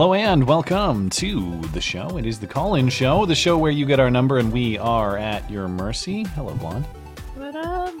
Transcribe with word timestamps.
Hello 0.00 0.14
and 0.14 0.46
welcome 0.46 1.10
to 1.10 1.60
the 1.74 1.80
show. 1.82 2.16
It 2.16 2.24
is 2.24 2.40
the 2.40 2.46
call 2.46 2.74
in 2.74 2.88
show, 2.88 3.26
the 3.26 3.34
show 3.34 3.58
where 3.58 3.70
you 3.70 3.84
get 3.84 4.00
our 4.00 4.10
number 4.10 4.38
and 4.38 4.50
we 4.50 4.78
are 4.78 5.18
at 5.18 5.50
your 5.50 5.68
mercy. 5.68 6.22
Hello, 6.22 6.54
Blonde. 6.54 6.86
What 7.34 7.54
up? 7.54 7.92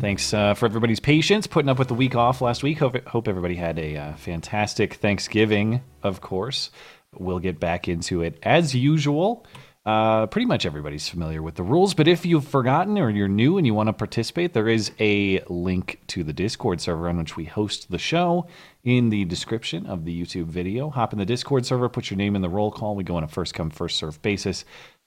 Thanks 0.00 0.34
uh, 0.34 0.54
for 0.54 0.66
everybody's 0.66 0.98
patience, 0.98 1.46
putting 1.46 1.68
up 1.68 1.78
with 1.78 1.86
the 1.86 1.94
week 1.94 2.16
off 2.16 2.40
last 2.40 2.64
week. 2.64 2.80
Hope, 2.80 3.06
hope 3.06 3.28
everybody 3.28 3.54
had 3.54 3.78
a 3.78 3.96
uh, 3.96 4.14
fantastic 4.16 4.94
Thanksgiving, 4.94 5.80
of 6.02 6.20
course. 6.20 6.72
We'll 7.16 7.38
get 7.38 7.60
back 7.60 7.86
into 7.86 8.22
it 8.22 8.36
as 8.42 8.74
usual. 8.74 9.46
Uh, 9.86 10.26
pretty 10.26 10.46
much 10.46 10.64
everybody's 10.64 11.10
familiar 11.10 11.42
with 11.42 11.56
the 11.56 11.62
rules, 11.62 11.92
but 11.92 12.08
if 12.08 12.24
you've 12.24 12.48
forgotten 12.48 12.96
or 12.96 13.10
you're 13.10 13.28
new 13.28 13.58
and 13.58 13.66
you 13.66 13.74
want 13.74 13.86
to 13.86 13.92
participate, 13.92 14.54
there 14.54 14.68
is 14.68 14.92
a 14.98 15.40
link 15.50 16.00
to 16.06 16.24
the 16.24 16.32
Discord 16.32 16.80
server 16.80 17.06
on 17.06 17.18
which 17.18 17.36
we 17.36 17.44
host 17.44 17.90
the 17.90 17.98
show 17.98 18.46
in 18.82 19.10
the 19.10 19.26
description 19.26 19.84
of 19.84 20.06
the 20.06 20.22
YouTube 20.22 20.46
video. 20.46 20.88
Hop 20.88 21.12
in 21.12 21.18
the 21.18 21.26
Discord 21.26 21.66
server, 21.66 21.90
put 21.90 22.10
your 22.10 22.16
name 22.16 22.34
in 22.34 22.40
the 22.40 22.48
roll 22.48 22.70
call. 22.70 22.94
We 22.94 23.04
go 23.04 23.16
on 23.16 23.24
a 23.24 23.28
first 23.28 23.52
come, 23.52 23.68
first 23.68 23.98
serve 23.98 24.22
basis. 24.22 24.64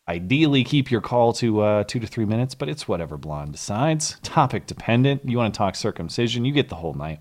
Ideally, 0.08 0.64
keep 0.64 0.92
your 0.92 1.02
call 1.02 1.34
to 1.34 1.62
uh, 1.62 1.84
two 1.84 2.00
to 2.00 2.06
three 2.06 2.26
minutes, 2.26 2.54
but 2.54 2.70
it's 2.70 2.88
whatever 2.88 3.18
Blonde 3.18 3.54
decides. 3.54 4.20
Topic 4.22 4.68
dependent. 4.68 5.28
You 5.28 5.38
want 5.38 5.56
to 5.56 5.58
talk 5.58 5.76
circumcision, 5.76 6.46
you 6.46 6.54
get 6.54 6.70
the 6.70 6.76
whole 6.76 6.94
night. 6.94 7.20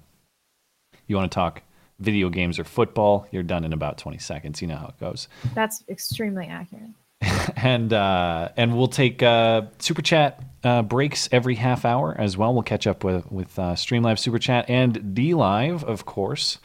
You 1.07 1.17
want 1.17 1.33
to 1.33 1.35
talk 1.35 1.63
video 2.01 2.29
games 2.29 2.59
or 2.59 2.65
football, 2.65 3.27
you're 3.31 3.43
done 3.43 3.65
in 3.65 3.73
about 3.73 3.97
20 3.97 4.19
seconds. 4.19 4.61
You 4.61 4.69
know 4.69 4.77
how 4.77 4.89
it 4.89 5.01
goes. 5.01 5.29
That's 5.55 5.83
extremely 5.89 6.49
accurate. 6.49 6.91
and 7.57 7.93
uh, 7.93 8.51
and 8.57 8.77
we'll 8.77 8.89
take 8.89 9.23
uh, 9.23 9.63
super 9.79 10.03
chat 10.03 10.43
uh, 10.65 10.83
breaks 10.83 11.29
every 11.33 11.55
half 11.55 11.85
hour 11.85 12.15
as 12.19 12.37
well. 12.37 12.53
We'll 12.53 12.63
catch 12.63 12.87
up 12.87 13.05
with 13.05 13.31
with 13.31 13.59
uh, 13.59 13.75
Streamlive 13.75 14.19
super 14.19 14.39
chat 14.39 14.69
and 14.69 15.15
DLive, 15.15 15.83
of 15.85 16.05
course. 16.05 16.59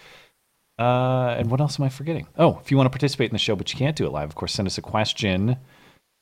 Uh, 0.80 1.36
and 1.38 1.52
what 1.52 1.62
else 1.62 1.80
am 1.80 1.86
I 1.86 1.90
forgetting? 1.90 2.28
Oh, 2.38 2.60
if 2.64 2.72
you 2.72 2.78
want 2.78 2.88
to 2.88 2.92
participate 2.92 3.30
in 3.30 3.34
the 3.34 3.40
show 3.40 3.56
but 3.56 3.72
you 3.72 3.78
can't 3.78 3.96
do 3.96 4.06
it 4.06 4.12
live, 4.12 4.30
of 4.30 4.36
course, 4.36 4.54
send 4.54 4.68
us 4.68 4.78
a 4.78 4.82
question. 4.82 5.58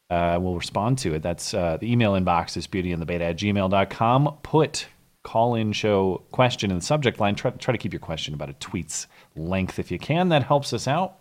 Uh, 0.09 0.39
we'll 0.41 0.55
respond 0.55 0.97
to 0.97 1.13
it. 1.13 1.21
That's 1.21 1.51
the 1.51 1.79
email 1.83 2.13
inbox 2.13 2.57
is 2.57 2.67
beautyandthebeta 2.67 3.21
at 3.21 3.37
gmail.com. 3.37 4.37
Put 4.43 4.87
call 5.23 5.55
in 5.55 5.71
show 5.71 6.23
question 6.31 6.71
in 6.71 6.79
the 6.79 6.83
subject 6.83 7.19
line. 7.19 7.35
Try, 7.35 7.51
try 7.51 7.71
to 7.71 7.77
keep 7.77 7.93
your 7.93 7.99
question 7.99 8.33
about 8.33 8.49
a 8.49 8.53
tweet's 8.53 9.07
length 9.35 9.79
if 9.79 9.91
you 9.91 9.99
can. 9.99 10.29
That 10.29 10.43
helps 10.43 10.73
us 10.73 10.87
out. 10.87 11.19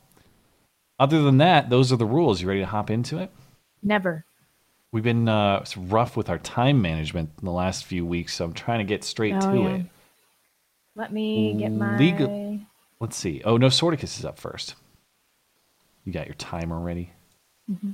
Other 0.99 1.23
than 1.23 1.39
that, 1.39 1.71
those 1.71 1.93
are 1.93 1.97
the 1.97 2.07
rules. 2.07 2.41
You 2.43 2.49
ready 2.49 2.61
to 2.61 2.67
hop 2.67 2.91
into 2.91 3.19
it? 3.19 3.31
Never. 3.83 4.25
We've 4.91 5.05
been 5.05 5.29
uh, 5.29 5.65
rough 5.77 6.17
with 6.17 6.29
our 6.31 6.39
time 6.39 6.81
management 6.83 7.31
in 7.39 7.45
the 7.45 7.53
last 7.53 7.85
few 7.85 8.05
weeks, 8.07 8.35
so 8.35 8.45
I'm 8.45 8.55
trying 8.55 8.79
to 8.79 8.85
get 8.85 9.05
straight 9.05 9.35
Oh, 9.35 9.53
to 9.53 9.59
yeah. 9.59 9.69
it. 9.77 9.87
Let 10.97 11.13
me 11.13 11.55
get 11.59 11.71
my. 11.71 11.97
Legal- 11.99 12.61
Let's 13.01 13.17
see. 13.17 13.43
Oh 13.45 13.57
no, 13.57 13.69
Sorticus 13.69 14.19
is 14.19 14.25
up 14.25 14.41
first. 14.41 14.75
You 16.05 16.13
got 16.13 16.27
your 16.27 16.35
timer 16.35 16.81
ready. 16.81 17.13
Mm-hmm. 17.71 17.91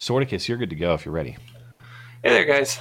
Sorticus, 0.00 0.48
you're 0.48 0.58
good 0.58 0.70
to 0.70 0.76
go 0.76 0.92
if 0.94 1.06
you're 1.06 1.14
ready. 1.14 1.36
Hey 2.22 2.30
there, 2.30 2.44
guys. 2.44 2.78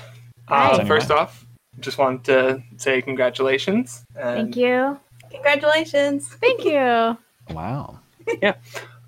Hi. 0.50 0.72
Uh, 0.72 0.86
first 0.86 1.09
off, 1.09 1.46
just 1.80 1.97
wanted 1.97 2.24
to 2.25 2.63
say 2.75 3.02
congratulations. 3.02 4.03
And, 4.16 4.53
Thank 4.53 4.58
you. 4.58 5.00
Congratulations. 5.31 6.28
Thank 6.28 6.66
you. 6.66 7.18
Wow. 7.56 8.00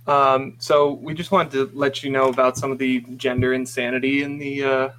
Um, 0.07 0.55
so 0.57 0.93
we 0.93 1.13
just 1.13 1.31
wanted 1.31 1.51
to 1.51 1.77
let 1.77 2.03
you 2.03 2.09
know 2.09 2.29
about 2.29 2.57
some 2.57 2.71
of 2.71 2.79
the 2.79 3.01
gender 3.17 3.53
insanity 3.53 4.23
in 4.23 4.39
the 4.39 4.63
uh, 4.63 4.89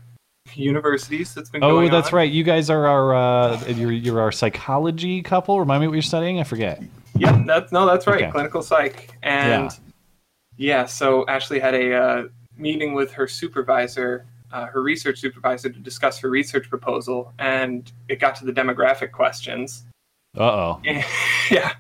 universities 0.54 1.34
that's 1.34 1.50
been 1.50 1.62
going 1.62 1.76
on. 1.76 1.84
Oh, 1.84 1.88
that's 1.91 2.12
on. 2.12 2.16
right. 2.16 2.30
You 2.30 2.44
guys 2.44 2.70
are 2.70 2.86
our 2.86 3.14
uh, 3.14 3.64
you're 3.66 3.91
you're 3.91 4.20
our 4.20 4.30
psychology 4.30 5.20
couple. 5.22 5.59
Remind 5.59 5.80
me 5.80 5.88
what 5.88 5.94
you're 5.94 6.03
studying. 6.03 6.38
I 6.38 6.44
forget. 6.44 6.80
Yeah, 7.16 7.42
that's 7.44 7.72
no, 7.72 7.86
that's 7.86 8.06
right. 8.06 8.22
Okay. 8.22 8.30
Clinical 8.30 8.62
psych, 8.62 9.16
and 9.25 9.76
yeah. 10.56 10.86
so 10.86 11.26
Ashley 11.26 11.59
had 11.59 11.75
a 11.75 11.94
uh, 11.94 12.25
meeting 12.56 12.94
with 12.94 13.12
her 13.12 13.26
supervisor, 13.26 14.26
uh, 14.53 14.66
her 14.66 14.80
research 14.80 15.19
supervisor, 15.20 15.70
to 15.70 15.78
discuss 15.80 16.19
her 16.20 16.30
research 16.30 16.69
proposal, 16.70 17.32
and 17.38 17.91
it 18.09 18.20
got 18.20 18.36
to 18.36 18.44
the 18.44 18.53
demographic 18.53 19.10
questions. 19.10 19.84
Uh 20.36 20.42
oh. 20.42 20.82
yeah, 21.50 21.72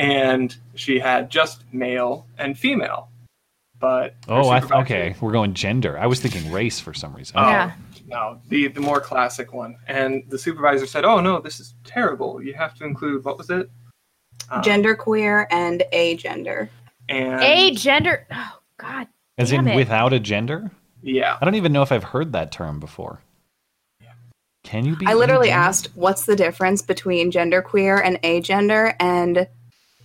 and 0.00 0.56
she 0.74 0.98
had 0.98 1.30
just 1.30 1.64
male 1.72 2.26
and 2.38 2.58
female, 2.58 3.08
but 3.78 4.14
Oh, 4.28 4.48
I, 4.48 4.60
supervisor- 4.60 4.82
okay. 4.82 5.16
We're 5.20 5.32
going 5.32 5.54
gender. 5.54 5.98
I 5.98 6.06
was 6.06 6.20
thinking 6.20 6.50
race 6.52 6.80
for 6.80 6.94
some 6.94 7.14
reason. 7.14 7.36
Oh, 7.38 7.48
Yeah. 7.48 7.72
no, 8.06 8.40
the 8.48 8.68
the 8.68 8.80
more 8.80 9.00
classic 9.00 9.52
one. 9.52 9.76
And 9.88 10.24
the 10.28 10.38
supervisor 10.38 10.86
said, 10.86 11.04
"Oh 11.04 11.20
no, 11.20 11.40
this 11.40 11.60
is 11.60 11.74
terrible. 11.84 12.42
You 12.42 12.54
have 12.54 12.74
to 12.76 12.84
include 12.84 13.24
what 13.24 13.38
was 13.38 13.50
it? 13.50 13.70
Uh, 14.50 14.62
Genderqueer 14.62 15.46
and 15.50 15.84
agender. 15.92 16.68
and 17.08 17.40
A 17.42 17.72
gender. 17.74 18.26
Oh 18.32 18.58
God. 18.78 19.06
As 19.38 19.52
in 19.52 19.66
it. 19.68 19.76
without 19.76 20.12
a 20.12 20.20
gender. 20.20 20.70
Yeah, 21.02 21.38
I 21.40 21.44
don't 21.44 21.54
even 21.54 21.72
know 21.72 21.82
if 21.82 21.92
I've 21.92 22.04
heard 22.04 22.32
that 22.32 22.52
term 22.52 22.78
before. 22.80 23.20
Can 24.64 24.84
you 24.84 24.94
be? 24.96 25.06
I 25.06 25.14
literally 25.14 25.48
agender? 25.48 25.52
asked, 25.52 25.88
what's 25.94 26.26
the 26.26 26.36
difference 26.36 26.82
between 26.82 27.30
genderqueer 27.32 28.00
and 28.04 28.20
agender? 28.22 28.94
And 29.00 29.48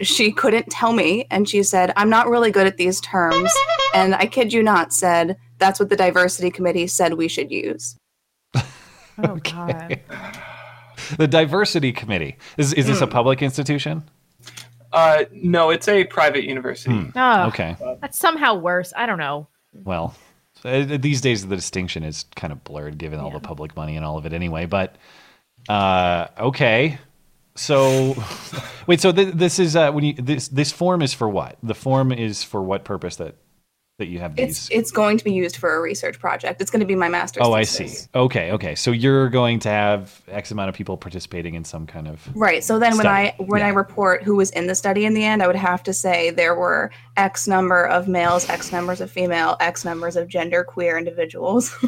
she 0.02 0.32
couldn't 0.32 0.70
tell 0.70 0.94
me. 0.94 1.26
And 1.32 1.48
she 1.48 1.64
said, 1.64 1.92
I'm 1.96 2.10
not 2.10 2.28
really 2.30 2.52
good 2.52 2.68
at 2.68 2.78
these 2.78 3.00
terms. 3.02 3.52
And 3.94 4.14
I 4.16 4.26
kid 4.26 4.52
you 4.54 4.62
not, 4.64 4.92
said, 4.94 5.38
that's 5.58 5.80
what 5.80 5.90
the 5.90 5.96
diversity 5.96 6.52
committee 6.52 6.88
said 6.88 7.14
we 7.14 7.28
should 7.28 7.52
use. 7.52 7.96
Oh 9.18 9.38
God. 9.38 10.02
The 11.18 11.26
diversity 11.28 11.94
committee. 11.94 12.36
Is 12.58 12.74
is 12.74 12.86
Hmm. 12.86 12.92
this 12.92 13.02
a 13.02 13.08
public 13.08 13.42
institution? 13.42 14.04
uh, 14.92 15.24
no, 15.32 15.70
it's 15.70 15.88
a 15.88 16.04
private 16.06 16.44
university. 16.44 16.92
Hmm. 16.94 17.10
Oh, 17.16 17.48
Okay. 17.48 17.78
That's 18.02 18.20
somehow 18.20 18.56
worse. 18.56 18.92
I 18.96 19.06
don't 19.06 19.18
know. 19.18 19.48
Well, 19.86 20.16
uh, 20.66 20.84
these 21.00 21.22
days 21.22 21.48
the 21.48 21.56
distinction 21.56 22.04
is 22.04 22.26
kind 22.36 22.52
of 22.52 22.62
blurred 22.66 22.98
given 22.98 23.20
all 23.22 23.32
the 23.32 23.40
public 23.40 23.74
money 23.78 23.96
and 23.96 24.04
all 24.06 24.18
of 24.18 24.26
it 24.26 24.34
anyway. 24.34 24.66
But 24.66 24.98
uh, 25.70 26.28
okay. 26.38 26.98
So 27.56 28.16
wait. 28.88 29.02
So 29.02 29.12
th- 29.12 29.34
this 29.34 29.60
is 29.60 29.76
uh, 29.76 29.92
when 29.92 30.04
you 30.04 30.14
this 30.14 30.48
this 30.50 30.72
form 30.72 31.02
is 31.02 31.14
for 31.14 31.30
what? 31.30 31.58
The 31.64 31.76
form 31.76 32.12
is 32.12 32.44
for 32.44 32.62
what 32.62 32.84
purpose 32.84 33.16
that 33.18 33.36
that 33.98 34.08
you 34.08 34.20
have 34.20 34.32
It's 34.32 34.38
these? 34.38 34.58
it's 34.58 34.70
it's 34.72 34.92
going 34.92 35.18
to 35.18 35.24
be 35.24 35.32
used 35.32 35.56
for 35.56 35.74
a 35.74 35.80
research 35.80 36.20
project. 36.20 36.60
It's 36.60 36.70
going 36.70 36.82
to 36.82 36.86
be 36.86 36.96
my 36.96 37.08
master's. 37.08 37.44
Oh, 37.46 37.54
I 37.54 37.64
see. 37.64 37.90
Okay, 38.14 38.52
okay. 38.52 38.76
So 38.76 38.92
you're 38.92 39.30
going 39.30 39.60
to 39.60 39.70
have 39.70 40.22
X 40.28 40.52
amount 40.52 40.68
of 40.68 40.76
people 40.76 40.98
participating 40.98 41.56
in 41.56 41.64
some 41.64 41.88
kind 41.88 42.08
of. 42.08 42.28
Right. 42.36 42.62
So 42.64 42.78
then 42.78 42.98
when 42.98 43.08
I 43.08 43.36
when 43.38 43.62
I 43.62 43.70
report 43.70 44.24
who 44.24 44.36
was 44.36 44.50
in 44.52 44.68
the 44.68 44.76
study 44.76 45.06
in 45.06 45.14
the 45.14 45.24
end, 45.24 45.42
I 45.42 45.48
would 45.48 45.56
have 45.56 45.82
to 45.84 45.94
say 45.94 46.30
there 46.32 46.56
were 46.56 46.92
X 47.16 47.48
number 47.48 47.86
of 47.88 48.10
males, 48.10 48.50
X 48.50 48.72
numbers 48.74 49.00
of 49.00 49.10
female, 49.10 49.56
X 49.62 49.86
numbers 49.86 50.18
of 50.18 50.28
gender 50.28 50.64
queer 50.64 50.98
individuals. 50.98 51.76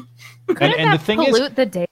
And, 0.49 0.55
Couldn't 0.57 0.79
and 0.79 0.93
the 0.93 0.97
that 0.97 1.03
thing 1.03 1.21
is, 1.21 1.27
pollute 1.27 1.55
the 1.57 1.65
data? 1.65 1.86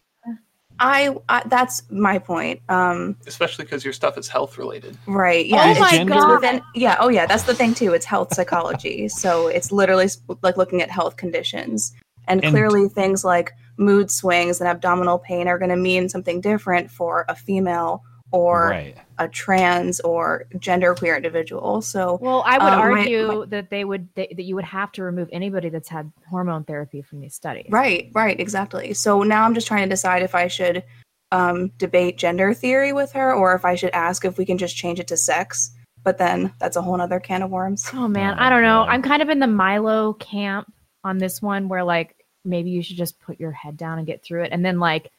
I, 0.79 1.15
I 1.29 1.43
that's 1.47 1.83
my 1.89 2.19
point. 2.19 2.61
Um 2.69 3.15
Especially 3.27 3.65
because 3.65 3.83
your 3.83 3.93
stuff 3.93 4.17
is 4.17 4.27
health 4.27 4.57
related. 4.57 4.97
right. 5.07 5.45
Oh 5.45 5.55
Yeah. 5.55 5.71
Is 5.71 5.79
my 5.79 5.91
gender- 5.91 6.13
it's 6.15 6.23
God. 6.25 6.41
within 6.41 6.61
yeah, 6.75 6.97
oh 6.99 7.09
yeah, 7.09 7.25
that's 7.25 7.43
the 7.43 7.53
thing 7.55 7.73
too. 7.73 7.93
It's 7.93 8.05
health 8.05 8.33
psychology. 8.33 9.07
so 9.23 9.47
it's 9.47 9.71
literally 9.71 10.07
sp- 10.11 10.37
like 10.41 10.57
looking 10.57 10.81
at 10.81 10.89
health 10.91 11.17
conditions. 11.17 11.93
And, 12.27 12.43
And- 12.43 12.51
clearly 12.53 12.89
things 12.89 13.23
like 13.23 13.51
mood 13.77 14.09
swings 14.09 14.59
and 14.59 14.67
abdominal 14.67 15.19
pain 15.19 15.47
are 15.47 15.59
going 15.59 15.69
to 15.69 15.75
mean 15.77 16.09
something 16.09 16.41
different 16.41 16.89
for 16.89 17.25
a 17.29 17.35
female 17.35 18.01
or 18.31 18.69
right? 18.69 18.97
a 19.17 19.27
trans 19.27 19.99
or 20.01 20.45
genderqueer 20.55 21.15
individual. 21.15 21.81
So 21.81 22.17
Well, 22.21 22.43
I 22.45 22.57
would 22.57 22.73
Um, 22.73 22.79
argue 22.81 23.27
my- 23.39 23.45
that 23.47 23.69
they 23.69 23.85
would 23.85 24.09
they, 24.15 24.27
that 24.35 24.43
you 24.43 24.55
would 24.55 24.65
have 24.65 24.91
to 24.93 25.03
remove 25.03 25.29
anybody 25.31 25.69
that's 25.69 25.87
had 25.89 26.11
hormone 26.29 26.63
therapy 26.63 27.01
from 27.01 27.19
these 27.21 27.35
studies. 27.35 27.67
Right, 27.69 28.09
right, 28.13 28.37
exactly. 28.39 28.93
So 28.93 29.23
now 29.23 29.43
I'm 29.43 29.53
just 29.53 29.67
trying 29.67 29.83
to 29.83 29.89
decide 29.89 30.21
if 30.23 30.35
I 30.35 30.47
should 30.47 30.83
um, 31.31 31.69
debate 31.77 32.17
gender 32.17 32.53
theory 32.53 32.93
with 32.93 33.11
her 33.13 33.33
or 33.33 33.55
if 33.55 33.63
I 33.65 33.75
should 33.75 33.91
ask 33.91 34.25
if 34.25 34.37
we 34.37 34.45
can 34.45 34.57
just 34.57 34.75
change 34.75 34.99
it 34.99 35.07
to 35.07 35.17
sex. 35.17 35.71
But 36.03 36.17
then 36.17 36.53
that's 36.59 36.75
a 36.75 36.81
whole 36.81 36.99
other 37.01 37.19
can 37.19 37.41
of 37.41 37.49
worms. 37.49 37.89
Oh 37.93 38.07
man, 38.07 38.35
Oh, 38.37 38.41
I 38.43 38.49
don't 38.49 38.61
know. 38.61 38.81
I'm 38.83 39.01
kind 39.01 39.21
of 39.21 39.29
in 39.29 39.39
the 39.39 39.47
Milo 39.47 40.13
camp 40.13 40.71
on 41.03 41.17
this 41.17 41.41
one 41.41 41.67
where 41.67 41.83
like 41.83 42.15
maybe 42.43 42.69
you 42.69 42.83
should 42.83 42.97
just 42.97 43.19
put 43.19 43.39
your 43.39 43.51
head 43.51 43.75
down 43.77 43.97
and 43.97 44.05
get 44.05 44.23
through 44.23 44.43
it 44.43 44.51
and 44.51 44.63
then 44.63 44.79
like 44.79 45.09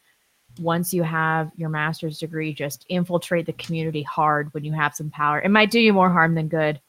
once 0.59 0.93
you 0.93 1.03
have 1.03 1.51
your 1.55 1.69
master's 1.69 2.19
degree, 2.19 2.53
just 2.53 2.85
infiltrate 2.89 3.45
the 3.45 3.53
community 3.53 4.03
hard 4.03 4.53
when 4.53 4.63
you 4.63 4.73
have 4.73 4.95
some 4.95 5.09
power. 5.09 5.39
It 5.41 5.49
might 5.49 5.71
do 5.71 5.79
you 5.79 5.93
more 5.93 6.09
harm 6.09 6.35
than 6.35 6.47
good. 6.47 6.79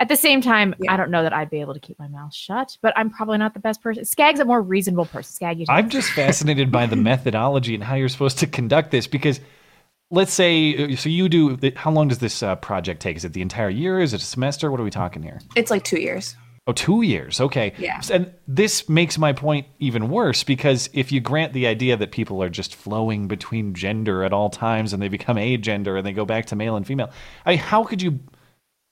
At 0.00 0.08
the 0.08 0.16
same 0.16 0.40
time, 0.40 0.74
Yeah. 0.78 0.92
I 0.92 0.96
don't 0.96 1.10
know 1.10 1.24
that 1.24 1.32
I'd 1.32 1.50
be 1.50 1.60
able 1.60 1.74
to 1.74 1.80
keep 1.80 1.98
my 1.98 2.06
mouth 2.06 2.32
shut, 2.32 2.78
but 2.82 2.92
I'm 2.96 3.10
probably 3.10 3.38
not 3.38 3.52
the 3.54 3.60
best 3.60 3.82
person. 3.82 4.04
Skag's 4.04 4.38
a 4.38 4.44
more 4.44 4.62
reasonable 4.62 5.06
person. 5.06 5.32
Skag, 5.34 5.58
you 5.58 5.66
I'm 5.68 5.88
just 5.88 6.10
fascinated 6.12 6.70
by 6.70 6.86
the 6.86 6.96
methodology 7.10 7.74
and 7.74 7.82
how 7.82 7.96
you're 7.96 8.08
supposed 8.08 8.38
to 8.38 8.46
conduct 8.46 8.92
this 8.92 9.08
because 9.08 9.40
let's 10.10 10.32
say 10.32 10.94
so 10.94 11.08
you 11.08 11.28
do 11.28 11.58
how 11.76 11.90
long 11.90 12.08
does 12.08 12.18
this 12.18 12.42
uh, 12.42 12.56
project 12.56 13.02
take 13.02 13.16
is 13.16 13.24
it 13.26 13.34
the 13.34 13.42
entire 13.42 13.68
year 13.68 14.00
is 14.00 14.14
it 14.14 14.22
a 14.22 14.24
semester 14.24 14.70
what 14.70 14.80
are 14.80 14.84
we 14.84 14.90
talking 14.90 15.22
here 15.22 15.38
It's 15.54 15.70
like 15.70 15.84
two 15.84 16.00
years. 16.00 16.34
Oh 16.68 16.72
two 16.72 17.02
years. 17.02 17.40
Okay. 17.40 17.72
Yeah. 17.78 18.00
and 18.12 18.32
this 18.46 18.88
makes 18.88 19.18
my 19.18 19.32
point 19.32 19.66
even 19.78 20.08
worse 20.08 20.44
because 20.44 20.88
if 20.92 21.10
you 21.10 21.20
grant 21.20 21.54
the 21.54 21.66
idea 21.66 21.96
that 21.96 22.12
people 22.12 22.42
are 22.42 22.50
just 22.50 22.76
flowing 22.76 23.26
between 23.26 23.74
gender 23.74 24.22
at 24.22 24.32
all 24.32 24.50
times 24.50 24.92
and 24.92 25.02
they 25.02 25.08
become 25.08 25.36
agender 25.36 25.96
and 25.96 26.06
they 26.06 26.12
go 26.12 26.24
back 26.24 26.46
to 26.46 26.56
male 26.56 26.76
and 26.76 26.86
female 26.86 27.10
I 27.44 27.50
mean, 27.50 27.58
how 27.58 27.84
could 27.84 28.02
you 28.02 28.20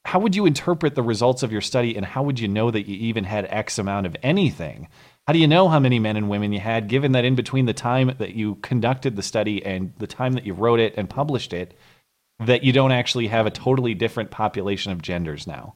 how 0.06 0.20
would 0.20 0.34
you 0.34 0.46
interpret 0.46 0.94
the 0.94 1.02
results 1.02 1.42
of 1.42 1.52
your 1.52 1.60
study 1.60 1.96
and 1.96 2.06
how 2.06 2.22
would 2.22 2.38
you 2.38 2.48
know 2.48 2.70
that 2.70 2.88
you 2.88 2.96
even 2.96 3.24
had 3.24 3.46
x 3.50 3.78
amount 3.78 4.06
of 4.06 4.16
anything? 4.22 4.88
How 5.26 5.32
do 5.32 5.38
you 5.40 5.48
know 5.48 5.68
how 5.68 5.80
many 5.80 5.98
men 5.98 6.16
and 6.16 6.30
women 6.30 6.52
you 6.52 6.60
had 6.60 6.88
given 6.88 7.12
that 7.12 7.24
in 7.24 7.34
between 7.34 7.66
the 7.66 7.72
time 7.74 8.14
that 8.18 8.34
you 8.34 8.54
conducted 8.56 9.16
the 9.16 9.22
study 9.22 9.64
and 9.64 9.92
the 9.98 10.06
time 10.06 10.34
that 10.34 10.46
you 10.46 10.54
wrote 10.54 10.78
it 10.78 10.94
and 10.96 11.10
published 11.10 11.52
it 11.52 11.74
that 12.38 12.62
you 12.62 12.72
don't 12.72 12.92
actually 12.92 13.26
have 13.26 13.46
a 13.46 13.50
totally 13.50 13.94
different 13.94 14.30
population 14.30 14.92
of 14.92 15.02
genders 15.02 15.46
now 15.46 15.74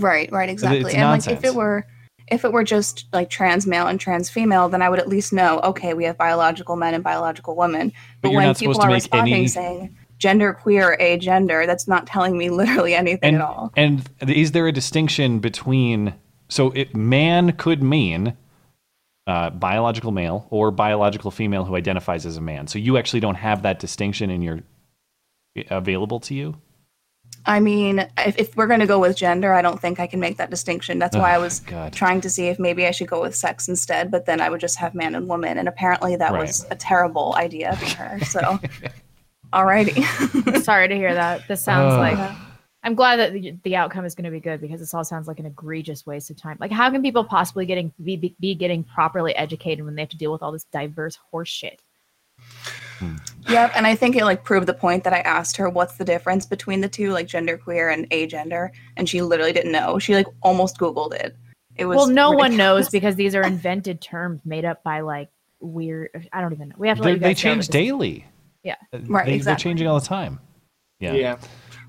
Right, 0.00 0.30
right, 0.32 0.48
exactly. 0.48 0.80
it's 0.80 0.94
and 0.94 1.08
like 1.08 1.28
if 1.28 1.44
it 1.44 1.54
were 1.54 1.86
if 2.28 2.44
it 2.44 2.52
were 2.52 2.64
just 2.64 3.06
like 3.12 3.28
trans 3.28 3.66
male 3.66 3.86
and 3.88 3.98
trans 3.98 4.30
female, 4.30 4.68
then 4.68 4.82
I 4.82 4.88
would 4.88 5.00
at 5.00 5.08
least 5.08 5.32
know, 5.32 5.60
okay, 5.60 5.94
we 5.94 6.04
have 6.04 6.16
biological 6.16 6.76
men 6.76 6.94
and 6.94 7.02
biological 7.02 7.56
women. 7.56 7.88
But 7.88 7.94
But, 8.22 8.28
you're 8.30 8.36
when 8.38 8.46
not 8.48 8.58
people 8.58 8.74
supposed 8.74 8.82
to 8.82 8.86
are 8.86 8.90
make 8.90 9.02
responding 9.02 9.34
any- 9.34 9.48
saying 9.48 9.96
gender 10.18 10.52
queer, 10.52 10.96
a 11.00 11.16
gender, 11.18 11.66
that's 11.66 11.88
not 11.88 12.06
telling 12.06 12.36
me 12.38 12.50
literally 12.60 12.94
anything 12.94 13.20
and 13.22 13.36
at 13.36 13.42
all. 13.42 13.72
and 13.76 14.08
is 14.28 14.52
there 14.52 14.66
a 14.68 14.72
distinction 14.72 15.38
between 15.40 16.14
so 16.48 16.70
it 16.72 16.94
man 16.94 17.52
could 17.52 17.82
mean 17.82 18.36
uh, 19.26 19.48
biological 19.50 20.10
male 20.12 20.46
or 20.50 20.70
biological 20.70 21.30
female 21.30 21.64
who 21.64 21.74
identifies 21.76 22.26
as 22.26 22.36
a 22.36 22.40
man 22.40 22.66
so 22.66 22.78
you 22.78 22.96
actually 22.98 23.20
don't 23.20 23.36
have 23.36 23.62
that 23.62 23.78
distinction 23.78 24.30
in 24.30 24.42
your 24.42 24.60
available 25.70 26.20
to 26.20 26.34
you 26.34 26.56
I 27.46 27.58
mean, 27.60 28.06
if, 28.18 28.38
if 28.38 28.56
we're 28.56 28.66
going 28.66 28.80
to 28.80 28.86
go 28.86 28.98
with 28.98 29.16
gender, 29.16 29.52
I 29.54 29.62
don't 29.62 29.80
think 29.80 29.98
I 29.98 30.06
can 30.06 30.20
make 30.20 30.36
that 30.36 30.50
distinction. 30.50 30.98
That's 30.98 31.16
why 31.16 31.32
I 31.32 31.36
Oh, 31.36 31.40
was 31.40 31.60
God. 31.60 31.92
trying 31.92 32.20
to 32.20 32.30
see 32.30 32.48
if 32.48 32.58
maybe 32.58 32.86
I 32.86 32.90
should 32.90 33.08
go 33.08 33.20
with 33.22 33.34
sex 33.34 33.68
instead, 33.68 34.10
but 34.10 34.26
then 34.26 34.40
I 34.40 34.50
would 34.50 34.60
just 34.60 34.76
have 34.76 34.94
man 34.94 35.14
and 35.14 35.26
woman. 35.28 35.56
And 35.58 35.66
apparently 35.68 36.16
that 36.16 36.32
Right. 36.32 36.42
was 36.42 36.66
a 36.70 36.76
terrible 36.76 37.34
idea 37.36 37.74
for 37.76 38.02
her. 38.02 38.20
So, 38.26 38.40
alrighty. 39.52 40.62
Sorry 40.62 40.88
to 40.88 40.94
hear 40.94 41.14
that. 41.14 41.46
This 41.48 41.62
sounds 41.62 41.94
Ugh. 41.94 41.98
like 41.98 42.36
I'm 42.82 42.94
glad 42.94 43.16
that 43.16 43.32
the, 43.34 43.54
the 43.62 43.76
outcome 43.76 44.04
is 44.06 44.14
going 44.14 44.24
to 44.24 44.30
be 44.30 44.40
good 44.40 44.60
because 44.60 44.80
this 44.80 44.94
all 44.94 45.04
sounds 45.04 45.28
like 45.28 45.38
an 45.38 45.46
egregious 45.46 46.06
waste 46.06 46.30
of 46.30 46.36
time. 46.36 46.56
Like, 46.60 46.70
how 46.72 46.90
can 46.90 47.02
people 47.02 47.24
possibly 47.24 47.66
getting 47.66 47.92
be, 48.02 48.16
be- 48.16 48.36
be 48.40 48.54
getting 48.54 48.84
properly 48.84 49.34
educated 49.36 49.84
when 49.84 49.94
they 49.96 50.02
have 50.02 50.08
to 50.10 50.16
deal 50.16 50.32
with 50.32 50.42
all 50.42 50.50
this 50.52 50.64
diverse 50.64 51.16
horse 51.30 51.48
shit? 51.50 51.82
Yep, 53.48 53.72
and 53.74 53.86
I 53.86 53.94
think 53.94 54.16
it 54.16 54.24
like 54.24 54.44
proved 54.44 54.66
the 54.66 54.74
point 54.74 55.04
that 55.04 55.12
I 55.12 55.20
asked 55.20 55.56
her 55.56 55.68
what's 55.68 55.96
the 55.96 56.04
difference 56.04 56.46
between 56.46 56.80
the 56.80 56.88
two, 56.88 57.12
like 57.12 57.26
gender 57.26 57.56
queer 57.58 57.88
and 57.90 58.08
agender, 58.10 58.70
and 58.96 59.08
she 59.08 59.22
literally 59.22 59.52
didn't 59.52 59.72
know. 59.72 59.98
She 59.98 60.14
like 60.14 60.26
almost 60.42 60.78
googled 60.78 61.14
it. 61.14 61.36
It 61.76 61.86
was 61.86 61.96
Well, 61.96 62.06
no 62.08 62.30
one 62.30 62.56
knows 62.56 62.88
because 62.96 63.16
these 63.16 63.34
are 63.34 63.42
invented 63.42 64.00
terms 64.00 64.40
made 64.44 64.64
up 64.64 64.82
by 64.84 65.00
like 65.00 65.28
weird. 65.60 66.28
I 66.32 66.40
don't 66.40 66.52
even 66.52 66.68
know. 66.70 66.76
We 66.78 66.88
have 66.88 66.98
to 66.98 67.02
let 67.04 67.20
they, 67.20 67.28
they 67.30 67.34
change 67.34 67.66
this- 67.66 67.68
daily 67.68 68.26
Yeah. 68.62 68.76
Right, 68.92 69.26
they, 69.26 69.34
exactly. 69.34 69.40
they're 69.42 69.56
changing 69.56 69.86
all 69.86 69.98
the 70.00 70.06
time 70.06 70.38
yeah, 70.98 71.12
Yeah. 71.14 71.36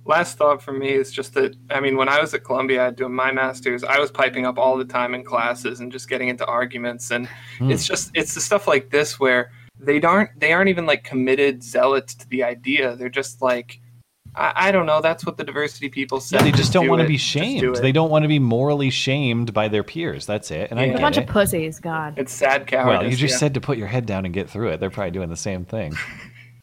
Last 0.03 0.37
thought 0.39 0.63
for 0.63 0.71
me 0.71 0.89
is 0.89 1.11
just 1.11 1.35
that 1.35 1.55
I 1.69 1.79
mean, 1.79 1.95
when 1.95 2.09
I 2.09 2.19
was 2.19 2.33
at 2.33 2.43
Columbia 2.43 2.91
doing 2.91 3.13
my 3.13 3.31
masters, 3.31 3.83
I 3.83 3.99
was 3.99 4.09
piping 4.09 4.47
up 4.47 4.57
all 4.57 4.75
the 4.75 4.85
time 4.85 5.13
in 5.13 5.23
classes 5.23 5.79
and 5.79 5.91
just 5.91 6.09
getting 6.09 6.27
into 6.29 6.43
arguments, 6.47 7.11
and 7.11 7.27
Hmm. 7.59 7.69
it's 7.69 7.85
just 7.85 8.09
it's 8.15 8.33
the 8.33 8.41
stuff 8.41 8.67
like 8.67 8.89
this 8.89 9.19
where 9.19 9.51
they 9.81 10.01
aren't 10.01 10.39
they 10.39 10.53
aren't 10.53 10.69
even 10.69 10.85
like 10.85 11.03
committed 11.03 11.63
zealots 11.63 12.15
to 12.15 12.29
the 12.29 12.43
idea. 12.43 12.95
They're 12.95 13.09
just 13.09 13.41
like, 13.41 13.79
I, 14.35 14.53
I 14.67 14.71
don't 14.71 14.85
know. 14.85 15.01
That's 15.01 15.25
what 15.25 15.37
the 15.37 15.43
diversity 15.43 15.89
people 15.89 16.17
Yeah, 16.19 16.39
said. 16.39 16.41
they 16.41 16.51
just 16.51 16.71
don't 16.71 16.85
do 16.85 16.89
want 16.89 17.01
to 17.01 17.07
be 17.07 17.17
Just 17.17 17.33
do 17.33 17.39
shamed. 17.39 17.75
They 17.77 17.91
don't 17.91 18.09
want 18.09 18.23
to 18.23 18.29
be 18.29 18.39
morally 18.39 18.89
shamed 18.89 19.53
by 19.53 19.67
their 19.67 19.83
peers. 19.83 20.25
That's 20.25 20.51
it. 20.51 20.71
And 20.71 20.79
I 20.79 20.85
Yeah. 20.85 20.93
A 20.93 20.99
bunch 20.99 21.17
it. 21.17 21.23
of 21.23 21.29
pussies. 21.29 21.79
God. 21.79 22.13
It's 22.17 22.31
sad 22.33 22.67
cowardice. 22.67 23.01
well, 23.01 23.09
you 23.09 23.17
just 23.17 23.33
yeah. 23.33 23.37
said 23.39 23.53
to 23.55 23.61
put 23.61 23.77
your 23.77 23.87
head 23.87 24.05
down 24.05 24.25
and 24.25 24.33
get 24.33 24.49
through 24.49 24.69
it. 24.69 24.79
They're 24.79 24.89
probably 24.89 25.11
doing 25.11 25.29
the 25.29 25.35
same 25.37 25.65
thing. 25.65 25.93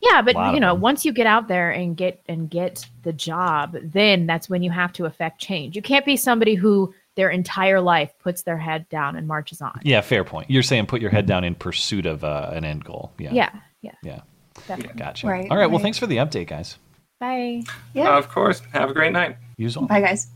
Yeah, 0.01 0.23
but 0.23 0.55
you 0.55 0.61
know, 0.61 0.75
once 0.75 1.05
you 1.05 1.13
get 1.13 1.27
out 1.27 1.49
there 1.49 1.71
and 1.71 1.97
get 1.97 2.23
and 2.29 2.49
get 2.49 2.87
the 3.03 3.13
job, 3.13 3.77
then 3.83 4.27
that's 4.27 4.49
when 4.49 4.63
you 4.63 4.71
have 4.71 4.93
to 4.93 5.07
affect 5.07 5.41
change. 5.41 5.75
You 5.75 5.83
can't 5.83 6.05
be 6.07 6.17
somebody 6.17 6.55
who 6.55 6.95
their 7.19 7.31
entire 7.31 7.81
life 7.81 8.13
puts 8.21 8.43
their 8.43 8.57
head 8.57 8.89
down 8.91 9.17
and 9.17 9.27
marches 9.27 9.61
on. 9.61 9.81
Yeah, 9.83 10.03
fair 10.03 10.23
point. 10.23 10.49
You're 10.49 10.63
saying 10.63 10.87
put 10.87 11.01
your 11.03 11.11
head 11.11 11.27
down 11.27 11.43
in 11.43 11.57
pursuit 11.57 12.07
of 12.07 12.23
uh, 12.23 12.51
an 12.53 12.65
end 12.65 12.85
goal. 12.85 13.11
Yeah. 13.19 13.33
Yeah, 13.33 13.51
yeah. 13.83 13.93
Yeah. 14.05 14.21
Definitely. 14.69 15.01
Gotcha. 15.01 15.27
Right, 15.27 15.51
All 15.51 15.57
right. 15.57 15.69
Well, 15.69 15.81
thanks 15.81 15.99
for 15.99 16.07
the 16.07 16.19
update, 16.19 16.47
guys. 16.47 16.79
Bye. 17.19 17.65
Yeah. 17.93 18.17
of 18.17 18.29
course. 18.29 18.63
Have 18.73 18.89
a 18.91 18.95
great 18.95 19.13
night. 19.13 19.37
Usual. 19.57 19.89
Bye, 19.89 20.01
guys. 20.01 20.29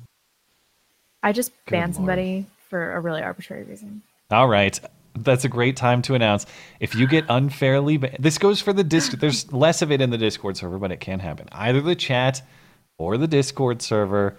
I 1.23 1.31
just 1.31 1.53
Good 1.67 1.71
banned 1.71 1.85
lord. 1.93 1.95
somebody 1.95 2.47
for 2.69 2.95
a 2.95 3.01
really 3.01 3.23
arbitrary 3.23 3.63
reason. 3.63 4.03
All 4.33 4.49
right. 4.49 4.81
That's 5.17 5.45
a 5.45 5.49
great 5.49 5.77
time 5.77 6.03
to 6.03 6.15
announce. 6.17 6.47
If 6.81 6.97
you 6.97 7.07
get 7.07 7.27
unfairly, 7.29 7.97
ba- 7.99 8.17
this 8.19 8.39
goes 8.39 8.61
for 8.61 8.73
the 8.73 8.83
disc. 8.83 9.13
There's 9.13 9.53
less 9.53 9.83
of 9.83 9.93
it 9.93 10.01
in 10.01 10.11
the 10.11 10.19
Discord 10.19 10.57
server, 10.57 10.79
but 10.81 10.91
it 10.91 10.99
can 10.99 11.21
happen. 11.21 11.49
Either 11.53 11.81
the 11.81 11.95
chat 11.95 12.43
or 12.99 13.19
the 13.19 13.29
Discord 13.29 13.83
server. 13.83 14.37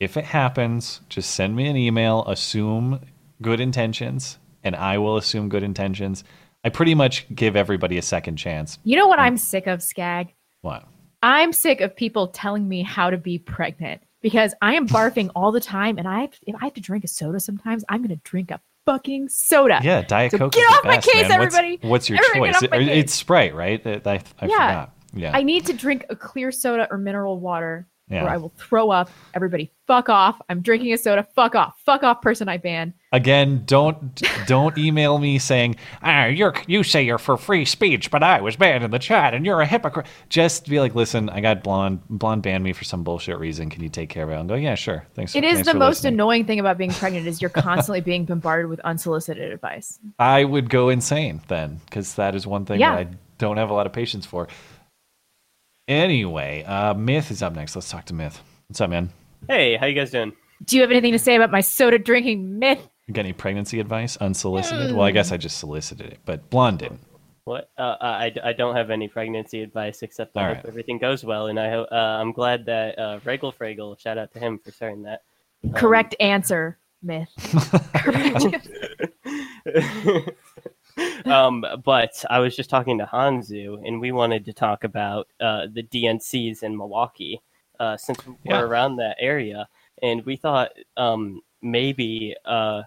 If 0.00 0.16
it 0.16 0.24
happens, 0.24 1.00
just 1.08 1.30
send 1.30 1.56
me 1.56 1.66
an 1.66 1.76
email. 1.76 2.24
Assume 2.26 3.00
good 3.42 3.60
intentions, 3.60 4.38
and 4.62 4.76
I 4.76 4.98
will 4.98 5.16
assume 5.16 5.48
good 5.48 5.62
intentions. 5.64 6.22
I 6.64 6.68
pretty 6.68 6.94
much 6.94 7.26
give 7.34 7.56
everybody 7.56 7.98
a 7.98 8.02
second 8.02 8.36
chance. 8.36 8.78
You 8.84 8.96
know 8.96 9.08
what 9.08 9.18
I'm 9.18 9.36
sick 9.36 9.66
of, 9.66 9.82
Skag? 9.82 10.34
What? 10.62 10.84
I'm 11.22 11.52
sick 11.52 11.80
of 11.80 11.96
people 11.96 12.28
telling 12.28 12.68
me 12.68 12.82
how 12.82 13.10
to 13.10 13.16
be 13.16 13.38
pregnant 13.38 14.02
because 14.22 14.54
I 14.62 14.74
am 14.74 14.86
barfing 14.86 15.30
all 15.34 15.50
the 15.50 15.60
time, 15.60 15.98
and 15.98 16.06
I 16.06 16.20
have, 16.22 16.34
if 16.46 16.54
I 16.54 16.64
have 16.64 16.74
to 16.74 16.80
drink 16.80 17.02
a 17.04 17.08
soda 17.08 17.40
sometimes, 17.40 17.84
I'm 17.88 18.00
gonna 18.02 18.16
drink 18.22 18.52
a 18.52 18.60
fucking 18.86 19.28
soda. 19.30 19.80
Yeah, 19.82 20.02
Diet 20.02 20.30
So 20.30 20.38
Coke. 20.38 20.52
get 20.52 20.60
is 20.60 20.68
the 20.70 20.74
off 20.76 20.84
my 20.84 20.96
best, 20.96 21.08
case, 21.10 21.28
man. 21.28 21.40
What's- 21.40 21.54
everybody. 21.56 21.88
What's, 21.88 22.08
your 22.08 22.18
Everybody 22.24 22.52
choice? 22.52 22.70
my 22.70 22.76
It- 22.78 22.88
it's 22.98 23.14
Sprite, 23.14 23.54
right? 23.56 23.84
I, 23.84 23.90
I, 24.04 24.14
I 24.14 24.18
forgot. 24.46 24.94
Yeah. 25.12 25.32
I 25.34 25.42
need 25.42 25.66
to 25.66 25.72
drink 25.72 26.04
a 26.08 26.14
clear 26.14 26.52
soda 26.52 26.86
or 26.90 26.98
mineral 26.98 27.40
water, 27.40 27.88
Yeah. 28.10 28.24
or 28.24 28.28
I 28.30 28.36
will 28.38 28.52
throw 28.56 28.90
up. 28.90 29.10
Everybody, 29.34 29.70
fuck 29.86 30.08
off! 30.08 30.40
I'm 30.48 30.60
drinking 30.62 30.92
a 30.92 30.98
soda. 30.98 31.26
Fuck 31.34 31.54
off! 31.54 31.74
Fuck 31.84 32.02
off! 32.02 32.22
Person 32.22 32.48
I 32.48 32.56
ban. 32.56 32.94
Again, 33.12 33.64
don't 33.66 34.22
don't 34.46 34.76
email 34.78 35.18
me 35.18 35.38
saying, 35.38 35.76
"Ah, 36.02 36.26
you're 36.26 36.54
you 36.66 36.82
say 36.82 37.02
you're 37.02 37.18
for 37.18 37.36
free 37.36 37.64
speech, 37.64 38.10
but 38.10 38.22
I 38.22 38.40
was 38.40 38.56
banned 38.56 38.84
in 38.84 38.90
the 38.90 38.98
chat, 38.98 39.34
and 39.34 39.44
you're 39.46 39.60
a 39.60 39.66
hypocrite." 39.66 40.06
Just 40.28 40.68
be 40.68 40.80
like, 40.80 40.94
"Listen, 40.94 41.28
I 41.28 41.40
got 41.40 41.62
blonde. 41.62 42.00
Blonde 42.08 42.42
banned 42.42 42.64
me 42.64 42.72
for 42.72 42.84
some 42.84 43.02
bullshit 43.04 43.38
reason. 43.38 43.70
Can 43.70 43.82
you 43.82 43.88
take 43.88 44.08
care 44.08 44.24
of 44.24 44.30
it?" 44.30 44.34
I'll 44.34 44.44
go, 44.44 44.54
"Yeah, 44.54 44.74
sure. 44.74 45.06
Thanks." 45.14 45.34
It 45.34 45.44
is 45.44 45.54
thanks 45.56 45.66
the 45.66 45.72
for 45.72 45.78
most 45.78 45.96
listening." 45.98 46.14
annoying 46.14 46.44
thing 46.46 46.60
about 46.60 46.78
being 46.78 46.90
pregnant 46.92 47.26
is 47.26 47.40
you're 47.42 47.50
constantly 47.68 48.00
being 48.00 48.24
bombarded 48.24 48.68
with 48.70 48.80
unsolicited 48.80 49.52
advice. 49.52 49.98
I 50.18 50.44
would 50.44 50.70
go 50.70 50.88
insane 50.88 51.40
then, 51.48 51.80
because 51.86 52.14
that 52.14 52.34
is 52.34 52.46
one 52.46 52.64
thing 52.64 52.80
Yeah. 52.80 52.96
that 52.96 53.06
I 53.06 53.10
don't 53.38 53.56
have 53.56 53.70
a 53.70 53.74
lot 53.74 53.86
of 53.86 53.92
patience 53.92 54.26
for. 54.26 54.48
Anyway, 55.88 56.62
uh, 56.64 56.92
Myth 56.92 57.30
is 57.30 57.42
up 57.42 57.54
next. 57.54 57.74
Let's 57.74 57.90
talk 57.90 58.04
to 58.06 58.14
Myth. 58.14 58.42
What's 58.68 58.80
up, 58.82 58.90
man? 58.90 59.10
Hey, 59.48 59.76
how 59.76 59.86
you 59.86 59.94
guys 59.94 60.10
doing? 60.10 60.34
Do 60.66 60.76
you 60.76 60.82
have 60.82 60.90
anything 60.90 61.12
to 61.12 61.18
say 61.18 61.34
about 61.34 61.50
my 61.50 61.62
soda 61.62 61.98
drinking 61.98 62.58
myth? 62.58 62.86
You 63.06 63.14
got 63.14 63.22
any 63.22 63.32
pregnancy 63.32 63.80
advice 63.80 64.18
unsolicited? 64.18 64.92
Well, 64.92 65.06
I 65.06 65.12
guess 65.12 65.32
I 65.32 65.38
just 65.38 65.56
solicited 65.58 66.12
it, 66.12 66.18
but 66.26 66.50
blonde 66.50 66.80
didn't. 66.80 67.00
What? 67.44 67.70
Uh, 67.78 67.96
I, 68.00 68.34
I 68.44 68.52
don't 68.52 68.76
have 68.76 68.90
any 68.90 69.08
pregnancy 69.08 69.62
advice 69.62 70.02
except 70.02 70.36
I 70.36 70.40
All 70.40 70.46
hope 70.48 70.56
right. 70.56 70.66
everything 70.66 70.98
goes 70.98 71.24
well, 71.24 71.46
and 71.46 71.58
I 71.58 71.70
ho- 71.70 71.86
uh, 71.90 71.94
I'm 71.94 72.32
glad 72.32 72.66
that 72.66 72.98
uh, 72.98 73.20
Raggle 73.20 73.54
Fraggle. 73.54 73.98
Shout 73.98 74.18
out 74.18 74.30
to 74.34 74.38
him 74.38 74.58
for 74.62 74.70
sharing 74.72 75.04
that. 75.04 75.22
Correct 75.74 76.14
answer, 76.20 76.78
myth. 77.02 77.30
Correct. 77.94 78.44
um, 81.26 81.64
but 81.84 82.24
I 82.30 82.38
was 82.40 82.56
just 82.56 82.70
talking 82.70 82.98
to 82.98 83.06
Hanzu, 83.06 83.86
and 83.86 84.00
we 84.00 84.12
wanted 84.12 84.44
to 84.46 84.52
talk 84.52 84.84
about 84.84 85.28
uh, 85.40 85.66
the 85.72 85.82
DNCs 85.82 86.62
in 86.62 86.76
Milwaukee, 86.76 87.40
uh, 87.78 87.96
since 87.96 88.18
we're 88.44 88.66
around 88.66 88.96
that 88.96 89.16
area, 89.18 89.68
and 90.02 90.24
we 90.24 90.36
thought 90.36 90.70
um, 90.96 91.40
maybe 91.62 92.34
uh, 92.44 92.82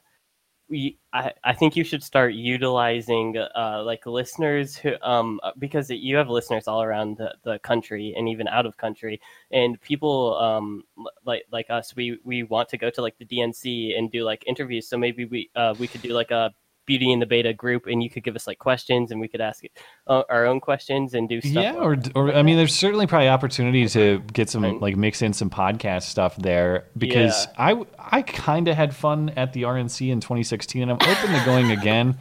we. 0.70 0.98
I, 1.14 1.34
I 1.44 1.54
think 1.54 1.76
you 1.76 1.84
should 1.84 2.04
start 2.04 2.34
utilizing 2.34 3.38
uh, 3.38 3.84
like 3.86 4.06
listeners 4.06 4.78
who 4.78 4.94
um 5.02 5.42
because 5.60 5.90
you 5.90 6.16
have 6.16 6.30
listeners 6.30 6.68
all 6.68 6.82
around 6.82 7.18
the, 7.18 7.36
the 7.44 7.60
country 7.60 8.14
and 8.18 8.30
even 8.30 8.48
out 8.48 8.66
of 8.66 8.78
country. 8.78 9.20
And 9.52 9.80
people 9.82 10.38
um 10.38 10.84
like 11.26 11.44
like 11.52 11.70
us 11.70 11.94
we 11.96 12.20
we 12.24 12.44
want 12.44 12.70
to 12.70 12.78
go 12.78 12.90
to 12.90 13.02
like 13.02 13.18
the 13.18 13.26
DNC 13.26 13.98
and 13.98 14.10
do 14.10 14.24
like 14.24 14.46
interviews. 14.48 14.88
So 14.88 14.98
maybe 14.98 15.26
we 15.26 15.50
uh 15.56 15.76
we 15.78 15.88
could 15.88 16.02
do 16.02 16.14
like 16.14 16.32
a 16.32 16.54
Beauty 16.86 17.12
and 17.12 17.22
the 17.22 17.26
Beta 17.26 17.54
group, 17.54 17.86
and 17.86 18.02
you 18.02 18.10
could 18.10 18.24
give 18.24 18.36
us 18.36 18.48
like 18.48 18.60
questions, 18.60 19.12
and 19.12 19.22
we 19.22 19.28
could 19.28 19.42
ask 19.42 19.64
uh, 20.08 20.24
our 20.30 20.46
own 20.46 20.60
questions 20.60 21.14
and 21.14 21.30
do 21.30 21.40
stuff. 21.42 21.64
Yeah, 21.64 21.76
or 21.76 21.98
or 22.16 22.34
I 22.34 22.42
mean, 22.42 22.58
there's 22.58 22.74
certainly 22.76 23.08
probably 23.08 23.30
opportunity 23.30 23.88
to 23.90 24.20
get 24.34 24.50
some 24.50 24.80
like 24.80 24.96
mix 24.96 25.22
in 25.22 25.34
some 25.34 25.50
podcast 25.50 26.04
stuff 26.04 26.36
there 26.38 26.86
because 26.98 27.48
I 27.58 27.82
I 27.98 28.22
kind 28.22 28.68
of 28.68 28.76
had 28.76 28.96
fun 28.96 29.30
at 29.36 29.54
the 29.54 29.64
RNC 29.64 30.10
in 30.12 30.20
2016, 30.20 30.82
and 30.82 30.92
I'm 30.92 30.98
open 30.98 31.34
to 31.34 31.46
going 31.46 31.72
again. 31.72 32.18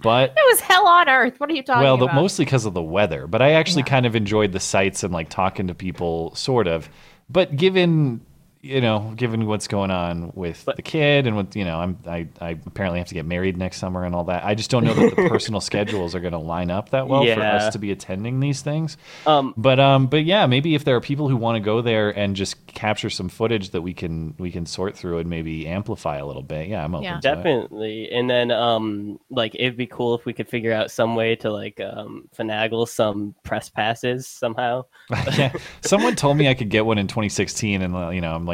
But 0.00 0.30
It 0.30 0.46
was 0.50 0.60
hell 0.60 0.86
on 0.86 1.08
earth. 1.10 1.38
What 1.38 1.50
are 1.50 1.52
you 1.52 1.62
talking 1.62 1.82
about? 1.82 2.00
well, 2.00 2.14
mostly 2.14 2.46
because 2.46 2.64
of 2.64 2.72
the 2.72 2.82
weather. 2.82 3.26
But 3.26 3.42
I 3.42 3.52
actually 3.52 3.82
kind 3.82 4.06
of 4.06 4.16
enjoyed 4.16 4.52
the 4.52 4.60
sights 4.60 5.02
and 5.02 5.12
like 5.12 5.28
talking 5.28 5.66
to 5.66 5.74
people, 5.74 6.34
sort 6.34 6.66
of. 6.66 6.88
But 7.28 7.56
given 7.56 8.22
you 8.64 8.80
know, 8.80 9.12
given 9.14 9.44
what's 9.46 9.68
going 9.68 9.90
on 9.90 10.32
with 10.34 10.64
the 10.64 10.80
kid 10.82 11.26
and 11.26 11.36
what 11.36 11.54
you 11.54 11.64
know, 11.64 11.78
I'm 11.78 11.98
I, 12.06 12.26
I 12.40 12.50
apparently 12.66 12.98
have 12.98 13.08
to 13.08 13.14
get 13.14 13.26
married 13.26 13.58
next 13.58 13.76
summer 13.76 14.04
and 14.04 14.14
all 14.14 14.24
that. 14.24 14.44
I 14.44 14.54
just 14.54 14.70
don't 14.70 14.84
know 14.84 14.94
that 14.94 15.14
the 15.16 15.28
personal 15.28 15.60
schedules 15.60 16.14
are 16.14 16.20
going 16.20 16.32
to 16.32 16.38
line 16.38 16.70
up 16.70 16.90
that 16.90 17.06
well 17.06 17.24
for 17.26 17.40
us 17.42 17.72
to 17.74 17.78
be 17.78 17.90
attending 17.92 18.40
these 18.40 18.62
things. 18.62 18.96
Um, 19.26 19.52
But 19.56 19.78
um, 19.78 20.06
but 20.06 20.24
yeah, 20.24 20.46
maybe 20.46 20.74
if 20.74 20.84
there 20.84 20.96
are 20.96 21.00
people 21.00 21.28
who 21.28 21.36
want 21.36 21.56
to 21.56 21.60
go 21.60 21.82
there 21.82 22.10
and 22.10 22.34
just 22.34 22.66
capture 22.66 23.10
some 23.10 23.28
footage 23.28 23.70
that 23.70 23.82
we 23.82 23.92
can 23.92 24.34
we 24.38 24.50
can 24.50 24.64
sort 24.64 24.96
through 24.96 25.18
and 25.18 25.28
maybe 25.28 25.66
amplify 25.66 26.16
a 26.16 26.26
little 26.26 26.42
bit. 26.42 26.68
Yeah, 26.68 26.82
I'm 26.84 26.94
open 26.94 27.04
Yeah. 27.04 27.12
to 27.12 27.18
it. 27.18 27.34
Definitely. 27.34 28.10
And 28.10 28.30
then 28.30 28.50
um 28.50 29.20
like 29.30 29.54
it'd 29.54 29.76
be 29.76 29.86
cool 29.86 30.14
if 30.14 30.24
we 30.24 30.32
could 30.32 30.48
figure 30.48 30.72
out 30.72 30.90
some 30.90 31.16
way 31.16 31.36
to 31.36 31.50
like 31.50 31.80
um 31.80 32.28
finagle 32.36 32.88
some 32.88 33.34
press 33.42 33.68
passes 33.68 34.26
somehow. 34.26 34.84
yeah. 35.36 35.52
Someone 35.82 36.16
told 36.16 36.36
me 36.38 36.48
I 36.48 36.54
could 36.54 36.70
get 36.70 36.86
one 36.86 36.96
in 36.98 37.06
2016, 37.08 37.82
and 37.82 37.94
uh, 37.94 38.08
you 38.08 38.20
know, 38.20 38.34
I'm 38.34 38.46
like 38.46 38.53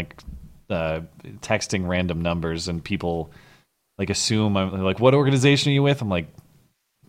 uh, 0.69 1.01
texting 1.41 1.87
random 1.89 2.23
numbers, 2.23 2.69
and 2.69 2.83
people 2.83 3.31
like 3.99 4.11
assume 4.11 4.57
I'm 4.57 4.83
like, 4.83 5.01
"What 5.01 5.15
organization 5.15 5.71
are 5.71 5.75
you 5.75 5.83
with?" 5.83 6.01
I'm 6.03 6.09
like, 6.09 6.29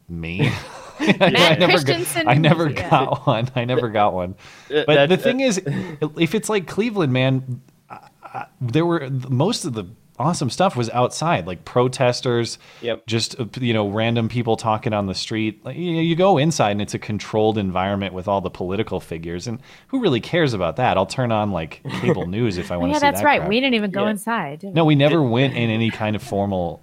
"Me." 0.09 0.51
I, 1.01 1.55
never 1.59 1.83
got, 1.83 2.27
I 2.27 2.35
never 2.35 2.69
Yeah. 2.69 2.89
got 2.89 3.25
one. 3.25 3.49
I 3.55 3.65
never 3.65 3.89
got 3.89 4.13
one. 4.13 4.35
But 4.69 4.85
that- 4.85 5.09
the 5.09 5.17
thing 5.17 5.39
is, 5.39 5.59
if 5.65 6.35
it's 6.35 6.47
like 6.47 6.67
Cleveland, 6.67 7.11
man, 7.11 7.61
I- 7.89 8.09
I- 8.23 8.45
there 8.61 8.85
were 8.85 9.09
most 9.09 9.65
of 9.65 9.73
the 9.73 9.85
awesome 10.21 10.49
stuff 10.49 10.75
was 10.75 10.89
outside, 10.91 11.47
like 11.47 11.65
protesters, 11.65 12.57
Yep. 12.81 13.05
just 13.07 13.39
uh, 13.39 13.45
you 13.59 13.73
know, 13.73 13.89
random 13.89 14.29
people 14.29 14.55
talking 14.55 14.93
on 14.93 15.07
the 15.07 15.15
street. 15.15 15.65
Like, 15.65 15.75
you, 15.77 15.91
you 15.95 16.15
go 16.15 16.37
inside 16.37 16.71
and 16.71 16.81
it's 16.81 16.93
a 16.93 16.99
controlled 16.99 17.57
environment 17.57 18.13
with 18.13 18.27
all 18.27 18.39
the 18.41 18.49
political 18.49 18.99
figures, 18.99 19.47
and 19.47 19.59
who 19.87 19.99
really 20.01 20.21
cares 20.21 20.53
about 20.53 20.77
that? 20.77 20.97
I'll 20.97 21.05
turn 21.05 21.31
on 21.31 21.51
like 21.51 21.81
cable 22.01 22.27
news 22.37 22.57
if 22.57 22.71
I 22.71 22.77
want 22.77 22.91
to 22.91 22.93
yeah, 22.95 22.99
see 22.99 23.05
that's 23.07 23.19
that 23.21 23.25
right. 23.25 23.39
crap. 23.39 23.49
We 23.49 23.59
didn't 23.59 23.75
even 23.75 23.91
go 23.91 24.03
Yeah. 24.05 24.11
inside. 24.11 24.59
did 24.59 24.73
no, 24.73 24.85
we 24.85 24.95
never 24.95 25.21
went 25.21 25.55
in 25.55 25.69
any 25.69 25.89
kind 25.91 26.15
of 26.15 26.23
formal 26.23 26.81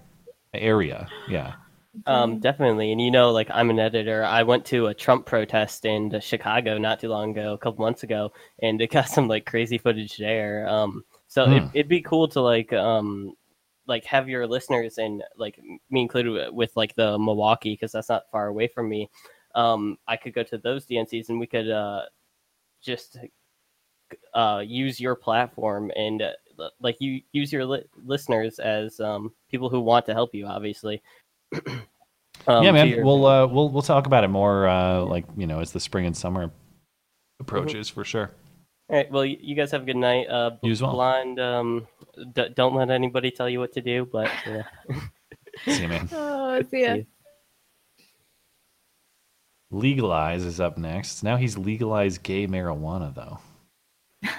area. 0.53 1.09
Yeah. 1.29 1.55
Um, 2.07 2.39
definitely. 2.39 2.93
And 2.93 3.01
you 3.01 3.11
know, 3.11 3.33
like 3.33 3.49
I'm 3.51 3.71
an 3.71 3.79
editor. 3.81 4.25
I 4.25 4.45
went 4.45 4.65
to 4.67 4.87
a 4.87 4.95
Trump 4.95 5.27
protest 5.27 5.85
in 5.85 6.15
uh, 6.15 6.21
Chicago 6.21 6.79
not 6.79 7.01
too 7.01 7.09
long 7.09 7.31
ago, 7.33 7.55
a 7.55 7.59
couple 7.59 7.85
months 7.85 8.03
ago, 8.05 8.33
and 8.63 8.81
it 8.81 8.91
got 8.93 9.09
some 9.17 9.27
like 9.27 9.47
crazy 9.47 9.79
footage 9.79 10.17
there. 10.17 10.69
Um, 10.69 11.05
so 11.29 11.45
it, 11.45 11.63
Hmm. 11.63 11.69
it'd 11.75 11.89
be 11.89 12.01
cool 12.01 12.27
to 12.29 12.41
like 12.41 12.73
um, 12.73 13.35
like 13.87 14.05
have 14.05 14.29
your 14.29 14.47
listeners 14.47 14.99
and 14.99 15.23
like 15.37 15.59
me 15.91 16.01
included 16.03 16.53
with 16.53 16.77
like 16.77 16.95
the 16.97 17.19
Milwaukee 17.19 17.73
because 17.75 17.93
that's 17.93 18.09
not 18.09 18.25
far 18.33 18.49
away 18.49 18.67
from 18.67 18.89
me. 18.89 19.09
Um, 19.55 19.97
I 20.07 20.17
could 20.17 20.35
go 20.35 20.43
to 20.43 20.59
those 20.59 20.87
DNCs 20.87 21.29
and 21.31 21.39
we 21.41 21.47
could 21.47 21.71
uh, 21.71 22.03
just 22.83 23.17
uh, 24.35 24.63
use 24.67 25.01
your 25.01 25.15
platform 25.15 25.91
and 25.97 26.23
uh, 26.23 26.33
like 26.81 26.97
you 27.01 27.21
use 27.33 27.53
your 27.53 27.65
li- 27.65 27.85
listeners 28.05 28.59
as 28.59 29.01
um, 29.01 29.33
people 29.51 29.69
who 29.69 29.81
want 29.81 30.05
to 30.07 30.15
help 30.15 30.35
you, 30.35 30.47
obviously. 30.47 31.03
Um, 32.47 32.63
yeah, 32.65 32.71
man. 32.71 32.89
your- 32.89 33.05
We'll 33.05 33.27
uh, 33.27 33.47
we'll 33.49 33.69
we'll 33.69 33.83
talk 33.83 34.07
about 34.07 34.23
it 34.23 34.29
more, 34.29 34.69
uh, 34.69 35.01
like 35.01 35.25
you 35.37 35.47
know, 35.47 35.59
as 35.59 35.73
the 35.73 35.81
spring 35.81 36.07
and 36.07 36.17
summer 36.17 36.53
approaches, 37.41 37.89
for 37.89 38.05
sure. 38.05 38.31
All 38.91 38.97
right. 38.97 39.11
Well, 39.11 39.25
you 39.25 39.37
you 39.41 39.55
guys 39.55 39.71
have 39.73 39.83
a 39.83 39.85
good 39.85 39.97
night. 39.97 40.29
Uh, 40.29 40.53
You 40.63 40.73
as 40.73 40.81
well. 40.83 40.93
Blonde, 40.93 41.39
um, 41.41 41.87
d- 42.33 42.49
don't 42.55 42.75
let 42.75 42.91
anybody 42.91 43.31
tell 43.31 43.49
you 43.49 43.61
what 43.61 43.73
to 43.75 43.81
do, 43.83 44.07
but 44.11 44.31
yeah. 44.47 44.63
See 45.65 45.83
you, 45.83 45.89
man. 45.89 46.09
Oh, 46.13 46.63
see 46.71 46.83
ya. 46.83 46.95
See 46.95 47.07
Legalize 49.71 50.45
is 50.45 50.61
up 50.61 50.79
next. 50.79 51.23
Now 51.23 51.37
he's 51.37 51.59
legalized 51.59 52.23
gay 52.23 52.47
marijuana, 52.47 53.15
though. 53.15 53.39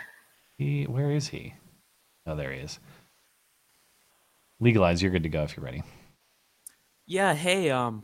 He, 0.58 0.84
where 0.86 1.12
is 1.12 1.28
he? 1.30 1.54
Oh, 2.26 2.36
there 2.36 2.52
he 2.52 2.60
is. 2.60 2.80
Legalize, 4.60 5.02
you're 5.02 5.12
good 5.12 5.24
to 5.24 5.30
go 5.30 5.44
if 5.44 5.56
you're 5.56 5.64
ready. 5.64 5.84
Yeah, 7.06 7.34
hey, 7.34 7.70
um, 7.70 8.04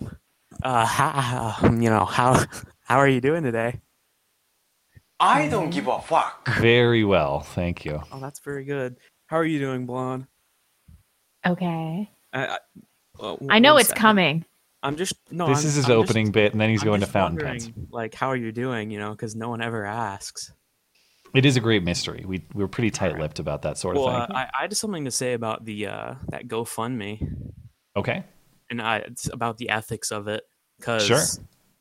uh, 0.64 0.86
how, 0.86 1.58
um, 1.62 1.82
you 1.82 1.90
know, 1.90 2.06
how, 2.06 2.46
how 2.86 2.98
are 2.98 3.10
you 3.10 3.20
doing 3.20 3.44
today? 3.44 3.82
I 5.19 5.48
don't 5.48 5.69
give 5.69 5.88
a 5.88 6.00
fuck. 6.01 6.48
Very 6.60 7.03
well, 7.03 7.39
thank 7.39 7.86
you. 7.86 8.01
Oh, 8.12 8.19
that's 8.19 8.39
very 8.39 8.65
good. 8.65 8.98
How 9.27 9.38
are 9.38 9.45
you 9.45 9.60
doing, 9.60 9.86
Blonde? 9.86 10.27
Okay. 11.45 12.10
I, 12.34 12.45
I, 12.45 12.57
uh, 13.19 13.38
I 13.50 13.60
know 13.60 13.77
it's 13.77 13.89
second. 13.89 14.01
coming. 14.01 14.45
I'm 14.84 14.98
just 14.98 15.15
no. 15.31 15.48
this 15.48 15.60
I'm- 15.60 15.67
is 15.67 15.75
his 15.75 15.86
I'm 15.86 15.89
just- 15.89 16.10
opening 16.10 16.31
bit, 16.31 16.51
and 16.51 16.62
then 16.62 16.69
he's 16.69 16.81
I'm 16.81 16.88
going 16.88 17.01
to 17.01 17.07
fountain 17.07 17.39
pens. 17.45 17.72
Like, 17.91 18.13
how 18.13 18.27
are 18.27 18.36
you 18.36 18.51
doing? 18.51 18.91
You 18.91 19.00
know, 19.00 19.12
because 19.12 19.36
no 19.36 19.50
one 19.50 19.62
ever 19.62 19.86
asks. 19.86 20.51
It 21.34 21.45
is 21.45 21.57
a 21.57 21.60
great 21.60 21.84
mystery. 21.84 22.24
We 22.25 22.43
we 22.53 22.63
were 22.63 22.67
pretty 22.67 22.91
tight-lipped 22.91 23.39
about 23.39 23.63
that 23.63 23.77
sort 23.77 23.95
Well, 23.95 24.07
of 24.10 24.13
uh, 24.13 24.27
thing. 24.27 24.36
I, 24.36 24.43
I 24.57 24.62
had 24.62 24.77
something 24.77 25.05
to 25.05 25.12
say 25.12 25.34
about 25.34 25.65
the 25.65 25.88
uh, 25.88 26.15
that 26.29 26.48
GoFundMe, 26.48 27.27
okay, 27.95 28.24
and 28.69 28.81
I 28.81 28.98
it's 28.98 29.27
about 29.31 29.57
the 29.57 29.69
ethics 29.69 30.12
of 30.12 30.27
it. 30.27 30.43
Cause 30.81 31.05
Sure. 31.05 31.24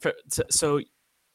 for- 0.00 0.14
so- 0.50 0.80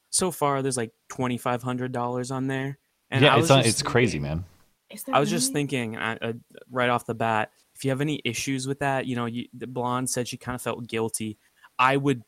so 0.09 0.27
so 0.27 0.31
far, 0.31 0.61
there's 0.61 0.77
like 0.77 0.91
twenty 1.07 1.37
five 1.37 1.63
hundred 1.63 1.91
dollars 1.91 2.31
on 2.31 2.47
there. 2.47 2.77
And 3.11 3.23
yeah, 3.23 3.33
I 3.33 3.37
it's 3.37 3.43
was 3.43 3.51
on, 3.51 3.63
just 3.63 3.69
it's 3.69 3.81
crazy, 3.81 4.19
man. 4.19 4.45
Is 4.91 5.05
I 5.11 5.19
was 5.19 5.29
just 5.29 5.53
thinking 5.53 5.97
uh, 5.97 6.17
uh, 6.21 6.33
right 6.71 6.89
off 6.89 7.05
the 7.05 7.13
bat, 7.13 7.51
if 7.75 7.85
you 7.85 7.91
have 7.91 8.01
any 8.01 8.21
issues 8.25 8.67
with 8.67 8.79
that, 8.79 9.05
you 9.05 9.15
know, 9.15 9.25
you, 9.25 9.47
the 9.53 9.67
blonde 9.67 10.09
said 10.09 10.27
she 10.27 10.37
kind 10.37 10.55
of 10.55 10.61
felt 10.61 10.87
guilty. 10.87 11.37
I 11.77 11.95
would 11.95 12.23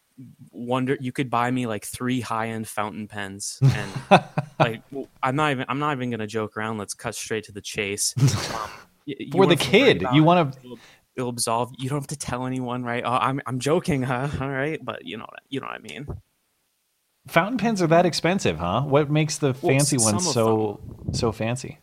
wonder 0.52 0.98
you 1.00 1.12
could 1.12 1.30
buy 1.30 1.50
me 1.50 1.66
like 1.66 1.86
three 1.86 2.22
high 2.22 2.50
end 2.50 2.68
fountain 2.68 3.08
pens, 3.08 3.60
and 3.62 3.92
like 4.60 4.82
i'm 5.24 5.36
not 5.36 5.52
even 5.52 5.66
I'm 5.68 5.80
not 5.80 5.96
even 5.96 6.12
gonna 6.12 6.28
joke 6.28 6.56
around. 6.56 6.78
Let's 6.78 6.94
cut 6.94 7.16
straight 7.16 7.46
to 7.46 7.52
the 7.52 7.62
chase. 7.62 8.14
Um, 8.52 8.70
y- 9.08 9.16
you 9.18 9.32
For 9.32 9.46
the 9.46 9.56
wouldn't 9.56 9.62
have 9.62 9.72
to 9.72 9.80
worry 9.80 9.94
kid, 9.94 10.06
you 10.14 10.24
want 10.24 10.54
to 10.54 10.60
It'll, 10.60 10.80
it'll 11.16 11.30
absolve. 11.30 11.72
You 11.80 11.90
don't 11.90 12.00
have 12.00 12.08
to 12.08 12.18
tell 12.18 12.46
anyone, 12.46 12.84
right? 12.84 13.04
Oh, 13.04 13.12
I'm 13.12 13.42
I'm 13.48 13.60
joking, 13.60 14.04
huh? 14.04 14.30
All 14.40 14.50
right, 14.50 14.80
but 14.84 15.06
you 15.06 15.18
know 15.18 15.26
what 15.28 15.40
you 15.50 15.60
know 15.60 15.68
what 15.68 15.76
I 15.76 15.80
mean. 15.80 16.08
Fountain 17.32 17.58
pens 17.58 17.82
are 17.82 17.88
that 17.88 18.06
expensive, 18.06 18.58
huh? 18.60 18.82
What 18.82 19.10
makes 19.10 19.38
the 19.38 19.54
fancy 19.54 19.96
s- 19.98 20.04
ones 20.04 20.24
some 20.24 20.28
of 20.30 20.34
so 20.34 20.80
so 21.14 21.32
fancy? 21.32 21.80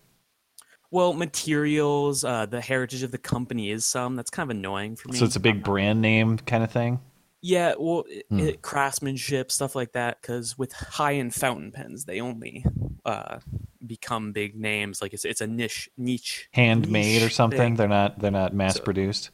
Well, 0.90 1.12
materials, 1.12 2.24
uh, 2.24 2.46
the 2.46 2.60
heritage 2.62 3.02
of 3.02 3.10
the 3.10 3.18
company 3.18 3.70
is 3.70 3.84
some. 3.84 4.16
That's 4.16 4.30
kind 4.30 4.50
of 4.50 4.56
annoying 4.56 4.96
for 4.96 5.08
me. 5.08 5.18
So 5.18 5.24
it's 5.26 5.36
a 5.36 5.40
big 5.40 5.62
brand 5.62 6.00
name 6.00 6.38
kind 6.38 6.64
of 6.64 6.70
thing. 6.70 7.00
Yeah, 7.42 7.74
well, 7.78 8.04
it, 8.08 8.24
Hmm. 8.30 8.38
it, 8.40 8.62
craftsmanship 8.62 9.52
stuff 9.52 9.76
like 9.76 9.92
that. 9.92 10.20
Because 10.20 10.56
with 10.58 10.72
high-end 10.72 11.34
fountain 11.34 11.72
pens, 11.72 12.04
they 12.06 12.20
only 12.20 12.64
uh, 13.04 13.38
become 13.86 14.32
big 14.32 14.54
names. 14.56 15.00
Like 15.02 15.12
it's 15.12 15.24
it's 15.24 15.40
a 15.40 15.46
niche 15.46 15.88
niche 15.96 16.48
handmade 16.52 17.22
or 17.22 17.28
something. 17.30 17.58
thing. 17.58 17.74
They're 17.76 17.86
not 17.88 18.18
they're 18.18 18.30
not 18.30 18.54
mass 18.54 18.76
So- 18.76 18.82
produced. 18.82 19.30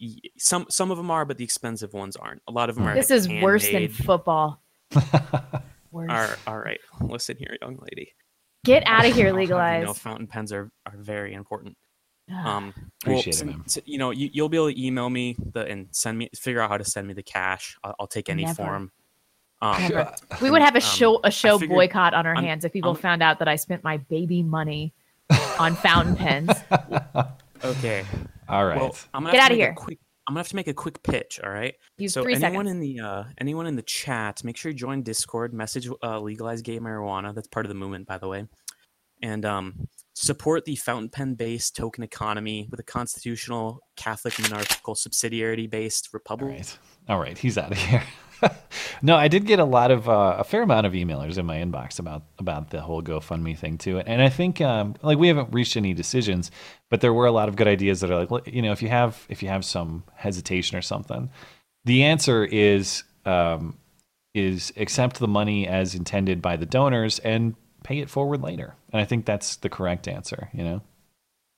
Y- 0.00 0.16
Some 0.36 0.66
some 0.68 0.90
of 0.90 0.96
them 0.98 1.10
are, 1.10 1.24
but 1.24 1.38
the 1.38 1.44
expensive 1.44 1.94
ones 1.94 2.16
aren't. 2.16 2.42
A 2.48 2.52
lot 2.52 2.68
of 2.68 2.74
them 2.74 2.84
Hmm. 2.84 2.90
are. 2.90 2.94
This 2.94 3.10
like, 3.10 3.16
is 3.18 3.28
worse 3.42 3.66
than 3.70 3.88
football. 3.88 4.60
Worse. 5.90 6.10
Are 6.10 6.36
all 6.46 6.58
right. 6.58 6.80
Listen 7.00 7.36
here, 7.38 7.56
young 7.62 7.78
lady. 7.80 8.12
Get 8.64 8.82
out 8.86 9.06
of 9.06 9.14
here, 9.14 9.26
I'll 9.28 9.32
you 9.32 9.36
legalize. 9.40 9.84
know, 9.84 9.94
fountain 9.94 10.26
pens 10.26 10.52
are, 10.52 10.70
are 10.84 10.96
very 10.96 11.32
important. 11.34 11.76
Um, 12.34 12.74
Appreciate 13.04 13.34
it, 13.34 13.38
sin- 13.38 13.48
man. 13.48 13.62
s- 13.66 13.78
You 13.84 13.98
know, 13.98 14.10
you, 14.10 14.28
you'll 14.32 14.48
be 14.48 14.56
able 14.56 14.72
to 14.72 14.84
email 14.84 15.08
me 15.08 15.36
the 15.52 15.64
and 15.64 15.86
send 15.92 16.18
me 16.18 16.28
figure 16.34 16.60
out 16.60 16.68
how 16.70 16.76
to 16.76 16.84
send 16.84 17.06
me 17.06 17.14
the 17.14 17.22
cash. 17.22 17.76
I'll, 17.84 17.94
I'll 18.00 18.06
take 18.08 18.28
any 18.28 18.44
Never. 18.44 18.54
form. 18.54 18.92
Um, 19.62 19.80
Never. 19.82 20.12
we 20.42 20.50
would 20.50 20.60
have 20.62 20.74
a 20.74 20.78
um, 20.78 20.82
show 20.82 21.20
a 21.24 21.30
show 21.30 21.58
figured- 21.58 21.74
boycott 21.76 22.12
on 22.14 22.26
our 22.26 22.34
I'm- 22.34 22.44
hands 22.44 22.64
if 22.64 22.72
people 22.72 22.90
I'm- 22.92 23.00
found 23.00 23.22
out 23.22 23.38
that 23.38 23.48
I 23.48 23.56
spent 23.56 23.84
my 23.84 23.96
baby 23.98 24.42
money 24.42 24.92
on 25.58 25.74
fountain 25.76 26.16
pens. 26.16 26.50
Okay. 27.64 28.04
All 28.50 28.66
right. 28.66 28.78
Well, 28.78 28.94
I'm 29.14 29.22
gonna 29.22 29.32
Get 29.32 29.40
out 29.42 29.50
of 29.50 29.54
outta 29.56 29.62
a 29.62 29.66
here. 29.68 29.74
Quick, 29.74 29.98
I'm 30.26 30.34
gonna 30.34 30.40
have 30.40 30.48
to 30.48 30.56
make 30.56 30.68
a 30.68 30.74
quick 30.74 31.02
pitch. 31.02 31.40
All 31.42 31.50
right. 31.50 31.74
Use 31.98 32.14
so 32.14 32.22
three 32.22 32.34
anyone 32.34 32.66
seconds. 32.66 32.70
in 32.70 32.80
the 32.80 33.00
uh, 33.00 33.24
anyone 33.38 33.66
in 33.66 33.76
the 33.76 33.82
chat, 33.82 34.42
make 34.42 34.56
sure 34.56 34.72
you 34.72 34.76
join 34.76 35.02
Discord. 35.02 35.54
Message 35.54 35.88
uh, 36.02 36.20
legalize 36.20 36.62
gay 36.62 36.80
marijuana. 36.80 37.34
That's 37.34 37.48
part 37.48 37.64
of 37.64 37.68
the 37.68 37.74
movement, 37.74 38.06
by 38.06 38.18
the 38.18 38.28
way. 38.28 38.46
And 39.22 39.44
um, 39.46 39.88
support 40.14 40.64
the 40.64 40.76
fountain 40.76 41.08
pen 41.08 41.34
based 41.34 41.76
token 41.76 42.02
economy 42.02 42.66
with 42.70 42.80
a 42.80 42.82
constitutional 42.82 43.80
Catholic 43.96 44.38
monarchical 44.40 44.94
subsidiarity 44.94 45.70
based 45.70 46.10
republic. 46.12 46.50
right. 46.50 46.78
All 47.08 47.18
right. 47.18 47.36
He's 47.38 47.56
out 47.56 47.72
of 47.72 47.78
here. 47.78 48.02
no, 49.02 49.16
I 49.16 49.28
did 49.28 49.46
get 49.46 49.58
a 49.58 49.64
lot 49.64 49.90
of 49.90 50.08
uh, 50.08 50.36
a 50.38 50.44
fair 50.44 50.62
amount 50.62 50.86
of 50.86 50.92
emailers 50.92 51.38
in 51.38 51.46
my 51.46 51.56
inbox 51.56 51.98
about 51.98 52.24
about 52.38 52.70
the 52.70 52.80
whole 52.80 53.02
GoFundMe 53.02 53.56
thing 53.56 53.78
too, 53.78 53.98
and 53.98 54.20
I 54.20 54.28
think 54.28 54.60
um, 54.60 54.94
like 55.02 55.18
we 55.18 55.28
haven't 55.28 55.52
reached 55.52 55.76
any 55.76 55.94
decisions, 55.94 56.50
but 56.90 57.00
there 57.00 57.12
were 57.12 57.26
a 57.26 57.32
lot 57.32 57.48
of 57.48 57.56
good 57.56 57.68
ideas 57.68 58.00
that 58.00 58.10
are 58.10 58.26
like, 58.26 58.46
you 58.46 58.62
know, 58.62 58.72
if 58.72 58.82
you 58.82 58.88
have 58.88 59.24
if 59.28 59.42
you 59.42 59.48
have 59.48 59.64
some 59.64 60.04
hesitation 60.14 60.76
or 60.76 60.82
something, 60.82 61.30
the 61.84 62.04
answer 62.04 62.44
is 62.44 63.04
um, 63.24 63.78
is 64.34 64.72
accept 64.76 65.18
the 65.18 65.28
money 65.28 65.66
as 65.66 65.94
intended 65.94 66.42
by 66.42 66.56
the 66.56 66.66
donors 66.66 67.18
and 67.20 67.54
pay 67.84 68.00
it 68.00 68.10
forward 68.10 68.42
later. 68.42 68.74
And 68.92 69.00
I 69.00 69.04
think 69.04 69.24
that's 69.24 69.56
the 69.56 69.68
correct 69.68 70.08
answer. 70.08 70.50
You 70.52 70.64
know, 70.64 70.82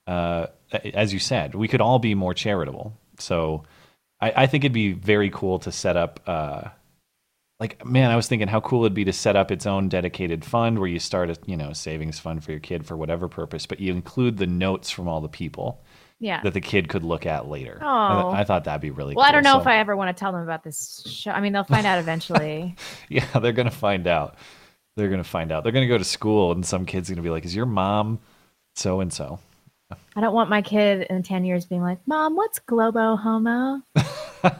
uh, 0.06 0.46
as 0.94 1.12
you 1.12 1.18
said, 1.18 1.54
we 1.54 1.68
could 1.68 1.80
all 1.80 1.98
be 1.98 2.14
more 2.14 2.34
charitable. 2.34 2.96
So 3.18 3.64
I, 4.20 4.32
I 4.36 4.46
think 4.46 4.64
it'd 4.64 4.72
be 4.72 4.92
very 4.92 5.30
cool 5.30 5.58
to 5.60 5.72
set 5.72 5.96
up. 5.96 6.20
Uh, 6.26 6.62
like 7.60 7.84
man, 7.84 8.10
I 8.10 8.16
was 8.16 8.28
thinking 8.28 8.46
how 8.48 8.60
cool 8.60 8.84
it'd 8.84 8.94
be 8.94 9.04
to 9.04 9.12
set 9.12 9.34
up 9.36 9.50
its 9.50 9.66
own 9.66 9.88
dedicated 9.88 10.44
fund 10.44 10.78
where 10.78 10.88
you 10.88 10.98
start 11.00 11.30
a 11.30 11.36
you 11.46 11.56
know 11.56 11.72
savings 11.72 12.18
fund 12.18 12.44
for 12.44 12.52
your 12.52 12.60
kid 12.60 12.86
for 12.86 12.96
whatever 12.96 13.28
purpose, 13.28 13.66
but 13.66 13.80
you 13.80 13.92
include 13.92 14.36
the 14.36 14.46
notes 14.46 14.90
from 14.90 15.08
all 15.08 15.20
the 15.20 15.28
people 15.28 15.82
Yeah. 16.20 16.40
that 16.42 16.54
the 16.54 16.60
kid 16.60 16.88
could 16.88 17.02
look 17.04 17.26
at 17.26 17.48
later. 17.48 17.80
Oh. 17.82 17.86
I, 17.86 18.40
I 18.40 18.44
thought 18.44 18.64
that'd 18.64 18.80
be 18.80 18.90
really 18.90 19.14
well, 19.16 19.24
cool. 19.24 19.28
I 19.28 19.32
don't 19.32 19.42
know 19.42 19.54
So- 19.54 19.60
if 19.62 19.66
I 19.66 19.78
ever 19.78 19.96
want 19.96 20.16
to 20.16 20.20
tell 20.20 20.30
them 20.32 20.42
about 20.42 20.62
this 20.62 21.02
show. 21.06 21.32
I 21.32 21.40
mean, 21.40 21.52
they'll 21.52 21.64
find 21.64 21.86
out 21.86 21.98
eventually. 21.98 22.76
Yeah, 23.08 23.24
they're 23.40 23.52
gonna 23.52 23.70
find 23.72 24.06
out. 24.06 24.36
They're 24.96 25.08
gonna 25.10 25.24
find 25.24 25.50
out. 25.52 25.62
They're 25.64 25.72
gonna 25.72 25.86
go 25.88 25.98
to 25.98 26.04
school, 26.04 26.52
and 26.52 26.64
some 26.66 26.84
kid's 26.86 27.08
gonna 27.10 27.22
be 27.22 27.30
like, 27.30 27.44
"Is 27.44 27.54
your 27.56 27.66
mom 27.66 28.18
so 28.76 29.00
and 29.00 29.12
so?" 29.12 29.38
I 30.14 30.20
don't 30.20 30.34
want 30.34 30.50
my 30.50 30.62
kid 30.62 31.06
in 31.08 31.22
10 31.22 31.44
years 31.44 31.64
being 31.64 31.82
like, 31.82 31.98
Mom, 32.06 32.36
what's 32.36 32.58
Globo 32.58 33.16
Homo? 33.16 33.82
uh, 33.96 34.50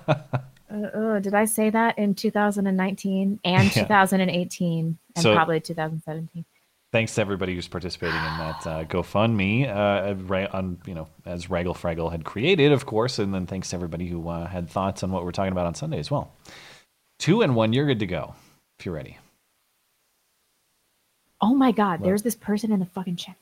oh, 0.71 1.19
did 1.21 1.35
I 1.35 1.45
say 1.45 1.71
that 1.71 1.99
in 1.99 2.15
2019 2.15 3.41
and 3.45 3.65
Yeah. 3.77 3.83
2018 3.83 4.99
and 5.17 5.23
So- 5.23 5.35
probably 5.35 5.61
2017? 5.61 6.45
Thanks 6.91 7.15
to 7.17 7.21
everybody 7.21 7.55
who's 7.55 7.69
participating 7.69 8.17
in 8.17 8.23
that 8.39 8.67
uh, 8.67 8.85
GoFundMe 8.85 9.69
uh, 9.69 10.57
on 10.57 10.79
you 10.87 10.95
know 10.95 11.07
as 11.27 11.49
Raggle 11.49 11.77
Fraggle 11.77 12.11
had 12.11 12.25
created, 12.25 12.73
of 12.73 12.87
course, 12.87 13.19
and 13.19 13.35
then 13.35 13.47
thanks 13.47 13.69
to 13.71 13.77
everybody 13.77 14.07
who 14.09 14.27
uh, 14.27 14.47
had 14.47 14.71
thoughts 14.71 15.03
on 15.03 15.13
what 15.13 15.23
we're 15.23 15.33
talking 15.33 15.53
about 15.53 15.67
on 15.67 15.75
Sunday 15.75 15.99
as 15.99 16.11
well. 16.11 16.33
Two 17.19 17.43
and 17.43 17.55
one, 17.55 17.75
you're 17.75 17.85
good 17.85 17.99
to 17.99 18.07
go 18.07 18.35
if 18.79 18.87
you're 18.87 18.95
ready. 18.95 19.19
Oh 21.43 21.55
my 21.55 21.73
God, 21.73 22.03
there's 22.03 22.23
this 22.23 22.35
person 22.35 22.73
in 22.73 22.81
the 22.81 22.87
fucking 22.87 23.17
chat. 23.17 23.37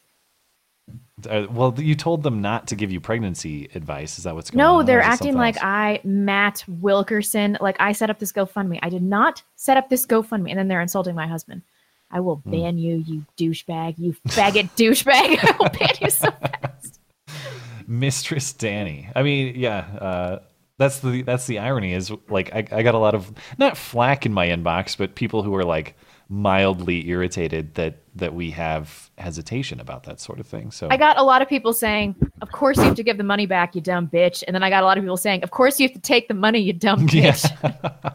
Uh, 1.29 1.47
well, 1.51 1.75
you 1.79 1.95
told 1.95 2.23
them 2.23 2.43
not 2.43 2.67
to 2.67 2.77
give 2.77 2.93
you 2.93 3.01
pregnancy 3.01 3.71
advice. 3.75 4.19
Is 4.19 4.25
that 4.25 4.35
what's 4.35 4.51
going 4.51 4.59
No, 4.59 4.75
on? 4.75 4.81
No, 4.81 4.87
they're 4.87 4.99
Or 4.99 5.01
is 5.01 5.07
it 5.07 5.11
acting 5.13 5.35
like? 5.35 5.57
I, 5.63 6.01
Matt 6.05 6.63
Wilkerson, 6.69 7.57
like 7.61 7.77
I 7.81 7.93
set 7.93 8.11
up 8.11 8.19
this 8.19 8.33
GoFundMe. 8.33 8.79
I 8.83 8.91
did 8.91 9.03
not 9.03 9.43
set 9.55 9.79
up 9.79 9.89
this 9.89 10.05
GoFundMe. 10.05 10.51
And 10.51 10.59
then 10.59 10.69
they're 10.69 10.83
insulting 10.83 11.15
my 11.15 11.27
husband. 11.27 11.63
I 12.11 12.21
will 12.21 12.37
Hmm. 12.37 12.51
ban 12.51 12.79
you, 12.79 12.97
you 13.07 13.25
douchebag, 13.39 13.95
you 13.99 14.15
faggot 14.29 14.69
douchebag. 14.77 15.39
I 15.43 15.57
will 15.59 15.71
ban 15.71 15.89
you 16.03 16.11
so 16.11 16.31
fast. 16.31 17.01
Mistress 17.87 18.53
Danny. 18.53 19.09
I 19.17 19.23
mean, 19.23 19.55
yeah, 19.57 19.79
uh, 20.01 20.39
that's 20.79 20.99
the 20.99 21.23
that's 21.23 21.47
the 21.47 21.59
irony 21.61 21.95
is 21.95 22.13
like 22.29 22.55
I, 22.55 22.59
I 22.71 22.83
got 22.83 22.95
a 22.95 22.99
lot 22.99 23.15
of 23.15 23.33
not 23.57 23.77
flack 23.79 24.27
in 24.27 24.33
my 24.35 24.49
inbox, 24.49 24.97
but 24.99 25.15
people 25.15 25.43
who 25.43 25.55
are 25.55 25.65
like 25.65 25.97
mildly 26.29 27.09
irritated 27.09 27.75
that 27.75 27.99
that 28.17 28.35
we 28.35 28.51
have 28.51 29.11
hesitation 29.19 29.79
about 29.81 30.05
that 30.05 30.21
sort 30.21 30.41
of 30.41 30.47
thing. 30.47 30.71
So 30.71 30.89
I 30.91 30.97
got 30.97 31.19
a 31.19 31.23
lot 31.23 31.43
of 31.43 31.49
people 31.49 31.73
saying, 31.73 32.17
"Of 32.43 32.51
course 32.51 32.79
you 32.79 32.85
have 32.85 32.97
to 32.97 33.03
give 33.05 33.17
the 33.19 33.25
money 33.25 33.47
back, 33.47 33.75
you 33.75 33.81
dumb 33.81 34.09
bitch," 34.09 34.43
and 34.47 34.55
then 34.55 34.63
I 34.63 34.71
got 34.71 34.83
a 34.83 34.87
lot 34.87 34.99
of 34.99 35.05
people 35.05 35.17
saying, 35.17 35.43
"Of 35.45 35.51
course 35.51 35.79
you 35.79 35.87
have 35.89 35.95
to 35.95 36.01
take 36.01 36.27
the 36.29 36.35
money, 36.35 36.59
you 36.61 36.73
dumb 36.73 37.07
Yeah. 37.13 37.33
bitch." 37.33 38.15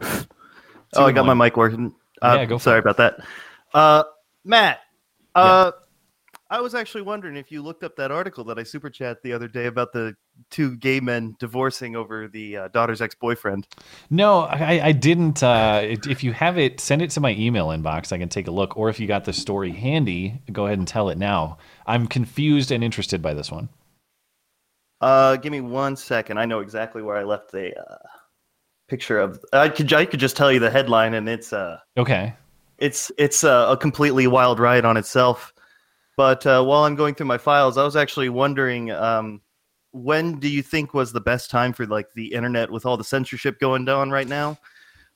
Oh, 0.96 1.06
I 1.06 1.10
got 1.12 1.26
my 1.26 1.34
mic 1.34 1.56
working. 1.56 1.92
Uh, 2.22 2.36
Yeah, 2.38 2.44
go 2.44 2.56
for 2.58 2.62
sorry 2.62 2.78
about 2.78 2.98
that. 2.98 3.18
Uh, 3.72 4.04
Matt, 4.44 4.78
uh, 5.34 5.72
I 6.54 6.60
was 6.60 6.72
actually 6.72 7.02
wondering 7.02 7.36
if 7.36 7.50
you 7.50 7.62
looked 7.62 7.82
up 7.82 7.96
that 7.96 8.12
article 8.12 8.44
that 8.44 8.60
I 8.60 8.62
super 8.62 8.88
chat 8.88 9.20
the 9.24 9.32
other 9.32 9.48
day 9.48 9.66
about 9.66 9.92
the 9.92 10.14
two 10.52 10.76
gay 10.76 11.00
men 11.00 11.34
divorcing 11.40 11.96
over 11.96 12.28
the 12.28 12.56
uh, 12.56 12.68
daughter's 12.68 13.02
ex 13.02 13.16
boyfriend. 13.16 13.66
no, 14.08 14.42
I, 14.42 14.80
I 14.86 14.92
didn't. 14.92 15.42
Uh, 15.42 15.80
if 15.82 16.22
you 16.22 16.32
have 16.32 16.56
it, 16.56 16.78
send 16.78 17.02
it 17.02 17.10
to 17.10 17.20
my 17.20 17.32
email 17.32 17.70
inbox. 17.70 18.12
I 18.12 18.18
can 18.18 18.28
take 18.28 18.46
a 18.46 18.52
look. 18.52 18.76
Or 18.76 18.88
if 18.88 19.00
you 19.00 19.08
got 19.08 19.24
the 19.24 19.32
story 19.32 19.72
handy, 19.72 20.40
go 20.52 20.66
ahead 20.66 20.78
and 20.78 20.86
tell 20.86 21.08
it 21.08 21.18
now. 21.18 21.58
I'm 21.88 22.06
confused 22.06 22.70
and 22.70 22.84
interested 22.84 23.20
by 23.20 23.34
this 23.34 23.50
one. 23.50 23.68
Uh, 25.00 25.34
give 25.34 25.50
me 25.50 25.60
one 25.60 25.96
second. 25.96 26.38
I 26.38 26.44
know 26.44 26.60
exactly 26.60 27.02
where 27.02 27.16
I 27.16 27.24
left 27.24 27.50
the 27.50 27.76
uh, 27.76 27.98
picture 28.86 29.18
of. 29.18 29.44
I 29.52 29.70
could 29.70 29.92
I 29.92 30.04
could 30.04 30.20
just 30.20 30.36
tell 30.36 30.52
you 30.52 30.60
the 30.60 30.70
headline, 30.70 31.14
and 31.14 31.28
it's 31.28 31.52
uh 31.52 31.78
Okay. 31.96 32.32
it's 32.78 33.10
it's 33.18 33.42
uh, 33.42 33.66
a 33.70 33.76
completely 33.76 34.28
wild 34.28 34.60
ride 34.60 34.84
on 34.84 34.96
itself. 34.96 35.52
But 36.16 36.46
uh, 36.46 36.62
while 36.64 36.84
I'm 36.84 36.94
going 36.94 37.14
through 37.14 37.26
my 37.26 37.38
files, 37.38 37.76
I 37.76 37.84
was 37.84 37.96
actually 37.96 38.28
wondering, 38.28 38.90
um, 38.90 39.40
when 39.92 40.38
do 40.38 40.48
you 40.48 40.62
think 40.62 40.94
was 40.94 41.12
the 41.12 41.20
best 41.20 41.50
time 41.50 41.72
for 41.72 41.86
like 41.86 42.12
the 42.14 42.26
internet 42.32 42.70
with 42.70 42.86
all 42.86 42.96
the 42.96 43.04
censorship 43.04 43.58
going 43.60 43.84
down 43.84 44.10
right 44.10 44.28
now? 44.28 44.58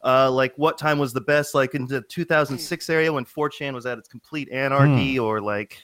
Uh, 0.04 0.30
like 0.30 0.54
what 0.56 0.78
time 0.78 0.98
was 0.98 1.12
the 1.12 1.20
best? 1.20 1.54
Like 1.54 1.74
in 1.74 1.86
the 1.86 2.02
2006 2.02 2.88
area 2.90 3.12
when 3.12 3.24
4chan 3.24 3.74
was 3.74 3.86
at 3.86 3.98
its 3.98 4.08
complete 4.08 4.48
anarchy, 4.50 5.18
or 5.18 5.40
like 5.40 5.78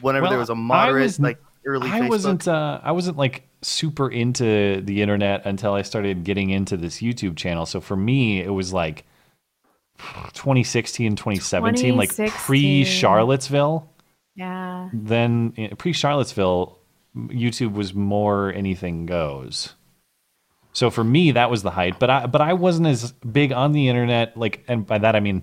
whenever 0.00 0.26
there 0.26 0.36
Hmm. 0.36 0.40
Was 0.40 0.50
a 0.50 0.54
moderate 0.54 1.02
was- 1.04 1.20
like 1.20 1.38
early. 1.64 1.88
I 1.90 2.00
Facebook? 2.00 2.08
wasn't. 2.08 2.48
Uh, 2.48 2.80
I 2.82 2.90
wasn't 2.92 3.16
like 3.16 3.48
super 3.62 4.08
into 4.10 4.80
the 4.80 5.02
internet 5.02 5.46
until 5.46 5.72
I 5.72 5.82
started 5.82 6.24
getting 6.24 6.50
into 6.50 6.76
this 6.76 6.98
YouTube 7.00 7.36
channel. 7.36 7.64
So 7.66 7.80
for 7.80 7.94
me, 7.96 8.40
it 8.42 8.50
was 8.50 8.72
like 8.72 9.04
2016, 10.34 11.14
2017, 11.16 11.96
like 11.96 12.14
pre 12.16 12.84
Charlottesville. 12.84 13.88
Yeah. 14.34 14.88
Then 14.92 15.54
eh, 15.56 15.68
pre 15.76 15.92
Charlottesville, 15.92 16.78
YouTube 17.16 17.74
was 17.74 17.94
more 17.94 18.52
anything 18.52 19.06
goes. 19.06 19.74
So 20.72 20.90
for 20.90 21.04
me, 21.04 21.32
that 21.32 21.50
was 21.50 21.62
the 21.62 21.70
height. 21.70 21.98
But 21.98 22.10
I 22.10 22.26
but 22.26 22.40
I 22.40 22.54
wasn't 22.54 22.88
as 22.88 23.12
big 23.12 23.52
on 23.52 23.72
the 23.72 23.88
internet. 23.88 24.36
Like, 24.36 24.64
and 24.68 24.86
by 24.86 24.98
that 24.98 25.16
I 25.16 25.20
mean. 25.20 25.42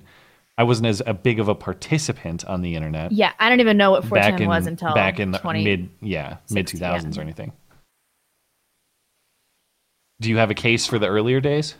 I 0.57 0.63
wasn't 0.63 0.87
as 0.87 1.01
a 1.07 1.13
big 1.13 1.39
of 1.39 1.47
a 1.47 1.55
participant 1.55 2.43
on 2.43 2.61
the 2.61 2.75
internet 2.75 3.13
Yeah, 3.13 3.31
I 3.39 3.47
don't 3.47 3.61
even 3.61 3.77
know 3.77 3.91
what 3.91 4.03
4chan 4.03 4.11
back 4.11 4.41
in 4.41 4.49
was 4.49 4.67
until 4.67 4.93
back 4.93 5.17
in 5.17 5.31
the 5.31 5.37
20 5.37 5.63
mid 5.63 5.89
yeah 6.01 6.35
mid 6.49 6.67
two 6.67 6.75
16, 6.75 6.79
thousands 6.81 7.17
or 7.17 7.21
anything. 7.21 7.53
Do 10.19 10.29
you 10.29 10.35
have 10.35 10.51
a 10.51 10.53
case 10.53 10.85
for 10.85 10.99
the 10.99 11.07
earlier 11.07 11.39
days? 11.39 11.75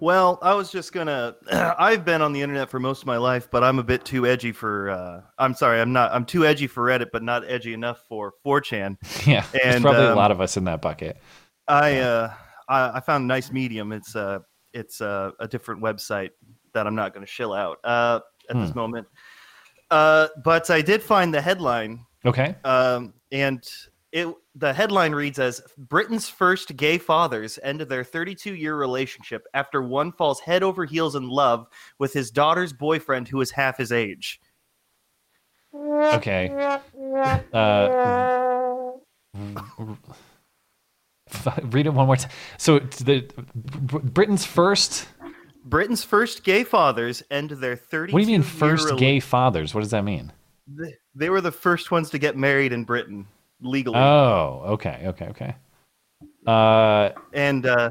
Well, 0.00 0.38
I 0.42 0.54
was 0.54 0.70
just 0.70 0.92
gonna. 0.92 1.36
I've 1.78 2.04
been 2.04 2.22
on 2.22 2.32
the 2.32 2.42
internet 2.42 2.68
for 2.70 2.80
most 2.80 3.02
of 3.02 3.06
my 3.06 3.16
life, 3.16 3.48
but 3.50 3.62
I'm 3.62 3.78
a 3.78 3.82
bit 3.82 4.04
too 4.04 4.26
edgy 4.26 4.52
for. 4.52 4.90
Uh, 4.90 5.20
I'm 5.38 5.54
sorry, 5.54 5.80
I'm 5.80 5.92
not. 5.92 6.12
I'm 6.12 6.24
too 6.24 6.44
edgy 6.44 6.66
for 6.66 6.84
Reddit, 6.86 7.08
but 7.12 7.22
not 7.22 7.44
edgy 7.48 7.72
enough 7.72 8.04
for 8.08 8.32
4chan. 8.44 8.96
Yeah, 9.26 9.44
there's 9.52 9.76
And, 9.76 9.82
probably 9.82 10.04
a 10.04 10.10
um, 10.10 10.16
lot 10.16 10.30
of 10.30 10.40
us 10.40 10.56
in 10.56 10.64
that 10.64 10.80
bucket. 10.82 11.16
I 11.68 11.98
uh, 11.98 12.32
I, 12.68 12.96
I 12.96 13.00
found 13.00 13.24
a 13.24 13.26
nice 13.26 13.52
medium. 13.52 13.92
It's 13.92 14.16
uh, 14.16 14.40
it's 14.72 15.00
uh, 15.00 15.30
a 15.38 15.46
different 15.46 15.82
website 15.82 16.30
that 16.74 16.86
I'm 16.86 16.94
not 16.94 17.14
going 17.14 17.24
to 17.24 17.30
shill 17.30 17.52
out 17.52 17.78
uh, 17.84 18.20
at 18.50 18.56
this 18.58 18.70
Hmm. 18.70 18.78
moment. 18.78 19.06
Uh, 19.90 20.28
but 20.42 20.70
I 20.70 20.80
did 20.80 21.02
find 21.02 21.32
the 21.34 21.40
headline 21.40 22.06
Okay. 22.24 22.54
um, 22.64 23.12
and 23.30 23.62
it 24.10 24.26
the 24.54 24.72
headline 24.72 25.14
reads 25.14 25.38
as 25.38 25.60
Britain's 25.78 26.28
first 26.28 26.76
gay 26.76 26.98
fathers 26.98 27.58
ended 27.62 27.88
their 27.88 28.04
32 28.04 28.54
year 28.54 28.76
relationship 28.76 29.46
after 29.54 29.82
one 29.82 30.12
falls 30.12 30.40
head 30.40 30.62
over 30.62 30.84
heels 30.84 31.14
in 31.14 31.28
love 31.28 31.66
with 31.98 32.12
his 32.12 32.30
daughter's 32.30 32.72
boyfriend 32.72 33.28
who 33.28 33.40
is 33.40 33.50
half 33.50 33.78
his 33.78 33.92
age. 33.92 34.40
Okay. 35.74 36.50
Uh, 37.52 38.90
read 41.62 41.86
it 41.86 41.94
one 41.94 42.06
more 42.06 42.16
time. 42.16 42.30
So 42.58 42.78
the 42.78 43.22
Britain's 43.54 44.44
first. 44.44 45.08
Britain's 45.64 46.04
first 46.04 46.44
gay 46.44 46.64
fathers 46.64 47.22
end 47.30 47.50
their 47.52 47.76
32 47.76 48.12
What 48.12 48.24
do 48.24 48.30
you 48.30 48.38
mean 48.38 48.42
first 48.42 48.88
rela- 48.88 48.98
gay 48.98 49.20
fathers? 49.20 49.74
What 49.74 49.80
does 49.80 49.92
that 49.92 50.04
mean? 50.04 50.32
They- 50.66 50.96
They 51.14 51.30
were 51.30 51.40
the 51.40 51.52
first 51.52 51.90
ones 51.90 52.10
to 52.10 52.18
get 52.18 52.36
married 52.36 52.72
in 52.72 52.84
Britain 52.84 53.26
legally. 53.62 53.98
Oh, 53.98 54.62
okay, 54.66 55.02
okay, 55.06 55.26
okay. 55.28 55.56
Uh, 56.46 57.10
and 57.32 57.66
uh 57.66 57.90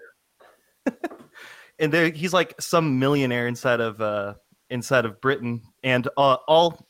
and 1.80 1.92
there 1.92 2.10
he's 2.10 2.34
like 2.34 2.54
some 2.60 3.00
millionaire 3.00 3.48
inside 3.48 3.80
of 3.80 4.02
uh 4.02 4.34
inside 4.70 5.06
of 5.06 5.20
britain 5.22 5.62
and 5.84 6.08
uh, 6.18 6.38
all 6.48 6.88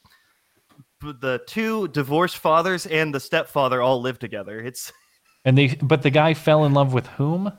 the 1.02 1.42
two 1.48 1.88
divorced 1.90 2.38
fathers 2.38 2.86
and 2.88 3.14
the 3.14 3.20
stepfather 3.20 3.82
all 3.82 4.02
live 4.02 4.18
together 4.20 4.60
it's 4.60 4.92
and 5.46 5.58
they, 5.58 5.68
but 5.82 6.02
the 6.04 6.10
guy 6.10 6.34
fell 6.34 6.66
in 6.66 6.74
love 6.74 6.94
with 6.94 7.08
whom? 7.08 7.52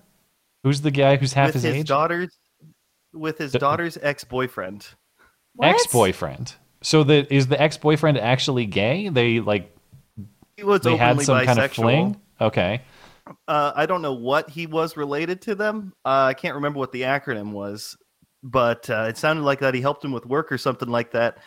Who's 0.62 0.80
the 0.80 0.92
guy 0.92 1.16
who's 1.16 1.32
half 1.32 1.48
with 1.48 1.54
his, 1.54 1.64
his, 1.64 1.74
age? 1.74 1.88
daughter's 1.88 2.36
with 3.12 3.38
his 3.38 3.52
The- 3.52 3.58
daughter's 3.58 3.98
ex-boyfriend 4.00 4.86
Ex-boyfriend. 5.62 6.54
So 6.82 7.04
the 7.04 7.32
is 7.32 7.46
the 7.48 7.60
ex-boyfriend 7.60 8.18
actually 8.18 8.66
gay? 8.66 9.08
They 9.08 9.40
like 9.40 9.76
he 10.62 10.66
was 10.66 10.80
they 10.80 10.96
had 10.96 11.10
openly 11.10 11.24
some 11.24 11.44
kind 11.44 11.58
of 11.58 11.70
bisexual. 11.70 11.74
fling. 11.74 12.20
Okay. 12.40 12.80
uh 13.48 13.72
i 13.76 13.86
don't 13.86 14.02
know 14.02 14.14
what 14.14 14.48
he 14.50 14.66
was 14.66 14.96
related 14.96 15.40
to 15.42 15.54
them 15.54 15.92
uh, 16.04 16.24
i 16.30 16.34
can't 16.34 16.54
remember 16.54 16.78
what 16.78 16.90
the 16.92 17.02
acronym 17.02 17.52
was 17.52 17.96
but 18.42 18.88
uh, 18.90 19.06
it 19.08 19.16
sounded 19.16 19.42
like 19.42 19.60
that 19.60 19.74
he 19.74 19.80
helped 19.80 20.04
him 20.04 20.10
with 20.12 20.26
work 20.26 20.50
or 20.50 20.58
something 20.58 20.88
like 20.88 21.10
that 21.12 21.38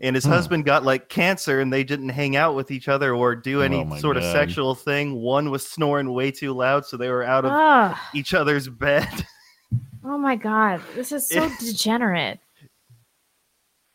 and 0.00 0.14
his 0.16 0.24
Hmm. 0.24 0.30
husband 0.32 0.64
got 0.64 0.82
like 0.84 1.08
cancer, 1.08 1.60
and 1.60 1.72
they 1.72 1.84
didn't 1.84 2.08
hang 2.08 2.34
out 2.34 2.56
with 2.56 2.72
each 2.72 2.88
other 2.88 3.14
or 3.14 3.36
do 3.36 3.62
any 3.62 3.78
Oh 3.78 3.84
my 3.84 3.98
sort 4.00 4.16
of 4.16 4.24
sexual 4.24 4.74
thing. 4.74 5.14
One 5.14 5.50
was 5.52 5.64
snoring 5.64 6.12
way 6.12 6.32
too 6.32 6.52
loud, 6.52 6.84
so 6.84 6.96
they 6.96 7.08
were 7.10 7.22
out 7.22 7.44
of 7.44 7.52
Ugh. 7.52 7.96
each 8.12 8.34
other's 8.34 8.68
bed. 8.68 9.06
oh 10.04 10.18
my 10.18 10.34
god, 10.34 10.80
this 10.96 11.12
is 11.12 11.28
so 11.28 11.44
It- 11.44 11.52
degenerate. 11.60 12.40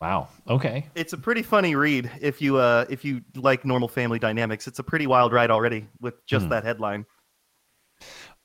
Wow. 0.02 0.30
Okay. 0.48 0.88
It's 0.96 1.12
a 1.14 1.18
pretty 1.18 1.44
funny 1.44 1.76
read 1.76 2.10
if 2.22 2.42
you 2.42 2.58
uh 2.58 2.86
if 2.90 3.04
you 3.04 3.22
like 3.36 3.66
normal 3.66 3.88
family 3.90 4.18
dynamics. 4.20 4.66
It's 4.68 4.80
a 4.80 4.84
pretty 4.84 5.08
wild 5.08 5.34
ride 5.34 5.52
already 5.52 5.88
with 6.00 6.26
just 6.26 6.46
Hmm. 6.46 6.50
that 6.52 6.64
headline. 6.64 7.06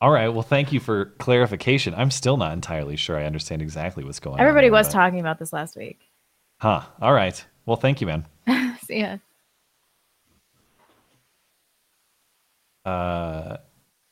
All 0.00 0.10
right. 0.10 0.28
Well, 0.28 0.42
thank 0.42 0.72
you 0.72 0.80
for 0.80 1.06
clarification. 1.18 1.94
I'm 1.94 2.10
still 2.10 2.36
not 2.36 2.52
entirely 2.52 2.96
sure 2.96 3.16
I 3.16 3.24
understand 3.24 3.62
exactly 3.62 4.02
what's 4.04 4.18
going 4.18 4.40
Everybody 4.40 4.66
on. 4.66 4.66
Everybody 4.66 4.70
was 4.70 4.88
but- 4.88 4.92
talking 4.94 5.20
about 5.20 5.38
this 5.38 5.52
last 5.52 5.76
week. 5.76 6.00
Huh. 6.60 6.82
All 7.00 7.12
right. 7.12 7.44
Well, 7.66 7.76
thank 7.76 8.00
you, 8.00 8.06
man. 8.08 8.26
See 8.84 9.00
ya. 9.00 9.18
Uh, 12.84 13.56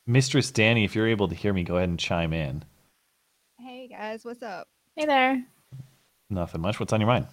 Mistress 0.06 0.50
Danny, 0.50 0.84
if 0.84 0.94
you're 0.94 1.08
able 1.08 1.28
to 1.28 1.34
hear 1.34 1.52
me, 1.52 1.62
go 1.62 1.76
ahead 1.76 1.88
and 1.88 1.98
chime 1.98 2.32
in. 2.32 2.64
Hey 3.60 3.88
guys, 3.88 4.24
what's 4.24 4.42
up? 4.42 4.68
Hey 4.96 5.06
there. 5.06 5.44
Nothing 6.32 6.62
much. 6.62 6.80
What's 6.80 6.92
on 6.92 7.00
your 7.00 7.08
mind? 7.08 7.26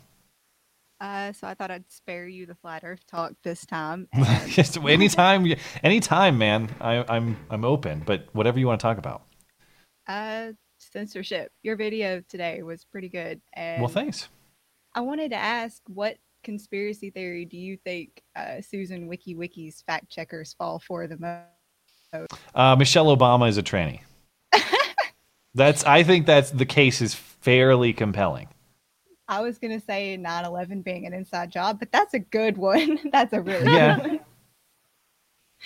Uh, 1.00 1.32
so 1.32 1.48
I 1.48 1.54
thought 1.54 1.72
I'd 1.72 1.90
spare 1.90 2.28
you 2.28 2.46
the 2.46 2.56
flat 2.56 2.84
Earth 2.84 3.06
talk 3.08 3.32
this 3.44 3.66
time. 3.66 4.10
Just 4.48 4.78
anytime, 4.78 5.46
you- 5.46 5.56
anytime, 5.82 6.38
man. 6.38 6.70
I, 6.82 7.06
I'm 7.08 7.38
I'm 7.50 7.64
open, 7.64 8.04
but 8.06 8.28
whatever 8.34 8.60
you 8.60 8.68
want 8.68 8.82
to 8.82 8.84
talk 8.84 8.98
about. 8.98 9.24
Uh, 10.08 10.52
censorship. 10.78 11.52
Your 11.64 11.78
video 11.78 12.22
today 12.28 12.62
was 12.64 12.84
pretty 12.84 13.08
good, 13.08 13.40
and 13.54 13.82
Well, 13.82 13.90
thanks. 13.90 14.28
I 14.94 15.02
wanted 15.02 15.30
to 15.30 15.38
ask, 15.38 15.82
what 15.88 16.18
conspiracy 16.44 17.12
theory 17.12 17.46
do 17.46 17.58
you 17.58 17.78
think 17.78 18.22
uh, 18.36 18.60
Susan 18.60 19.08
Wojcicki's 19.10 19.82
fact 19.84 20.10
checkers 20.10 20.54
fall 20.58 20.80
for 20.80 21.08
the 21.08 21.18
most? 21.18 22.28
Uh, 22.56 22.76
Michelle 22.76 23.16
Obama 23.16 23.48
is 23.48 23.58
a 23.58 23.64
tranny. 23.64 24.02
that's. 25.54 25.86
I 25.86 26.04
think 26.04 26.26
that's 26.26 26.52
the 26.52 26.66
case 26.66 27.02
is 27.02 27.14
fairly 27.14 27.94
compelling. 27.94 28.50
I 29.30 29.42
was 29.42 29.58
gonna 29.60 29.80
say 29.80 30.18
9/11 30.18 30.84
being 30.84 31.06
an 31.06 31.14
inside 31.14 31.52
job, 31.52 31.80
but 31.80 31.92
that's 31.92 32.14
a 32.14 32.20
good 32.20 32.58
one. 32.58 33.00
that's 33.12 33.32
a 33.32 33.42
really 33.42 33.72
Yeah. 33.72 34.00
good 34.00 34.08
one. 34.12 34.20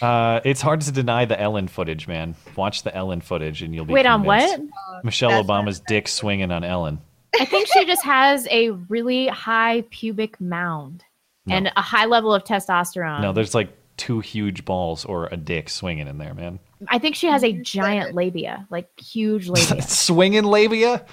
Uh, 0.02 0.42
it's 0.44 0.60
hard 0.62 0.82
to 0.82 0.92
deny 0.92 1.24
the 1.26 1.40
Ellen 1.40 1.68
footage, 1.68 2.08
man. 2.08 2.36
Watch 2.56 2.82
the 2.84 2.94
Ellen 2.96 3.22
footage, 3.22 3.62
and 3.62 3.76
you'll 3.76 3.86
be 3.86 3.94
Wait, 3.94 4.06
on 4.08 4.24
what? 4.24 4.60
Michelle 5.04 5.30
That's 5.30 5.48
Obama's 5.48 5.80
dick 5.80 6.08
swinging 6.08 6.52
on 6.52 6.64
Ellen. 6.64 7.00
I 7.40 7.46
think 7.46 7.68
she 7.72 7.86
just 7.86 8.04
has 8.04 8.48
a 8.50 8.72
really 8.72 9.28
high 9.28 9.84
pubic 9.92 10.42
mound 10.42 11.04
No. 11.46 11.56
and 11.56 11.72
a 11.76 11.82
high 11.82 12.06
level 12.06 12.34
of 12.34 12.44
testosterone. 12.44 13.22
No, 13.22 13.34
there's 13.34 13.54
like 13.54 13.70
two 13.98 14.20
huge 14.20 14.66
balls 14.66 15.06
or 15.06 15.28
a 15.32 15.38
dick 15.38 15.70
swinging 15.70 16.08
in 16.08 16.18
there, 16.18 16.34
man. 16.34 16.60
I 16.88 16.98
think 16.98 17.16
she 17.16 17.28
has 17.28 17.44
a 17.44 17.54
giant 17.54 18.16
labia, 18.16 18.68
like 18.72 18.90
huge 19.00 19.48
labia, 19.48 19.82
swinging 19.88 20.44
labia. 20.44 21.06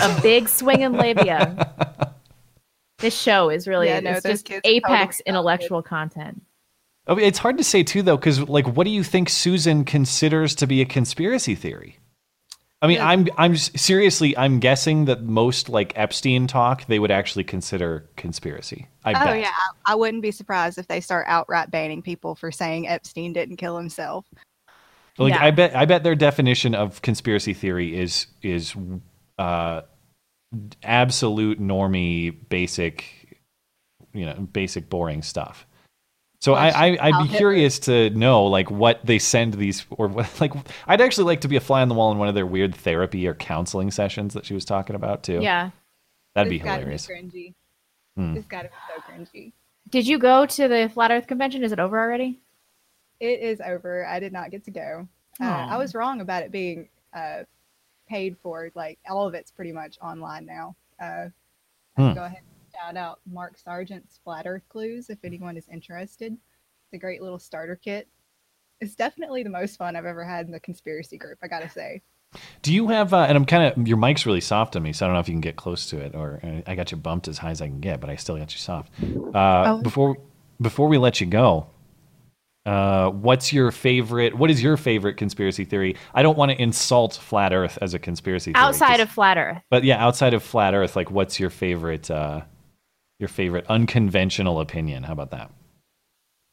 A 0.00 0.20
big 0.22 0.48
swinging 0.48 0.92
labia. 0.92 2.14
This 2.98 3.16
show 3.16 3.48
is 3.48 3.68
really 3.68 3.86
Yeah, 3.86 4.00
no, 4.00 4.10
it's 4.10 4.26
just 4.26 4.50
apex 4.64 5.18
totally 5.18 5.22
intellectual 5.26 5.82
content. 5.82 6.42
Oh, 7.06 7.12
I 7.12 7.16
mean, 7.16 7.26
it's 7.26 7.38
hard 7.38 7.56
to 7.58 7.64
say 7.64 7.84
too, 7.84 8.02
though, 8.02 8.16
because 8.16 8.48
like, 8.48 8.66
what 8.66 8.84
do 8.84 8.90
you 8.90 9.04
think 9.04 9.28
Susan 9.28 9.84
considers 9.84 10.54
to 10.56 10.66
be 10.66 10.82
a 10.82 10.84
conspiracy 10.84 11.54
theory? 11.54 11.98
I 12.80 12.86
mean, 12.86 13.00
I'm 13.00 13.26
I'm 13.36 13.56
seriously, 13.56 14.36
I'm 14.36 14.60
guessing 14.60 15.06
that 15.06 15.22
most 15.22 15.68
like 15.68 15.92
Epstein 15.96 16.46
talk 16.46 16.86
they 16.86 17.00
would 17.00 17.10
actually 17.10 17.42
consider 17.42 18.08
conspiracy. 18.16 18.88
I 19.04 19.10
oh 19.10 19.24
bet. 19.24 19.40
yeah, 19.40 19.50
I, 19.86 19.92
I 19.92 19.94
wouldn't 19.96 20.22
be 20.22 20.30
surprised 20.30 20.78
if 20.78 20.86
they 20.86 21.00
start 21.00 21.26
outright 21.28 21.70
banning 21.72 22.02
people 22.02 22.36
for 22.36 22.52
saying 22.52 22.86
Epstein 22.86 23.32
didn't 23.32 23.56
kill 23.56 23.76
himself. 23.76 24.26
Like 25.18 25.34
Yeah. 25.34 25.44
I 25.44 25.50
bet 25.50 25.74
I 25.74 25.86
bet 25.86 26.04
their 26.04 26.14
definition 26.14 26.76
of 26.76 27.02
conspiracy 27.02 27.52
theory 27.52 27.98
is 27.98 28.28
is 28.42 28.76
uh 29.38 29.82
absolute 30.82 31.60
normie 31.60 32.34
basic 32.48 33.38
you 34.12 34.24
know 34.26 34.34
basic 34.34 34.88
boring 34.88 35.22
stuff. 35.22 35.66
So 36.40 36.54
I, 36.54 36.68
I 36.68 36.98
I'd 37.00 37.28
be 37.28 37.36
curious 37.36 37.80
to 37.80 38.10
know 38.10 38.44
like 38.44 38.70
what 38.70 39.04
they 39.04 39.18
send 39.18 39.54
these 39.54 39.84
or 39.90 40.06
what 40.08 40.30
like 40.40 40.52
I'd 40.86 41.00
actually 41.00 41.24
like 41.24 41.40
to 41.42 41.48
be 41.48 41.56
a 41.56 41.60
fly 41.60 41.82
on 41.82 41.88
the 41.88 41.94
wall 41.94 42.12
in 42.12 42.18
one 42.18 42.28
of 42.28 42.34
their 42.34 42.46
weird 42.46 42.74
therapy 42.74 43.26
or 43.26 43.34
counseling 43.34 43.90
sessions 43.90 44.34
that 44.34 44.46
she 44.46 44.54
was 44.54 44.64
talking 44.64 44.94
about 44.94 45.22
too. 45.24 45.40
Yeah. 45.42 45.70
That'd 46.34 46.50
be 46.50 46.56
It's 46.56 46.64
gotta 46.64 46.80
hilarious. 46.80 47.06
cringy. 47.06 47.54
Hmm. 48.16 48.36
It's 48.36 48.46
got 48.46 48.62
to 48.62 48.68
be 48.68 48.74
so 48.88 49.02
cringy. 49.12 49.52
Did 49.90 50.06
you 50.06 50.18
go 50.18 50.46
to 50.46 50.68
the 50.68 50.88
Flat 50.92 51.10
Earth 51.10 51.26
convention? 51.26 51.64
Is 51.64 51.72
it 51.72 51.80
over 51.80 51.98
already? 51.98 52.38
It 53.18 53.40
is 53.40 53.60
over. 53.60 54.06
I 54.06 54.20
did 54.20 54.32
not 54.32 54.50
get 54.52 54.64
to 54.64 54.70
go. 54.70 55.08
Uh, 55.40 55.44
I 55.44 55.76
was 55.76 55.94
wrong 55.94 56.20
about 56.20 56.42
it 56.44 56.52
being 56.52 56.88
uh, 57.12 57.44
paid 58.08 58.36
for. 58.42 58.70
Like 58.74 58.98
all 59.08 59.26
of 59.26 59.34
it's 59.34 59.50
pretty 59.50 59.72
much 59.72 59.98
online 60.02 60.46
now. 60.46 60.74
Uh, 61.00 61.04
I 61.26 61.30
can 61.96 62.08
Hmm. 62.10 62.14
go 62.14 62.24
ahead 62.24 62.38
and 62.38 62.72
shout 62.74 62.96
out 62.96 63.20
Mark 63.30 63.58
Sargent's 63.58 64.18
Flat 64.24 64.46
Earth 64.46 64.62
Clues 64.68 65.10
if 65.10 65.18
anyone 65.24 65.56
is 65.56 65.68
interested. 65.68 66.32
It's 66.32 66.94
a 66.94 66.98
great 66.98 67.20
little 67.22 67.38
starter 67.38 67.76
kit. 67.76 68.08
It's 68.80 68.94
definitely 68.94 69.42
the 69.42 69.50
most 69.50 69.76
fun 69.76 69.96
I've 69.96 70.04
ever 70.06 70.24
had 70.24 70.46
in 70.46 70.52
the 70.52 70.60
conspiracy 70.60 71.18
group. 71.18 71.38
I 71.42 71.48
gotta 71.48 71.68
say. 71.68 72.02
Do 72.62 72.72
you 72.74 72.88
have? 72.88 73.14
Uh, 73.14 73.20
and 73.28 73.36
I'm 73.36 73.46
kind 73.46 73.72
of 73.76 73.88
your 73.88 73.96
mic's 73.96 74.26
really 74.26 74.40
soft 74.42 74.76
on 74.76 74.82
me, 74.82 74.92
so 74.92 75.04
I 75.04 75.08
don't 75.08 75.14
know 75.14 75.20
if 75.20 75.28
you 75.28 75.34
can 75.34 75.40
get 75.40 75.56
close 75.56 75.88
to 75.90 75.98
it, 75.98 76.14
or 76.14 76.40
uh, 76.44 76.60
I 76.66 76.74
got 76.74 76.90
you 76.90 76.96
bumped 76.98 77.26
as 77.26 77.38
high 77.38 77.50
as 77.50 77.62
I 77.62 77.66
can 77.68 77.80
get, 77.80 78.00
but 78.00 78.10
I 78.10 78.16
still 78.16 78.36
got 78.36 78.52
you 78.52 78.58
soft. 78.58 78.92
Uh, 79.34 79.64
Oh. 79.78 79.82
Before 79.82 80.16
before 80.60 80.88
we 80.88 80.98
let 80.98 81.20
you 81.20 81.26
go, 81.26 81.66
uh, 82.68 83.10
what's 83.10 83.50
your 83.52 83.70
favorite? 83.70 84.34
What 84.34 84.50
is 84.50 84.62
your 84.62 84.76
favorite 84.76 85.16
conspiracy 85.16 85.64
theory? 85.64 85.96
I 86.12 86.22
don't 86.22 86.36
want 86.36 86.50
to 86.50 86.60
insult 86.60 87.14
flat 87.14 87.54
Earth 87.54 87.78
as 87.80 87.94
a 87.94 87.98
conspiracy 87.98 88.52
theory. 88.52 88.62
Outside 88.62 88.98
just- 88.98 89.02
of 89.04 89.10
Flat 89.10 89.38
Earth. 89.38 89.62
but 89.70 89.84
yeah, 89.84 90.04
outside 90.04 90.34
of 90.34 90.42
flat 90.42 90.74
Earth, 90.74 90.94
like 90.94 91.10
what's 91.10 91.40
your 91.40 91.50
favorite? 91.50 92.10
Uh, 92.10 92.42
your 93.18 93.28
favorite 93.28 93.64
unconventional 93.68 94.60
opinion? 94.60 95.02
How 95.02 95.12
about 95.12 95.30
that? 95.30 95.50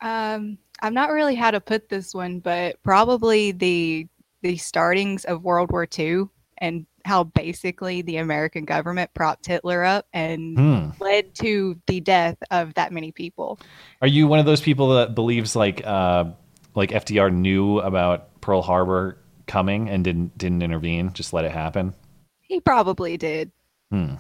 Um, 0.01 0.57
I've 0.81 0.93
not 0.93 1.11
really 1.11 1.35
how 1.35 1.51
to 1.51 1.59
put 1.59 1.89
this 1.89 2.13
one, 2.13 2.39
but 2.39 2.81
probably 2.81 3.51
the 3.51 4.07
the 4.41 4.55
startings 4.57 5.25
of 5.25 5.43
World 5.43 5.71
War 5.71 5.87
II 5.97 6.25
and 6.59 6.85
how 7.05 7.23
basically 7.23 8.01
the 8.01 8.17
American 8.17 8.65
government 8.65 9.13
propped 9.13 9.45
Hitler 9.45 9.83
up 9.83 10.07
and 10.11 10.57
Hmm. 10.57 10.89
led 10.99 11.35
to 11.35 11.79
the 11.87 11.99
death 11.99 12.37
of 12.51 12.73
that 12.73 12.91
many 12.91 13.11
people. 13.11 13.59
Are 14.01 14.07
you 14.07 14.27
one 14.27 14.39
of 14.39 14.45
those 14.45 14.59
people 14.61 14.95
that 14.95 15.13
believes 15.15 15.55
like 15.55 15.85
uh, 15.85 16.25
like 16.73 16.89
FDR 16.91 17.31
knew 17.31 17.79
about 17.79 18.41
Pearl 18.41 18.61
Harbor 18.63 19.17
coming 19.47 19.87
and 19.89 20.03
didn't 20.03 20.35
didn't 20.37 20.63
intervene, 20.63 21.13
just 21.13 21.31
let 21.31 21.45
it 21.45 21.51
happen? 21.51 21.93
He 22.41 22.59
probably 22.59 23.17
did. 23.17 23.51
Hmm. 23.91 24.15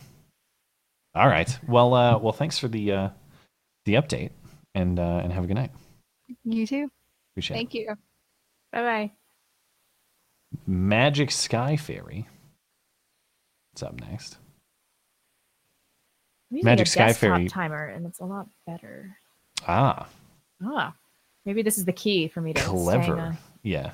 All 1.15 1.27
right. 1.27 1.57
Well, 1.67 1.93
uh, 1.93 2.17
well, 2.19 2.33
thanks 2.33 2.59
for 2.59 2.67
the 2.67 2.91
uh, 2.91 3.09
the 3.85 3.95
update, 3.95 4.29
and 4.75 4.99
uh, 4.99 5.21
and 5.23 5.33
have 5.33 5.43
a 5.43 5.47
good 5.47 5.55
night. 5.55 5.71
You 6.43 6.67
too. 6.67 6.91
Appreciate 7.33 7.57
Thank 7.57 7.73
you. 7.73 7.95
Bye 8.71 8.81
bye. 8.81 9.11
Magic 10.67 11.31
Sky 11.31 11.75
Fairy. 11.75 12.27
What's 13.75 13.83
up 13.83 13.99
next? 14.09 14.37
I'm 16.49 16.55
using 16.55 16.65
Magic 16.65 16.87
a 16.87 16.89
Sky 16.89 17.07
desktop 17.07 17.19
Fairy. 17.35 17.47
timer, 17.49 17.87
and 17.87 18.05
it's 18.05 18.21
a 18.21 18.23
lot 18.25 18.47
better. 18.65 19.17
Ah, 19.67 20.07
Ah, 20.65 20.93
maybe 21.45 21.61
this 21.61 21.77
is 21.77 21.83
the 21.83 21.91
key 21.91 22.29
for 22.29 22.39
me 22.39 22.53
to 22.53 22.61
clever. 22.61 23.17
uh, 23.17 23.33
Yeah. 23.63 23.91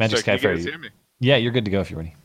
Magic 0.00 0.16
So 0.16 0.22
Sky 0.22 0.36
can 0.36 0.56
you 0.58 0.64
Fairy. 0.64 0.90
Yeah, 1.20 1.36
you're 1.36 1.52
good 1.52 1.64
to 1.64 1.70
go 1.70 1.80
if 1.80 1.92
you're 1.92 1.98
ready. 2.00 2.16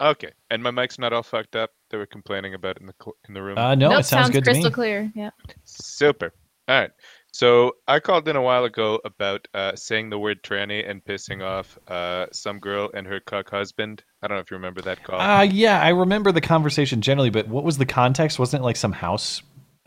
Okay, 0.00 0.32
and 0.48 0.62
my 0.62 0.70
mic's 0.70 0.98
not 0.98 1.12
all 1.12 1.22
fucked 1.22 1.54
up. 1.56 1.72
They 1.90 1.98
were 1.98 2.06
complaining 2.06 2.54
about 2.54 2.76
it 2.76 2.80
in 2.80 2.86
the 2.86 2.94
cl- 2.98 3.16
in 3.28 3.34
the 3.34 3.42
room. 3.42 3.58
Uh, 3.58 3.74
no, 3.74 3.90
nope, 3.90 4.00
it 4.00 4.04
sounds, 4.04 4.30
good 4.30 4.44
to 4.44 4.50
crystal 4.50 4.70
me. 4.70 4.74
clear. 4.74 5.12
Yeah. 5.14 5.28
Super. 5.64 6.32
All 6.68 6.80
right. 6.80 6.90
So 7.32 7.72
I 7.86 8.00
called 8.00 8.26
in 8.26 8.36
a 8.36 8.42
while 8.42 8.64
ago 8.64 9.00
about 9.04 9.46
uh, 9.54 9.72
saying 9.76 10.10
the 10.10 10.18
word 10.18 10.42
tranny 10.42 10.88
and 10.88 11.04
pissing 11.04 11.42
off 11.44 11.78
uh, 11.86 12.26
some 12.32 12.58
girl 12.58 12.90
and 12.94 13.06
her 13.06 13.20
cuck 13.20 13.50
husband. 13.50 14.02
I 14.22 14.28
don't 14.28 14.36
know 14.36 14.40
if 14.40 14.50
you 14.50 14.56
remember 14.56 14.80
that 14.82 15.04
call. 15.04 15.20
Uh, 15.20 15.42
yeah, 15.42 15.80
I 15.80 15.90
remember 15.90 16.32
the 16.32 16.40
conversation 16.40 17.00
generally, 17.02 17.30
but 17.30 17.46
what 17.46 17.64
was 17.64 17.78
the 17.78 17.86
context? 17.86 18.38
Wasn't 18.38 18.62
it 18.62 18.64
like 18.64 18.76
some 18.76 18.92
house 18.92 19.42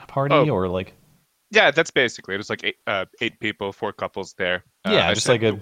party 0.07 0.35
Oh. 0.35 0.49
or 0.49 0.67
like? 0.67 0.93
yeah, 1.49 1.71
that's 1.71 1.91
basically 1.91 2.35
it. 2.35 2.37
was 2.37 2.49
like 2.49 2.63
eight, 2.63 2.77
uh, 2.87 3.05
eight 3.19 3.39
people, 3.39 3.73
four 3.73 3.91
couples 3.91 4.33
there. 4.37 4.63
Uh, 4.85 4.91
Yeah, 4.91 5.09
I 5.09 5.13
just 5.15 5.25
said 5.25 5.41
like 5.41 5.43
a 5.55 5.59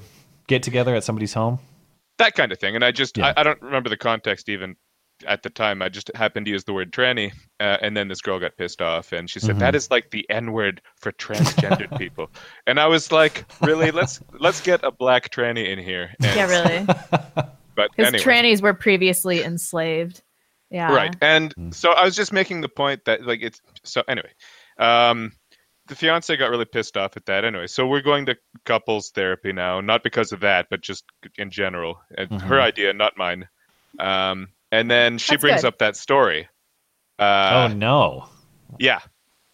get 0.47 0.61
together 0.63 0.93
at 0.95 1.03
somebody's 1.03 1.33
home. 1.33 1.59
that 2.19 2.35
kind 2.35 2.51
of 2.51 2.59
thing. 2.59 2.75
And 2.75 2.83
I 2.85 2.91
just 2.91 3.17
Yeah. 3.17 3.33
I, 3.35 3.39
I 3.41 3.43
don't 3.43 3.61
remember 3.61 3.89
the 3.89 3.97
context 3.97 4.49
even 4.49 4.75
at 5.27 5.43
the 5.43 5.49
time. 5.49 5.81
I 5.81 5.89
just 5.89 6.09
happened 6.15 6.45
to 6.45 6.51
use 6.51 6.63
the 6.63 6.73
word 6.73 6.91
tranny, 6.91 7.31
uh, 7.59 7.77
and 7.81 7.95
then 7.95 8.07
this 8.07 8.21
girl 8.21 8.39
got 8.39 8.57
pissed 8.57 8.81
off, 8.81 9.11
and 9.11 9.29
she 9.29 9.39
said 9.39 9.55
Mhm. 9.55 9.59
"That 9.59 9.75
is 9.75 9.89
like 9.91 10.11
the 10.11 10.29
N 10.29 10.51
word 10.53 10.81
for 10.97 11.11
transgendered 11.27 11.97
people. 11.97 12.29
And 12.67 12.79
I 12.79 12.87
was 12.87 13.11
like, 13.11 13.45
really? 13.61 13.91
Let's 13.91 14.21
let's 14.39 14.61
get 14.61 14.83
a 14.83 14.91
black 14.91 15.29
tranny 15.29 15.67
in 15.71 15.79
here. 15.79 16.13
And, 16.21 16.35
Yeah, 16.35 16.47
really. 16.47 16.85
But 17.75 17.91
Because 17.95 18.13
anyway. 18.13 18.23
trannies 18.23 18.61
were 18.61 18.73
previously 18.73 19.41
enslaved. 19.43 20.21
Yeah. 20.69 20.93
Right. 20.93 21.15
And 21.21 21.55
Mm. 21.55 21.73
so 21.73 21.91
I 21.93 22.03
was 22.03 22.15
just 22.15 22.33
making 22.33 22.61
the 22.61 22.69
point 22.69 23.05
that 23.05 23.25
like 23.25 23.41
it's 23.41 23.61
so 23.83 24.03
anyway. 24.07 24.31
Um, 24.77 25.31
the 25.87 25.95
fiance 25.95 26.35
got 26.37 26.51
really 26.51 26.65
pissed 26.65 26.97
off 26.97 27.17
at 27.17 27.25
that 27.25 27.43
anyway. 27.45 27.65
So 27.67 27.87
we're 27.87 28.01
going 28.01 28.25
to 28.27 28.35
couples 28.65 29.09
therapy 29.09 29.51
now, 29.53 29.81
not 29.81 30.03
because 30.03 30.31
of 30.31 30.41
that, 30.41 30.67
but 30.69 30.81
just 30.81 31.03
in 31.37 31.49
general. 31.49 31.99
And 32.17 32.29
Mhm. 32.29 32.41
Her 32.41 32.61
idea, 32.61 32.93
not 32.93 33.17
mine. 33.17 33.47
Um, 33.97 34.49
and 34.71 34.89
then 34.89 35.17
she 35.17 35.33
That's 35.33 35.41
brings 35.41 35.61
good. 35.61 35.67
up 35.67 35.77
that 35.79 35.95
story. 35.95 36.47
Uh, 37.17 37.67
oh 37.69 37.73
no. 37.73 38.29
yeah. 38.79 38.99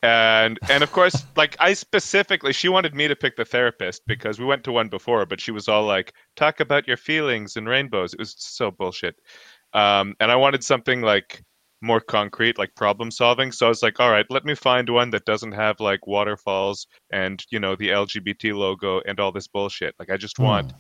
And 0.04 0.60
and 0.70 0.84
of 0.84 0.92
course, 0.92 1.26
like 1.36 1.56
I 1.60 1.74
specifically, 1.74 2.54
she 2.54 2.70
wanted 2.70 2.94
me 2.94 3.08
to 3.08 3.16
pick 3.16 3.36
the 3.36 3.46
therapist 3.46 4.04
because 4.06 4.40
we 4.40 4.46
went 4.46 4.64
to 4.66 4.72
one 4.72 4.88
before, 4.90 5.26
but 5.26 5.42
she 5.42 5.52
was 5.52 5.68
all 5.68 5.84
like, 5.84 6.14
"Talk 6.36 6.60
about 6.60 6.88
your 6.88 6.98
feelings 6.98 7.56
and 7.56 7.68
rainbows." 7.68 8.14
It 8.14 8.20
was 8.20 8.36
so 8.38 8.72
bullshit. 8.72 9.16
Um, 9.74 10.16
and 10.20 10.32
I 10.32 10.36
wanted 10.36 10.64
something 10.64 11.02
like 11.02 11.42
more 11.82 12.00
concrete, 12.00 12.58
like 12.58 12.74
problem 12.76 13.12
solving. 13.12 13.52
So 13.52 13.66
I 13.66 13.70
was 13.70 13.82
like, 13.82 14.00
"All 14.00 14.12
right, 14.12 14.26
let 14.30 14.46
me 14.46 14.54
find 14.54 14.88
one 14.90 15.10
that 15.10 15.26
doesn't 15.26 15.54
have 15.54 15.80
like 15.80 16.06
waterfalls 16.06 16.86
and 17.12 17.44
you 17.50 17.60
know 17.60 17.76
the 17.76 17.90
LGBT 17.90 18.54
logo 18.54 19.02
and 19.08 19.20
all 19.20 19.32
this 19.32 19.48
bullshit. 19.48 19.96
Like 19.98 20.12
I 20.12 20.18
just 20.18 20.38
want 20.40 20.74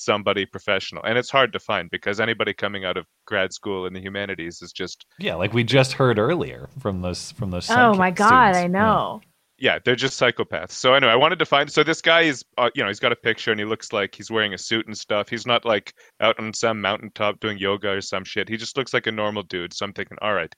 somebody 0.00 0.46
professional." 0.46 1.02
And 1.04 1.16
it's 1.18 1.30
hard 1.30 1.52
to 1.52 1.60
find 1.60 1.90
because 1.90 2.20
anybody 2.20 2.52
coming 2.54 2.84
out 2.84 2.96
of 2.96 3.06
grad 3.26 3.52
school 3.52 3.86
in 3.86 3.92
the 3.92 4.00
humanities 4.00 4.62
is 4.62 4.72
just 4.72 5.06
Yeah, 5.18 5.34
like 5.34 5.52
we 5.52 5.64
just 5.64 5.92
heard 5.94 6.18
earlier 6.18 6.68
from 6.78 7.02
those 7.02 7.32
from 7.32 7.50
those. 7.50 7.70
Oh 7.70 7.94
my 7.94 8.10
god, 8.10 8.54
students. 8.54 8.58
I 8.58 8.62
Yeah. 8.62 8.66
know. 8.68 9.20
yeah, 9.58 9.78
they're 9.84 9.94
just 9.94 10.18
psychopaths. 10.18 10.70
So 10.72 10.94
anyway, 10.94 11.12
I 11.12 11.16
wanted 11.16 11.38
to 11.38 11.44
find. 11.44 11.70
So 11.70 11.84
this 11.84 12.00
guy 12.00 12.22
is, 12.22 12.42
uh, 12.56 12.70
you 12.74 12.82
know, 12.82 12.88
he's 12.88 12.98
got 12.98 13.12
a 13.12 13.16
picture 13.16 13.50
and 13.50 13.60
he 13.60 13.66
looks 13.66 13.92
like 13.92 14.14
he's 14.14 14.30
wearing 14.30 14.54
a 14.54 14.58
suit 14.58 14.86
and 14.86 14.96
stuff. 14.96 15.28
He's 15.28 15.46
not 15.46 15.66
like 15.66 15.92
out 16.20 16.38
on 16.40 16.54
some 16.54 16.80
mountaintop 16.80 17.40
doing 17.40 17.58
yoga 17.58 17.90
or 17.90 18.00
some 18.00 18.24
shit. 18.24 18.48
He 18.48 18.56
just 18.56 18.76
looks 18.78 18.94
like 18.94 19.06
a 19.06 19.12
normal 19.12 19.42
dude. 19.42 19.74
So 19.74 19.84
I'm 19.84 19.92
thinking, 19.92 20.16
all 20.22 20.32
right, 20.32 20.54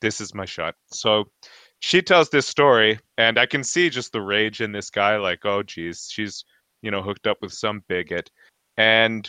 this 0.00 0.20
is 0.20 0.34
my 0.34 0.44
shot. 0.46 0.74
So 0.92 1.30
she 1.78 2.02
tells 2.02 2.28
this 2.28 2.48
story, 2.48 2.98
and 3.18 3.38
I 3.38 3.46
can 3.46 3.62
see 3.62 3.88
just 3.88 4.10
the 4.12 4.20
rage 4.20 4.60
in 4.60 4.72
this 4.72 4.90
guy. 4.90 5.16
Like, 5.16 5.44
oh, 5.44 5.62
geez, 5.62 6.08
she's, 6.10 6.44
you 6.82 6.90
know, 6.90 7.02
hooked 7.02 7.28
up 7.28 7.38
with 7.40 7.52
some 7.52 7.84
bigot, 7.88 8.30
and 8.76 9.28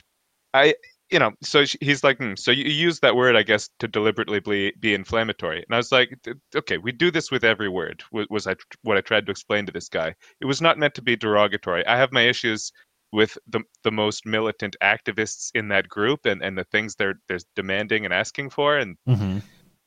I. 0.54 0.76
You 1.14 1.20
know, 1.20 1.32
so 1.44 1.66
sh- 1.66 1.76
he's 1.82 2.06
like, 2.06 2.20
hmm, 2.20 2.36
so 2.38 2.52
you 2.52 2.64
use 2.64 3.02
that 3.02 3.18
word, 3.18 3.36
I 3.36 3.44
guess, 3.44 3.70
to 3.80 3.88
deliberately 3.90 4.40
be, 4.40 4.72
be 4.80 4.94
inflammatory. 4.94 5.58
And 5.58 5.74
I 5.74 5.76
was 5.76 5.92
like, 5.92 6.18
okay, 6.56 6.78
we 6.78 6.94
do 6.94 7.12
this 7.12 7.30
with 7.30 7.44
every 7.44 7.68
word. 7.68 8.02
Was, 8.14 8.28
was 8.30 8.48
I 8.48 8.56
what 8.84 8.96
I 8.96 9.02
tried 9.02 9.26
to 9.26 9.32
explain 9.32 9.66
to 9.66 9.74
this 9.74 9.90
guy? 9.90 10.16
It 10.40 10.46
was 10.46 10.62
not 10.62 10.78
meant 10.78 10.94
to 10.96 11.02
be 11.02 11.18
derogatory. 11.18 11.86
I 11.86 11.98
have 11.98 12.14
my 12.14 12.22
issues 12.22 12.72
with 13.12 13.38
the 13.48 13.60
the 13.84 13.92
most 13.92 14.26
militant 14.26 14.78
activists 14.82 15.52
in 15.54 15.68
that 15.68 15.90
group 15.90 16.26
and, 16.26 16.42
and 16.42 16.58
the 16.58 16.64
things 16.66 16.96
they're 16.96 17.16
they're 17.28 17.40
demanding 17.58 18.06
and 18.06 18.14
asking 18.14 18.50
for. 18.52 18.78
And 18.78 18.96
Mhm. 19.06 19.42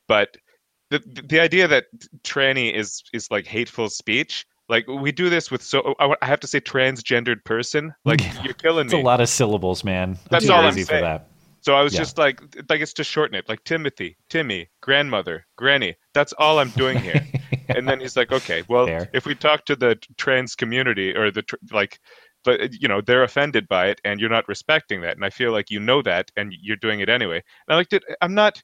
but 0.09 0.37
the 0.91 0.99
the 1.27 1.41
idea 1.41 1.67
that 1.69 1.87
tranny 2.23 2.73
is 2.73 3.03
is 3.15 3.31
like 3.31 3.47
hateful 3.47 3.89
speech. 3.89 4.45
Like 4.69 4.87
we 4.89 5.13
do 5.13 5.29
this 5.29 5.51
with 5.51 5.63
so 5.63 5.95
I 5.99 6.15
I 6.23 6.27
have 6.27 6.41
to 6.41 6.47
say 6.47 6.61
transgendered 6.61 7.45
person. 7.45 7.95
Like 8.05 8.21
you're 8.45 8.55
killing 8.55 8.87
It's 8.87 8.95
me. 8.95 9.01
a 9.01 9.05
lot 9.05 9.21
of 9.21 9.29
syllables, 9.29 9.85
man. 9.85 10.19
That's 10.31 10.49
all 10.49 10.61
I'm 10.61 10.67
lazy 10.67 10.83
for 10.83 10.89
saying. 10.89 11.05
that. 11.05 11.29
So 11.61 11.75
I 11.75 11.83
was 11.83 11.95
Yeah. 11.95 12.01
just 12.01 12.19
like, 12.19 12.41
like 12.69 12.81
it's 12.83 12.93
to 12.95 13.05
shorten 13.05 13.35
it, 13.35 13.49
like 13.49 13.65
Timothy, 13.65 14.19
Timmy, 14.29 14.69
grandmother, 14.83 15.47
granny. 15.57 15.97
That's 16.13 16.35
all 16.35 16.59
I'm 16.59 16.69
doing 16.71 16.99
here. 16.99 17.27
and 17.69 17.89
then 17.89 18.01
he's 18.01 18.17
like, 18.19 18.33
okay, 18.33 18.63
well, 18.69 18.87
Fair. 18.87 19.09
if 19.15 19.25
we 19.25 19.35
talk 19.35 19.65
to 19.67 19.77
the 19.77 19.99
trans 20.19 20.55
community 20.55 21.15
or 21.17 21.31
the 21.31 21.41
tr- 21.43 21.57
like, 21.73 22.01
but 22.45 22.75
you 22.83 22.87
know 22.89 23.01
they're 23.01 23.23
offended 23.23 23.67
by 23.69 23.87
it, 23.87 23.99
and 24.05 24.21
you're 24.21 24.29
not 24.29 24.47
respecting 24.49 25.01
that, 25.01 25.17
and 25.17 25.25
I 25.25 25.31
feel 25.31 25.53
like 25.53 25.71
you 25.71 25.81
know 25.81 26.03
that, 26.03 26.31
and 26.37 26.53
you're 26.61 26.77
doing 26.77 27.01
it 27.01 27.09
anyway. 27.09 27.37
And 27.67 27.75
I 27.75 27.77
like. 27.77 27.89
I'm 28.21 28.35
not. 28.35 28.63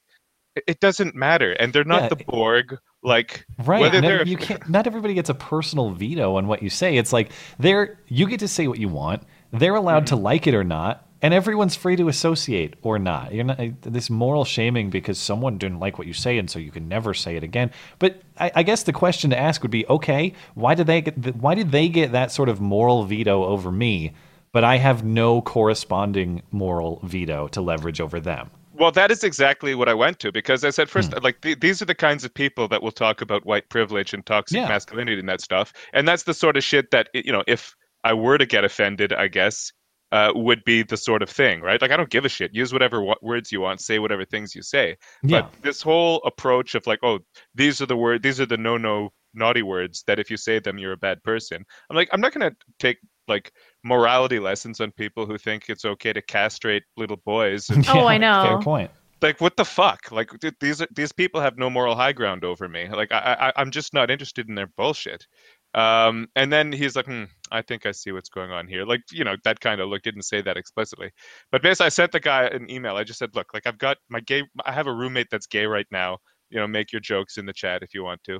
it- 0.55 0.63
It 0.67 0.79
doesn't 0.79 1.15
matter, 1.15 1.53
and 1.53 1.73
they're 1.73 1.83
not 1.83 2.03
Yeah. 2.03 2.09
the 2.09 2.15
Borg. 2.17 2.77
Like 3.03 3.45
Right. 3.57 3.81
whether 3.81 4.01
no- 4.01 4.21
you 4.23 4.37
can't, 4.47 4.69
not 4.69 4.85
everybody 4.87 5.13
gets 5.13 5.29
a 5.29 5.33
personal 5.33 5.89
veto 5.91 6.35
on 6.37 6.47
what 6.47 6.61
you 6.61 6.69
say. 6.69 6.97
It's 6.97 7.11
like 7.13 7.31
they're 7.59 7.99
you 8.07 8.27
get 8.27 8.39
to 8.41 8.47
say 8.47 8.67
what 8.67 8.79
you 8.79 8.89
want. 8.89 9.23
They're 9.51 9.75
allowed 9.75 10.05
Mm-hmm. 10.05 10.15
to 10.15 10.21
like 10.21 10.47
it 10.47 10.53
or 10.55 10.63
not, 10.63 11.07
and 11.21 11.33
everyone's 11.33 11.75
free 11.75 11.95
to 11.97 12.07
associate 12.07 12.75
or 12.83 12.99
not. 12.99 13.33
You're 13.33 13.43
not 13.43 13.59
this 13.81 14.09
moral 14.09 14.45
shaming 14.45 14.89
because 14.89 15.17
someone 15.17 15.57
didn't 15.57 15.79
like 15.79 15.97
what 15.97 16.07
you 16.07 16.13
say, 16.13 16.37
and 16.37 16.49
so 16.49 16.57
you 16.59 16.71
can 16.71 16.87
never 16.87 17.13
say 17.13 17.35
it 17.35 17.43
again. 17.43 17.71
But 17.99 18.21
I, 18.39 18.51
I 18.55 18.63
guess 18.63 18.83
the 18.83 18.93
question 18.93 19.29
to 19.31 19.37
ask 19.39 19.61
would 19.63 19.71
be, 19.71 19.85
okay, 19.87 20.33
why 20.53 20.75
did 20.75 20.87
they 20.87 21.01
get 21.01 21.35
why 21.35 21.55
did 21.55 21.71
they 21.71 21.89
get 21.89 22.11
that 22.13 22.31
sort 22.31 22.49
of 22.49 22.61
moral 22.61 23.03
veto 23.03 23.43
over 23.45 23.71
me, 23.71 24.13
but 24.53 24.63
I 24.63 24.77
have 24.77 25.03
no 25.03 25.41
corresponding 25.41 26.43
moral 26.51 26.99
veto 27.03 27.47
to 27.49 27.61
leverage 27.61 27.99
over 27.99 28.19
them? 28.19 28.51
Well, 28.81 28.91
that 28.93 29.11
is 29.11 29.23
exactly 29.23 29.75
what 29.75 29.87
I 29.87 29.93
went 29.93 30.17
to 30.21 30.31
because 30.31 30.63
I 30.63 30.71
said 30.71 30.89
first, 30.89 31.13
Hmm. 31.13 31.23
like 31.23 31.39
th- 31.41 31.59
these 31.59 31.83
are 31.83 31.85
the 31.85 31.93
kinds 31.93 32.23
of 32.25 32.33
people 32.33 32.67
that 32.69 32.81
will 32.81 32.91
talk 32.91 33.21
about 33.21 33.45
white 33.45 33.69
privilege 33.69 34.11
and 34.15 34.25
toxic 34.25 34.57
Yeah. 34.57 34.67
masculinity 34.67 35.19
and 35.19 35.29
that 35.29 35.39
stuff, 35.39 35.71
and 35.93 36.07
that's 36.07 36.23
the 36.23 36.33
sort 36.33 36.57
of 36.57 36.63
shit 36.63 36.89
that 36.89 37.07
you 37.13 37.31
know, 37.31 37.43
if 37.47 37.75
I 38.03 38.13
were 38.13 38.39
to 38.39 38.45
get 38.47 38.63
offended, 38.63 39.13
I 39.13 39.27
guess 39.27 39.71
uh, 40.11 40.31
would 40.35 40.63
be 40.65 40.81
the 40.83 40.97
sort 40.97 41.21
of 41.21 41.29
thing, 41.29 41.61
right? 41.61 41.79
Like 41.81 41.91
I 41.91 41.95
don't 41.95 42.09
give 42.09 42.25
a 42.25 42.29
shit. 42.29 42.53
Use 42.55 42.73
whatever 42.73 42.97
w- 42.97 43.15
words 43.21 43.51
you 43.51 43.61
want, 43.61 43.79
say 43.81 43.99
whatever 43.99 44.25
things 44.25 44.55
you 44.55 44.63
say. 44.63 44.97
Yeah. 45.23 45.41
But 45.43 45.61
this 45.61 45.81
whole 45.83 46.17
approach 46.25 46.73
of 46.75 46.85
like, 46.87 46.99
oh, 47.03 47.19
these 47.55 47.79
are 47.81 47.85
the 47.85 47.95
word, 47.95 48.23
these 48.23 48.41
are 48.41 48.45
the 48.47 48.57
no-no 48.57 49.13
naughty 49.35 49.61
words 49.61 50.03
that 50.07 50.19
if 50.19 50.29
you 50.31 50.35
say 50.35 50.59
them, 50.59 50.77
you're 50.79 50.91
a 50.91 50.97
bad 50.97 51.21
person. 51.23 51.63
I'm 51.89 51.95
like, 51.95 52.09
I'm 52.11 52.19
not 52.19 52.33
gonna 52.33 52.51
take 52.79 52.97
like 53.27 53.51
morality 53.83 54.39
lessons 54.39 54.79
on 54.79 54.91
people 54.91 55.25
who 55.25 55.37
think 55.37 55.65
it's 55.69 55.85
okay 55.85 56.13
to 56.13 56.21
castrate 56.21 56.83
little 56.97 57.17
boys. 57.25 57.69
And, 57.69 57.85
Oh, 57.89 58.07
I 58.07 58.17
know. 58.17 58.43
Fair 58.43 58.59
point. 58.59 58.91
like 59.21 59.39
what 59.39 59.55
the 59.57 59.65
fuck? 59.65 60.11
Like 60.11 60.31
th- 60.39 60.55
these 60.59 60.81
are, 60.81 60.87
these 60.95 61.11
people 61.11 61.41
have 61.41 61.57
no 61.57 61.69
moral 61.69 61.95
high 61.95 62.13
ground 62.13 62.43
over 62.43 62.67
me. 62.67 62.89
Like 62.89 63.11
I, 63.11 63.37
I 63.39 63.53
i'm 63.61 63.71
just 63.71 63.93
not 63.93 64.09
interested 64.11 64.49
in 64.49 64.55
their 64.55 64.67
bullshit. 64.77 65.25
Um 65.73 66.27
and 66.35 66.51
then 66.51 66.71
he's 66.73 66.95
like 66.95 67.05
hmm, 67.05 67.25
i 67.51 67.61
think 67.61 67.85
i 67.85 67.91
see 67.91 68.11
what's 68.11 68.29
going 68.29 68.51
on 68.51 68.67
here. 68.67 68.83
Like 68.85 69.01
you 69.11 69.23
know 69.23 69.35
that 69.43 69.59
kind 69.59 69.79
of 69.79 69.89
look 69.89 70.01
didn't 70.01 70.23
say 70.23 70.41
that 70.41 70.57
explicitly. 70.57 71.11
But 71.51 71.61
basically 71.61 71.85
i 71.85 71.89
sent 71.89 72.11
the 72.11 72.19
guy 72.19 72.45
an 72.47 72.69
email. 72.69 72.95
I 72.97 73.03
just 73.03 73.19
said 73.19 73.35
look 73.35 73.53
like 73.53 73.67
i've 73.67 73.77
got 73.77 73.97
my 74.09 74.19
gay 74.21 74.43
i 74.65 74.71
have 74.71 74.87
a 74.87 74.93
roommate 74.93 75.27
that's 75.31 75.47
gay 75.47 75.65
right 75.65 75.87
now. 75.91 76.17
You 76.49 76.59
know 76.59 76.67
make 76.67 76.91
your 76.91 77.01
jokes 77.01 77.37
in 77.37 77.45
the 77.45 77.53
chat 77.53 77.83
if 77.83 77.93
you 77.93 78.03
want 78.03 78.21
to. 78.25 78.39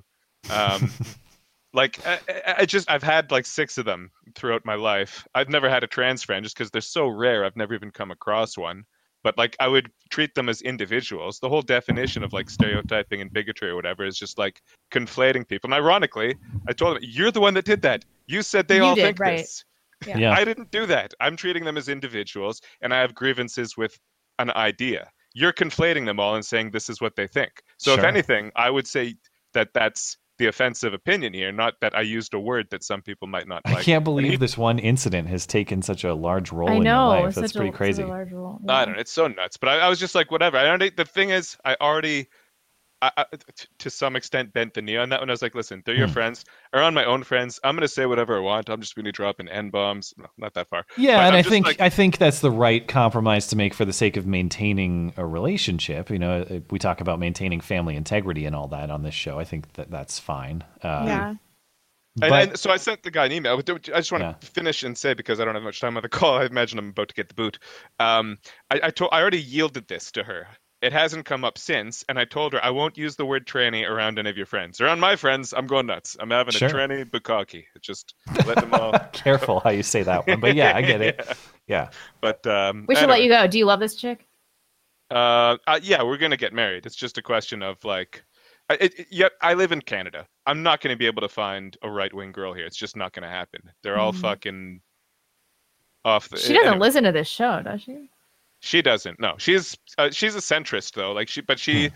Um 0.50 0.92
like 1.74 2.06
I, 2.06 2.20
I- 2.30 2.56
I 2.60 2.66
just 2.66 2.90
i've 2.90 3.04
had 3.04 3.32
like 3.32 3.46
six 3.46 3.78
of 3.78 3.86
them 3.86 4.12
throughout 4.36 4.66
my 4.66 4.76
life. 4.76 5.26
I've 5.36 5.50
never 5.50 5.70
had 5.70 5.84
a 5.84 5.88
trans 5.88 6.24
friend 6.24 6.44
just 6.44 6.56
because 6.58 6.72
they're 6.72 6.82
so 6.82 7.08
rare 7.08 7.46
i've 7.46 7.56
never 7.56 7.74
even 7.74 7.92
come 7.92 8.12
across 8.12 8.58
one. 8.58 8.84
But 9.24 9.38
like 9.38 9.56
i 9.60 9.68
would 9.68 9.90
treat 10.10 10.34
them 10.36 10.50
as 10.50 10.62
individuals. 10.62 11.40
The 11.40 11.50
whole 11.50 11.62
definition 11.62 12.24
of 12.24 12.34
like 12.34 12.50
stereotyping 12.50 13.22
and 13.22 13.32
bigotry 13.32 13.70
or 13.70 13.76
whatever 13.76 14.04
is 14.06 14.18
just 14.18 14.38
like 14.38 14.62
conflating 14.92 15.48
people. 15.48 15.68
And 15.68 15.74
ironically 15.74 16.36
i 16.68 16.74
told 16.74 16.98
them 16.98 17.04
you're 17.08 17.32
the 17.32 17.42
one 17.42 17.54
that 17.54 17.66
did 17.66 17.82
that. 17.84 18.04
You 18.28 18.42
said 18.42 18.68
they 18.68 18.78
You 18.78 18.84
all 18.86 18.96
did, 18.96 19.04
think 19.04 19.20
right. 19.20 19.38
this. 19.38 19.64
Yeah. 20.08 20.18
Yeah. 20.18 20.32
i 20.34 20.44
didn't 20.44 20.72
do 20.72 20.86
that. 20.88 21.14
I'm 21.20 21.36
treating 21.38 21.64
them 21.64 21.78
as 21.78 21.88
individuals 21.88 22.62
and 22.82 22.94
i 22.94 23.00
have 23.00 23.14
grievances 23.16 23.78
with 23.78 23.98
an 24.40 24.52
idea. 24.52 25.10
You're 25.34 25.54
conflating 25.54 26.06
them 26.06 26.20
all 26.20 26.36
and 26.36 26.44
saying 26.46 26.72
this 26.72 26.90
is 26.90 27.00
what 27.00 27.16
they 27.16 27.28
think. 27.28 27.52
So 27.78 27.94
if 27.94 28.04
anything 28.04 28.52
i 28.56 28.70
would 28.70 28.88
say 28.88 29.16
that 29.54 29.70
that's 29.74 30.18
the 30.42 30.48
offensive 30.48 30.94
opinion 30.94 31.34
here 31.34 31.52
not 31.52 31.76
that 31.82 31.96
i 31.96 32.02
used 32.02 32.34
a 32.34 32.40
word 32.40 32.68
that 32.72 32.84
some 32.84 33.02
people 33.02 33.28
might 33.28 33.48
not 33.48 33.62
Like. 33.66 33.78
I 33.78 33.84
can't 33.84 34.04
believe 34.04 34.32
he- 34.32 34.38
this 34.38 34.58
one 34.58 34.80
incident 34.80 35.28
has 35.28 35.46
taken 35.46 35.82
such 35.82 36.04
a 36.04 36.14
large 36.16 36.52
role 36.52 36.70
I 36.70 36.74
in 36.74 36.84
your 36.84 36.96
life. 36.96 37.36
That's 37.36 37.54
pretty 37.54 37.70
a, 37.70 37.72
crazy. 37.72 38.02
a 38.02 38.08
large 38.08 38.32
role. 38.32 38.60
I 38.68 38.86
don't 38.86 38.96
know. 38.96 39.00
It's 39.00 39.12
so 39.12 39.28
nuts. 39.28 39.58
But 39.58 39.70
I, 39.70 39.80
I 39.80 39.90
was 39.90 40.00
just 40.00 40.16
like, 40.16 40.32
whatever. 40.32 40.58
I 40.58 40.68
already. 40.68 40.90
The 40.90 41.06
thing 41.06 41.30
is, 41.30 41.58
I 41.64 41.76
already, 41.80 42.28
I, 43.02 43.12
I, 43.18 43.26
t- 43.56 43.68
to 43.80 43.90
some 43.90 44.16
extent, 44.16 44.54
bent 44.54 44.74
the 44.76 44.82
knee 44.82 44.98
on 44.98 45.10
that 45.10 45.20
one. 45.20 45.30
I 45.30 45.34
was 45.34 45.42
like, 45.42 45.56
listen, 45.56 45.82
they're 45.86 45.96
your 45.96 46.08
Hmm. 46.08 46.14
friends. 46.14 46.46
Around 46.74 46.94
my 46.94 47.04
own 47.06 47.24
friends, 47.24 47.60
I'm 47.64 47.76
gonna 47.76 47.88
say 47.88 48.06
whatever 48.06 48.38
I 48.38 48.40
want. 48.40 48.70
I'm 48.70 48.80
just 48.82 48.96
gonna 48.96 49.12
drop 49.12 49.40
in 49.40 49.50
n 49.50 49.70
bombs. 49.72 50.14
No, 50.18 50.28
not 50.38 50.54
that 50.54 50.70
far. 50.70 50.86
Yeah, 50.98 51.18
But 51.18 51.22
and 51.28 51.36
I'm 51.36 51.40
I 51.40 51.42
think 51.44 51.66
like- 51.66 51.82
I 51.82 51.90
think 51.90 52.18
that's 52.18 52.40
the 52.42 52.52
right 52.52 52.88
compromise 52.88 53.48
to 53.48 53.56
make 53.56 53.74
for 53.74 53.86
the 53.86 53.94
sake 53.94 54.18
of 54.18 54.26
maintaining 54.28 55.14
a 55.18 55.26
relationship. 55.26 56.10
You 56.10 56.20
know, 56.20 56.42
uh, 56.42 56.60
we 56.70 56.78
talk 56.80 57.02
about 57.02 57.18
maintaining 57.20 57.62
family 57.62 57.96
integrity 57.96 58.46
and 58.46 58.56
all 58.56 58.68
that 58.68 58.92
on 58.92 59.04
this 59.04 59.16
show. 59.16 59.40
I 59.40 59.44
think 59.46 59.74
that 59.74 59.90
that's 59.90 60.20
fine. 60.20 60.64
Uh, 60.84 61.04
Yeah. 61.08 61.28
And, 62.22 62.30
but- 62.30 62.50
and 62.50 62.60
so 62.60 62.70
I 62.70 62.76
sent 62.78 63.04
the 63.04 63.10
guy 63.12 63.26
an 63.26 63.32
email. 63.32 63.58
I 63.58 63.62
just 63.78 64.12
want 64.12 64.22
Yeah. 64.24 64.34
to 64.34 64.46
finish 64.48 64.84
and 64.84 64.98
say 64.98 65.14
because 65.14 65.40
I 65.40 65.46
don't 65.46 65.56
have 65.56 65.64
much 65.64 65.80
time 65.80 65.96
on 65.96 66.04
the 66.04 66.10
call. 66.20 66.38
I 66.40 66.46
imagine 66.46 66.78
I'm 66.78 66.90
about 66.90 67.08
to 67.08 67.16
get 67.16 67.30
the 67.30 67.36
boot. 67.36 67.58
Um, 68.00 68.38
I, 68.70 68.80
I 68.84 68.90
told 68.92 69.12
I 69.14 69.22
already 69.22 69.42
yielded 69.42 69.88
this 69.88 70.12
to 70.12 70.24
her. 70.24 70.48
It 70.82 70.94
hasn't 70.94 71.26
come 71.26 71.46
up 71.46 71.60
since, 71.60 72.04
and 72.10 72.18
I 72.18 72.26
told 72.26 72.54
her 72.54 72.66
I 72.66 72.72
won't 72.72 72.98
use 72.98 73.16
the 73.16 73.26
word 73.26 73.46
tranny 73.46 73.88
around 73.88 74.18
any 74.18 74.30
of 74.32 74.36
your 74.38 74.48
friends. 74.48 74.82
Around 74.82 75.00
my 75.00 75.16
friends, 75.16 75.54
I'm 75.54 75.68
going 75.68 75.86
nuts. 75.86 76.18
I'm 76.20 76.32
having 76.32 76.54
Sure. 76.54 76.70
a 76.70 76.72
tranny 76.72 77.06
bukkake. 77.06 77.66
Just 77.82 78.16
let 78.48 78.56
them 78.60 78.74
all. 78.74 78.92
Careful 79.14 79.60
how 79.60 79.70
you 79.70 79.84
say 79.84 80.02
that 80.02 80.26
one, 80.26 80.40
but 80.40 80.56
yeah, 80.56 80.76
I 80.76 80.82
get 80.82 81.02
it. 81.02 81.38
Yeah, 81.68 81.90
But 82.20 82.46
um, 82.48 82.86
We 82.90 82.96
should 82.96 83.04
anyway. 83.04 83.20
let 83.20 83.24
you 83.24 83.30
go. 83.30 83.48
Do 83.48 83.58
you 83.58 83.66
love 83.66 83.80
this 83.80 83.96
chick? 83.96 84.28
Uh, 85.10 85.56
uh, 85.68 85.80
yeah, 85.82 86.04
we're 86.04 86.18
gonna 86.18 86.36
get 86.36 86.52
married. 86.52 86.86
It's 86.86 86.96
just 86.98 87.18
a 87.18 87.22
question 87.22 87.62
of 87.64 87.82
like, 87.86 88.24
I, 88.70 88.74
it, 88.82 89.00
it- 89.00 89.08
yeah, 89.12 89.28
I 89.42 89.54
live 89.54 89.72
in 89.72 89.82
Canada. 89.82 90.26
I'm 90.48 90.64
not 90.64 90.82
gonna 90.82 90.98
be 90.98 91.06
able 91.06 91.22
to 91.22 91.30
find 91.30 91.78
a 91.84 91.90
right 91.90 92.14
wing 92.14 92.32
girl 92.34 92.54
here. 92.54 92.66
It's 92.66 92.76
just 92.76 92.98
not 92.98 93.14
gonna 93.14 93.30
happen. 93.30 93.62
They're 93.84 94.00
all 94.00 94.12
Mhm. 94.14 94.20
fucking 94.22 94.82
off 96.04 96.28
the. 96.30 96.38
She 96.38 96.54
doesn't 96.54 96.68
anyway. 96.68 96.80
listen 96.88 97.04
to 97.04 97.12
this 97.14 97.28
show, 97.30 97.62
does 97.64 97.84
she? 97.84 98.10
She 98.62 98.82
doesn't. 98.82 99.20
No, 99.20 99.34
she's 99.38 99.76
uh, 99.98 100.10
she's 100.12 100.36
a 100.36 100.40
centrist 100.40 100.94
though. 100.94 101.12
Like 101.12 101.28
she, 101.28 101.42
but 101.42 101.60
she, 101.60 101.92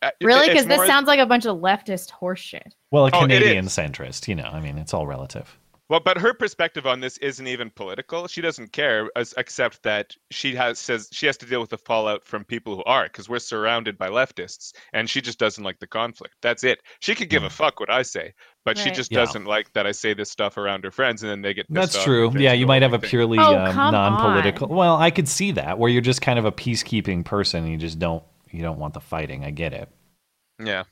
uh, 0.00 0.10
Really? 0.22 0.40
it's 0.40 0.48
Because 0.48 0.66
this 0.66 0.78
more- 0.78 0.86
sounds 0.86 1.06
like 1.06 1.20
a 1.20 1.26
bunch 1.26 1.44
of 1.46 1.58
leftist 1.58 2.10
horseshit. 2.10 2.72
Well, 2.90 3.06
a 3.06 3.10
Oh, 3.12 3.18
it 3.18 3.28
Canadian 3.28 3.66
is. 3.66 3.72
centrist, 3.76 4.26
you 4.26 4.34
know. 4.34 4.44
I 4.50 4.58
mean, 4.60 4.78
it's 4.78 4.94
all 4.94 5.06
relative. 5.06 5.56
Well, 5.88 6.00
but 6.00 6.16
her 6.16 6.32
perspective 6.32 6.86
on 6.86 7.00
this 7.00 7.18
isn't 7.18 7.46
even 7.46 7.68
political. 7.68 8.26
She 8.26 8.40
doesn't 8.40 8.72
care, 8.72 9.10
as, 9.14 9.34
except 9.36 9.82
that 9.82 10.14
she 10.30 10.54
has 10.54 10.78
says 10.78 11.08
she 11.12 11.26
has 11.26 11.36
to 11.38 11.46
deal 11.46 11.60
with 11.60 11.68
the 11.70 11.76
fallout 11.76 12.24
from 12.24 12.44
people 12.44 12.76
who 12.76 12.84
are, 12.84 13.04
because 13.04 13.28
we're 13.28 13.40
surrounded 13.40 13.98
by 13.98 14.08
leftists, 14.08 14.72
and 14.94 15.10
she 15.10 15.20
just 15.20 15.38
doesn't 15.38 15.62
like 15.64 15.80
the 15.80 15.86
conflict. 15.86 16.36
That's 16.40 16.64
it. 16.64 16.80
She 17.00 17.14
could 17.14 17.28
give 17.28 17.44
a 17.44 17.50
fuck 17.50 17.78
what 17.78 17.90
I 17.90 18.02
say, 18.02 18.32
but 18.64 18.78
she 18.78 18.90
just 18.90 19.10
Hmm. 19.10 19.16
Yeah. 19.16 19.24
doesn't 19.26 19.44
like 19.44 19.72
that 19.74 19.86
I 19.86 19.92
say 19.92 20.14
this 20.14 20.30
stuff 20.30 20.56
around 20.56 20.84
her 20.84 20.90
friends, 20.90 21.22
and 21.22 21.30
then 21.30 21.42
they 21.42 21.52
get. 21.52 21.66
pissed 21.68 21.74
That's 21.74 21.96
off 21.96 22.04
true. 22.04 22.32
Yeah, 22.38 22.52
you 22.54 22.66
might 22.66 22.82
whole 22.82 22.92
have 22.92 23.04
a 23.04 23.06
purely 23.06 23.38
Oh, 23.38 23.58
um, 23.58 23.74
non-political. 23.76 24.68
on. 24.70 24.76
Well, 24.76 24.96
I 24.96 25.10
could 25.10 25.28
see 25.28 25.50
that 25.52 25.78
where 25.78 25.90
you're 25.90 26.00
just 26.00 26.22
kind 26.22 26.38
of 26.38 26.46
a 26.46 26.52
peacekeeping 26.52 27.24
person. 27.24 27.64
And 27.64 27.72
you 27.72 27.76
just 27.76 27.98
don't 27.98 28.22
you 28.50 28.62
don't 28.62 28.78
want 28.78 28.94
the 28.94 29.00
fighting. 29.00 29.44
I 29.44 29.50
get 29.50 29.72
it. 29.74 29.90
Yeah. 30.62 30.84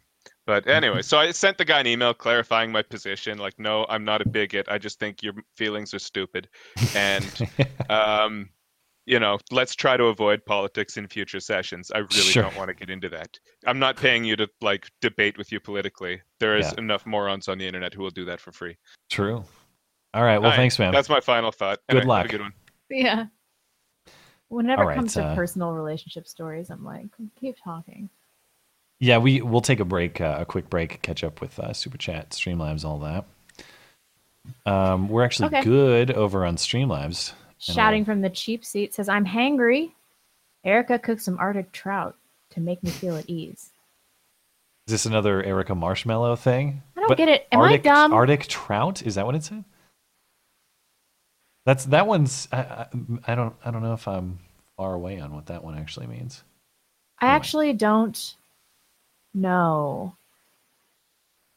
But 0.46 0.66
anyway, 0.66 1.02
so 1.02 1.18
I 1.18 1.30
sent 1.30 1.58
the 1.58 1.64
guy 1.64 1.80
an 1.80 1.86
email 1.86 2.12
clarifying 2.14 2.72
my 2.72 2.82
position. 2.82 3.38
Like, 3.38 3.58
no, 3.58 3.86
I'm 3.88 4.04
not 4.04 4.20
a 4.22 4.28
bigot. 4.28 4.66
I 4.68 4.78
just 4.78 4.98
think 4.98 5.22
your 5.22 5.34
feelings 5.56 5.94
are 5.94 5.98
stupid. 5.98 6.48
And, 6.94 7.48
um, 7.90 8.48
you 9.06 9.20
know, 9.20 9.38
let's 9.50 9.74
try 9.74 9.96
to 9.96 10.04
avoid 10.04 10.44
politics 10.44 10.96
in 10.96 11.06
future 11.08 11.40
sessions. 11.40 11.90
I 11.94 11.98
really 11.98 12.32
Sure. 12.32 12.42
don't 12.44 12.56
want 12.56 12.68
to 12.68 12.74
get 12.74 12.90
into 12.90 13.08
that. 13.10 13.38
I'm 13.66 13.78
not 13.78 13.96
paying 13.96 14.24
you 14.24 14.34
to, 14.36 14.48
like, 14.60 14.88
debate 15.00 15.36
with 15.38 15.52
you 15.52 15.60
politically. 15.60 16.20
There 16.38 16.56
is 16.56 16.66
Yeah. 16.72 16.78
enough 16.78 17.06
morons 17.06 17.46
on 17.48 17.58
the 17.58 17.66
internet 17.66 17.94
who 17.94 18.02
will 18.02 18.10
do 18.10 18.24
that 18.24 18.40
for 18.40 18.50
free. 18.50 18.76
True. 19.10 19.44
All 20.14 20.24
right. 20.24 20.38
Well, 20.38 20.46
All 20.46 20.50
right, 20.50 20.56
thanks, 20.56 20.78
man. 20.78 20.92
That's 20.92 21.08
my 21.08 21.20
final 21.20 21.52
thought. 21.52 21.78
Good 21.88 21.98
Anyway, 21.98 22.00
have 22.02 22.08
luck. 22.08 22.24
a 22.26 22.28
good 22.28 22.40
one. 22.40 22.52
Yeah. 22.88 23.26
Whenever 24.48 24.82
All 24.82 24.88
it 24.88 24.90
right, 24.90 24.96
comes 24.96 25.14
to 25.14 25.22
uh, 25.24 25.34
personal 25.36 25.72
relationship 25.72 26.26
stories, 26.26 26.70
I'm 26.70 26.84
like, 26.84 27.06
keep 27.38 27.56
talking. 27.62 28.10
Yeah, 29.00 29.16
we 29.18 29.40
we'll 29.40 29.62
take 29.62 29.80
a 29.80 29.84
break, 29.84 30.20
uh, 30.20 30.36
a 30.40 30.44
quick 30.44 30.68
break, 30.68 31.00
catch 31.00 31.24
up 31.24 31.40
with 31.40 31.58
uh, 31.58 31.72
Super 31.72 31.96
Chat, 31.96 32.30
Streamlabs, 32.30 32.84
all 32.84 32.98
that. 32.98 33.24
Um, 34.66 35.08
we're 35.08 35.24
actually 35.24 35.46
Okay. 35.46 35.62
good 35.62 36.10
over 36.10 36.44
on 36.44 36.56
Streamlabs. 36.56 37.32
Shouting 37.58 38.04
from 38.04 38.20
the 38.20 38.30
cheap 38.30 38.64
seat 38.64 38.94
says, 38.94 39.08
I'm 39.08 39.24
hangry. 39.24 39.92
Erica 40.64 40.98
cooked 40.98 41.22
some 41.22 41.38
Arctic 41.38 41.72
trout 41.72 42.16
to 42.50 42.60
make 42.60 42.82
me 42.82 42.90
feel 42.90 43.16
at 43.16 43.28
ease. 43.28 43.70
Is 44.86 44.92
this 44.92 45.06
another 45.06 45.42
Erica 45.42 45.74
Marshmallow 45.74 46.36
thing? 46.36 46.82
I 46.96 47.00
don't 47.00 47.16
get 47.16 47.28
it. 47.28 47.46
Am 47.52 47.60
I 47.60 47.76
dumb? 47.78 48.12
Arctic 48.12 48.46
trout? 48.48 49.02
Is 49.02 49.14
that 49.14 49.24
what 49.24 49.34
it 49.34 49.44
said? 49.44 49.64
That's 51.64 51.84
that 51.86 52.06
one's. 52.06 52.48
I, 52.52 52.58
I, 52.58 52.86
I 53.28 53.34
don't. 53.34 53.54
I 53.64 53.70
don't 53.70 53.82
know 53.82 53.92
if 53.92 54.08
I'm 54.08 54.40
far 54.76 54.94
away 54.94 55.20
on 55.20 55.34
what 55.34 55.46
that 55.46 55.62
one 55.62 55.78
actually 55.78 56.06
means. 56.06 56.42
I 57.20 57.28
actually 57.28 57.74
don't 57.74 58.34
know. 59.34 60.16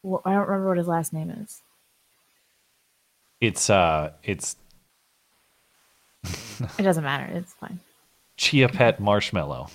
Well, 0.02 0.22
I 0.26 0.34
don't 0.34 0.48
remember 0.48 0.70
what 0.70 0.78
his 0.78 0.88
last 0.88 1.14
name 1.14 1.30
is. 1.30 1.62
It's 3.40 3.70
uh, 3.70 4.12
it's 4.24 4.56
It 6.78 6.84
doesn't 6.84 7.04
matter. 7.04 7.26
It's 7.34 7.54
fine. 7.54 7.80
Chia 8.38 8.70
Pet 8.70 9.00
Marshmallow. 9.00 9.70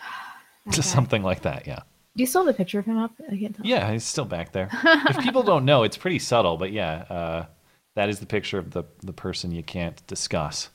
Just 0.70 0.90
something 0.90 1.22
like 1.22 1.42
that. 1.42 1.66
Yeah. 1.66 1.80
Do 2.16 2.22
you 2.22 2.26
still 2.26 2.44
have 2.44 2.54
the 2.54 2.56
picture 2.56 2.78
of 2.78 2.84
him 2.84 2.98
up? 2.98 3.12
I 3.30 3.36
can't 3.36 3.54
tell. 3.54 3.64
Yeah, 3.64 3.92
he's 3.92 4.04
still 4.04 4.24
back 4.24 4.52
there. 4.52 4.68
if 4.84 5.18
people 5.20 5.42
don't 5.42 5.64
know, 5.64 5.84
it's 5.84 5.96
pretty 5.96 6.18
subtle, 6.18 6.56
but 6.56 6.72
yeah, 6.72 7.04
uh, 7.08 7.46
that 7.94 8.08
is 8.08 8.18
the 8.18 8.26
picture 8.26 8.58
of 8.58 8.72
the 8.72 8.84
the 9.00 9.12
person 9.12 9.52
you 9.52 9.62
can't 9.62 10.04
discuss. 10.06 10.68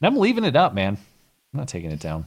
And 0.00 0.08
I'm 0.08 0.20
leaving 0.20 0.44
it 0.44 0.56
up, 0.56 0.74
man. 0.74 0.98
I'm 1.52 1.58
not 1.58 1.68
taking 1.68 1.90
it 1.90 2.00
down. 2.00 2.26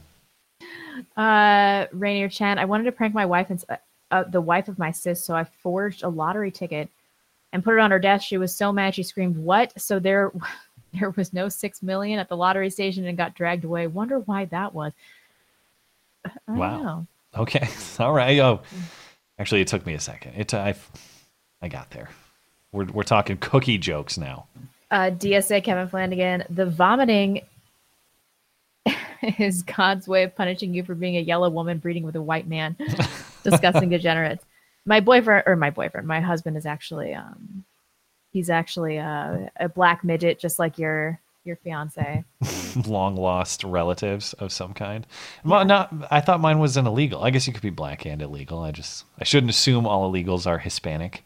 Uh, 1.16 1.86
Rainier 1.92 2.28
Chan, 2.28 2.58
I 2.58 2.64
wanted 2.64 2.84
to 2.84 2.92
prank 2.92 3.14
my 3.14 3.26
wife 3.26 3.50
and 3.50 3.64
uh, 4.10 4.24
the 4.24 4.40
wife 4.40 4.68
of 4.68 4.78
my 4.78 4.90
sis, 4.90 5.22
so 5.22 5.34
I 5.34 5.44
forged 5.44 6.02
a 6.02 6.08
lottery 6.08 6.50
ticket 6.50 6.88
and 7.52 7.64
put 7.64 7.74
it 7.74 7.80
on 7.80 7.90
her 7.90 7.98
desk. 7.98 8.26
She 8.26 8.38
was 8.38 8.54
so 8.54 8.72
mad 8.72 8.94
she 8.94 9.02
screamed, 9.02 9.36
"What?" 9.36 9.72
So 9.80 9.98
there, 9.98 10.32
there 10.92 11.10
was 11.10 11.32
no 11.32 11.48
six 11.48 11.82
million 11.82 12.18
at 12.18 12.28
the 12.28 12.36
lottery 12.36 12.70
station 12.70 13.06
and 13.06 13.16
got 13.16 13.34
dragged 13.34 13.64
away. 13.64 13.86
Wonder 13.86 14.20
why 14.20 14.44
that 14.46 14.74
was. 14.74 14.92
Wow. 16.46 16.82
know. 16.82 17.06
Okay. 17.36 17.68
All 17.98 18.12
right. 18.12 18.38
Oh, 18.38 18.60
actually, 19.38 19.60
it 19.60 19.68
took 19.68 19.84
me 19.86 19.94
a 19.94 20.00
second. 20.00 20.34
It 20.36 20.54
I, 20.54 20.74
I 21.60 21.68
got 21.68 21.90
there. 21.90 22.10
We're 22.72 22.86
we're 22.86 23.02
talking 23.02 23.36
cookie 23.38 23.78
jokes 23.78 24.18
now. 24.18 24.46
Uh, 24.90 25.10
DSA 25.10 25.64
Kevin 25.64 25.88
Flanagan, 25.88 26.44
the 26.50 26.66
vomiting 26.66 27.40
is 29.38 29.62
God's 29.62 30.08
way 30.08 30.22
of 30.22 30.34
punishing 30.34 30.74
you 30.74 30.84
for 30.84 30.94
being 30.94 31.16
a 31.16 31.20
yellow 31.20 31.50
woman 31.50 31.78
breeding 31.78 32.04
with 32.04 32.16
a 32.16 32.22
white 32.22 32.46
man. 32.46 32.76
Disgusting 33.42 33.90
degenerates. 33.90 34.44
My 34.86 35.00
boyfriend, 35.00 35.44
or 35.46 35.56
my 35.56 35.70
boyfriend, 35.70 36.06
my 36.06 36.20
husband 36.20 36.56
is 36.56 36.66
actually, 36.66 37.14
um, 37.14 37.64
he's 38.30 38.50
actually 38.50 38.96
a, 38.96 39.50
a 39.58 39.68
black 39.68 40.04
midget, 40.04 40.38
just 40.38 40.58
like 40.58 40.78
your 40.78 41.20
your 41.44 41.56
fiance. 41.56 42.24
Long 42.86 43.16
lost 43.16 43.64
relatives 43.64 44.32
of 44.34 44.50
some 44.50 44.72
kind. 44.72 45.06
Well, 45.44 45.64
not. 45.64 45.92
I 46.10 46.20
thought 46.20 46.40
mine 46.40 46.58
was 46.58 46.76
an 46.76 46.86
illegal. 46.86 47.22
I 47.22 47.30
guess 47.30 47.46
you 47.46 47.52
could 47.52 47.62
be 47.62 47.70
black 47.70 48.06
and 48.06 48.22
illegal. 48.22 48.60
I 48.60 48.70
just 48.70 49.04
I 49.18 49.24
shouldn't 49.24 49.50
assume 49.50 49.86
all 49.86 50.10
illegals 50.10 50.46
are 50.46 50.58
Hispanic. 50.58 51.22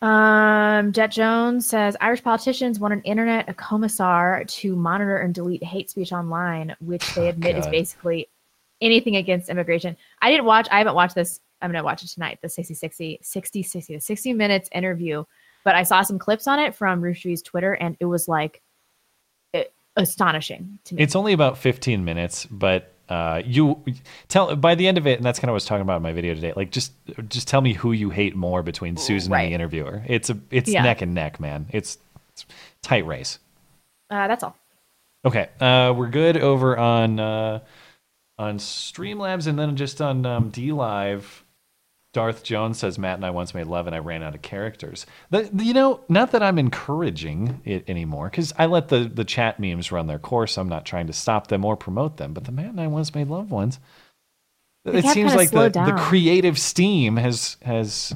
Um, 0.00 0.92
Jet 0.92 1.08
Jones 1.08 1.68
says 1.68 1.96
Irish 2.00 2.22
politicians 2.22 2.78
want 2.78 2.94
an 2.94 3.02
internet 3.02 3.48
a 3.48 3.54
commissar 3.54 4.44
to 4.44 4.76
monitor 4.76 5.16
and 5.16 5.34
delete 5.34 5.64
hate 5.64 5.90
speech 5.90 6.12
online, 6.12 6.76
which 6.80 7.14
they 7.14 7.28
admit 7.28 7.56
is 7.56 7.66
basically 7.66 8.28
anything 8.80 9.16
against 9.16 9.48
immigration. 9.48 9.96
I 10.22 10.30
didn't 10.30 10.46
watch. 10.46 10.68
I 10.70 10.78
haven't 10.78 10.94
watched 10.94 11.16
this. 11.16 11.40
I'm 11.60 11.72
gonna 11.72 11.82
watch 11.82 12.04
it 12.04 12.08
tonight. 12.08 12.38
The 12.40 12.48
60 12.48 12.74
60 12.74 13.18
60 13.22 13.62
60 13.64 13.94
the 13.96 14.00
60 14.00 14.32
minutes 14.34 14.68
interview, 14.72 15.24
but 15.64 15.74
I 15.74 15.82
saw 15.82 16.02
some 16.02 16.18
clips 16.18 16.46
on 16.46 16.60
it 16.60 16.76
from 16.76 17.02
Rushdi's 17.02 17.42
Twitter, 17.42 17.72
and 17.72 17.96
it 17.98 18.04
was 18.04 18.28
like 18.28 18.62
it, 19.52 19.72
astonishing 19.96 20.78
to 20.84 20.94
me. 20.94 21.02
It's 21.02 21.16
only 21.16 21.32
about 21.32 21.58
15 21.58 22.04
minutes, 22.04 22.46
but 22.46 22.94
uh, 23.08 23.42
you 23.44 23.82
tell 24.28 24.54
by 24.56 24.74
the 24.74 24.86
end 24.86 24.98
of 24.98 25.06
it, 25.06 25.16
and 25.18 25.24
that's 25.24 25.38
kind 25.38 25.48
of 25.48 25.52
what 25.52 25.54
I 25.54 25.62
was 25.62 25.64
talking 25.66 25.82
about 25.82 25.96
in 25.96 26.02
my 26.02 26.12
video 26.12 26.34
today. 26.34 26.52
Like, 26.54 26.70
just 26.70 26.92
just 27.28 27.48
tell 27.48 27.60
me 27.60 27.72
who 27.72 27.92
you 27.92 28.10
hate 28.10 28.36
more 28.36 28.62
between 28.62 28.96
Susan 28.96 29.32
Right. 29.32 29.42
and 29.42 29.50
the 29.50 29.54
interviewer. 29.54 30.02
It's 30.06 30.30
a 30.30 30.38
it's 30.50 30.68
Yeah. 30.70 30.82
neck 30.82 31.00
and 31.02 31.14
neck, 31.14 31.40
man. 31.40 31.66
It's, 31.70 31.98
it's 32.32 32.44
tight 32.82 33.06
race. 33.06 33.38
uh, 34.10 34.28
that's 34.28 34.42
all. 34.44 34.56
Okay, 35.24 35.48
uh, 35.60 35.92
we're 35.96 36.08
good 36.10 36.36
over 36.36 36.76
on 36.78 37.18
uh, 37.18 37.60
on 38.38 38.58
Streamlabs, 38.58 39.46
and 39.46 39.58
then 39.58 39.74
just 39.76 40.00
on 40.00 40.24
um, 40.24 40.50
DLive. 40.52 41.24
Darth 42.14 42.42
Jones 42.42 42.78
says 42.78 42.98
Matt 42.98 43.16
and 43.16 43.26
I 43.26 43.30
once 43.30 43.54
made 43.54 43.66
love, 43.66 43.86
and 43.86 43.94
I 43.94 43.98
ran 43.98 44.22
out 44.22 44.34
of 44.34 44.42
characters. 44.42 45.04
The, 45.30 45.50
you 45.54 45.74
know, 45.74 46.00
not 46.08 46.32
that 46.32 46.42
I'm 46.42 46.58
encouraging 46.58 47.60
it 47.64 47.88
anymore, 47.88 48.30
because 48.30 48.52
I 48.58 48.66
let 48.66 48.88
the 48.88 49.00
the 49.04 49.24
chat 49.24 49.60
memes 49.60 49.92
run 49.92 50.06
their 50.06 50.18
course. 50.18 50.56
I'm 50.56 50.68
not 50.68 50.86
trying 50.86 51.06
to 51.08 51.12
stop 51.12 51.48
them 51.48 51.64
or 51.64 51.76
promote 51.76 52.16
them. 52.16 52.32
But 52.32 52.44
the 52.44 52.52
Matt 52.52 52.70
and 52.70 52.80
I 52.80 52.86
once 52.86 53.14
made 53.14 53.28
love 53.28 53.50
ones. 53.50 53.78
They 54.84 54.98
it 55.00 55.06
seems 55.06 55.34
like 55.34 55.50
the, 55.50 55.68
the 55.68 55.96
creative 55.98 56.58
steam 56.58 57.16
has 57.16 57.56
has 57.62 58.14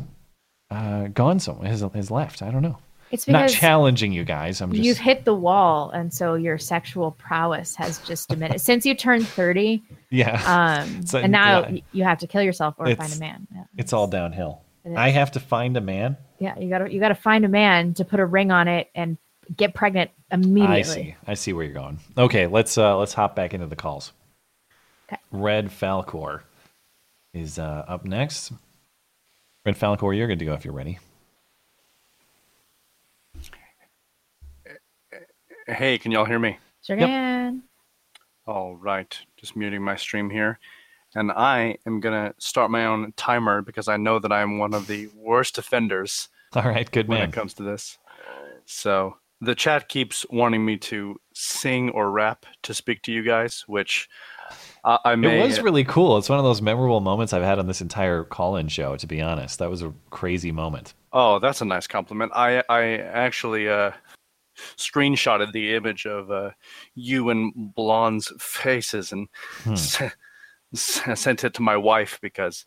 uh, 0.70 1.09
gone 1.09 1.38
somewhere, 1.38 1.68
has 1.68 1.83
has 1.94 2.11
left. 2.11 2.40
I 2.42 2.50
don't 2.50 2.62
know. 2.62 2.78
It's 3.12 3.29
not 3.29 3.51
challenging 3.51 4.11
you 4.11 4.25
guys. 4.25 4.61
I'm 4.62 4.72
just 4.72 4.83
You've 4.83 4.98
hit 4.98 5.27
the 5.27 5.35
wall, 5.35 5.90
and 5.90 6.12
so 6.12 6.35
your 6.35 6.57
sexual 6.57 7.12
prowess 7.12 7.77
has 7.77 7.98
just 7.98 8.31
diminished 8.31 8.64
since 8.64 8.87
you 8.87 8.94
turned 8.94 9.29
thirty. 9.29 9.83
Yeah. 10.11 10.42
Um, 10.46 11.07
So, 11.07 11.18
and 11.18 11.31
now 11.31 11.68
yeah. 11.68 11.81
you 11.92 12.05
have 12.05 12.18
to 12.20 12.27
kill 12.27 12.42
yourself 12.42 12.75
or 12.79 12.87
find 12.94 13.12
a 13.12 13.18
man. 13.18 13.46
Yeah. 13.55 13.64
It's 13.77 13.92
all 13.92 14.07
downhill. 14.07 14.62
It 14.85 14.96
I 14.96 15.11
have 15.11 15.33
to 15.33 15.40
find 15.40 15.77
a 15.77 15.81
man. 15.81 16.16
Yeah, 16.38 16.59
you 16.59 16.70
gotta 16.70 16.92
you 16.92 17.01
gotta 17.01 17.14
find 17.14 17.44
a 17.44 17.48
man 17.48 17.94
to 17.94 18.05
put 18.05 18.18
a 18.18 18.27
ring 18.27 18.51
on 18.51 18.66
it 18.66 18.88
and 18.94 19.18
get 19.55 19.75
pregnant 19.75 20.11
immediately. 20.31 20.79
I 20.79 20.83
see. 20.83 21.14
I 21.27 21.35
see 21.35 21.53
where 21.53 21.64
you're 21.64 21.75
going. 21.75 22.01
Okay, 22.16 22.46
let's 22.46 22.79
uh 22.79 22.96
let's 22.96 23.12
hop 23.12 23.37
back 23.37 23.53
into 23.53 23.66
the 23.66 23.77
calls. 23.77 24.12
Okay. 25.09 25.20
Red 25.31 25.68
Falcor 25.68 26.40
is 27.35 27.59
uh, 27.59 27.85
up 27.87 28.05
next. 28.05 28.53
Red 29.66 29.79
Falcor, 29.79 30.16
you're 30.16 30.27
good 30.27 30.38
to 30.38 30.44
go 30.44 30.55
if 30.55 30.64
you're 30.64 30.75
ready. 30.75 30.98
Hey, 35.67 35.98
can 35.98 36.13
y'all 36.13 36.25
hear 36.25 36.38
me? 36.38 36.58
Sure 36.85 36.96
can. 36.96 37.63
All 38.46 38.77
right, 38.77 39.17
just 39.37 39.56
muting 39.56 39.83
my 39.83 39.96
stream 39.96 40.29
here. 40.29 40.58
And 41.15 41.31
I 41.31 41.77
am 41.87 42.00
going 42.00 42.15
to 42.15 42.35
start 42.38 42.71
my 42.71 42.87
own 42.87 43.13
timer 43.17 43.63
because 43.63 43.87
I 43.87 43.96
know 43.96 44.19
that 44.19 44.33
I'm 44.33 44.58
one 44.58 44.75
of 44.75 44.87
the 44.87 45.08
worst 45.15 45.58
offenders 45.58 46.29
All 46.54 46.65
right, 46.65 46.90
good 46.90 47.08
when 47.08 47.19
man. 47.19 47.23
When 47.23 47.29
it 47.31 47.33
comes 47.33 47.54
to 47.54 47.63
this. 47.63 47.98
So 48.67 49.17
the 49.40 49.54
chat 49.54 49.88
keeps 49.88 50.27
wanting 50.31 50.65
me 50.65 50.77
to 50.79 51.19
sing 51.35 51.90
or 51.90 52.10
rap 52.10 52.44
to 52.65 52.75
speak 52.75 53.02
to 53.02 53.13
you 53.13 53.23
guys, 53.23 53.65
which 53.67 54.08
I, 54.85 54.98
I 55.04 55.15
may. 55.17 55.40
It 55.40 55.42
was 55.42 55.60
really 55.60 55.85
cool. 55.85 56.19
It's 56.19 56.29
one 56.29 56.38
of 56.38 56.44
those 56.44 56.60
memorable 56.60 57.00
moments 57.00 57.33
I've 57.33 57.42
had 57.42 57.58
on 57.58 57.67
this 57.67 57.81
entire 57.81 58.25
call-in 58.25 58.69
show. 58.69 58.96
To 58.96 59.06
be 59.06 59.23
honest, 59.23 59.60
that 59.60 59.71
was 59.71 59.83
a 59.83 59.94
crazy 60.10 60.52
moment. 60.52 60.92
Oh, 61.13 61.38
that's 61.38 61.63
a 61.63 61.65
nice 61.65 61.87
compliment. 61.87 62.33
I 62.35 62.63
I 62.69 62.98
actually 62.98 63.69
uh, 63.69 63.92
screenshotted 64.77 65.52
the 65.52 65.75
image 65.75 66.06
of 66.06 66.31
uh, 66.31 66.50
you 66.94 67.31
and 67.31 67.75
Blonde's 67.75 68.33
faces 68.38 69.13
and 69.13 69.29
Hmm. 69.65 69.73
s- 69.73 70.02
s- 70.75 71.21
sent 71.21 71.44
it 71.44 71.54
to 71.54 71.63
my 71.63 71.77
wife 71.77 72.19
because 72.23 72.65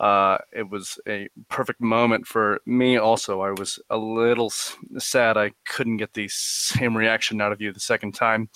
uh, 0.00 0.38
it 0.52 0.68
was 0.70 0.98
a 1.06 1.28
perfect 1.48 1.80
moment 1.80 2.26
for 2.26 2.60
me. 2.64 2.96
Also, 2.96 3.42
I 3.42 3.50
was 3.50 3.78
a 3.90 3.98
little 3.98 4.46
s- 4.46 4.74
sad 4.98 5.36
I 5.36 5.52
couldn't 5.66 5.98
get 5.98 6.14
the 6.14 6.26
same 6.28 6.96
reaction 6.96 7.40
out 7.40 7.52
of 7.52 7.60
you 7.60 7.70
the 7.72 7.80
second 7.80 8.12
time. 8.14 8.48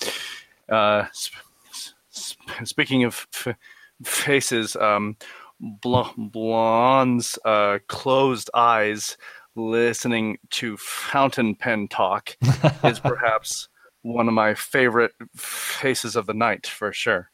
Uh, 0.68 1.04
sp- 1.12 1.36
sp- 2.08 2.64
speaking 2.64 3.04
of 3.04 3.26
f- 3.34 3.56
faces, 4.02 4.74
um, 4.76 5.16
Bl- 5.60 6.14
Blonde's 6.16 7.38
uh, 7.44 7.78
closed 7.88 8.50
eyes 8.54 9.16
listening 9.56 10.38
to 10.50 10.76
fountain 10.76 11.54
pen 11.54 11.88
talk 11.88 12.36
is 12.84 13.00
perhaps 13.00 13.68
one 14.02 14.28
of 14.28 14.34
my 14.34 14.54
favorite 14.54 15.12
faces 15.36 16.16
of 16.16 16.26
the 16.26 16.34
night 16.34 16.66
for 16.66 16.92
sure. 16.92 17.30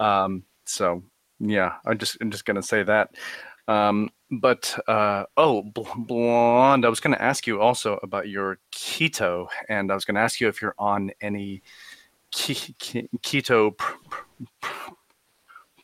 Um, 0.00 0.44
so 0.64 1.02
yeah, 1.40 1.74
I'm 1.86 1.98
just 1.98 2.16
I'm 2.20 2.30
just 2.30 2.44
gonna 2.44 2.62
say 2.62 2.82
that. 2.82 3.10
Um, 3.68 4.10
but 4.30 4.76
uh, 4.88 5.24
oh, 5.36 5.62
Bl- 5.62 5.82
blonde, 5.96 6.84
I 6.84 6.88
was 6.88 7.00
gonna 7.00 7.16
ask 7.18 7.46
you 7.46 7.60
also 7.60 7.98
about 8.02 8.28
your 8.28 8.58
keto, 8.72 9.46
and 9.68 9.90
I 9.90 9.94
was 9.94 10.04
gonna 10.04 10.20
ask 10.20 10.40
you 10.40 10.48
if 10.48 10.60
you're 10.60 10.74
on 10.78 11.12
any 11.20 11.62
ke- 12.34 12.74
ke- 12.78 13.08
keto 13.22 13.76
pr- 13.76 13.94
pr- 14.60 14.90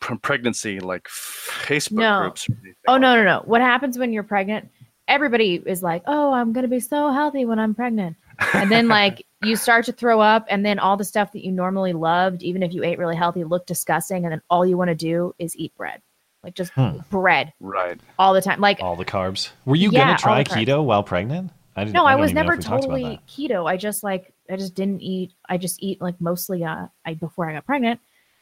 pr- 0.01 0.15
pregnancy 0.17 0.81
like 0.81 1.05
Facebook 1.09 1.93
No. 1.99 2.21
groups. 2.23 2.49
or 2.49 2.53
anything. 2.55 2.75
Oh 2.89 2.97
no, 2.99 3.15
no, 3.15 3.23
no. 3.25 3.43
What 3.45 3.61
happens 3.61 3.97
when 3.99 4.13
you're 4.13 4.25
pregnant? 4.25 4.69
Everybody 5.11 5.61
is 5.67 5.83
like, 5.83 6.03
"Oh, 6.07 6.33
I'm 6.33 6.53
gonna 6.53 6.69
be 6.69 6.81
so 6.81 7.11
healthy 7.11 7.45
when 7.45 7.59
I'm 7.59 7.75
pregnant," 7.75 8.17
and 8.55 8.71
then 8.71 8.89
like 8.89 9.27
you 9.43 9.57
start 9.57 9.85
to 9.87 9.93
throw 9.93 10.21
up, 10.21 10.47
and 10.49 10.65
then 10.65 10.79
all 10.79 10.97
the 10.97 11.05
stuff 11.05 11.33
that 11.33 11.45
you 11.45 11.51
normally 11.51 11.93
loved, 11.93 12.43
even 12.43 12.63
if 12.63 12.73
you 12.73 12.85
ate 12.85 12.99
really 12.99 13.17
healthy, 13.17 13.43
look 13.45 13.67
disgusting, 13.67 14.25
and 14.25 14.33
then 14.33 14.41
all 14.49 14.65
you 14.65 14.77
want 14.79 14.89
to 14.89 14.95
do 14.95 15.35
is 15.39 15.57
eat 15.57 15.75
bread, 15.77 16.01
like 16.45 16.55
just 16.55 16.73
Hmm. 16.75 16.99
bread 17.11 17.53
Right. 17.61 18.01
all 18.19 18.33
the 18.33 18.41
time. 18.41 18.61
Like 18.61 18.81
All 18.81 18.95
the 18.97 19.05
carbs. 19.05 19.51
Were 19.65 19.75
you 19.77 19.91
Yeah, 19.91 20.07
gonna 20.07 20.19
try 20.19 20.45
keto 20.45 20.85
while 20.85 21.03
pregnant? 21.03 21.51
I 21.77 21.85
didn't. 21.85 21.95
no, 21.95 22.05
I, 22.05 22.13
don't 22.13 22.21
was 22.21 22.33
never 22.33 22.53
if 22.53 22.59
we 22.59 22.65
talked 22.65 22.85
about 22.85 22.95
totally 22.95 23.21
keto. 23.29 23.69
I 23.69 23.77
just 23.77 24.05
like 24.05 24.33
I 24.49 24.57
just 24.57 24.75
didn't 24.77 25.03
eat. 25.03 25.33
I 25.49 25.59
just 25.59 25.83
eat 25.83 26.01
like 26.01 26.21
mostly 26.21 26.65
uh 26.65 26.87
I 27.05 27.15
before 27.15 27.51
I 27.51 27.55
got 27.55 27.67
pregnant, 27.67 27.99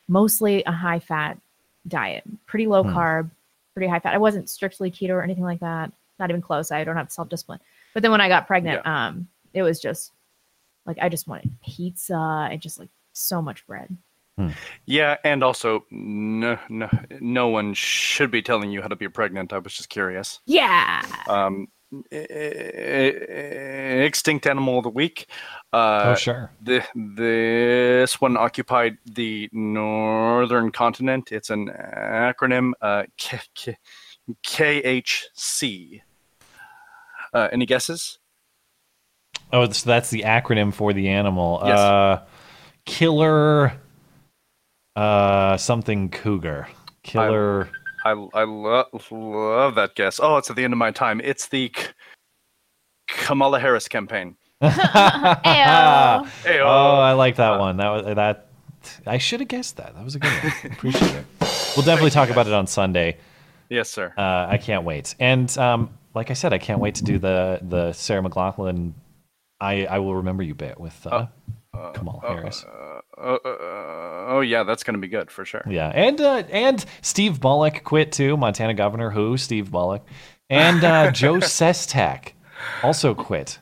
mostly 0.07 0.63
a 0.65 0.73
high 0.73 0.99
fat 0.99 1.39
diet, 1.87 2.25
pretty 2.47 2.67
low 2.67 2.83
Hmm. 2.83 2.91
carb, 2.91 3.31
pretty 3.73 3.89
high 3.89 4.01
fat. 4.01 4.15
I 4.15 4.19
wasn't 4.19 4.51
strictly 4.51 4.91
keto 4.91 5.11
or 5.11 5.23
anything 5.23 5.45
like 5.45 5.61
that. 5.61 5.93
Not 6.19 6.31
even 6.31 6.43
close. 6.43 6.71
I 6.71 6.85
don't 6.85 6.97
have 6.97 7.11
self 7.13 7.29
discipline. 7.29 7.61
But 7.95 8.03
then 8.03 8.11
when 8.11 8.21
I 8.21 8.29
got 8.29 8.47
pregnant, 8.47 8.87
um, 8.87 9.29
it 9.55 9.63
was 9.63 9.81
just 9.81 10.13
like 10.87 10.99
I 11.01 11.09
just 11.09 11.27
wanted 11.29 11.51
pizza 11.65 12.49
and 12.51 12.61
just 12.61 12.79
like 12.79 12.91
so 13.13 13.41
much 13.43 13.67
bread. 13.67 13.97
Yeah, 14.87 15.17
and 15.25 15.43
also 15.43 15.85
no, 15.91 16.57
no, 16.69 16.89
no 17.21 17.49
one 17.49 17.75
should 17.75 18.31
be 18.31 18.41
telling 18.41 18.71
you 18.71 18.81
how 18.81 18.87
to 18.87 18.95
be 18.95 19.09
pregnant. 19.09 19.53
I 19.53 19.59
was 19.59 19.75
just 19.75 19.89
curious. 19.89 20.39
Yeah. 20.47 21.03
Um, 21.27 21.67
extinct 24.05 24.47
animal 24.47 24.79
of 24.79 24.85
the 24.85 24.91
week. 24.91 25.27
Uh, 25.73 26.03
Oh, 26.07 26.15
sure. 26.15 26.53
The, 26.63 26.85
this 26.95 28.21
one 28.21 28.37
occupied 28.37 28.99
the 29.07 29.49
northern 29.53 30.71
continent. 30.71 31.33
It's 31.33 31.51
an 31.51 31.69
acronym. 31.69 32.73
Uh, 32.81 33.05
K- 33.17 33.41
K- 33.55 33.77
KHC. 34.47 36.03
Uh, 37.39 37.49
any 37.53 37.67
guesses? 37.67 38.19
Oh, 39.53 39.71
so 39.71 39.89
that's 39.89 40.11
the 40.11 40.23
acronym 40.23 40.75
for 40.75 40.93
the 40.93 41.09
animal. 41.09 41.61
Yes. 41.65 41.79
Uh, 41.79 42.25
killer. 42.85 43.73
Uh, 44.97 45.57
something 45.57 46.09
cougar. 46.09 46.67
Killer. 47.05 47.71
I 48.05 48.11
I 48.35 48.43
love 48.45 48.87
love 49.13 49.77
that 49.77 49.95
guess. 49.95 50.19
Oh, 50.21 50.37
it's 50.37 50.51
at 50.51 50.57
the 50.57 50.65
end 50.65 50.73
of 50.73 50.79
my 50.79 50.91
time. 50.91 51.21
It's 51.23 51.49
the 51.49 51.69
K- 51.69 51.87
Kamala 53.09 53.61
Harris 53.61 53.87
campaign. 53.87 54.37
oh, 54.61 54.69
Ayo. 54.69 56.67
I 56.67 57.13
like 57.13 57.37
that 57.37 57.61
one. 57.61 57.77
That 57.77 57.89
was 57.91 58.17
that. 58.17 58.49
I 59.07 59.19
should 59.19 59.41
have 59.41 59.49
guessed 59.49 59.77
that. 59.77 59.95
That 59.95 60.05
was 60.05 60.17
a 60.17 60.19
good 60.19 60.33
one. 60.33 60.53
Appreciate 60.73 61.15
it. 61.15 61.25
We'll 61.77 61.87
definitely 61.87 62.11
talk 62.11 62.31
about 62.31 62.49
it 62.49 62.53
on 62.53 62.67
Sunday. 62.67 63.19
Yes, 63.69 63.91
sir. 63.91 64.13
Uh, 64.17 64.47
I 64.49 64.59
can't 64.59 64.85
wait. 64.85 65.15
And 65.21 65.57
um, 65.59 65.91
like 66.19 66.31
I 66.31 66.35
said, 66.35 66.53
I 66.53 66.59
can't 66.59 66.81
wait 66.81 66.97
to 66.97 67.05
do 67.05 67.19
the 67.19 67.61
the 67.63 67.93
Sarah 67.93 68.23
McLachlan. 68.23 68.93
I 69.61 69.87
I 69.87 69.99
will 70.01 70.17
remember 70.17 70.43
you 70.43 70.55
bit 70.55 70.79
with 70.79 71.07
uh, 71.07 71.27
Kamala 71.95 72.21
Harris. 72.21 72.65
Uh, 72.65 73.01
uh, 73.21 73.39
uh, 73.45 74.27
oh 74.29 74.41
yeah, 74.41 74.65
that's 74.65 74.83
gonna 74.83 74.99
be 74.99 75.09
good 75.09 75.31
for 75.31 75.45
sure. 75.45 75.63
Yeah, 75.69 75.89
and 75.95 76.21
uh, 76.21 76.43
and 76.51 76.85
Steve 77.03 77.41
Bullock 77.41 77.85
quit 77.85 78.11
too. 78.13 78.37
Montana 78.37 78.75
Governor 78.75 79.11
who 79.11 79.37
Steve 79.37 79.71
Bullock, 79.71 80.05
and 80.51 80.83
uh, 80.85 81.11
Joe 81.13 81.35
Sestak 81.35 82.33
also 82.83 83.15
quit. 83.15 83.61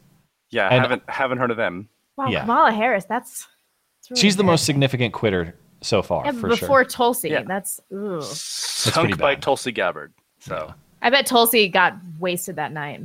Yeah, 0.50 0.68
And- 0.68 0.80
haven't 0.82 1.02
haven't 1.08 1.38
heard 1.38 1.50
of 1.50 1.56
them. 1.58 1.88
Wow, 2.16 2.28
Yeah. 2.28 2.40
Kamala 2.40 2.72
Harris. 2.72 3.04
That's, 3.04 3.46
that's 3.46 4.10
really 4.10 4.20
She's 4.22 4.36
the 4.36 4.44
most 4.44 4.64
significant 4.64 5.12
quitter 5.12 5.54
so 5.82 6.00
far 6.02 6.24
Yeah, 6.24 6.32
for 6.32 6.48
before 6.48 6.80
sure. 6.80 6.84
Tulsi. 6.86 7.28
Yeah. 7.28 7.42
That's 7.42 7.78
ooh. 7.92 8.20
pretty 8.20 8.24
Sunk 8.24 9.18
by 9.18 9.34
Tulsi 9.34 9.70
Gabbard. 9.72 10.14
So 10.40 10.72
I 11.02 11.10
bet 11.10 11.26
Tulsi 11.26 11.68
got 11.68 11.94
wasted 12.18 12.56
that 12.56 12.72
night. 12.72 13.00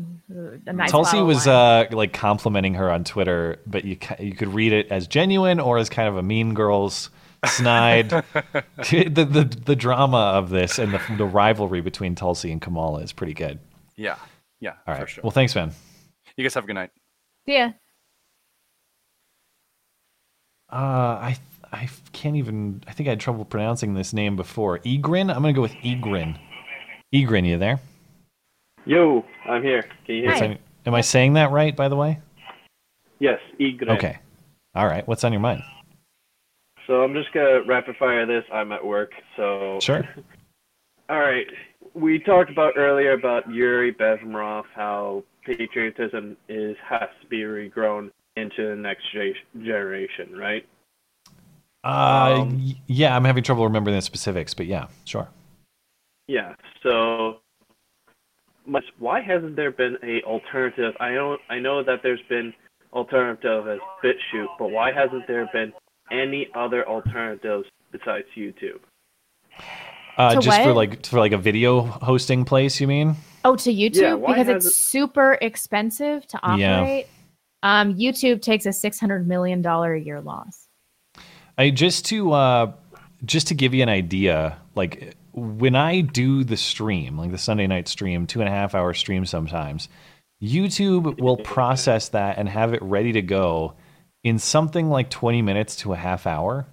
A 0.65 0.73
nice 0.73 0.91
Tulsi 0.91 1.21
was 1.21 1.45
uh, 1.47 1.85
like 1.91 2.13
complimenting 2.13 2.73
her 2.75 2.89
on 2.89 3.03
Twitter, 3.03 3.59
but 3.67 3.85
you 3.85 3.97
you 4.19 4.33
could 4.33 4.53
read 4.53 4.73
it 4.73 4.87
as 4.91 5.07
genuine 5.07 5.59
or 5.59 5.77
as 5.77 5.89
kind 5.89 6.07
of 6.07 6.17
a 6.17 6.23
mean 6.23 6.53
girls 6.53 7.09
snide. 7.45 8.09
the, 8.77 9.27
the 9.29 9.43
the 9.65 9.75
drama 9.75 10.17
of 10.17 10.49
this 10.49 10.79
and 10.79 10.93
the, 10.93 11.01
the 11.17 11.25
rivalry 11.25 11.81
between 11.81 12.15
Tulsi 12.15 12.51
and 12.51 12.61
Kamala 12.61 13.01
is 13.01 13.11
pretty 13.11 13.33
good. 13.33 13.59
yeah, 13.95 14.15
yeah, 14.59 14.73
All 14.87 14.95
for 14.95 15.07
sure. 15.07 15.21
Well, 15.23 15.31
thanks, 15.31 15.53
man. 15.53 15.71
You 16.37 16.43
guys 16.43 16.53
have 16.53 16.63
a 16.63 16.67
good 16.67 16.73
night. 16.73 16.91
Yeah. 17.45 17.73
Uh, 20.71 20.75
I 20.75 21.37
I 21.71 21.89
can't 22.13 22.37
even. 22.37 22.83
I 22.87 22.93
think 22.93 23.07
I 23.07 23.11
had 23.11 23.19
trouble 23.19 23.45
pronouncing 23.45 23.93
this 23.93 24.13
name 24.13 24.35
before. 24.35 24.79
Egrin. 24.79 25.29
I'm 25.29 25.41
gonna 25.41 25.53
go 25.53 25.61
with 25.61 25.73
Egrin. 25.83 26.37
Egrin, 27.14 27.45
you 27.45 27.57
there? 27.57 27.80
Yo, 28.86 29.26
I'm 29.45 29.62
here. 29.62 29.84
Can 30.05 30.16
you 30.16 30.22
hear 30.22 30.30
What's 30.32 30.41
me? 30.41 30.57
am 30.86 30.95
I 30.95 31.01
saying 31.01 31.34
that 31.34 31.51
right? 31.51 31.76
By 31.76 31.88
the 31.88 31.95
way. 31.95 32.20
Yes, 33.20 33.39
Egret. 33.59 33.89
Okay. 33.89 34.18
All 34.74 34.88
right. 34.88 35.07
What's 35.07 35.24
on 35.24 35.32
your 35.32 35.41
mind? 35.41 35.62
So 36.88 37.03
I'm 37.03 37.14
just 37.14 37.32
gonna 37.34 37.62
rapid 37.68 37.95
fire 37.97 38.26
this. 38.26 38.43
I'm 38.51 38.72
at 38.72 38.84
work, 38.84 39.12
so. 39.36 39.80
Sure. 39.82 40.03
All 41.09 41.20
right. 41.20 41.45
We 41.93 42.20
talked 42.20 42.49
about 42.49 42.74
earlier 42.78 43.12
about 43.12 43.49
Yuri 43.51 43.93
Bezmenov, 43.93 44.64
how 44.74 45.24
patriotism 45.45 46.38
is 46.47 46.78
has 46.88 47.09
to 47.22 47.28
be 47.28 47.41
regrown 47.41 48.12
into 48.38 48.68
the 48.70 48.76
next 48.76 49.03
ge- 49.14 49.36
generation, 49.62 50.36
right? 50.38 50.66
Uh, 51.84 52.41
Um, 52.43 52.76
yeah, 52.88 53.16
I'm 53.16 53.26
having 53.26 53.43
trouble 53.43 53.66
remembering 53.66 53.95
the 53.97 54.01
specifics, 54.01 54.53
but 54.53 54.68
yeah, 54.68 54.88
sure. 55.03 55.28
Yeah. 56.32 56.55
So, 56.82 57.39
much. 58.65 58.86
Why 58.99 59.19
hasn't 59.21 59.57
there 59.57 59.71
been 59.71 59.97
a 60.01 60.21
alternative? 60.23 60.93
I 61.01 61.09
know. 61.11 61.38
I 61.49 61.59
know 61.59 61.84
that 61.84 61.99
there's 62.03 62.21
been 62.29 62.53
alternative 62.93 63.67
as 63.67 63.79
BitChute, 64.01 64.47
but 64.57 64.71
why 64.71 64.93
hasn't 64.93 65.27
there 65.27 65.49
been 65.51 65.73
any 66.09 66.47
other 66.55 66.88
alternatives 66.88 67.65
besides 67.91 68.25
YouTube? 68.38 68.79
Uh, 70.17 70.36
To 70.36 70.39
just 70.41 70.61
for 70.61 70.71
like 70.73 71.05
for 71.05 71.19
like 71.19 71.34
a 71.34 71.38
video 71.38 71.82
hosting 71.82 72.45
place, 72.45 72.79
you 72.79 72.88
mean? 72.88 73.15
Oh, 73.43 73.57
to 73.57 73.73
YouTube 73.73 74.21
Yeah, 74.21 74.34
because 74.34 74.47
it's 74.47 74.65
it- 74.67 74.73
super 74.73 75.38
expensive 75.41 76.25
to 76.27 76.39
Yeah. 76.57 76.79
operate. 76.79 77.07
Um, 77.63 77.95
YouTube 77.95 78.41
takes 78.41 78.65
a 78.65 78.71
six 78.71 78.99
hundred 79.01 79.27
million 79.27 79.61
dollar 79.61 79.93
a 79.93 79.99
year 79.99 80.21
loss. 80.21 80.67
I 81.57 81.71
just 81.71 82.05
to 82.05 82.32
uh, 82.32 82.71
just 83.25 83.47
to 83.49 83.53
give 83.53 83.73
you 83.73 83.84
an 83.84 83.89
idea, 83.89 84.57
like 84.75 85.15
when 85.34 85.75
I 85.75 86.01
do 86.01 86.43
the 86.43 86.57
stream, 86.57 87.17
like 87.17 87.32
the 87.32 87.38
Sunday 87.38 87.67
night 87.67 87.88
stream, 87.88 88.27
two 88.27 88.41
and 88.41 88.49
a 88.49 88.51
half 88.51 88.75
hour 88.75 88.93
stream 88.93 89.25
sometimes, 89.25 89.88
YouTube 90.41 91.19
will 91.19 91.38
process 91.43 92.09
that 92.09 92.38
and 92.38 92.49
have 92.49 92.73
it 92.73 92.82
ready 92.82 93.13
to 93.13 93.21
go 93.21 93.75
in 94.23 94.39
something 94.39 94.89
like 94.89 95.09
20 95.09 95.41
minutes 95.41 95.77
to 95.77 95.93
a 95.93 95.97
half 95.97 96.27
hour. 96.27 96.67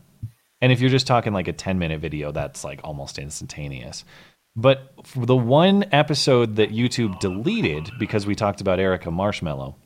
And 0.60 0.72
if 0.72 0.80
you're 0.80 0.90
just 0.90 1.06
talking 1.06 1.32
like 1.32 1.48
a 1.48 1.52
10 1.52 1.78
minute 1.78 2.00
video, 2.00 2.32
that's 2.32 2.64
like 2.64 2.80
almost 2.82 3.18
instantaneous. 3.18 4.04
But 4.56 4.92
for 5.04 5.24
the 5.24 5.36
one 5.36 5.84
episode 5.92 6.56
that 6.56 6.70
YouTube 6.70 7.14
oh. 7.16 7.18
deleted 7.20 7.92
because 7.98 8.26
we 8.26 8.34
talked 8.34 8.60
about 8.60 8.80
Erica 8.80 9.10
Marshmallow, 9.10 9.76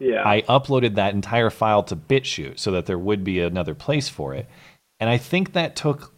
Yeah. 0.00 0.26
I 0.26 0.42
uploaded 0.42 0.96
that 0.96 1.14
entire 1.14 1.50
file 1.50 1.84
to 1.84 1.94
BitChute 1.96 2.58
so 2.58 2.72
that 2.72 2.86
there 2.86 2.98
would 2.98 3.22
be 3.22 3.38
another 3.38 3.74
place 3.74 4.08
for 4.08 4.34
it. 4.34 4.48
And 4.98 5.08
I 5.08 5.16
think 5.16 5.52
that 5.52 5.76
took 5.76 6.11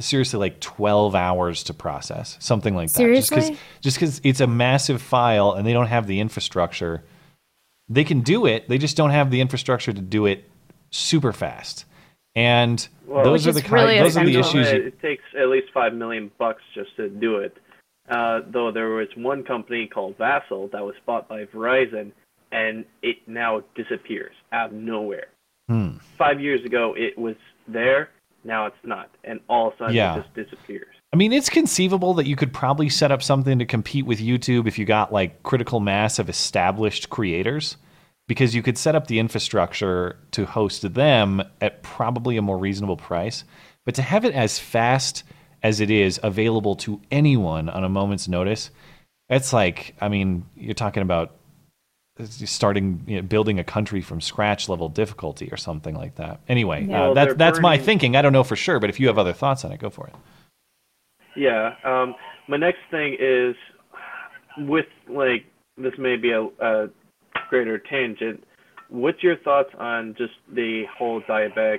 seriously 0.00 0.38
like 0.38 0.60
12 0.60 1.14
hours 1.14 1.64
to 1.64 1.74
process, 1.74 2.36
something 2.40 2.74
like 2.74 2.88
that. 2.88 2.96
Seriously? 2.96 3.58
Just 3.80 3.96
because 3.96 4.20
it's 4.24 4.40
a 4.40 4.46
massive 4.46 5.02
file 5.02 5.52
and 5.52 5.66
they 5.66 5.72
don't 5.72 5.86
have 5.86 6.06
the 6.06 6.20
infrastructure. 6.20 7.02
They 7.88 8.04
can 8.04 8.20
do 8.20 8.46
it, 8.46 8.68
they 8.68 8.78
just 8.78 8.96
don't 8.96 9.10
have 9.10 9.30
the 9.30 9.40
infrastructure 9.40 9.92
to 9.92 10.00
do 10.00 10.26
it 10.26 10.44
super 10.90 11.32
fast. 11.32 11.84
And 12.34 12.86
Well, 13.06 13.24
those 13.24 13.46
are 13.46 13.52
the 13.52 13.62
kind, 13.62 13.72
really 13.88 13.98
those 13.98 14.16
are 14.16 14.24
the 14.24 14.38
issues. 14.38 14.68
It, 14.68 14.76
You, 14.76 14.86
it 14.88 15.00
takes 15.00 15.24
at 15.40 15.48
least 15.48 15.68
five 15.72 15.94
million 15.94 16.30
bucks 16.38 16.62
just 16.74 16.94
to 16.96 17.08
do 17.08 17.38
it. 17.38 17.56
Uh, 18.08 18.40
though 18.50 18.70
there 18.70 18.90
was 18.90 19.08
one 19.16 19.42
company 19.42 19.86
called 19.86 20.16
Vessel 20.16 20.68
that 20.72 20.82
was 20.82 20.94
bought 21.04 21.28
by 21.28 21.44
Verizon, 21.46 22.12
and 22.52 22.84
it 23.02 23.16
now 23.26 23.62
disappears 23.74 24.34
out 24.52 24.70
of 24.70 24.76
nowhere. 24.76 25.26
Hmm. 25.68 25.98
Five 26.16 26.40
years 26.40 26.64
ago, 26.64 26.94
it 26.96 27.18
was 27.18 27.36
there. 27.66 28.10
Now 28.48 28.64
it's 28.66 28.76
not, 28.82 29.10
and 29.24 29.40
all 29.48 29.68
of 29.68 29.74
a 29.74 29.76
sudden 29.76 29.94
Yeah. 29.94 30.16
it 30.16 30.22
just 30.22 30.34
disappears. 30.34 30.96
I 31.12 31.16
mean, 31.16 31.32
it's 31.32 31.50
conceivable 31.50 32.14
that 32.14 32.26
you 32.26 32.34
could 32.34 32.52
probably 32.52 32.88
set 32.88 33.12
up 33.12 33.22
something 33.22 33.58
to 33.58 33.66
compete 33.66 34.06
with 34.06 34.18
YouTube 34.20 34.66
if 34.66 34.78
you 34.78 34.86
got 34.86 35.12
like 35.12 35.42
critical 35.42 35.80
mass 35.80 36.18
of 36.18 36.28
established 36.30 37.10
creators, 37.10 37.76
because 38.26 38.54
you 38.54 38.62
could 38.62 38.78
set 38.78 38.94
up 38.94 39.06
the 39.06 39.18
infrastructure 39.18 40.18
to 40.32 40.46
host 40.46 40.94
them 40.94 41.42
at 41.60 41.82
probably 41.82 42.36
a 42.38 42.42
more 42.42 42.58
reasonable 42.58 42.96
price. 42.96 43.44
But 43.84 43.94
to 43.96 44.02
have 44.02 44.24
it 44.24 44.34
as 44.34 44.58
fast 44.58 45.24
as 45.62 45.80
it 45.80 45.90
is 45.90 46.18
available 46.22 46.74
to 46.76 47.00
anyone 47.10 47.68
on 47.68 47.84
a 47.84 47.88
moment's 47.88 48.28
notice, 48.28 48.70
it's 49.28 49.52
like, 49.52 49.94
I 50.00 50.08
mean, 50.08 50.46
you're 50.56 50.74
talking 50.74 51.02
about 51.02 51.36
starting 52.24 53.02
you 53.06 53.16
know, 53.16 53.22
building 53.22 53.58
a 53.58 53.64
country 53.64 54.00
from 54.00 54.20
scratch 54.20 54.68
level 54.68 54.88
difficulty 54.88 55.48
or 55.52 55.56
something 55.56 55.94
like 55.94 56.16
that. 56.16 56.40
Anyway, 56.48 56.84
Yeah. 56.84 56.96
uh, 56.96 57.00
Well, 57.06 57.14
that's 57.14 57.26
they're 57.28 57.34
that's 57.34 57.60
my 57.60 57.78
thinking. 57.78 58.16
I 58.16 58.22
don't 58.22 58.32
know 58.32 58.44
for 58.44 58.56
sure, 58.56 58.80
but 58.80 58.90
if 58.90 58.98
you 59.00 59.06
have 59.06 59.18
other 59.18 59.32
thoughts 59.32 59.64
on 59.64 59.72
it, 59.72 59.80
go 59.80 59.90
for 59.90 60.06
it. 60.08 60.14
Yeah. 61.36 61.74
Um, 61.84 62.14
my 62.48 62.56
next 62.56 62.80
thing 62.90 63.16
is 63.18 63.54
with 64.58 64.86
like 65.08 65.44
this 65.76 65.92
may 65.98 66.16
be 66.16 66.32
a, 66.32 66.42
a 66.60 66.88
greater 67.48 67.78
tangent. 67.78 68.42
What's 68.88 69.22
your 69.22 69.36
thoughts 69.36 69.70
on 69.78 70.14
just 70.18 70.32
the 70.52 70.84
whole 70.96 71.20
diabetic 71.22 71.78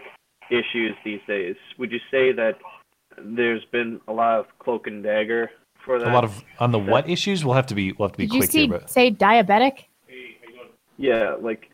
issues 0.50 0.96
these 1.04 1.20
days? 1.28 1.56
Would 1.78 1.92
you 1.92 2.00
say 2.12 2.32
that 2.34 2.58
there's 3.18 3.66
been 3.72 4.00
a 4.08 4.14
lot 4.14 4.40
of 4.40 4.46
cloak 4.60 4.88
and 4.88 5.04
dagger 5.04 5.50
for 5.84 6.00
that? 6.00 6.08
A 6.08 6.14
lot 6.14 6.24
of 6.24 6.42
on 6.60 6.72
the 6.72 6.80
That- 6.80 6.90
what 6.92 7.10
issues? 7.10 7.44
We'll 7.44 7.56
have 7.56 7.66
to 7.68 7.76
be 7.76 7.92
we'll 7.94 8.08
have 8.08 8.14
to 8.14 8.18
be 8.20 8.28
Did 8.28 8.34
you 8.36 8.40
quick 8.42 8.52
see 8.52 8.68
here, 8.68 8.80
but 8.80 8.90
say 8.90 9.12
diabetic? 9.12 9.86
Yeah, 11.00 11.36
like 11.42 11.70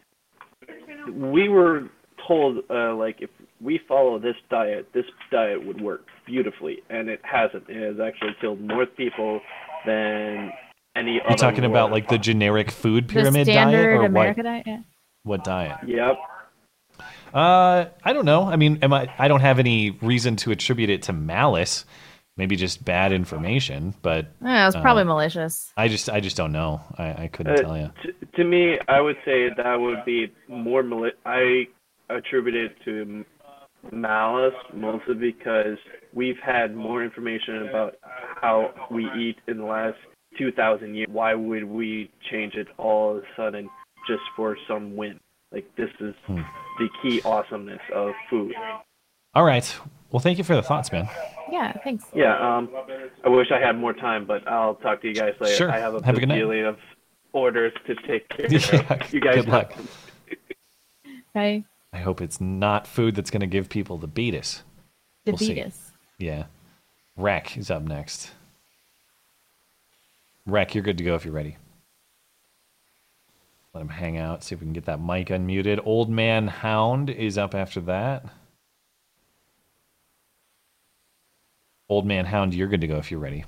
we 1.11 1.49
were 1.49 1.89
told, 2.27 2.59
uh, 2.69 2.93
like 2.93 3.21
if 3.21 3.31
we 3.59 3.79
follow 3.87 4.19
this 4.19 4.35
diet, 4.51 4.87
this 4.93 5.05
diet 5.31 5.65
would 5.65 5.81
work 5.81 6.05
beautifully, 6.27 6.83
and 6.91 7.09
it 7.09 7.21
hasn't. 7.23 7.67
It 7.67 7.81
has 7.81 7.99
actually 7.99 8.35
killed 8.39 8.61
more 8.61 8.85
people 8.85 9.41
than 9.83 10.51
any 10.95 11.19
other. 11.19 11.29
you're 11.29 11.37
talking 11.37 11.65
about 11.65 11.91
like 11.91 12.07
the 12.07 12.19
generic 12.19 12.69
food 12.69 13.07
The 13.07 13.13
pyramid 13.13 13.47
diet 13.47 13.73
or 13.73 14.05
America 14.05 14.41
what? 14.41 14.43
diet? 14.43 14.63
Yeah. 14.67 14.79
What 15.23 15.43
diet? 15.43 15.77
Yep. 15.87 16.17
Uh, 17.33 17.85
I 18.03 18.13
don't 18.13 18.25
know. 18.25 18.43
I 18.43 18.57
mean, 18.57 18.77
am 18.83 18.93
I? 18.93 19.11
I 19.17 19.27
don't 19.27 19.41
have 19.41 19.57
any 19.57 19.89
reason 19.89 20.35
to 20.37 20.51
attribute 20.51 20.91
it 20.91 21.01
to 21.03 21.13
malice. 21.13 21.83
Maybe 22.37 22.57
just 22.57 22.83
bad 22.83 23.13
information, 23.13 23.93
but 24.01 24.27
Yeah, 24.41 24.63
it 24.63 24.65
was 24.65 24.75
uh, 24.75 24.81
probably 24.81 25.05
malicious. 25.05 25.71
I 25.77 25.87
just 25.87 26.09
I 26.09 26.19
just 26.19 26.35
don't 26.35 26.51
know. 26.51 26.81
I, 26.97 27.23
I 27.23 27.29
couldn't 27.31 27.53
Uh, 27.59 27.61
tell 27.61 27.77
you. 27.77 27.91
t- 28.03 28.11
to 28.35 28.43
me, 28.43 28.77
I 28.89 28.99
would 28.99 29.15
say 29.23 29.47
that 29.55 29.75
would 29.79 30.03
be 30.05 30.33
more. 30.49 30.83
Mali- 30.83 31.13
I 31.25 31.67
attribute 32.09 32.55
it 32.55 32.75
to 32.83 33.23
malice 33.91 34.53
mostly 34.73 35.13
because 35.15 35.77
we've 36.13 36.37
had 36.43 36.75
more 36.75 37.03
information 37.05 37.69
about 37.69 37.95
how 38.41 38.73
we 38.91 39.05
eat 39.17 39.37
in 39.47 39.57
the 39.57 39.63
last 39.65 39.97
2,000 40.37 40.93
years. 40.93 41.07
Why 41.09 41.33
would 41.35 41.63
we 41.63 42.11
change 42.29 42.55
it 42.55 42.67
all 42.77 43.17
of 43.17 43.23
a 43.23 43.27
sudden 43.37 43.69
just 44.09 44.23
for 44.35 44.57
some 44.67 44.97
win? 44.97 45.21
Like 45.53 45.73
this 45.77 45.89
is 46.01 46.13
Hmm. 46.27 46.41
the 46.79 46.89
key 47.01 47.21
awesomeness 47.23 47.79
of 47.93 48.11
food. 48.29 48.53
All 49.33 49.45
right. 49.45 49.79
Well, 50.11 50.19
thank 50.19 50.37
you 50.37 50.43
for 50.43 50.55
the 50.55 50.61
thoughts, 50.63 50.91
man. 50.91 51.09
Yeah, 51.51 51.73
thanks. 51.83 52.05
Yeah. 52.13 52.35
Um. 52.57 52.69
I 53.23 53.29
wish 53.29 53.51
I 53.51 53.59
had 53.59 53.77
more 53.77 53.93
time, 53.93 54.25
but 54.25 54.47
I'll 54.47 54.75
talk 54.75 55.01
to 55.01 55.07
you 55.07 55.13
guys 55.13 55.33
later. 55.39 55.55
Sure. 55.55 55.71
I 55.71 55.77
have 55.79 55.95
a 55.95 56.03
Have 56.05 56.17
a 56.17 56.19
good 56.19 56.29
night. 56.29 56.41
of 56.41 56.77
orders 57.33 57.73
to 57.87 57.95
take 58.07 58.27
care 58.29 58.47
Yeah, 58.49 58.93
of. 58.93 59.13
You 59.13 59.19
guys 59.21 59.35
good 59.35 59.47
luck. 59.49 59.73
Bye. 61.33 61.63
I 61.93 61.97
hope 61.99 62.21
it's 62.21 62.39
not 62.41 62.87
food 62.87 63.15
that's 63.15 63.29
going 63.29 63.41
to 63.41 63.47
give 63.47 63.69
people 63.69 63.97
the 63.97 64.07
beatus. 64.07 64.63
The 65.25 65.31
We'll 65.31 65.37
see. 65.37 65.53
beatus. 65.53 65.91
Yeah. 66.17 66.45
Rec 67.17 67.57
is 67.57 67.69
up 67.71 67.83
next. 67.83 68.31
Rec, 70.45 70.75
you're 70.75 70.83
good 70.83 70.97
to 70.97 71.03
go 71.03 71.15
if 71.15 71.25
you're 71.25 71.33
ready. 71.33 71.57
Let 73.73 73.81
him 73.81 73.89
hang 73.89 74.17
out. 74.17 74.43
See 74.43 74.55
if 74.55 74.61
we 74.61 74.65
can 74.65 74.73
get 74.73 74.85
that 74.85 75.01
mic 75.01 75.27
unmuted. 75.27 75.81
Old 75.85 76.09
Man 76.09 76.47
Hound 76.47 77.09
is 77.09 77.37
up 77.37 77.53
after 77.55 77.81
that. 77.81 78.25
Old 81.89 82.05
Man 82.05 82.25
Hound, 82.25 82.53
you're 82.53 82.67
good 82.67 82.81
to 82.81 82.87
go 82.87 82.97
if 82.97 83.11
you're 83.11 83.19
ready. 83.19 83.45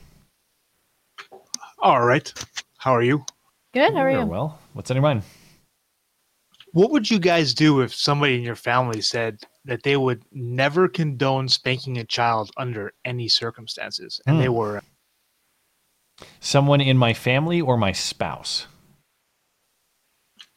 All 1.79 2.05
right. 2.05 2.31
How 2.77 2.95
are 2.95 3.01
you? 3.03 3.25
Good. 3.73 3.93
How 3.93 4.01
are 4.01 4.11
you? 4.11 4.25
Well, 4.25 4.59
what's 4.73 4.91
on 4.91 4.95
your 4.97 5.01
mind? 5.01 5.23
What 6.73 6.91
would 6.91 7.09
you 7.09 7.17
guys 7.19 7.53
do 7.53 7.81
if 7.81 7.93
somebody 7.95 8.35
in 8.35 8.41
your 8.43 8.55
family 8.55 9.01
said 9.01 9.39
that 9.65 9.83
they 9.83 9.97
would 9.97 10.23
never 10.31 10.87
condone 10.87 11.47
spanking 11.49 11.97
a 11.97 12.03
child 12.03 12.51
under 12.57 12.93
any 13.05 13.27
circumstances, 13.27 14.21
and 14.27 14.39
they 14.39 14.49
Hmm. 14.49 14.53
were 14.53 14.81
Someone 16.39 16.81
in 16.81 16.97
my 16.97 17.13
family 17.13 17.61
or 17.61 17.77
my 17.77 17.91
spouse? 17.91 18.67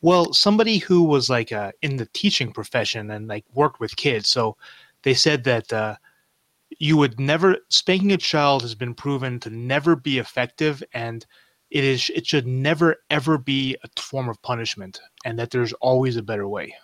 well, 0.03 0.33
somebody 0.33 0.79
who 0.79 1.03
was 1.03 1.29
like 1.31 1.53
uh, 1.53 1.73
in 1.83 1.97
the 1.97 2.07
teaching 2.13 2.53
profession 2.53 3.11
and 3.11 3.29
like 3.29 3.45
worked 3.55 3.81
with 3.81 3.97
kids. 3.97 4.29
So 4.29 4.57
they 5.03 5.15
said 5.15 5.45
that 5.45 5.73
uh, 5.73 5.97
you 6.81 6.97
would 6.97 7.21
never 7.21 7.59
spanking 7.69 8.11
a 8.11 8.17
child 8.17 8.63
has 8.63 8.75
been 8.75 8.95
proven 8.95 9.39
to 9.41 9.51
never 9.51 9.95
be 9.95 10.19
effective, 10.19 10.83
and 10.93 11.25
it 11.71 11.85
is 11.85 12.11
it 12.15 12.27
should 12.27 12.47
never 12.47 12.97
ever 13.11 13.39
be 13.39 13.77
a 13.85 14.01
form 14.01 14.29
of 14.29 14.43
punishment, 14.43 14.99
and 15.25 15.39
that 15.39 15.51
there's 15.51 15.75
always 15.75 16.17
a 16.17 16.23
better 16.23 16.49
way. 16.49 16.75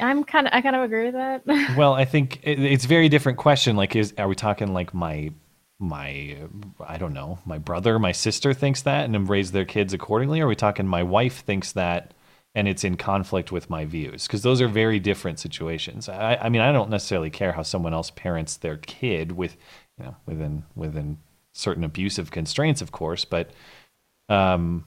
I'm 0.00 0.24
kind 0.24 0.46
of 0.46 0.54
I 0.54 0.62
kind 0.62 0.74
of 0.74 0.82
agree 0.82 1.10
with 1.10 1.14
that. 1.14 1.76
well, 1.76 1.92
I 1.92 2.06
think 2.06 2.40
it, 2.42 2.58
it's 2.58 2.86
a 2.86 2.88
very 2.88 3.10
different 3.10 3.38
question. 3.38 3.76
Like, 3.76 3.94
is 3.94 4.14
are 4.16 4.26
we 4.26 4.34
talking 4.34 4.72
like 4.72 4.94
my 4.94 5.30
my 5.78 6.38
I 6.80 6.96
don't 6.96 7.12
know, 7.12 7.38
my 7.44 7.58
brother, 7.58 7.98
my 7.98 8.12
sister 8.12 8.54
thinks 8.54 8.82
that 8.82 9.04
and 9.04 9.28
raise 9.28 9.52
their 9.52 9.66
kids 9.66 9.92
accordingly? 9.92 10.40
Are 10.40 10.48
we 10.48 10.56
talking 10.56 10.86
my 10.86 11.02
wife 11.02 11.40
thinks 11.40 11.72
that 11.72 12.14
and 12.54 12.66
it's 12.68 12.84
in 12.84 12.96
conflict 12.96 13.52
with 13.52 13.70
my 13.70 13.84
views? 13.84 14.26
Because 14.26 14.42
those 14.42 14.60
are 14.60 14.68
very 14.68 14.98
different 14.98 15.38
situations. 15.38 16.08
I, 16.08 16.36
I 16.36 16.48
mean, 16.48 16.62
I 16.62 16.72
don't 16.72 16.90
necessarily 16.90 17.30
care 17.30 17.52
how 17.52 17.62
someone 17.62 17.94
else 17.94 18.10
parents 18.10 18.56
their 18.56 18.76
kid 18.78 19.32
with, 19.32 19.56
you 19.98 20.06
know, 20.06 20.16
within 20.26 20.64
within 20.74 21.18
certain 21.52 21.84
abusive 21.84 22.30
constraints, 22.30 22.82
of 22.82 22.92
course, 22.92 23.24
but 23.24 23.50
um. 24.28 24.84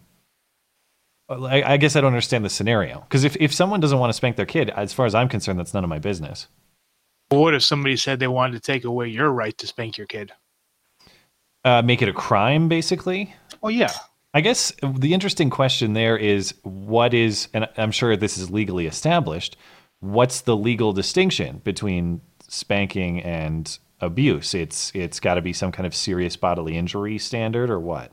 I, 1.29 1.63
I 1.63 1.77
guess 1.77 1.95
I 1.95 2.01
don't 2.01 2.09
understand 2.09 2.43
the 2.43 2.49
scenario 2.49 2.99
because 2.99 3.23
if, 3.23 3.37
if 3.37 3.53
someone 3.53 3.79
doesn't 3.79 3.97
want 3.97 4.09
to 4.09 4.13
spank 4.13 4.35
their 4.35 4.45
kid, 4.45 4.69
as 4.71 4.91
far 4.91 5.05
as 5.05 5.15
I'm 5.15 5.29
concerned, 5.29 5.57
that's 5.57 5.73
none 5.73 5.85
of 5.85 5.89
my 5.89 5.99
business. 5.99 6.47
What 7.29 7.53
if 7.53 7.63
somebody 7.63 7.95
said 7.95 8.19
they 8.19 8.27
wanted 8.27 8.53
to 8.53 8.59
take 8.59 8.83
away 8.83 9.07
your 9.07 9.29
right 9.29 9.57
to 9.59 9.65
spank 9.65 9.97
your 9.97 10.07
kid? 10.07 10.33
uh, 11.63 11.81
make 11.81 12.01
it 12.01 12.09
a 12.09 12.13
crime, 12.13 12.67
basically. 12.67 13.33
Oh 13.61 13.69
yeah. 13.69 13.93
I 14.33 14.41
guess 14.41 14.71
the 14.81 15.13
interesting 15.13 15.49
question 15.49 15.93
there 15.93 16.17
is 16.17 16.53
what 16.63 17.13
is, 17.13 17.49
and 17.53 17.67
I'm 17.77 17.91
sure 17.91 18.15
this 18.15 18.37
is 18.37 18.49
legally 18.49 18.87
established. 18.87 19.57
What's 19.99 20.41
the 20.41 20.55
legal 20.55 20.93
distinction 20.93 21.61
between 21.63 22.21
spanking 22.47 23.21
and 23.21 23.77
abuse? 23.99 24.53
It's 24.53 24.91
it's 24.95 25.19
got 25.19 25.35
to 25.35 25.41
be 25.41 25.53
some 25.53 25.71
kind 25.71 25.85
of 25.85 25.93
serious 25.93 26.37
bodily 26.37 26.77
injury 26.77 27.17
standard, 27.17 27.69
or 27.69 27.79
what? 27.79 28.11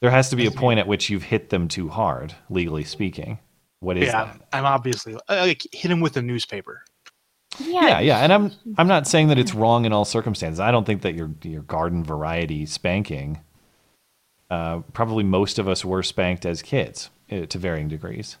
There 0.00 0.10
has 0.10 0.30
to 0.30 0.36
be 0.36 0.46
a 0.46 0.50
point 0.50 0.80
at 0.80 0.86
which 0.86 1.10
you've 1.10 1.22
hit 1.22 1.50
them 1.50 1.68
too 1.68 1.88
hard, 1.88 2.34
legally 2.50 2.84
speaking. 2.84 3.38
What 3.80 3.98
is 3.98 4.06
yeah, 4.06 4.24
that? 4.24 4.40
I'm 4.52 4.64
obviously 4.64 5.14
uh, 5.14 5.18
like 5.28 5.66
hit 5.72 5.90
him 5.90 6.00
with 6.00 6.16
a 6.16 6.22
newspaper. 6.22 6.82
Yeah, 7.58 8.00
yeah, 8.00 8.18
and 8.18 8.32
I'm 8.32 8.52
I'm 8.78 8.88
not 8.88 9.06
saying 9.06 9.28
that 9.28 9.38
it's 9.38 9.54
wrong 9.54 9.84
in 9.84 9.92
all 9.92 10.04
circumstances. 10.04 10.60
I 10.60 10.70
don't 10.70 10.84
think 10.84 11.02
that 11.02 11.14
your 11.14 11.30
your 11.42 11.62
garden 11.62 12.02
variety 12.02 12.66
spanking. 12.66 13.40
Uh, 14.50 14.80
probably 14.92 15.24
most 15.24 15.58
of 15.58 15.68
us 15.68 15.84
were 15.84 16.02
spanked 16.02 16.44
as 16.46 16.62
kids 16.62 17.10
uh, 17.32 17.46
to 17.46 17.58
varying 17.58 17.88
degrees. 17.88 18.36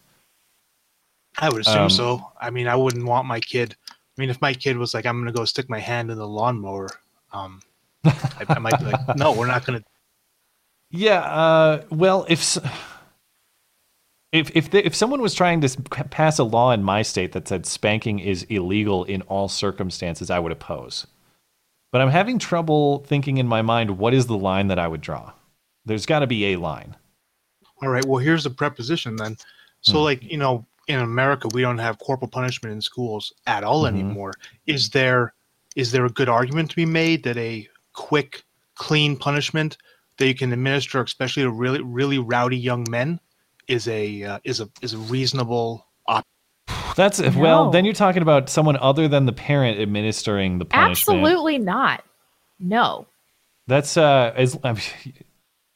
I 1.38 1.48
would 1.48 1.62
assume 1.62 1.84
Um, 1.84 1.90
so. 1.90 2.32
I 2.40 2.50
mean, 2.50 2.68
I 2.68 2.76
wouldn't 2.76 3.04
want 3.04 3.26
my 3.26 3.40
kid. 3.40 3.74
I 3.90 4.20
mean, 4.20 4.30
if 4.30 4.40
my 4.40 4.54
kid 4.54 4.76
was 4.76 4.94
like, 4.94 5.06
"I'm 5.06 5.16
going 5.20 5.32
to 5.32 5.36
go 5.36 5.44
stick 5.44 5.68
my 5.68 5.80
hand 5.80 6.10
in 6.10 6.18
the 6.18 6.28
lawnmower," 6.28 6.88
um, 7.32 7.60
I, 8.04 8.44
I 8.48 8.58
might 8.60 8.78
be 8.78 8.84
like, 8.84 9.00
"No, 9.16 9.32
we're 9.32 9.46
not 9.46 9.66
going 9.66 9.80
to." 9.80 9.84
Yeah, 10.90 11.20
uh, 11.20 11.82
well, 11.90 12.24
if 12.28 12.56
if 14.30 14.54
if 14.54 14.70
the, 14.70 14.86
if 14.86 14.94
someone 14.94 15.20
was 15.20 15.34
trying 15.34 15.60
to 15.62 15.68
pass 16.10 16.38
a 16.38 16.44
law 16.44 16.70
in 16.70 16.84
my 16.84 17.02
state 17.02 17.32
that 17.32 17.48
said 17.48 17.66
spanking 17.66 18.20
is 18.20 18.44
illegal 18.44 19.02
in 19.04 19.22
all 19.22 19.48
circumstances, 19.48 20.30
I 20.30 20.38
would 20.38 20.52
oppose. 20.52 21.06
But 21.90 22.00
I'm 22.00 22.10
having 22.10 22.38
trouble 22.38 23.00
thinking 23.06 23.38
in 23.38 23.48
my 23.48 23.62
mind 23.62 23.98
what 23.98 24.14
is 24.14 24.26
the 24.26 24.36
line 24.36 24.68
that 24.68 24.78
I 24.78 24.86
would 24.86 25.00
draw. 25.00 25.32
There's 25.84 26.06
got 26.06 26.20
to 26.20 26.26
be 26.26 26.52
a 26.52 26.56
line. 26.56 26.94
All 27.82 27.88
right. 27.88 28.04
Well, 28.04 28.18
here's 28.18 28.44
the 28.44 28.50
preposition 28.50 29.16
then. 29.16 29.36
So, 29.82 29.98
Hmm. 29.98 30.04
like, 30.04 30.22
you 30.22 30.38
know, 30.38 30.64
in 30.86 31.00
America 31.00 31.48
we 31.52 31.62
don't 31.62 31.78
have 31.78 31.98
corporal 31.98 32.28
punishment 32.30 32.72
in 32.72 32.80
schools 32.80 33.32
at 33.46 33.64
all 33.64 33.82
Mhm. 33.82 33.88
anymore. 33.88 34.32
Is 34.66 34.90
there 34.90 35.34
is 35.76 35.90
there 35.90 36.04
a 36.04 36.10
good 36.10 36.28
argument 36.28 36.70
to 36.70 36.76
be 36.76 36.86
made 36.86 37.24
that 37.24 37.36
a 37.36 37.68
quick, 37.94 38.44
clean 38.76 39.16
punishment 39.16 39.76
that 40.18 40.28
you 40.28 40.34
can 40.34 40.52
administer, 40.52 41.02
especially 41.02 41.42
to 41.42 41.50
really 41.50 41.80
really 41.82 42.18
rowdy 42.18 42.56
young 42.56 42.86
men, 42.88 43.18
is 43.66 43.88
a 43.88 44.22
uh, 44.22 44.38
is 44.44 44.60
a 44.60 44.68
is 44.82 44.92
a 44.94 44.98
reasonable 44.98 45.86
option? 46.06 46.28
That's 46.96 47.20
well, 47.34 47.70
then 47.70 47.84
you're 47.84 47.92
talking 47.92 48.22
about 48.22 48.48
someone 48.48 48.76
other 48.76 49.08
than 49.08 49.26
the 49.26 49.32
parent 49.32 49.80
administering 49.80 50.58
the 50.58 50.64
punishment. 50.64 51.18
Absolutely 51.18 51.58
not. 51.58 52.04
No. 52.60 53.06
That's 53.66 53.96
uh, 53.96 54.32
as 54.36 54.56
I 54.62 54.74
mean, 54.74 54.82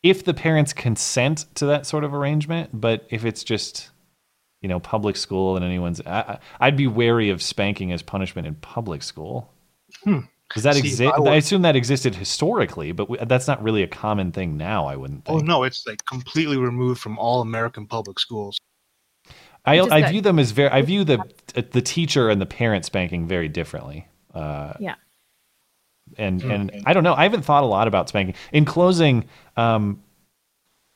if 0.09 0.24
the 0.24 0.34
parents 0.34 0.72
consent 0.72 1.46
to 1.56 1.66
that 1.66 1.86
sort 1.86 2.04
of 2.04 2.14
arrangement, 2.14 2.70
but 2.72 3.06
if 3.11 3.24
it's 3.24 3.44
just 3.44 3.90
you 4.62 4.68
know 4.68 4.80
public 4.80 5.16
school 5.16 5.56
and 5.56 5.64
anyone's, 5.64 6.00
I, 6.06 6.20
I- 6.20 6.38
I'd 6.61 6.76
be 6.76 6.86
wary 6.86 7.30
of 7.30 7.42
spanking 7.42 7.92
as 7.92 8.02
punishment 8.02 8.46
in 8.46 8.54
public 8.56 9.02
school. 9.02 9.52
Hmm. 10.04 10.20
Does 10.54 10.62
that 10.62 10.76
exist? 10.76 11.02
I 11.02 11.22
I 11.32 11.36
assume 11.36 11.62
that 11.62 11.76
existed 11.76 12.14
historically, 12.14 12.92
but 12.92 13.09
w- 13.09 13.24
that's 13.26 13.46
not 13.46 13.62
really 13.62 13.82
a 13.82 13.86
common 13.86 14.32
thing 14.32 14.56
now. 14.56 14.86
I 14.86 14.96
wouldn't. 14.96 15.24
Oh 15.26 15.38
no, 15.38 15.62
it's 15.64 15.86
like 15.86 16.04
completely 16.06 16.56
removed 16.56 17.00
from 17.00 17.18
all 17.18 17.42
American 17.42 17.86
public 17.86 18.18
schools. 18.18 18.56
I, 19.66 19.80
I 19.80 20.11
view 20.11 20.22
them 20.22 20.38
as 20.38 20.52
very. 20.52 20.70
I 20.70 20.80
view 20.82 21.04
the 21.04 21.18
the 21.72 21.82
teacher 21.82 22.30
and 22.30 22.40
the 22.40 22.46
parent 22.46 22.86
spanking 22.86 23.26
very 23.28 23.48
differently. 23.48 24.09
Uh, 24.34 24.72
Yeah. 24.80 24.94
And 26.16 26.40
Hmm. 26.42 26.50
and 26.50 26.82
I 26.86 26.92
don't 26.92 27.04
know. 27.04 27.14
I 27.14 27.24
haven't 27.24 27.42
thought 27.42 27.62
a 27.62 27.66
lot 27.66 27.88
about 27.88 28.09
spanking. 28.09 28.34
In 28.52 28.64
closing, 28.64 29.24
um, 29.56 30.02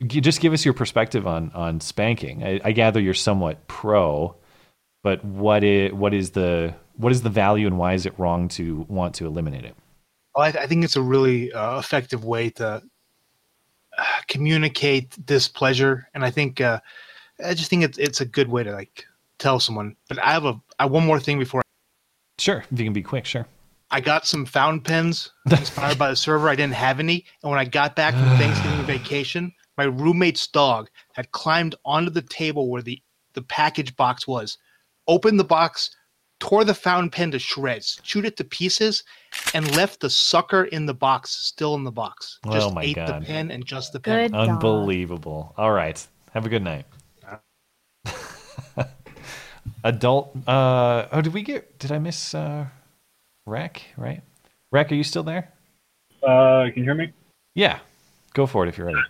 g- 0.06 0.20
just 0.20 0.40
give 0.40 0.52
us 0.52 0.64
your 0.64 0.74
perspective 0.74 1.26
on 1.26 1.50
on 1.54 1.80
spanking. 1.80 2.42
I, 2.44 2.60
I 2.64 2.72
gather 2.72 3.00
you're 3.00 3.14
somewhat 3.14 3.66
pro, 3.68 4.34
but 5.02 5.24
what 5.24 5.64
is 5.64 5.92
what 5.92 6.14
is 6.14 6.30
the 6.30 6.74
what 6.96 7.12
is 7.12 7.22
the 7.22 7.30
value 7.30 7.66
and 7.66 7.78
why 7.78 7.94
is 7.94 8.06
it 8.06 8.18
wrong 8.18 8.48
to 8.48 8.86
want 8.88 9.14
to 9.16 9.26
eliminate 9.26 9.64
it? 9.64 9.74
Well, 10.34 10.44
I, 10.46 10.62
I 10.62 10.66
think 10.66 10.84
it's 10.84 10.96
a 10.96 11.02
really 11.02 11.52
uh, 11.52 11.78
effective 11.78 12.24
way 12.24 12.50
to 12.50 12.82
uh, 13.98 14.04
communicate 14.28 15.14
displeasure, 15.26 16.08
and 16.14 16.24
I 16.24 16.30
think 16.30 16.60
uh, 16.60 16.80
I 17.44 17.54
just 17.54 17.68
think 17.70 17.84
it's 17.84 17.98
it's 17.98 18.20
a 18.20 18.24
good 18.24 18.48
way 18.48 18.62
to 18.62 18.72
like 18.72 19.04
tell 19.38 19.60
someone. 19.60 19.96
But 20.08 20.18
I 20.18 20.32
have 20.32 20.44
a 20.44 20.60
I 20.78 20.84
have 20.84 20.90
one 20.92 21.04
more 21.06 21.20
thing 21.20 21.38
before. 21.38 21.62
Sure, 22.38 22.64
if 22.70 22.78
you 22.78 22.84
can 22.84 22.92
be 22.94 23.02
quick, 23.02 23.26
sure. 23.26 23.46
I 23.92 24.00
got 24.00 24.26
some 24.26 24.46
fountain 24.46 24.80
pens 24.80 25.30
inspired 25.50 25.98
by 25.98 26.08
the 26.08 26.16
server. 26.16 26.48
I 26.48 26.56
didn't 26.56 26.74
have 26.74 26.98
any, 26.98 27.26
and 27.42 27.50
when 27.50 27.60
I 27.60 27.66
got 27.66 27.94
back 27.94 28.14
from 28.14 28.24
Thanksgiving 28.38 28.86
vacation, 28.86 29.52
my 29.76 29.84
roommate's 29.84 30.46
dog 30.46 30.88
had 31.12 31.30
climbed 31.32 31.74
onto 31.84 32.10
the 32.10 32.22
table 32.22 32.70
where 32.70 32.82
the 32.82 33.00
the 33.34 33.42
package 33.42 33.94
box 33.96 34.26
was, 34.26 34.58
opened 35.08 35.38
the 35.40 35.44
box, 35.44 35.90
tore 36.38 36.64
the 36.64 36.74
fountain 36.74 37.10
pen 37.10 37.30
to 37.30 37.38
shreds, 37.38 38.00
chewed 38.02 38.24
it 38.24 38.36
to 38.36 38.44
pieces, 38.44 39.04
and 39.54 39.74
left 39.76 40.00
the 40.00 40.10
sucker 40.10 40.64
in 40.64 40.86
the 40.86 40.94
box 40.94 41.30
still 41.30 41.74
in 41.74 41.84
the 41.84 41.92
box. 41.92 42.38
Oh 42.46 42.52
Just 42.52 42.74
my 42.74 42.82
ate 42.82 42.96
the 42.96 43.22
pen 43.24 43.50
and 43.50 43.64
just 43.64 43.92
the 43.92 44.00
pen. 44.00 44.30
Good 44.30 44.36
Unbelievable. 44.36 45.54
All 45.56 45.72
right. 45.72 46.04
Have 46.32 46.46
a 46.46 46.48
good 46.48 46.64
night. 46.64 46.86
Adult 49.84 50.36
uh 50.48 51.06
oh 51.12 51.20
did 51.20 51.32
we 51.32 51.42
get 51.42 51.78
did 51.78 51.92
I 51.92 51.98
miss 51.98 52.34
uh 52.34 52.66
Rec, 53.46 53.82
right? 53.96 54.22
Rec, 54.70 54.92
are 54.92 54.94
you 54.94 55.04
still 55.04 55.22
there? 55.22 55.52
Uh, 56.22 56.64
can 56.72 56.74
you 56.76 56.84
hear 56.84 56.94
me? 56.94 57.12
Yeah. 57.54 57.80
Go 58.34 58.46
for 58.46 58.64
it 58.64 58.68
if 58.68 58.78
you're 58.78 58.86
ready. 58.86 59.00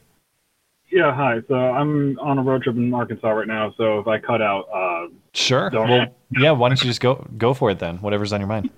Yeah, 0.90 1.14
hi. 1.14 1.40
So 1.48 1.54
I'm 1.54 2.18
on 2.18 2.38
a 2.38 2.42
road 2.42 2.62
trip 2.62 2.76
in 2.76 2.92
Arkansas 2.92 3.28
right 3.28 3.46
now. 3.46 3.72
So 3.76 3.98
if 3.98 4.06
I 4.06 4.18
cut 4.18 4.42
out, 4.42 4.64
uh, 4.74 5.08
Sure. 5.32 5.70
Well 5.72 6.06
yeah, 6.30 6.50
why 6.50 6.68
don't 6.68 6.82
you 6.82 6.88
just 6.88 7.00
go 7.00 7.26
go 7.38 7.54
for 7.54 7.70
it 7.70 7.78
then? 7.78 7.98
Whatever's 7.98 8.32
on 8.32 8.40
your 8.40 8.48
mind. 8.48 8.70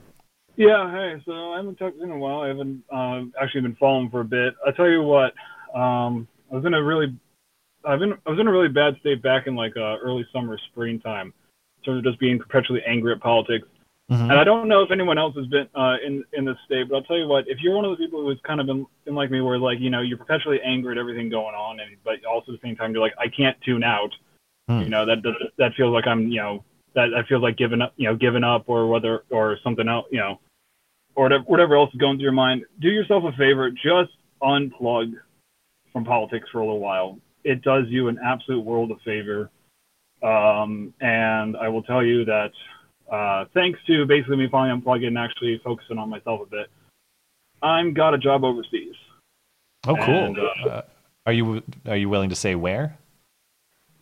yeah, 0.56 0.90
hey. 0.90 1.20
So 1.24 1.52
I 1.52 1.56
haven't 1.56 1.76
talked 1.76 1.98
in 1.98 2.10
a 2.10 2.18
while. 2.18 2.40
I 2.40 2.48
haven't 2.48 2.82
uh, 2.92 3.22
actually 3.40 3.62
been 3.62 3.76
following 3.76 4.10
for 4.10 4.20
a 4.20 4.24
bit. 4.24 4.54
I 4.66 4.70
tell 4.72 4.88
you 4.88 5.02
what, 5.02 5.34
um, 5.74 6.28
I 6.52 6.56
was 6.56 6.64
in 6.64 6.74
a 6.74 6.82
really, 6.82 7.16
I've 7.84 7.98
been, 7.98 8.14
I 8.26 8.30
was 8.30 8.38
in 8.38 8.46
a 8.46 8.52
really 8.52 8.68
bad 8.68 8.96
state 9.00 9.22
back 9.22 9.46
in 9.46 9.56
like 9.56 9.76
uh, 9.76 9.96
early 9.98 10.24
summer, 10.32 10.58
springtime, 10.70 11.32
in 11.78 11.84
terms 11.84 11.98
of 11.98 12.04
just 12.04 12.20
being 12.20 12.38
perpetually 12.38 12.82
angry 12.86 13.12
at 13.12 13.20
politics. 13.20 13.66
Mm-hmm. 14.10 14.30
And 14.30 14.32
I 14.32 14.44
don't 14.44 14.68
know 14.68 14.82
if 14.82 14.90
anyone 14.90 15.16
else 15.16 15.34
has 15.34 15.46
been 15.46 15.66
uh, 15.74 15.96
in 16.04 16.22
in 16.34 16.44
this 16.44 16.56
state, 16.66 16.88
but 16.88 16.96
I'll 16.96 17.02
tell 17.04 17.16
you 17.16 17.26
what: 17.26 17.48
if 17.48 17.58
you're 17.62 17.74
one 17.74 17.86
of 17.86 17.90
those 17.90 18.04
people 18.04 18.22
who's 18.22 18.40
kind 18.46 18.60
of 18.60 18.66
been, 18.66 18.86
been 19.06 19.14
like 19.14 19.30
me, 19.30 19.40
where 19.40 19.58
like 19.58 19.80
you 19.80 19.88
know 19.88 20.02
you're 20.02 20.18
perpetually 20.18 20.60
angry 20.62 20.92
at 20.92 20.98
everything 20.98 21.30
going 21.30 21.54
on, 21.54 21.80
and 21.80 21.96
but 22.04 22.22
also 22.26 22.52
at 22.52 22.60
the 22.60 22.68
same 22.68 22.76
time 22.76 22.92
you're 22.92 23.00
like, 23.00 23.14
I 23.18 23.28
can't 23.28 23.56
tune 23.62 23.82
out. 23.82 24.10
Hmm. 24.68 24.80
You 24.80 24.90
know 24.90 25.06
that 25.06 25.22
does, 25.22 25.34
that 25.56 25.72
feels 25.74 25.94
like 25.94 26.06
I'm 26.06 26.28
you 26.28 26.40
know 26.40 26.64
that 26.94 27.08
that 27.14 27.26
feels 27.28 27.42
like 27.42 27.56
giving 27.56 27.80
up, 27.80 27.92
you 27.96 28.08
know, 28.08 28.16
giving 28.16 28.44
up 28.44 28.64
or 28.66 28.88
whether 28.88 29.24
or 29.30 29.58
something 29.64 29.88
else, 29.88 30.06
you 30.10 30.20
know, 30.20 30.38
or 31.14 31.24
whatever, 31.24 31.44
whatever 31.44 31.76
else 31.76 31.90
is 31.94 32.00
going 32.00 32.16
through 32.16 32.24
your 32.24 32.32
mind. 32.32 32.64
Do 32.80 32.88
yourself 32.88 33.24
a 33.24 33.32
favor, 33.36 33.70
just 33.70 34.12
unplug 34.42 35.12
from 35.92 36.04
politics 36.04 36.46
for 36.52 36.60
a 36.60 36.64
little 36.64 36.80
while. 36.80 37.18
It 37.42 37.62
does 37.62 37.84
you 37.88 38.08
an 38.08 38.18
absolute 38.24 38.60
world 38.60 38.90
of 38.90 38.98
favor. 39.04 39.50
Um, 40.22 40.94
and 41.00 41.56
I 41.56 41.68
will 41.68 41.82
tell 41.82 42.04
you 42.04 42.24
that 42.24 42.52
uh, 43.10 43.44
thanks 43.54 43.78
to 43.86 44.06
basically 44.06 44.36
me 44.36 44.48
finally 44.50 44.80
unplugging 44.80 45.08
and 45.08 45.18
actually 45.18 45.60
focusing 45.64 45.98
on 45.98 46.08
myself 46.08 46.40
a 46.42 46.46
bit, 46.46 46.66
I'm 47.62 47.94
got 47.94 48.14
a 48.14 48.18
job 48.18 48.44
overseas. 48.44 48.94
Oh 49.86 49.96
cool. 49.96 50.24
And, 50.24 50.38
uh, 50.38 50.68
uh, 50.68 50.82
are 51.26 51.32
you 51.32 51.62
are 51.86 51.96
you 51.96 52.08
willing 52.08 52.30
to 52.30 52.36
say 52.36 52.54
where? 52.54 52.96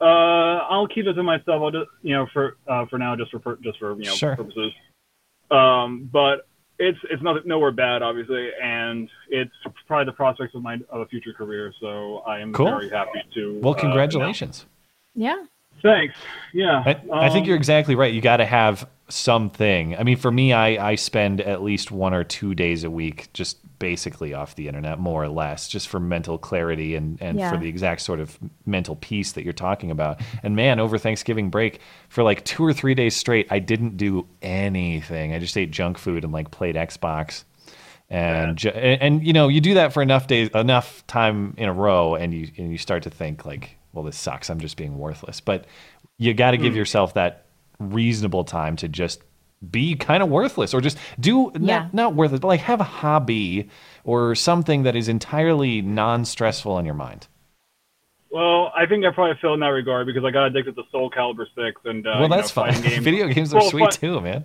Uh, 0.01 0.59
I'll 0.69 0.89
keep 0.89 1.07
it 1.07 1.13
to 1.13 1.23
myself. 1.23 1.63
I'll 1.63 1.71
just, 1.71 1.91
you 2.03 2.15
know, 2.15 2.27
for 2.33 2.57
uh, 2.67 2.87
for 2.87 2.99
now, 2.99 3.15
just 3.15 3.31
for 3.31 3.59
just 3.63 3.79
for 3.79 3.97
you 3.97 4.05
know 4.07 4.15
Sure. 4.15 4.37
purposes. 4.37 4.73
Um, 5.51 6.09
but 6.13 6.49
it's 6.79 6.99
it's 7.11 7.23
not 7.23 7.47
nowhere 7.47 7.71
bad, 7.71 8.03
obviously, 8.03 8.51
and 8.61 9.09
it's 9.29 9.53
probably 9.87 10.07
the 10.07 10.13
prospects 10.13 10.55
of 10.55 10.63
my 10.63 10.79
of 10.89 11.03
a 11.03 11.07
future 11.07 11.33
career. 11.33 11.73
So 11.81 12.19
I 12.27 12.41
am 12.41 12.53
Cool. 12.53 12.67
very 12.67 12.91
happy 12.91 13.23
to. 13.35 13.61
Well, 13.63 13.75
uh, 13.75 13.81
congratulations. 13.81 14.67
Yeah. 15.15 15.45
Thanks. 15.81 16.15
Yeah. 16.53 16.83
I, 16.85 16.91
I 17.13 17.29
think 17.31 17.43
um, 17.45 17.49
you're 17.49 17.57
exactly 17.57 17.95
right. 17.95 18.13
You 18.13 18.21
got 18.21 18.37
to 18.39 18.45
have 18.45 18.89
something. 19.09 19.97
I 19.97 20.03
mean, 20.05 20.17
for 20.17 20.31
me, 20.31 20.53
I, 20.53 20.91
I 20.91 20.95
spend 20.97 21.41
at 21.41 21.63
least 21.63 21.91
one 21.91 22.15
or 22.15 22.25
two 22.25 22.55
days 22.55 22.85
a 22.85 22.91
week 22.91 23.29
just 23.33 23.59
basically 23.79 24.33
off 24.33 24.55
the 24.55 24.69
internet, 24.69 25.01
more 25.01 25.25
or 25.25 25.29
less, 25.29 25.67
just 25.69 25.89
for 25.89 25.99
mental 25.99 26.39
clarity 26.39 26.95
and, 26.95 27.21
and 27.21 27.37
Yeah. 27.39 27.51
for 27.51 27.57
the 27.57 27.69
exact 27.69 28.03
sort 28.03 28.21
of 28.21 28.39
mental 28.65 28.95
peace 28.97 29.33
that 29.33 29.43
you're 29.43 29.53
talking 29.53 29.91
about. 29.91 30.21
And 30.45 30.55
man, 30.55 30.79
over 30.79 30.99
Thanksgiving 30.99 31.51
break, 31.51 31.81
for 32.09 32.23
like 32.23 32.45
two 32.45 32.65
or 32.65 32.73
three 32.73 32.95
days 32.95 33.17
straight, 33.17 33.49
I 33.51 33.59
didn't 33.59 33.97
do 33.97 34.27
anything. 34.41 35.35
I 35.35 35.41
just 35.41 35.57
ate 35.57 35.73
junk 35.73 35.99
food 35.99 36.23
and 36.23 36.33
like 36.33 36.51
played 36.53 36.77
Xbox. 36.77 37.43
And, 38.09 38.57
ju- 38.59 38.69
and 38.69 39.01
and 39.01 39.27
you 39.27 39.33
know 39.33 39.49
you 39.49 39.63
do 39.63 39.73
that 39.75 39.95
for 39.95 40.03
enough 40.03 40.27
days 40.27 40.51
enough 40.55 41.07
time 41.07 41.55
in 41.57 41.67
a 41.67 41.73
row 41.73 42.15
and 42.15 42.35
you 42.35 42.47
and 42.59 42.71
you 42.71 42.77
start 42.77 43.05
to 43.05 43.11
think 43.11 43.47
like 43.47 43.79
well 43.93 44.05
this 44.05 44.17
sucks 44.17 44.51
I'm 44.51 44.61
just 44.61 44.77
being 44.77 44.99
worthless 44.99 45.41
but 45.41 45.67
you 46.19 46.35
got 46.35 46.53
to 46.53 46.57
give 46.57 46.73
Hmm. 46.73 46.79
yourself 46.79 47.15
that 47.15 47.47
reasonable 47.79 48.45
time 48.45 48.77
to 48.77 48.89
just 48.89 49.23
be 49.71 49.95
kind 49.95 50.23
of 50.23 50.29
worthless 50.29 50.75
or 50.75 50.81
just 50.81 50.99
do 51.21 51.51
Yeah. 51.55 51.61
not, 51.61 51.95
not 51.95 52.15
worthless 52.15 52.41
but 52.41 52.49
like 52.49 52.61
have 52.61 52.81
a 52.81 52.85
hobby 52.85 53.69
or 54.05 54.35
something 54.35 54.83
that 54.83 54.97
is 54.97 55.09
entirely 55.09 55.81
non-stressful 55.83 56.73
on 56.73 56.85
your 56.85 56.95
mind 56.95 57.27
Well, 58.31 58.73
I 58.77 58.87
think 58.87 59.05
I 59.05 59.11
probably 59.11 59.37
feel 59.41 59.55
in 59.55 59.61
that 59.61 59.67
regard 59.69 60.07
because 60.07 60.25
I 60.25 60.31
got 60.31 60.47
addicted 60.47 60.75
to 60.77 60.83
Soul 60.91 61.11
Calibur 61.11 61.45
Six 61.55 61.81
and 61.85 62.07
uh, 62.07 62.11
well 62.15 62.23
you 62.23 62.29
know, 62.29 62.37
that's 62.37 62.51
fine 62.51 62.73
fighting 62.75 62.91
games. 62.91 63.05
video 63.05 63.27
games 63.29 63.53
are 63.53 63.59
Well, 63.59 63.71
sweet 63.71 63.85
fi- 63.95 64.01
too 64.01 64.21
man 64.21 64.45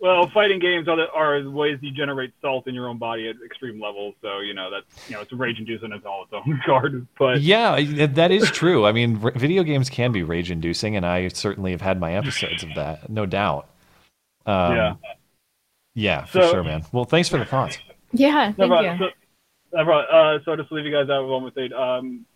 Well, 0.00 0.28
fighting 0.34 0.58
games 0.58 0.86
are, 0.88 0.96
the, 0.96 1.10
are 1.14 1.48
ways 1.48 1.78
you 1.80 1.90
generate 1.90 2.32
salt 2.42 2.66
in 2.66 2.74
your 2.74 2.88
own 2.88 2.98
body 2.98 3.28
at 3.28 3.36
extreme 3.44 3.80
levels. 3.80 4.14
So 4.20 4.40
you 4.40 4.52
know 4.52 4.70
that's 4.70 5.08
you 5.08 5.14
know 5.16 5.22
it's 5.22 5.32
rage 5.32 5.58
inducing 5.58 5.92
in 5.92 6.02
all 6.04 6.24
its 6.24 6.32
own 6.32 6.50
regard. 6.58 7.06
But 7.18 7.40
yeah 7.40 7.80
that 8.08 8.30
is 8.30 8.50
true 8.50 8.84
I 8.86 8.92
mean 8.92 9.20
r- 9.22 9.30
video 9.30 9.62
games 9.62 9.88
can 9.88 10.12
be 10.12 10.22
rage 10.22 10.50
inducing 10.50 10.96
and 10.96 11.06
I 11.06 11.28
certainly 11.28 11.70
have 11.70 11.80
had 11.80 11.98
my 12.00 12.14
episodes 12.14 12.62
of 12.64 12.70
that 12.74 13.08
no 13.08 13.24
doubt 13.24 13.68
um, 14.46 14.74
Yeah. 14.76 14.94
yeah 15.94 16.24
for 16.26 16.42
So- 16.42 16.50
sure 16.50 16.64
man 16.64 16.84
well 16.92 17.04
thanks 17.04 17.28
for 17.28 17.38
the 17.38 17.44
thoughts 17.46 17.78
Yeah. 18.12 18.52
Thank 18.52 18.68
problem. 18.70 18.98
you. 19.00 19.08
So, 19.72 19.82
no 19.82 19.90
uh, 19.92 20.38
so 20.44 20.56
just 20.56 20.68
to 20.68 20.74
leave 20.74 20.84
you 20.86 20.92
guys 20.92 21.08
out 21.08 21.22
with 21.22 21.30
one 21.30 21.42
more 21.42 21.50
thing. 21.50 21.72
Um, 21.72 22.26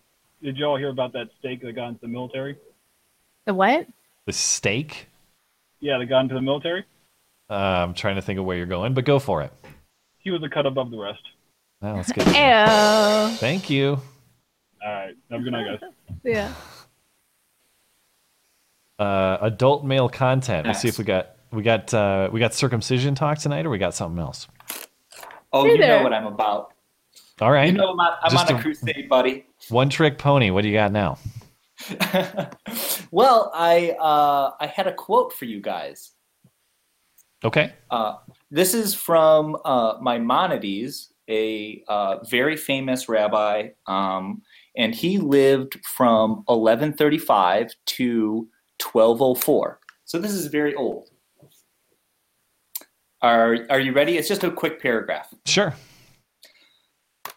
did 0.43 0.57
y'all 0.57 0.77
hear 0.79 0.89
about 0.89 1.13
that 1.13 1.29
steak 1.39 1.61
that 1.63 1.73
got 1.75 1.89
into 1.89 2.01
the 2.03 2.09
military? 2.09 2.57
The 3.45 3.53
what? 3.55 3.87
the 4.27 4.33
steak 4.33 5.09
Yeah, 5.81 5.99
that 5.99 6.07
got 6.07 6.21
into 6.21 6.35
the 6.35 6.41
military. 6.41 6.85
Uh, 7.51 7.55
I'm 7.55 7.95
trying 7.95 8.17
to 8.17 8.23
think 8.23 8.39
of 8.39 8.45
where 8.45 8.57
you're 8.57 8.67
going, 8.67 8.95
but 8.95 9.05
go 9.05 9.19
for 9.19 9.43
it. 9.43 9.53
He 10.19 10.31
was 10.31 10.43
a 10.43 10.49
cut 10.49 10.67
above 10.67 10.91
the 10.91 10.99
rest. 10.99 11.23
Oh, 11.81 11.95
that's 11.95 12.13
good. 12.13 12.27
Ew. 12.27 13.37
Thank 13.39 13.71
you. 13.71 14.01
All 14.85 14.93
right. 14.93 15.15
Have 15.31 15.41
a 15.41 15.43
good 15.45 15.53
night, 15.53 15.81
guys. 15.81 15.91
Yeah. 16.25 16.53
Uh, 18.99 19.39
adult 19.43 19.85
male 19.85 20.09
content. 20.09 20.67
Let's 20.67 20.81
see 20.81 20.89
if 20.89 20.99
we 20.99 21.05
got 21.05 21.37
we 21.53 21.63
got 21.63 21.95
uh, 21.95 22.29
we 22.33 22.41
got 22.41 22.53
circumcision 22.53 23.15
talk 23.15 23.39
tonight, 23.39 23.65
or 23.65 23.71
we 23.71 23.79
got 23.79 23.95
something 23.95 24.19
else. 24.19 24.49
Oh, 25.53 25.65
Hey 25.65 25.73
you 25.73 25.79
there. 25.79 25.99
know 25.99 26.03
what 26.03 26.13
I'm 26.13 26.27
about. 26.27 26.75
All 27.41 27.53
right. 27.53 27.67
You 27.71 27.79
know 27.79 27.91
I'm, 27.93 28.01
on- 28.01 28.17
I'm 28.23 28.37
on 28.37 28.53
a, 28.53 28.57
a- 28.59 28.61
crusade, 28.61 29.09
buddy. 29.09 29.47
One 29.69 29.89
trick 29.89 30.19
pony. 30.19 30.51
What 30.51 30.63
do 30.63 30.69
you 30.69 30.75
got 30.75 30.93
now? 30.93 31.19
Well, 33.11 33.51
I 33.55 33.93
uh, 33.99 34.51
I 34.61 34.67
had 34.67 34.87
a 34.87 34.93
quote 34.93 35.33
for 35.33 35.47
you 35.47 35.61
guys. 35.63 36.11
Okay. 37.45 37.73
Uh, 37.91 38.17
this 38.51 38.75
is 38.75 38.95
from 38.95 39.57
uh, 39.65 39.95
Maimonides, 40.01 41.13
a 41.29 41.85
uh, 41.89 42.25
very 42.25 42.57
famous 42.57 43.09
rabbi, 43.09 43.69
um, 43.87 44.43
and 44.77 44.95
he 44.95 45.19
lived 45.19 45.79
from 45.85 46.43
1135 46.47 47.75
to 47.87 48.49
1204. 48.83 49.81
So 50.05 50.19
this 50.19 50.33
is 50.33 50.47
very 50.47 50.75
old. 50.75 51.11
Are 53.21 53.59
Are 53.71 53.81
you 53.81 53.93
ready? 53.93 54.17
It's 54.17 54.29
just 54.29 54.45
a 54.45 54.51
quick 54.51 54.81
paragraph. 54.81 55.33
Sure. 55.45 55.75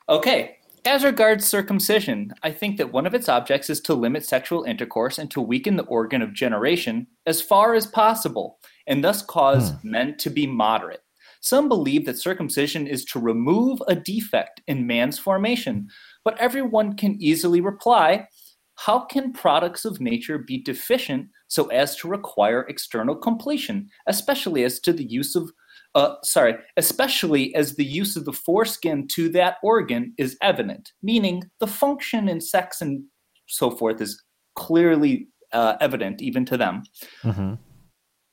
Okay. 0.08 0.58
As 0.84 1.04
regards 1.04 1.46
circumcision, 1.46 2.34
I 2.42 2.50
think 2.52 2.78
that 2.78 2.92
one 2.92 3.06
of 3.06 3.14
its 3.14 3.30
objects 3.30 3.70
is 3.70 3.80
to 3.82 3.94
limit 3.94 4.26
sexual 4.26 4.64
intercourse 4.64 5.20
and 5.20 5.30
to 5.30 5.40
weaken 5.40 5.76
the 5.76 5.84
organ 5.84 6.24
of 6.24 6.34
generation 6.34 7.06
as 7.28 7.40
far 7.40 7.76
as 7.76 7.86
possible, 7.86 8.58
and 8.92 9.04
thus 9.04 9.22
cause 9.22 9.72
men 9.84 10.18
to 10.18 10.30
be 10.30 10.46
moderate. 10.46 11.02
Some 11.40 11.70
believe 11.70 12.06
that 12.06 12.20
circumcision 12.20 12.86
is 12.86 13.06
to 13.06 13.20
remove 13.20 13.82
a 13.88 13.96
defect 13.96 14.62
in 14.68 14.86
man's 14.86 15.18
formation, 15.18 15.88
but 16.26 16.38
everyone 16.40 16.96
can 16.98 17.16
easily 17.20 17.62
reply 17.62 18.28
how 18.76 19.06
can 19.06 19.32
products 19.32 19.86
of 19.86 20.02
nature 20.02 20.38
be 20.38 20.62
deficient 20.62 21.28
so 21.48 21.68
as 21.68 21.96
to 21.98 22.08
require 22.08 22.66
external 22.68 23.16
completion, 23.16 23.88
especially 24.08 24.64
as 24.66 24.80
to 24.82 24.92
the 24.92 25.06
use 25.06 25.36
of 25.36 25.52
uh, 25.96 26.16
sorry, 26.24 26.56
especially 26.78 27.54
as 27.56 27.76
the 27.76 27.86
use 27.86 28.16
of 28.16 28.24
the 28.26 28.34
foreskin 28.34 29.08
to 29.08 29.28
that 29.30 29.58
organ 29.62 30.14
is 30.18 30.38
evident, 30.42 30.92
meaning 31.04 31.44
the 31.60 31.68
function 31.68 32.30
in 32.30 32.40
sex 32.40 32.82
and 32.82 33.04
so 33.48 33.70
forth 33.72 34.00
is 34.02 34.22
clearly 34.56 35.28
uh, 35.52 35.76
evident 35.82 36.22
even 36.22 36.46
to 36.46 36.56
them. 36.56 36.84
Mm-hmm. 37.24 37.56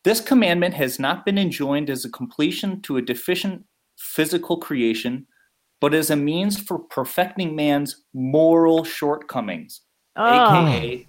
This 0.09 0.22
commandment 0.22 0.72
has 0.72 0.98
not 0.98 1.26
been 1.26 1.36
enjoined 1.36 1.90
as 1.90 2.02
a 2.06 2.11
completion 2.11 2.80
to 2.80 2.96
a 2.96 3.02
deficient 3.02 3.66
physical 3.98 4.56
creation, 4.56 5.26
but 5.82 5.92
as 5.92 6.09
a 6.09 6.16
means 6.16 6.59
for 6.59 6.78
perfecting 6.78 7.54
man's 7.54 8.06
moral 8.14 8.84
shortcomings, 8.84 9.82
Oh. 10.16 10.24
aka, 10.24 11.06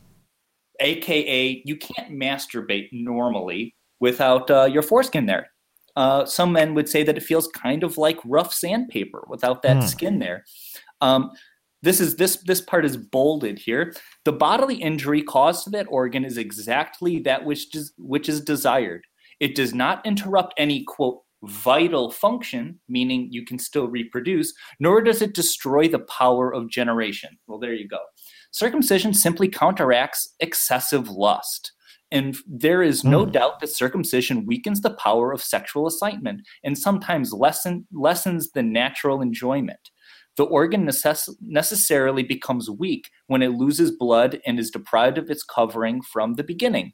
aka 0.81 1.61
you 1.63 1.77
can't 1.77 2.11
masturbate 2.11 2.89
normally 2.91 3.73
without 4.01 4.51
uh, 4.51 4.65
your 4.65 4.83
foreskin 4.83 5.27
there. 5.27 5.49
Uh, 5.95 6.25
some 6.25 6.51
men 6.51 6.73
would 6.73 6.89
say 6.89 7.01
that 7.03 7.15
it 7.15 7.23
feels 7.23 7.47
kind 7.47 7.83
of 7.83 7.97
like 7.97 8.19
rough 8.25 8.53
sandpaper 8.53 9.23
without 9.29 9.61
that 9.61 9.77
Hmm. 9.77 9.87
skin 9.87 10.19
there. 10.19 10.43
Um, 10.99 11.31
this 11.81 11.99
is 11.99 12.15
this 12.15 12.37
this 12.43 12.61
part 12.61 12.85
is 12.85 12.97
bolded 12.97 13.59
here. 13.59 13.93
The 14.25 14.33
bodily 14.33 14.75
injury 14.75 15.21
caused 15.21 15.63
to 15.63 15.69
that 15.71 15.87
organ 15.89 16.25
is 16.25 16.37
exactly 16.37 17.19
that 17.19 17.45
which 17.45 17.75
is 17.75 17.93
which 17.97 18.27
is 18.27 18.41
desired. 18.41 19.05
It 19.39 19.55
does 19.55 19.73
not 19.73 20.05
interrupt 20.05 20.53
any 20.57 20.83
quote 20.83 21.21
vital 21.43 22.11
function, 22.11 22.79
meaning 22.89 23.29
you 23.31 23.45
can 23.45 23.57
still 23.57 23.87
reproduce, 23.87 24.53
nor 24.79 25.01
does 25.01 25.21
it 25.21 25.33
destroy 25.33 25.87
the 25.87 25.99
power 25.99 26.53
of 26.53 26.69
generation. 26.69 27.37
Well, 27.47 27.59
there 27.59 27.73
you 27.73 27.87
go. 27.87 27.99
Circumcision 28.51 29.13
simply 29.13 29.47
counteracts 29.47 30.35
excessive 30.39 31.07
lust. 31.07 31.71
And 32.11 32.35
there 32.47 32.81
is 32.81 33.03
no 33.03 33.23
hmm. 33.23 33.31
doubt 33.31 33.59
that 33.59 33.67
circumcision 33.67 34.45
weakens 34.45 34.81
the 34.81 34.95
power 34.95 35.31
of 35.31 35.43
sexual 35.43 35.87
excitement 35.87 36.41
and 36.63 36.77
sometimes 36.77 37.33
lessen, 37.33 37.87
lessens 37.93 38.51
the 38.51 38.63
natural 38.63 39.21
enjoyment. 39.21 39.91
The 40.37 40.45
organ 40.45 40.85
necess- 40.85 41.35
necessarily 41.41 42.23
becomes 42.23 42.69
weak 42.69 43.09
when 43.27 43.41
it 43.41 43.49
loses 43.49 43.91
blood 43.91 44.39
and 44.45 44.59
is 44.59 44.71
deprived 44.71 45.17
of 45.17 45.29
its 45.29 45.43
covering 45.43 46.01
from 46.01 46.35
the 46.35 46.43
beginning. 46.43 46.93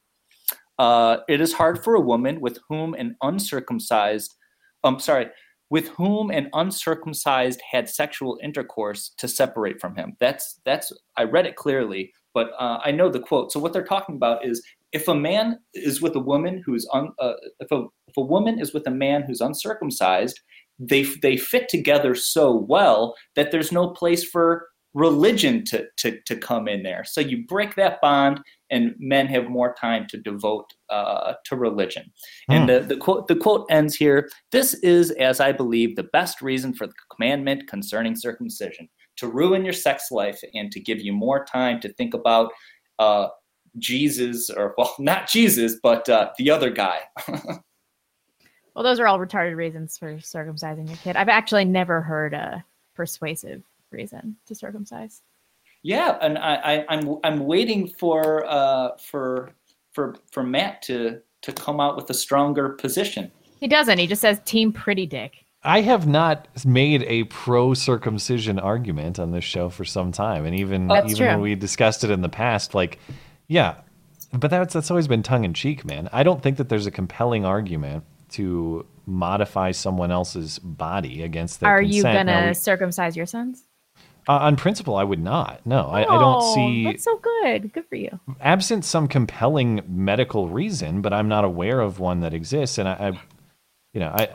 Uh, 0.78 1.18
it 1.30 1.40
is 1.40 1.54
hard 1.54 1.84
for 1.84 1.96
a 1.96 2.02
woman 2.02 2.42
with 2.42 2.60
whom 2.68 2.94
an 2.96 3.16
uncircumcised, 3.22 4.36
I'm 4.84 5.00
sorry, 5.00 5.28
with 5.70 5.88
whom 5.90 6.30
an 6.32 6.50
uncircumcised 6.54 7.62
had 7.72 7.90
sexual 7.90 8.38
intercourse 8.44 9.14
to 9.18 9.28
separate 9.28 9.80
from 9.80 9.96
him. 9.96 10.14
That's 10.20 10.60
that's 10.66 10.92
I 11.18 11.24
read 11.24 11.46
it 11.46 11.56
clearly, 11.56 12.12
but 12.34 12.52
uh, 12.60 12.80
I 12.84 12.92
know 12.92 13.10
the 13.10 13.20
quote. 13.20 13.52
So 13.52 13.60
what 13.60 13.74
they're 13.74 13.84
talking 13.84 14.16
about 14.16 14.46
is 14.46 14.62
if 14.92 15.08
a 15.08 15.16
man 15.16 15.60
is 15.74 16.02
with 16.02 16.16
a 16.16 16.20
woman 16.20 16.62
who's 16.66 16.88
un, 16.94 17.10
uh, 17.20 17.34
if 17.60 17.72
a 17.72 17.86
if 18.08 18.18
a 18.18 18.22
woman 18.22 18.60
is 18.60 18.74
with 18.74 18.86
a 18.88 18.92
man 18.92 19.24
who's 19.24 19.42
uncircumcised, 19.42 20.40
they 20.80 21.04
they 21.22 21.38
fit 21.38 21.70
together 21.70 22.16
so 22.16 22.54
well 22.54 23.16
that 23.36 23.52
there's 23.52 23.72
no 23.72 23.90
place 23.90 24.24
for 24.24 24.68
religion 24.96 25.64
to 25.66 25.86
to 25.98 26.20
to 26.22 26.36
come 26.36 26.68
in 26.68 26.82
there. 26.82 27.04
So 27.04 27.22
you 27.22 27.46
break 27.46 27.76
that 27.76 28.00
bond, 28.02 28.40
and 28.72 28.96
men 28.98 29.28
have 29.28 29.50
more 29.50 29.76
time 29.80 30.08
to 30.10 30.18
devote 30.18 30.74
uh, 30.90 31.34
to 31.46 31.56
religion. 31.56 32.12
And 32.50 32.68
the, 32.68 32.80
the 32.80 32.98
quote 32.98 33.28
the 33.28 33.36
quote 33.36 33.68
ends 33.70 33.96
here. 33.96 34.30
This 34.52 34.74
is, 34.76 35.12
as 35.12 35.40
I 35.40 35.52
believe, 35.52 35.96
the 35.96 36.04
best 36.04 36.42
reason 36.42 36.74
for 36.74 36.88
the 36.88 36.94
commandment 37.16 37.68
concerning 37.68 38.16
circumcision 38.16 38.90
to 39.18 39.28
ruin 39.28 39.64
your 39.64 39.74
sex 39.74 40.12
life 40.12 40.42
and 40.54 40.72
to 40.72 40.80
give 40.80 41.02
you 41.02 41.14
more 41.14 41.46
time 41.46 41.80
to 41.82 41.94
think 41.94 42.14
about 42.14 42.52
uh, 43.00 43.28
Jesus, 43.78 44.50
or 44.50 44.74
well, 44.78 44.96
not 45.00 45.30
Jesus, 45.30 45.78
but 45.84 46.08
uh, 46.10 46.32
the 46.38 46.50
other 46.50 46.70
guy. 46.70 47.00
Well, 48.76 48.84
those 48.84 49.00
are 49.00 49.08
all 49.08 49.20
retarded 49.20 49.56
reasons 49.56 49.98
for 49.98 50.16
circumcising 50.16 50.88
your 50.88 50.98
kid. 50.98 51.16
I've 51.16 51.30
actually 51.30 51.66
never 51.66 52.02
heard 52.02 52.34
a 52.34 52.64
persuasive 52.94 53.64
reason 53.90 54.36
to 54.48 54.56
circumcise. 54.56 55.22
Yeah, 55.82 56.18
and 56.22 56.38
I, 56.38 56.56
I, 56.56 56.86
I'm 56.90 57.18
I'm 57.24 57.46
waiting 57.46 57.88
for 57.88 58.46
uh, 58.46 58.98
for 58.98 59.52
for 59.94 60.16
for 60.32 60.44
Matt 60.44 60.82
to 60.84 61.22
to 61.44 61.54
come 61.54 61.80
out 61.80 61.96
with 61.96 62.10
a 62.10 62.14
stronger 62.14 62.70
position. 62.70 63.32
He 63.60 63.68
doesn't. 63.68 63.98
He 63.98 64.08
just 64.08 64.22
says 64.22 64.42
team 64.46 64.74
pretty 64.74 65.06
dick. 65.06 65.46
I 65.64 65.82
have 65.82 66.06
not 66.06 66.48
made 66.66 67.04
a 67.04 67.24
pro 67.26 67.74
circumcision 67.74 68.60
argument 68.60 69.20
on 69.20 69.32
this 69.32 69.44
show 69.44 69.70
for 69.70 69.86
some 69.86 70.12
time, 70.12 70.46
and 70.46 70.56
even 70.56 70.88
That's 70.88 71.12
even 71.12 71.28
when 71.28 71.42
we 71.42 71.56
discussed 71.56 72.04
it 72.04 72.12
in 72.12 72.22
the 72.22 72.30
past, 72.30 72.76
like, 72.76 73.00
yeah, 73.48 73.76
but 74.34 74.50
that's 74.52 74.74
that's 74.74 74.92
always 74.92 75.08
been 75.08 75.24
tongue 75.24 75.46
in 75.46 75.54
cheek, 75.54 75.86
man. 75.86 76.10
I 76.12 76.24
don't 76.24 76.44
think 76.44 76.58
that 76.58 76.68
there's 76.68 76.88
a 76.88 76.92
compelling 76.92 77.46
argument 77.46 78.04
to 78.30 78.86
modify 79.06 79.72
someone 79.72 80.12
else's 80.12 80.58
body 80.60 81.22
against 81.24 81.60
their 81.60 81.70
Are 81.70 81.82
you 81.82 82.04
gonna 82.04 82.48
we- 82.48 82.54
circumcise 82.54 83.16
your 83.16 83.26
sons? 83.26 83.64
uh, 84.28 84.38
on 84.38 84.56
principle, 84.56 84.96
I 84.96 85.04
would 85.04 85.20
not. 85.24 85.64
No, 85.66 85.86
I, 85.88 86.02
I 86.02 86.04
don't 86.06 86.42
Oh, 86.42 86.56
see. 86.56 86.84
That's 86.86 87.04
so 87.04 87.18
good. 87.18 87.72
Good 87.72 87.86
for 87.88 87.96
you. 87.96 88.20
absent 88.42 88.84
some 88.84 89.08
compelling 89.08 89.82
medical 89.88 90.50
reason, 90.50 91.02
but 91.02 91.14
I'm 91.14 91.28
not 91.28 91.46
aware 91.46 91.80
of 91.80 92.00
one 92.00 92.22
that 92.22 92.34
exists. 92.34 92.80
And 92.80 92.90
I, 92.90 92.94
I 92.94 93.08
you 93.94 94.00
know, 94.00 94.10
I 94.10 94.30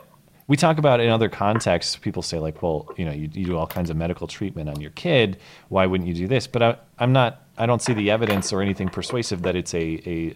we 0.47 0.55
talk 0.57 0.77
about 0.77 0.99
in 1.01 1.09
other 1.09 1.27
contexts. 1.29 1.95
People 1.97 2.21
say 2.21 2.39
like, 2.39 2.61
well, 2.63 2.89
you 2.97 3.03
know, 3.05 3.11
you, 3.11 3.29
you 3.33 3.45
do 3.45 3.57
all 3.57 3.67
kinds 3.67 3.89
of 3.89 3.97
medical 3.97 4.27
treatment 4.27 4.69
on 4.69 4.79
your 4.81 4.91
kid. 4.91 5.37
Why 5.69 5.85
wouldn't 5.85 6.07
you 6.07 6.13
do 6.15 6.27
this? 6.27 6.47
But 6.47 6.63
I, 6.63 6.77
I'm 6.99 7.11
not. 7.11 7.41
I 7.57 7.65
don't 7.65 7.81
see 7.81 7.93
the 7.93 8.11
evidence 8.11 8.51
or 8.53 8.61
anything 8.61 8.87
persuasive 8.87 9.41
that 9.43 9.55
it's 9.57 9.73
a 9.73 10.01
a 10.09 10.35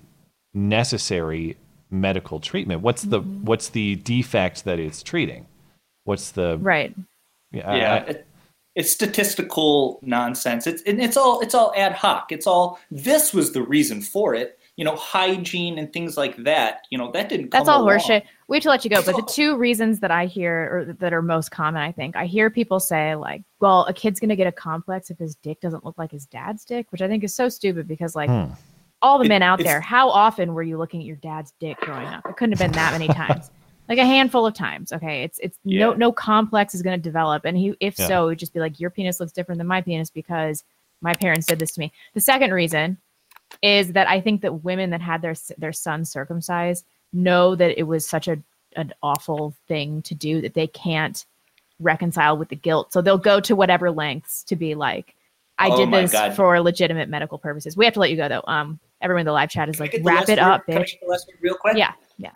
necessary 0.54 1.58
medical 1.92 2.40
treatment. 2.40 2.82
What's 2.82 3.04
the 3.04 3.20
what's 3.20 3.70
the 3.70 3.96
defect 3.98 4.66
that 4.66 4.80
it's 4.80 5.04
treating? 5.04 5.46
What's 6.04 6.32
the 6.32 6.58
Right. 6.60 6.96
Yeah, 7.52 7.76
yeah, 7.76 7.94
I- 7.94 7.98
it, 8.12 8.28
it's 8.76 8.92
statistical 8.92 10.00
nonsense. 10.02 10.68
It's 10.68 10.82
and 10.84 11.02
it's 11.02 11.16
all 11.18 11.40
it's 11.42 11.56
all 11.56 11.74
ad 11.76 11.94
hoc. 11.94 12.32
It's 12.32 12.46
all 12.48 12.80
this 12.92 13.34
was 13.34 13.54
the 13.54 13.62
reason 13.62 14.02
for 14.02 14.36
it. 14.36 14.60
You 14.78 14.84
know, 14.84 14.98
hygiene 14.98 15.78
and 15.78 15.94
things 15.94 16.18
like 16.18 16.36
that. 16.44 16.86
You 16.90 16.98
know, 16.98 17.10
that 17.14 17.30
didn't. 17.30 17.52
That's 17.52 17.70
come 17.70 17.74
all 17.74 17.84
along. 17.88 18.00
horseshit. 18.00 18.24
We 18.50 18.58
have 18.58 18.64
to 18.64 18.70
let 18.70 18.84
you 18.84 18.90
go. 18.90 19.02
But 19.02 19.16
the 19.16 19.22
two 19.34 19.56
reasons 19.56 20.02
that 20.02 20.12
I 20.12 20.26
hear, 20.26 20.70
or 20.90 20.94
that 21.00 21.14
are 21.14 21.22
most 21.22 21.50
common, 21.52 21.82
I 21.82 21.94
think, 21.94 22.18
I 22.18 22.26
hear 22.26 22.50
people 22.50 22.82
say 22.82 23.16
like, 23.16 23.44
"Well, 23.62 23.86
a 23.86 23.94
kid's 23.94 24.20
gonna 24.20 24.36
get 24.36 24.48
a 24.48 24.52
complex 24.52 25.10
if 25.10 25.18
his 25.18 25.36
dick 25.38 25.62
doesn't 25.62 25.86
look 25.86 25.98
like 25.98 26.12
his 26.12 26.26
dad's 26.26 26.66
dick," 26.66 26.88
which 26.92 27.02
I 27.02 27.08
think 27.08 27.24
is 27.24 27.34
so 27.34 27.48
stupid 27.48 27.88
because 27.88 28.14
like 28.18 28.30
Hmm. 28.30 28.52
All 29.06 29.18
the 29.20 29.26
It- 29.26 29.30
men 29.30 29.44
out 29.44 29.60
there, 29.60 29.80
how 29.82 30.10
often 30.10 30.54
were 30.54 30.64
you 30.64 30.78
looking 30.78 31.00
at 31.02 31.06
your 31.06 31.16
dad's 31.18 31.54
dick 31.60 31.78
growing 31.80 32.08
up? 32.08 32.26
It 32.28 32.36
couldn't 32.38 32.58
have 32.58 32.60
been 32.60 32.72
that 32.74 32.92
many 32.92 33.08
times. 33.24 33.52
Like 33.88 34.00
a 34.00 34.06
handful 34.06 34.46
of 34.48 34.54
times. 34.56 34.92
Okay, 34.92 35.24
it's 35.24 35.38
it's 35.40 35.60
no 35.64 35.92
Yeah. 35.92 35.98
no 35.98 36.12
complex 36.12 36.74
is 36.74 36.82
going 36.82 36.98
to 36.98 37.02
develop, 37.04 37.46
and 37.46 37.56
he 37.58 37.76
if 37.80 38.00
Yeah. 38.00 38.08
so, 38.08 38.24
it 38.24 38.28
would 38.30 38.40
just 38.40 38.54
be 38.54 38.60
like 38.60 38.80
your 38.80 38.90
penis 38.90 39.20
looks 39.20 39.32
different 39.32 39.60
than 39.60 39.68
my 39.68 39.82
penis 39.82 40.10
because 40.10 40.64
my 41.02 41.14
parents 41.14 41.46
did 41.46 41.60
this 41.60 41.72
to 41.74 41.80
me. 41.80 41.92
The 42.16 42.22
second 42.22 42.52
reason 42.52 42.98
is 43.62 43.92
that 43.94 44.10
I 44.10 44.20
think 44.22 44.42
that 44.42 44.64
women 44.64 44.90
that 44.90 45.02
had 45.02 45.22
their 45.22 45.36
their 45.60 45.72
sons 45.74 46.10
circumcised 46.10 46.84
know 47.14 47.54
that 47.56 47.78
it 47.80 47.84
was 47.84 48.08
such 48.10 48.28
a 48.28 48.38
an 48.76 48.92
awful 49.04 49.54
thing 49.68 50.02
to 50.02 50.16
do 50.16 50.42
that 50.42 50.54
they 50.56 50.68
can't 50.68 51.24
reconcile 51.80 52.38
with 52.38 52.50
the 52.50 52.56
guilt. 52.56 52.92
So 52.92 53.02
they'll 53.02 53.18
go 53.18 53.40
to 53.42 53.56
whatever 53.56 53.92
lengths 53.92 54.44
to 54.46 54.56
be 54.56 54.76
like, 54.76 55.14
I 55.60 55.70
Oh 55.70 55.78
did 55.78 55.92
this 55.92 56.12
God. 56.12 56.34
for 56.36 56.60
legitimate 56.60 57.08
medical 57.10 57.38
purposes. 57.38 57.78
We 57.78 57.86
have 57.86 57.94
to 57.94 58.00
let 58.00 58.10
you 58.12 58.18
go 58.18 58.28
though. 58.30 58.44
Um, 58.48 58.80
everyone 59.06 59.22
in 59.22 59.26
the 59.26 59.32
live 59.32 59.50
chat 59.50 59.70
is 59.70 59.80
like, 59.80 59.96
wrap 60.04 60.24
it 60.28 60.32
word- 60.32 60.40
up, 60.40 60.66
can 60.66 60.80
I 60.80 60.82
bitch. 60.82 60.92
get 60.92 61.00
the 61.02 61.08
last 61.08 61.28
word 61.28 61.38
real 61.42 61.56
quick. 61.56 61.78
Yeah, 61.78 61.94
yeah. 62.18 62.32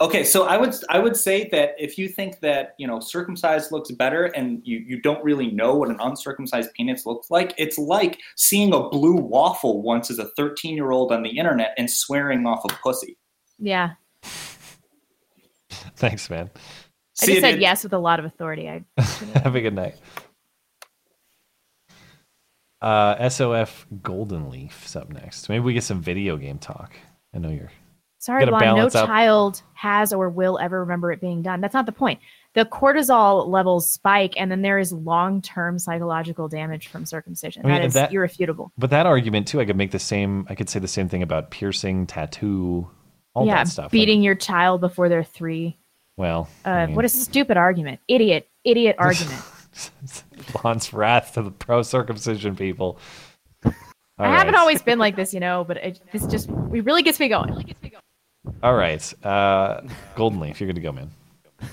Okay, 0.00 0.24
so 0.24 0.46
I 0.46 0.56
would 0.56 0.74
I 0.88 0.98
would 0.98 1.16
say 1.16 1.48
that 1.50 1.76
if 1.78 1.96
you 1.98 2.08
think 2.08 2.40
that 2.40 2.74
you 2.78 2.86
know 2.88 2.98
circumcised 2.98 3.70
looks 3.70 3.92
better 3.92 4.24
and 4.24 4.60
you, 4.64 4.78
you 4.78 5.00
don't 5.00 5.22
really 5.22 5.52
know 5.52 5.76
what 5.76 5.88
an 5.88 5.98
uncircumcised 6.00 6.72
penis 6.74 7.06
looks 7.06 7.30
like, 7.30 7.54
it's 7.58 7.78
like 7.78 8.18
seeing 8.34 8.74
a 8.74 8.88
blue 8.88 9.14
waffle 9.14 9.82
once 9.82 10.10
as 10.10 10.18
a 10.18 10.24
13 10.36 10.74
year 10.74 10.90
old 10.90 11.12
on 11.12 11.22
the 11.22 11.30
internet 11.38 11.74
and 11.78 11.88
swearing 11.88 12.44
off 12.44 12.64
a 12.64 12.68
pussy. 12.82 13.16
Yeah. 13.60 13.90
Thanks, 15.96 16.28
man. 16.28 16.50
I 16.54 16.58
See, 17.26 17.32
just 17.34 17.40
said 17.42 17.54
it- 17.54 17.60
yes 17.60 17.84
with 17.84 17.92
a 17.92 17.98
lot 17.98 18.18
of 18.18 18.24
authority. 18.24 18.68
I 18.68 18.82
Have 19.44 19.54
a 19.54 19.60
good 19.60 19.74
night. 19.74 19.94
Uh, 22.84 23.28
SOF 23.30 23.86
Golden 24.02 24.50
Leaf's 24.50 24.94
up 24.94 25.08
next. 25.10 25.48
Maybe 25.48 25.60
we 25.60 25.72
get 25.72 25.84
some 25.84 26.02
video 26.02 26.36
game 26.36 26.58
talk. 26.58 26.92
I 27.34 27.38
know 27.38 27.48
you're 27.48 27.70
Sorry, 28.18 28.46
Blonde, 28.46 28.76
no 28.76 28.86
out- 28.86 28.92
child 28.92 29.62
has 29.74 30.12
or 30.12 30.28
will 30.30 30.58
ever 30.58 30.80
remember 30.80 31.12
it 31.12 31.20
being 31.20 31.42
done. 31.42 31.60
That's 31.60 31.74
not 31.74 31.86
the 31.86 31.92
point. 31.92 32.20
The 32.54 32.64
cortisol 32.64 33.48
levels 33.48 33.90
spike, 33.92 34.34
and 34.38 34.50
then 34.50 34.62
there 34.62 34.78
is 34.78 34.92
long 34.92 35.42
term 35.42 35.78
psychological 35.78 36.46
damage 36.48 36.88
from 36.88 37.04
circumcision. 37.04 37.64
I 37.64 37.68
mean, 37.68 37.76
that 37.80 37.84
is 37.86 37.94
that- 37.94 38.12
irrefutable. 38.12 38.70
But 38.78 38.90
that 38.90 39.06
argument 39.06 39.48
too, 39.48 39.60
I 39.60 39.64
could 39.64 39.76
make 39.76 39.90
the 39.90 39.98
same. 39.98 40.46
I 40.48 40.54
could 40.54 40.68
say 40.70 40.78
the 40.78 40.86
same 40.88 41.08
thing 41.08 41.22
about 41.22 41.50
piercing, 41.50 42.06
tattoo, 42.06 42.88
all 43.34 43.46
yeah, 43.46 43.56
that 43.56 43.68
stuff. 43.68 43.84
Like, 43.86 43.92
beating 43.92 44.22
your 44.22 44.34
child 44.36 44.80
before 44.80 45.08
they're 45.08 45.24
three. 45.24 45.76
well, 46.16 46.48
Uh, 46.64 46.68
I 46.70 46.86
mean, 46.86 46.96
What 46.96 47.04
a 47.04 47.08
stupid 47.08 47.56
argument. 47.56 48.00
Idiot. 48.08 48.48
Idiot 48.62 48.96
argument. 49.00 49.42
Blonde's 50.62 50.92
wrath 50.92 51.34
to 51.34 51.42
the 51.42 51.50
pro 51.50 51.82
circumcision 51.82 52.56
people. 52.56 52.98
I 53.64 53.72
All 54.18 54.32
haven't 54.32 54.54
always 54.54 54.80
been 54.82 54.98
like 54.98 55.16
this, 55.16 55.34
you 55.34 55.40
know, 55.40 55.64
but 55.64 55.76
it, 55.78 56.00
this 56.12 56.26
just 56.26 56.48
it 56.48 56.84
really 56.84 57.02
gets 57.02 57.18
me 57.18 57.28
going. 57.28 57.74
All 58.62 58.74
right, 58.74 59.24
uh, 59.24 59.80
Golden 60.14 60.40
Leaf, 60.40 60.60
you're 60.60 60.66
good 60.68 60.76
to 60.76 60.80
go, 60.82 60.92
man. 60.92 61.10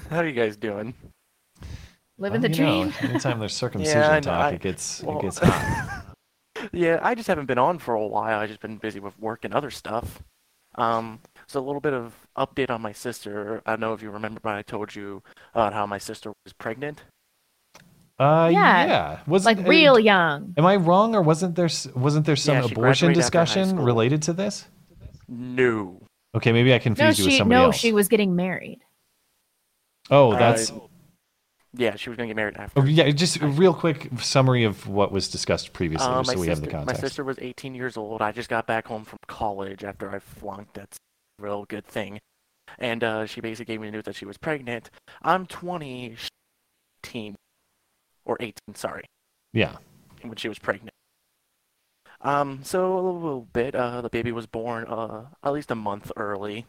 How 0.09 0.19
are 0.19 0.25
you 0.27 0.33
guys 0.33 0.55
doing? 0.57 0.93
Living 2.17 2.41
Well, 2.41 2.49
the 2.49 2.55
you 2.57 2.63
know, 2.65 2.83
dream. 2.91 2.93
anytime 3.11 3.39
there's 3.39 3.53
circumcision 3.65 3.99
Yeah, 3.99 4.19
talk, 4.21 4.45
I- 4.45 4.51
it 4.51 4.61
gets 4.61 5.03
well- 5.03 5.19
it 5.19 5.23
gets 5.23 5.37
hot. 5.41 6.05
yeah, 6.71 6.99
I 7.01 7.15
just 7.15 7.27
haven't 7.27 7.45
been 7.47 7.57
on 7.57 7.77
for 7.79 7.93
a 7.93 8.05
while. 8.07 8.39
I've 8.39 8.49
just 8.49 8.61
been 8.61 8.77
busy 8.77 8.99
with 8.99 9.17
work 9.19 9.43
and 9.45 9.53
other 9.53 9.69
stuff. 9.71 10.21
Um, 10.75 11.19
so 11.47 11.59
a 11.59 11.65
little 11.65 11.81
bit 11.81 11.93
of 11.93 12.13
update 12.37 12.69
on 12.69 12.81
my 12.81 12.93
sister. 12.93 13.61
I 13.65 13.71
don't 13.71 13.81
know 13.81 13.93
if 13.93 14.01
you 14.01 14.09
remember, 14.09 14.39
but 14.41 14.55
I 14.55 14.61
told 14.61 14.95
you 14.95 15.21
about 15.53 15.73
how 15.73 15.85
my 15.85 15.97
sister 15.97 16.31
was 16.45 16.53
pregnant. 16.53 17.03
Uh, 18.19 18.49
Yeah, 18.51 18.85
yeah. 18.85 19.19
Was 19.27 19.45
like 19.45 19.59
uh, 19.59 19.63
real 19.63 19.97
young. 19.99 20.53
Am 20.57 20.65
I 20.65 20.75
wrong, 20.75 21.15
or 21.15 21.21
wasn't 21.21 21.55
there 21.55 21.69
wasn't 21.95 22.25
there 22.25 22.35
some 22.35 22.55
Yeah, 22.57 22.65
abortion 22.65 23.07
graduated 23.07 23.23
after 23.23 23.37
high 23.39 23.43
discussion 23.45 23.79
related 23.79 24.21
to 24.23 24.33
this? 24.33 24.67
No. 25.27 26.01
Okay, 26.35 26.51
maybe 26.51 26.73
I 26.73 26.77
No, 26.77 26.83
confused 26.83 27.19
you 27.19 27.25
with 27.25 27.33
she 27.33 27.37
somebody 27.39 27.59
no, 27.59 27.65
else. 27.67 27.75
she 27.77 27.91
was 27.93 28.07
getting 28.07 28.35
married. 28.35 28.79
Oh, 30.09 30.33
that's 30.33 30.71
Uh, 30.71 30.79
yeah, 31.73 31.95
she 31.95 32.09
was 32.09 32.17
gonna 32.17 32.27
get 32.27 32.35
married 32.35 32.57
after. 32.57 32.79
oh, 32.81 32.85
yeah. 32.85 33.09
Just 33.11 33.41
a 33.41 33.47
real 33.47 33.73
quick 33.73 34.09
summary 34.19 34.63
of 34.65 34.87
what 34.87 35.11
was 35.11 35.29
discussed 35.29 35.73
previously, 35.73 36.07
Uh, 36.07 36.19
just 36.19 36.27
my 36.27 36.33
so 36.33 36.39
we 36.41 36.47
have 36.47 36.57
the 36.59 36.65
sister- 36.65 36.77
context. 36.77 37.01
My 37.01 37.07
sister 37.07 37.23
was 37.23 37.37
18 37.39 37.75
years 37.75 37.97
old. 37.97 38.21
I 38.21 38.31
just 38.31 38.49
got 38.49 38.67
back 38.67 38.87
home 38.87 39.03
from 39.05 39.19
college 39.27 39.83
after 39.83 40.13
I 40.13 40.19
flunked. 40.19 40.73
That's 40.73 40.97
a 41.39 41.43
real 41.43 41.65
good 41.65 41.85
thing. 41.85 42.19
And 42.77 43.03
uh, 43.03 43.25
she 43.25 43.41
basically 43.41 43.73
gave 43.73 43.81
me 43.81 43.87
the 43.87 43.91
news 43.93 44.03
that 44.05 44.15
she 44.15 44.25
was 44.25 44.37
pregnant. 44.37 44.89
I'm 45.21 45.45
20, 45.45 46.15
she's 46.17 46.29
18, 47.05 47.35
or 48.25 48.37
18, 48.39 48.75
sorry, 48.75 49.03
Yeah. 49.53 49.77
when 50.21 50.35
she 50.35 50.47
was 50.49 50.59
pregnant. 50.59 50.91
Um, 52.21 52.63
so 52.63 52.93
a 52.97 53.01
little 53.01 53.47
bit. 53.53 53.73
Uh, 53.75 54.01
the 54.01 54.09
baby 54.09 54.31
was 54.31 54.45
born 54.45 54.85
uh, 54.85 55.25
at 55.43 55.53
least 55.53 55.71
a 55.71 55.75
month 55.75 56.11
early. 56.15 56.65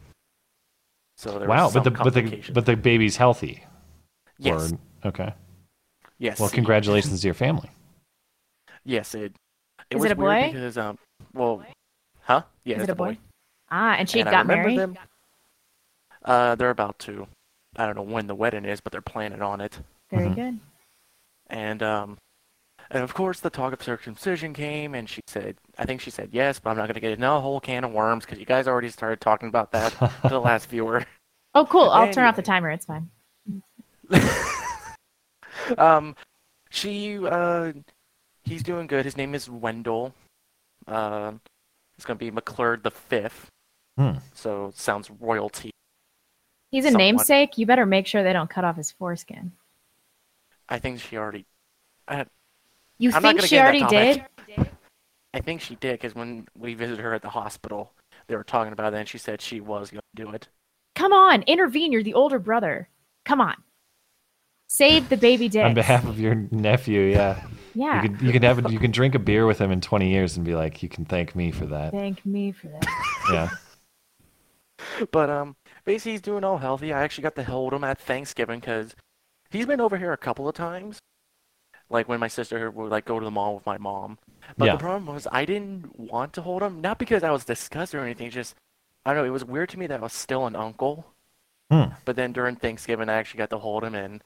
So 1.17 1.37
there 1.37 1.47
Wow, 1.47 1.65
was 1.65 1.73
but 1.75 1.83
some 1.83 1.93
the 1.93 1.99
but 2.03 2.13
the 2.13 2.21
complications. 2.21 2.53
but 2.55 2.65
the 2.65 2.75
baby's 2.75 3.17
healthy. 3.17 3.63
Yes. 4.39 4.71
Or- 5.03 5.09
okay. 5.09 5.33
Yes. 6.17 6.39
Well, 6.39 6.49
congratulations 6.49 7.21
to 7.21 7.27
your 7.27 7.35
family. 7.35 7.69
Yes, 8.83 9.13
it. 9.13 9.35
It 9.89 9.97
Is 9.97 10.01
was 10.01 10.05
it 10.05 10.13
a 10.13 10.15
boy? 10.15 10.49
because 10.51 10.77
um, 10.77 10.97
well, 11.33 11.63
huh? 12.21 12.41
Yeah, 12.63 12.77
Is 12.77 12.81
it's 12.83 12.89
it 12.89 12.93
a 12.93 12.95
boy? 12.95 13.17
Ah, 13.69 13.93
and 13.93 14.09
she 14.09 14.21
And 14.21 14.29
I 14.29 14.31
got 14.31 14.45
remember 14.47 14.63
married. 14.69 14.79
them- 14.79 14.97
Uh, 16.25 16.55
they're 16.55 16.69
about 16.71 16.97
to. 16.99 17.27
I 17.75 17.85
don't 17.85 17.95
know 17.95 18.01
when 18.01 18.25
the 18.27 18.35
wedding 18.35 18.65
is, 18.65 18.81
but 18.81 18.91
they're 18.91 19.01
planning 19.01 19.41
on 19.41 19.61
it. 19.61 19.79
Very 20.09 20.25
Mm-hmm. 20.25 20.33
good. 20.33 20.59
And 21.49 21.83
um, 21.83 22.17
and 22.89 23.03
of 23.03 23.13
course 23.13 23.39
the 23.39 23.49
talk 23.49 23.73
of 23.73 23.81
circumcision 23.83 24.53
came, 24.53 24.95
and 24.95 25.09
she 25.09 25.21
said, 25.27 25.57
I 25.77 25.85
think 25.85 26.01
she 26.01 26.09
said 26.09 26.29
yes, 26.31 26.59
but 26.59 26.71
I'm 26.71 26.77
not 26.77 26.87
gonna 26.87 26.99
get 26.99 27.11
into 27.13 27.31
a 27.31 27.39
whole 27.39 27.59
can 27.59 27.83
of 27.83 27.91
worms 27.91 28.25
because 28.25 28.39
you 28.39 28.45
guys 28.45 28.67
already 28.67 28.89
started 28.89 29.19
talking 29.21 29.49
about 29.49 29.71
that 29.71 29.91
to 29.93 30.29
the 30.29 30.39
last 30.39 30.69
viewer. 30.69 31.05
Oh, 31.55 31.67
cool. 31.67 31.91
I'll 31.91 32.11
turn 32.11 32.25
off 32.25 32.35
the 32.35 32.41
timer. 32.41 32.71
It's 32.71 32.87
fine. 32.87 33.11
um, 35.77 36.15
she 36.71 37.19
uh, 37.23 37.73
he's 38.43 38.63
doing 38.63 38.87
good. 38.87 39.05
His 39.05 39.15
name 39.17 39.35
is 39.35 39.47
Wendell. 39.47 40.15
Uh, 40.87 41.33
it's 41.95 42.05
gonna 42.05 42.17
be 42.17 42.31
McClurd 42.31 42.81
the 42.81 42.89
fifth. 42.89 43.49
Hmm. 43.99 44.13
So 44.33 44.71
sounds 44.75 45.11
royalty. 45.19 45.69
He's 46.71 46.85
a 46.85 46.87
Somewhat. 46.87 46.97
namesake. 47.03 47.57
You 47.59 47.67
better 47.67 47.85
make 47.85 48.07
sure 48.07 48.23
they 48.23 48.33
don't 48.33 48.49
cut 48.49 48.65
off 48.65 48.77
his 48.77 48.89
foreskin. 48.89 49.51
I 50.69 50.79
think 50.79 50.99
she 50.99 51.17
already. 51.17 51.45
I, 52.07 52.25
You 52.97 53.11
I'm 53.13 53.21
think 53.21 53.37
gonna 53.37 53.47
she 53.47 53.59
already 53.59 53.85
did? 53.85 54.25
I 55.33 55.39
think 55.39 55.61
she 55.61 55.75
did 55.75 55.93
because 55.93 56.13
when 56.13 56.47
we 56.57 56.75
visited 56.75 56.99
her 57.01 57.13
at 57.13 57.23
the 57.23 57.29
hospital, 57.29 57.91
they 58.27 58.35
were 58.35 58.43
talking 58.43 58.71
about 58.71 58.93
it, 58.93 58.97
and 58.97 59.07
she 59.07 59.17
said 59.17 59.41
she 59.41 59.59
was 59.59 59.89
going 59.89 60.01
to 60.15 60.23
do 60.23 60.31
it. 60.31 60.47
Come 60.95 61.11
on, 61.11 61.41
intervene. 61.43 61.91
You're 61.91 62.03
the 62.03 62.13
older 62.13 62.37
brother. 62.37 62.87
Come 63.25 63.41
on. 63.41 63.55
Save 64.67 65.09
the 65.09 65.17
baby 65.17 65.49
dick. 65.49 65.65
On 65.65 65.73
behalf 65.73 66.05
of 66.05 66.19
your 66.19 66.35
nephew, 66.51 67.01
yeah. 67.01 67.43
Yeah. 67.75 68.03
You 68.03 68.09
can 68.09 68.25
you 68.27 68.31
can 68.31 68.43
have 68.43 68.63
a, 68.63 68.71
you 68.71 68.77
can 68.77 68.91
drink 68.91 69.15
a 69.15 69.19
beer 69.19 69.47
with 69.47 69.59
him 69.59 69.71
in 69.71 69.81
20 69.81 70.07
years 70.07 70.37
and 70.37 70.45
be 70.45 70.53
like, 70.53 70.83
you 70.83 70.89
can 70.89 71.05
thank 71.05 71.35
me 71.35 71.49
for 71.49 71.65
that. 71.65 71.91
Thank 71.91 72.23
me 72.23 72.51
for 72.51 72.67
that. 72.67 72.85
Yeah. 73.31 73.49
But 75.11 75.29
um, 75.29 75.55
basically, 75.85 76.11
he's 76.11 76.21
doing 76.21 76.43
all 76.43 76.57
healthy. 76.57 76.93
I 76.93 77.01
actually 77.01 77.23
got 77.23 77.35
to 77.35 77.43
hold 77.43 77.73
him 77.73 77.83
at 77.83 77.99
Thanksgiving 77.99 78.59
because 78.59 78.95
he's 79.53 79.65
been 79.65 79.79
over 79.81 79.97
here 79.97 80.11
a 80.13 80.17
couple 80.17 80.47
of 80.47 80.55
times. 80.55 80.99
Like 81.89 82.09
when 82.09 82.19
my 82.19 82.27
sister 82.27 82.71
would 82.71 82.91
like 82.91 83.05
go 83.05 83.19
to 83.19 83.23
the 83.25 83.31
mall 83.31 83.55
with 83.55 83.65
my 83.65 83.77
mom. 83.77 84.17
But 84.57 84.65
Yeah. 84.65 84.71
the 84.73 84.79
problem 84.79 85.05
was 85.13 85.27
I 85.31 85.45
didn't 85.45 85.97
want 85.99 86.33
to 86.33 86.41
hold 86.41 86.63
him, 86.63 86.81
not 86.81 86.97
because 86.99 87.23
I 87.23 87.31
was 87.31 87.45
disgusted 87.45 87.99
or 87.99 88.03
anything. 88.03 88.29
Just 88.31 88.55
I 89.05 89.13
don't 89.13 89.23
know. 89.23 89.27
It 89.27 89.31
was 89.31 89.45
weird 89.45 89.69
to 89.69 89.79
me 89.79 89.87
that 89.87 89.99
I 89.99 90.03
was 90.03 90.13
still 90.13 90.45
an 90.47 90.55
uncle. 90.55 91.05
Hmm. 91.71 91.93
But 92.05 92.15
then 92.15 92.33
during 92.33 92.55
Thanksgiving, 92.55 93.09
I 93.09 93.13
actually 93.13 93.39
got 93.39 93.49
to 93.51 93.57
hold 93.57 93.83
him, 93.83 93.95
and 93.95 94.21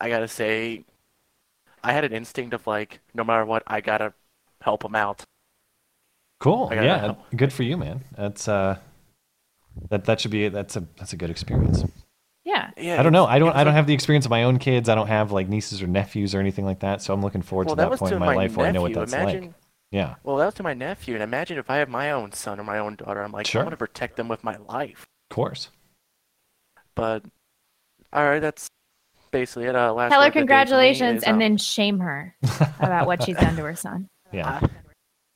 I 0.00 0.08
gotta 0.08 0.28
say, 0.28 0.84
I 1.82 1.92
had 1.92 2.04
an 2.04 2.12
instinct 2.12 2.52
of 2.54 2.66
like, 2.66 3.00
no 3.14 3.24
matter 3.24 3.44
what, 3.44 3.62
I 3.66 3.80
gotta 3.80 4.12
help 4.60 4.84
him 4.84 4.94
out. 4.94 5.24
Cool. 6.40 6.68
Yeah. 6.72 6.98
help. 6.98 7.18
Good 7.34 7.52
for 7.52 7.62
you, 7.62 7.76
man. 7.76 8.04
That's 8.16 8.46
uh 8.48 8.78
that 9.90 10.04
that 10.04 10.20
should 10.20 10.30
be 10.30 10.48
that's 10.48 10.76
a 10.76 10.84
that's 10.98 11.12
a 11.12 11.16
good 11.16 11.30
experience. 11.30 11.84
Yeah. 12.46 12.70
Yeah, 12.78 13.00
I 13.00 13.02
don't 13.02 13.12
know. 13.12 13.26
I 13.26 13.38
don't 13.40 13.54
I 13.54 13.64
don't 13.64 13.74
have 13.74 13.86
the 13.88 13.92
experience 13.92 14.24
of 14.24 14.30
my 14.30 14.44
own 14.44 14.58
kids. 14.58 14.88
I 14.88 14.94
don't 14.94 15.08
have 15.08 15.32
like 15.32 15.48
nieces 15.48 15.82
or 15.82 15.88
nephews 15.88 16.32
or 16.34 16.38
anything 16.40 16.64
like 16.64 16.80
that. 16.80 17.02
So 17.02 17.12
I'm 17.12 17.20
looking 17.20 17.42
forward 17.42 17.66
Well, 17.66 17.74
to 17.76 17.82
that 17.82 17.90
that, 17.90 17.98
point 17.98 18.10
to 18.10 18.16
in 18.16 18.20
my, 18.20 18.26
my 18.26 18.34
life 18.36 18.56
where 18.56 18.68
I 18.68 18.70
know 18.70 18.82
what 18.82 18.94
that's 18.94 19.12
Imagine- 19.12 19.42
like. 19.46 19.52
Yeah. 19.90 20.14
Well, 20.24 20.36
that 20.36 20.46
was 20.46 20.54
to 20.54 20.62
my 20.64 20.74
nephew, 20.74 21.14
and 21.14 21.22
imagine 21.22 21.58
if 21.58 21.70
I 21.70 21.76
have 21.76 21.88
my 21.88 22.10
own 22.10 22.32
son 22.32 22.58
or 22.58 22.64
my 22.64 22.78
own 22.78 22.96
daughter. 22.96 23.22
I'm 23.22 23.30
like, 23.32 23.46
Sure. 23.46 23.60
I'm 23.60 23.66
gonna 23.66 23.76
protect 23.76 24.16
them 24.16 24.28
with 24.28 24.42
my 24.42 24.56
life. 24.68 25.06
Of 25.30 25.34
course. 25.34 25.70
But 26.94 27.24
all 28.12 28.24
right, 28.24 28.40
that's 28.40 28.68
basically 29.30 29.64
it. 29.66 29.76
Uh, 29.76 29.92
last 29.92 30.10
Tell 30.10 30.20
her 30.20 30.26
word 30.26 30.28
of 30.28 30.34
the 30.34 30.38
day 30.38 30.38
for 30.38 30.38
me 30.38 30.40
congratulations 30.40 31.18
is, 31.18 31.24
and 31.24 31.34
um, 31.34 31.38
then 31.40 31.56
shame 31.56 31.98
her 32.00 32.34
about 32.80 33.06
what 33.06 33.22
she's 33.22 33.36
done 33.36 33.56
to 33.56 33.62
her 33.62 33.76
son. 33.76 34.08
Yeah. 34.32 34.60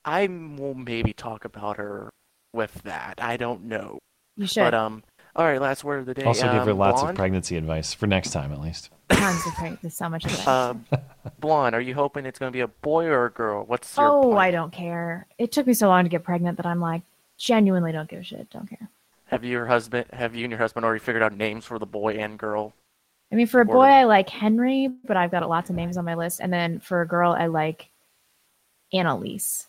I 0.04 0.26
will 0.26 0.74
maybe 0.74 1.12
talk 1.12 1.44
about 1.44 1.76
her 1.76 2.10
with 2.52 2.74
that. 2.82 3.14
I 3.22 3.36
don't 3.36 3.64
know. 3.64 3.98
You 4.36 4.46
should. 4.46 4.62
But 4.62 4.74
um, 4.74 5.04
all 5.36 5.44
right, 5.44 5.60
last 5.60 5.84
word 5.84 6.00
of 6.00 6.06
the 6.06 6.14
day. 6.14 6.24
Also 6.24 6.52
give 6.52 6.64
her 6.64 6.70
um, 6.72 6.78
lots 6.78 7.02
of 7.02 7.14
pregnancy 7.14 7.56
advice 7.56 7.94
for 7.94 8.06
next 8.06 8.30
time 8.30 8.52
at 8.52 8.60
least. 8.60 8.90
Tons 9.10 9.46
of 9.46 9.54
great. 9.54 9.80
There's 9.82 9.96
so 9.96 10.08
much 10.08 10.24
of 10.24 10.36
that. 10.36 10.48
Uh, 10.48 10.74
blonde, 11.38 11.74
are 11.74 11.80
you 11.80 11.94
hoping 11.94 12.26
it's 12.26 12.38
gonna 12.38 12.50
be 12.50 12.60
a 12.60 12.68
boy 12.68 13.06
or 13.06 13.26
a 13.26 13.30
girl? 13.30 13.64
What's 13.64 13.96
your 13.96 14.06
oh, 14.06 14.22
plan? 14.22 14.38
I 14.38 14.50
don't 14.50 14.72
care. 14.72 15.26
It 15.38 15.52
took 15.52 15.66
me 15.66 15.74
so 15.74 15.88
long 15.88 16.04
to 16.04 16.10
get 16.10 16.24
pregnant 16.24 16.56
that 16.56 16.66
I'm 16.66 16.80
like, 16.80 17.02
genuinely 17.38 17.92
don't 17.92 18.08
give 18.08 18.20
a 18.20 18.24
shit. 18.24 18.50
Don't 18.50 18.68
care. 18.68 18.88
Have 19.26 19.44
you 19.44 19.50
your 19.50 19.66
husband? 19.66 20.06
Have 20.12 20.34
you 20.34 20.44
and 20.44 20.50
your 20.50 20.58
husband 20.58 20.84
already 20.84 21.00
figured 21.00 21.22
out 21.22 21.36
names 21.36 21.64
for 21.64 21.78
the 21.78 21.86
boy 21.86 22.14
and 22.14 22.36
girl? 22.38 22.74
I 23.32 23.36
mean, 23.36 23.46
for 23.46 23.60
a 23.60 23.62
Or- 23.62 23.74
boy, 23.74 23.84
I 23.84 24.04
like 24.04 24.28
Henry, 24.28 24.88
but 25.04 25.16
I've 25.16 25.30
got 25.30 25.48
lots 25.48 25.70
of 25.70 25.76
names 25.76 25.96
on 25.96 26.04
my 26.04 26.14
list. 26.14 26.40
And 26.40 26.52
then 26.52 26.80
for 26.80 27.00
a 27.00 27.06
girl, 27.06 27.32
I 27.32 27.46
like 27.46 27.90
Annalise. 28.92 29.68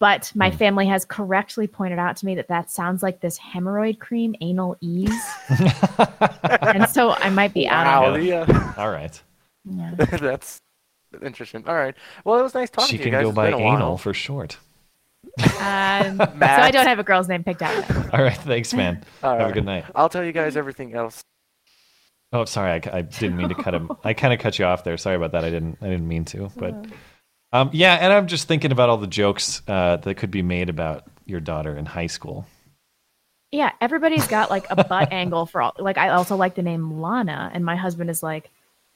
But 0.00 0.32
my 0.34 0.50
Hmm. 0.50 0.56
family 0.56 0.86
has 0.86 1.04
correctly 1.04 1.66
pointed 1.66 1.98
out 1.98 2.16
to 2.18 2.26
me 2.26 2.34
that 2.34 2.48
that 2.48 2.70
sounds 2.70 3.02
like 3.02 3.20
this 3.20 3.38
hemorrhoid 3.38 4.00
cream, 4.00 4.34
anal 4.40 4.76
ease. 4.80 5.24
and 6.60 6.88
so 6.88 7.10
I 7.12 7.30
might 7.30 7.54
be 7.54 7.66
out 7.68 7.86
Wow, 7.86 8.10
of 8.14 8.16
it. 8.16 8.22
the, 8.22 8.32
uh, 8.32 8.72
All 8.76 8.90
right. 8.90 9.22
that's 9.96 10.60
interesting. 11.22 11.64
All 11.66 11.74
right. 11.74 11.94
Well, 12.24 12.38
it 12.38 12.42
was 12.42 12.54
nice 12.54 12.70
talking 12.70 12.88
She 12.88 12.98
to 12.98 13.04
you 13.04 13.04
She 13.06 13.10
can 13.12 13.22
go 13.22 13.28
It's 13.30 13.36
by 13.36 13.48
anal 13.48 13.62
while. 13.90 13.96
for 13.98 14.12
short. 14.12 14.58
Um, 15.38 16.18
so 16.18 16.24
I 16.40 16.70
don't 16.72 16.86
have 16.86 16.98
a 16.98 17.04
girl's 17.04 17.28
name 17.28 17.44
picked 17.44 17.62
out. 17.62 17.74
Yet. 17.74 18.14
All 18.14 18.22
right, 18.22 18.36
thanks, 18.36 18.74
man. 18.74 19.02
All 19.22 19.38
Have 19.38 19.50
a 19.50 19.52
good 19.52 19.64
night. 19.64 19.84
I'll 19.94 20.08
tell 20.08 20.24
you 20.24 20.32
guys 20.32 20.56
everything 20.56 20.94
else. 20.94 21.22
Oh, 22.32 22.44
sorry, 22.44 22.72
I, 22.72 22.98
I 22.98 23.02
didn't 23.02 23.36
mean 23.36 23.48
to 23.48 23.54
cut 23.54 23.74
him. 23.74 23.90
I 24.02 24.12
kind 24.12 24.34
of 24.34 24.40
cut 24.40 24.58
you 24.58 24.64
off 24.64 24.82
there. 24.82 24.96
Sorry 24.96 25.14
about 25.14 25.32
that. 25.32 25.44
I 25.44 25.50
didn't. 25.50 25.78
I 25.80 25.84
didn't 25.86 26.08
mean 26.08 26.24
to. 26.26 26.50
But 26.56 26.86
um, 27.54 27.70
yeah, 27.72 27.94
and 27.94 28.12
I'm 28.12 28.26
just 28.26 28.48
thinking 28.48 28.72
about 28.72 28.88
all 28.88 28.96
the 28.96 29.06
jokes 29.06 29.62
uh, 29.68 29.98
that 29.98 30.16
could 30.16 30.32
be 30.32 30.42
made 30.42 30.68
about 30.68 31.04
your 31.24 31.38
daughter 31.38 31.76
in 31.76 31.86
high 31.86 32.08
school. 32.08 32.46
Yeah, 33.52 33.70
everybody's 33.80 34.26
got 34.26 34.50
like 34.50 34.66
a 34.70 34.82
butt 34.82 35.08
angle 35.12 35.46
for 35.46 35.62
all. 35.62 35.72
Like 35.78 35.96
I 35.96 36.08
also 36.08 36.34
like 36.34 36.56
the 36.56 36.62
name 36.62 37.00
Lana, 37.00 37.52
and 37.54 37.64
my 37.64 37.76
husband 37.76 38.10
is 38.10 38.24
like, 38.24 38.50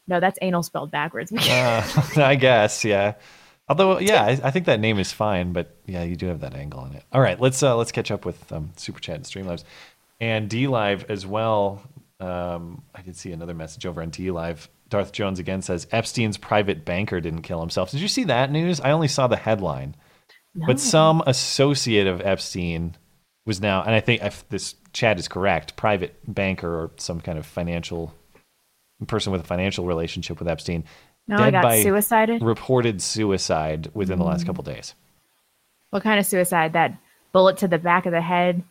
no, 0.08 0.18
that's 0.18 0.40
anal 0.42 0.64
spelled 0.64 0.90
backwards. 0.90 1.32
Uh, 1.48 2.02
I 2.16 2.34
guess, 2.34 2.84
yeah. 2.84 3.14
Although, 3.68 4.00
yeah, 4.00 4.24
I, 4.24 4.40
I 4.42 4.50
think 4.50 4.66
that 4.66 4.80
name 4.80 4.98
is 4.98 5.12
fine, 5.12 5.52
but 5.52 5.76
yeah, 5.86 6.02
you 6.02 6.16
do 6.16 6.26
have 6.26 6.40
that 6.40 6.54
angle 6.54 6.84
in 6.86 6.94
it. 6.94 7.04
All 7.12 7.20
right, 7.20 7.38
let's 7.38 7.62
uh, 7.62 7.76
let's 7.76 7.92
catch 7.92 8.10
up 8.10 8.24
with 8.24 8.52
um, 8.52 8.72
Super 8.76 8.98
Chat 8.98 9.14
and 9.14 9.24
Streamlabs 9.24 9.62
and 10.20 10.50
DLive 10.50 11.08
as 11.08 11.24
well. 11.24 11.80
Um, 12.18 12.82
I 12.92 13.02
did 13.02 13.16
see 13.16 13.30
another 13.30 13.54
message 13.54 13.86
over 13.86 14.02
on 14.02 14.10
DLive. 14.10 14.66
Darth 14.90 15.12
Jones 15.12 15.38
again 15.38 15.62
says 15.62 15.86
Epstein's 15.92 16.38
private 16.38 16.84
banker 16.84 17.20
didn't 17.20 17.42
kill 17.42 17.60
himself. 17.60 17.90
Did 17.90 18.00
you 18.00 18.08
see 18.08 18.24
that 18.24 18.50
news? 18.50 18.80
I 18.80 18.90
only 18.92 19.08
saw 19.08 19.26
the 19.26 19.36
headline, 19.36 19.94
No. 20.54 20.66
but 20.66 20.80
some 20.80 21.22
associate 21.26 22.06
of 22.06 22.20
Epstein 22.22 22.96
was 23.44 23.60
now, 23.60 23.82
and 23.82 23.94
I 23.94 24.00
think 24.00 24.22
if 24.22 24.48
this 24.48 24.74
chat 24.92 25.18
is 25.18 25.28
correct, 25.28 25.76
private 25.76 26.16
banker 26.26 26.68
or 26.68 26.90
some 26.96 27.20
kind 27.20 27.38
of 27.38 27.46
financial 27.46 28.14
person 29.06 29.30
with 29.32 29.42
a 29.42 29.44
financial 29.44 29.84
relationship 29.86 30.38
with 30.38 30.48
Epstein. 30.48 30.84
No, 31.28 31.36
I 31.36 31.50
got 31.50 31.70
suicided? 31.82 32.42
Reported 32.42 33.00
suicide 33.02 33.90
within 33.94 34.18
the 34.18 34.24
last 34.24 34.42
Mm. 34.44 34.46
couple 34.46 34.64
days. 34.64 34.94
What 35.90 36.02
kind 36.02 36.18
of 36.18 36.26
suicide? 36.26 36.72
That 36.72 36.96
bullet 37.32 37.58
to 37.58 37.68
the 37.68 37.78
back 37.78 38.06
of 38.06 38.12
the 38.12 38.20
head 38.22 38.62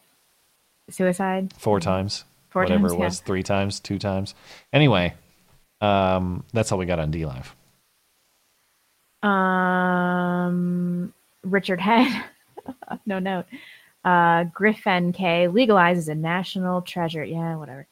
suicide? 0.89 1.53
Four 1.57 1.79
times. 1.79 2.25
Four 2.49 2.63
whatever 2.63 2.81
times, 2.83 2.93
it 2.93 2.99
yeah. 2.99 3.05
was. 3.05 3.19
Three 3.19 3.43
times, 3.43 3.79
two 3.79 3.99
times. 3.99 4.33
Anyway, 4.73 5.13
um, 5.81 6.43
that's 6.53 6.71
all 6.71 6.77
we 6.77 6.85
got 6.85 6.99
on 6.99 7.11
DLive. 7.11 7.47
Um, 9.27 11.13
Richard 11.43 11.81
Head, 11.81 12.23
no 13.05 13.19
note. 13.19 13.45
Uh, 14.03 14.45
Griffin 14.45 15.11
K 15.11 15.47
legalizes 15.47 16.07
a 16.07 16.15
national 16.15 16.81
treasure. 16.81 17.23
Yeah, 17.23 17.55
whatever. 17.55 17.87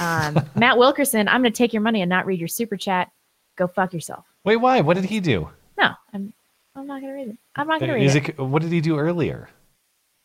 Um, 0.00 0.44
Matt 0.54 0.78
Wilkerson, 0.78 1.28
I'm 1.28 1.42
going 1.42 1.52
to 1.52 1.56
take 1.56 1.72
your 1.72 1.82
money 1.82 2.02
and 2.02 2.08
not 2.08 2.26
read 2.26 2.40
your 2.40 2.48
super 2.48 2.76
chat. 2.76 3.10
Go 3.56 3.66
fuck 3.66 3.92
yourself. 3.92 4.24
Wait, 4.44 4.56
why? 4.56 4.80
What 4.80 4.94
did 4.94 5.04
he 5.04 5.20
do? 5.20 5.48
No, 5.78 5.90
I'm. 6.12 6.32
I'm 6.74 6.86
not 6.86 7.00
going 7.00 7.12
to 7.12 7.18
read 7.18 7.28
it. 7.28 7.38
I'm 7.54 7.66
not 7.66 7.80
going 7.80 7.90
to 7.90 7.94
read 7.96 8.14
it. 8.14 8.28
it. 8.30 8.38
What 8.38 8.60
did 8.60 8.70
he 8.70 8.82
do 8.82 8.98
earlier? 8.98 9.48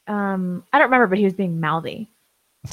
Um, 0.08 0.66
I 0.74 0.80
don't 0.80 0.88
remember, 0.88 1.08
but 1.08 1.18
he 1.18 1.24
was 1.24 1.34
being 1.34 1.62
mouthy. 1.62 2.10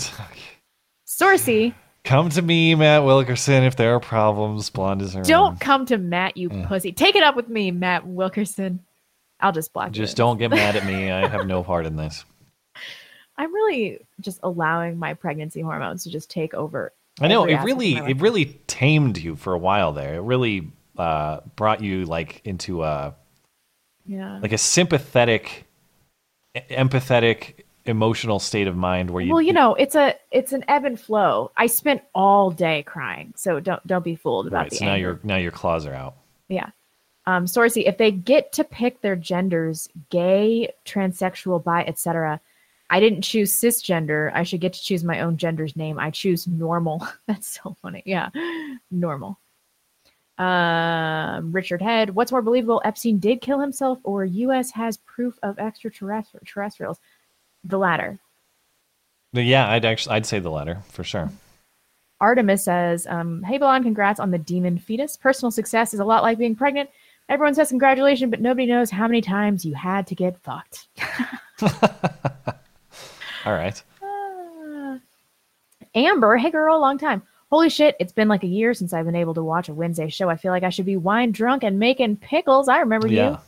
Sourcey, 1.07 1.75
Come 2.05 2.31
to 2.31 2.43
me, 2.43 2.75
Matt 2.75 3.05
Wilkerson, 3.05 3.65
if 3.65 3.77
there 3.77 3.95
are 3.95 4.01
problems. 4.01 4.71
Blonde 4.71 5.03
is 5.03 5.15
around. 5.15 5.27
don't 5.27 5.61
come 5.61 5.85
to 5.87 5.99
Matt, 5.99 6.37
you 6.37 6.49
Yeah. 6.51 6.67
pussy. 6.67 6.93
Take 6.93 7.17
it 7.17 7.23
up 7.23 7.37
with 7.37 7.49
me, 7.49 7.71
Matt 7.71 8.07
Wilkerson. 8.07 8.81
I'll 9.41 9.53
just 9.53 9.73
block 9.73 9.89
you. 9.89 9.93
Just 10.03 10.17
don't 10.17 10.39
get 10.39 10.51
mad 10.51 10.75
at 10.77 10.85
me. 10.87 11.11
I 11.13 11.29
have 11.29 11.47
no 11.47 11.63
part 11.63 11.87
in 11.87 11.97
this. 11.97 12.25
I'm 13.37 13.55
really 13.55 14.01
just 14.21 14.41
allowing 14.43 14.99
my 14.99 15.15
pregnancy 15.15 15.61
hormones 15.61 16.03
to 16.05 16.11
just 16.11 16.31
take 16.31 16.55
over. 16.55 16.93
I 17.21 17.29
know 17.29 17.45
it 17.45 17.63
really 17.63 17.95
it 17.97 18.21
really 18.21 18.47
tamed 18.69 19.19
you 19.19 19.37
for 19.37 19.53
a 19.53 19.59
while 19.59 19.93
there. 19.93 20.15
It 20.17 20.23
really 20.23 20.71
uh, 20.97 21.41
brought 21.57 21.81
you 21.83 22.05
like 22.05 22.41
into 22.45 22.83
a 22.85 23.15
Yeah. 24.07 24.39
like 24.41 24.53
a 24.53 24.59
sympathetic, 24.59 25.67
empathetic, 26.57 27.58
emotional 27.89 28.39
state 28.39 28.67
of 28.67 28.77
mind 28.77 29.11
where 29.11 29.23
you 29.23 29.33
well, 29.33 29.43
you 29.43 29.53
know, 29.53 29.75
it's 29.75 29.95
a 29.95 30.15
it's 30.31 30.53
an 30.53 30.65
ebb 30.69 30.85
and 30.85 30.99
flow. 31.01 31.51
I 31.57 31.67
spent 31.67 32.03
all 32.15 32.51
day 32.51 32.83
crying, 32.85 33.33
so 33.37 33.61
don't 33.61 33.85
don't 33.87 34.05
be 34.05 34.17
fooled 34.17 34.47
about 34.47 34.63
right. 34.63 34.71
the 34.71 34.77
So 34.77 34.85
now 34.85 34.95
your 34.95 35.21
now 35.23 35.37
your 35.37 35.53
claws 35.53 35.87
are 35.87 35.95
out. 35.95 36.17
Yeah. 36.49 36.71
Um, 37.27 37.45
Sourcey, 37.45 37.87
if 37.87 37.99
they 37.99 38.11
get 38.11 38.53
to 38.53 38.65
pick 38.65 39.03
their 39.03 39.15
genders, 39.15 39.87
gay, 40.09 40.73
transsexual, 40.87 41.63
bi, 41.63 41.85
etc., 41.85 42.41
I 42.89 43.01
didn't 43.01 43.21
choose 43.21 43.53
cisgender. 43.53 44.33
I 44.33 44.45
should 44.45 44.61
get 44.61 44.73
to 44.73 44.83
choose 44.83 45.05
my 45.05 45.21
own 45.21 45.37
gender's 45.37 45.77
name. 45.77 45.99
I 45.99 46.11
choose 46.11 46.47
normal. 46.47 47.07
That's 47.27 47.61
so 47.63 47.77
funny. 47.83 48.03
Yeah, 48.07 48.31
normal. 48.91 49.39
Um, 50.39 51.53
Richard 51.53 51.83
Head, 51.83 52.11
what's 52.11 52.33
more 52.33 52.43
believable? 52.43 52.81
Epstein 52.85 53.19
did 53.19 53.41
kill 53.41 53.59
himself, 53.59 53.99
or 54.05 54.25
U.S. 54.25 54.71
has 54.71 54.97
proof 54.99 55.39
of 55.43 55.59
extraterrestrials? 55.59 56.99
The 57.65 57.79
latter. 57.79 58.19
Yeah, 59.33 59.69
I'd 59.69 59.85
actually 59.85 60.17
I'd 60.17 60.27
say 60.27 60.39
the 60.39 60.51
latter 60.51 60.79
for 60.91 61.05
sure. 61.05 61.31
Artemis 62.21 62.65
says, 62.65 63.07
um, 63.07 63.43
Hey, 63.45 63.59
Belon, 63.59 63.83
congrats 63.83 64.19
on 64.19 64.31
the 64.31 64.39
demon 64.39 64.79
fetus. 64.79 65.17
Personal 65.17 65.51
success 65.51 65.95
is 65.95 66.01
a 66.01 66.05
lot 66.05 66.23
like 66.23 66.39
being 66.39 66.57
pregnant. 66.57 66.91
Everyone 67.29 67.55
says 67.55 67.69
congratulations, 67.69 68.31
but 68.31 68.41
nobody 68.41 68.67
knows 68.67 68.91
how 68.91 69.07
many 69.07 69.21
times 69.21 69.65
you 69.65 69.75
had 69.75 70.07
to 70.09 70.15
get 70.15 70.39
fucked. 70.39 70.89
All 73.45 73.53
right. 73.55 73.81
Ah. 74.03 74.99
Amber, 75.95 76.37
hey 76.37 76.51
girl, 76.51 76.81
long 76.81 76.99
time. 76.99 77.23
Holy 77.51 77.71
shit, 77.71 77.97
it's 77.99 78.13
been 78.13 78.29
like 78.29 78.45
a 78.45 78.49
year 78.49 78.75
since 78.75 78.93
I've 78.93 79.07
been 79.07 79.15
able 79.17 79.35
to 79.35 79.43
watch 79.43 79.69
a 79.69 79.75
Wednesday 79.75 80.09
show. 80.09 80.29
I 80.29 80.37
feel 80.37 80.53
like 80.53 80.65
I 80.65 80.69
should 80.71 80.85
be 80.87 80.97
wine 80.97 81.33
drunk 81.33 81.63
and 81.65 81.79
making 81.79 82.17
pickles. 82.17 82.69
I 82.69 82.81
remember 82.81 83.09
Yeah. 83.09 83.31
you. 83.31 83.39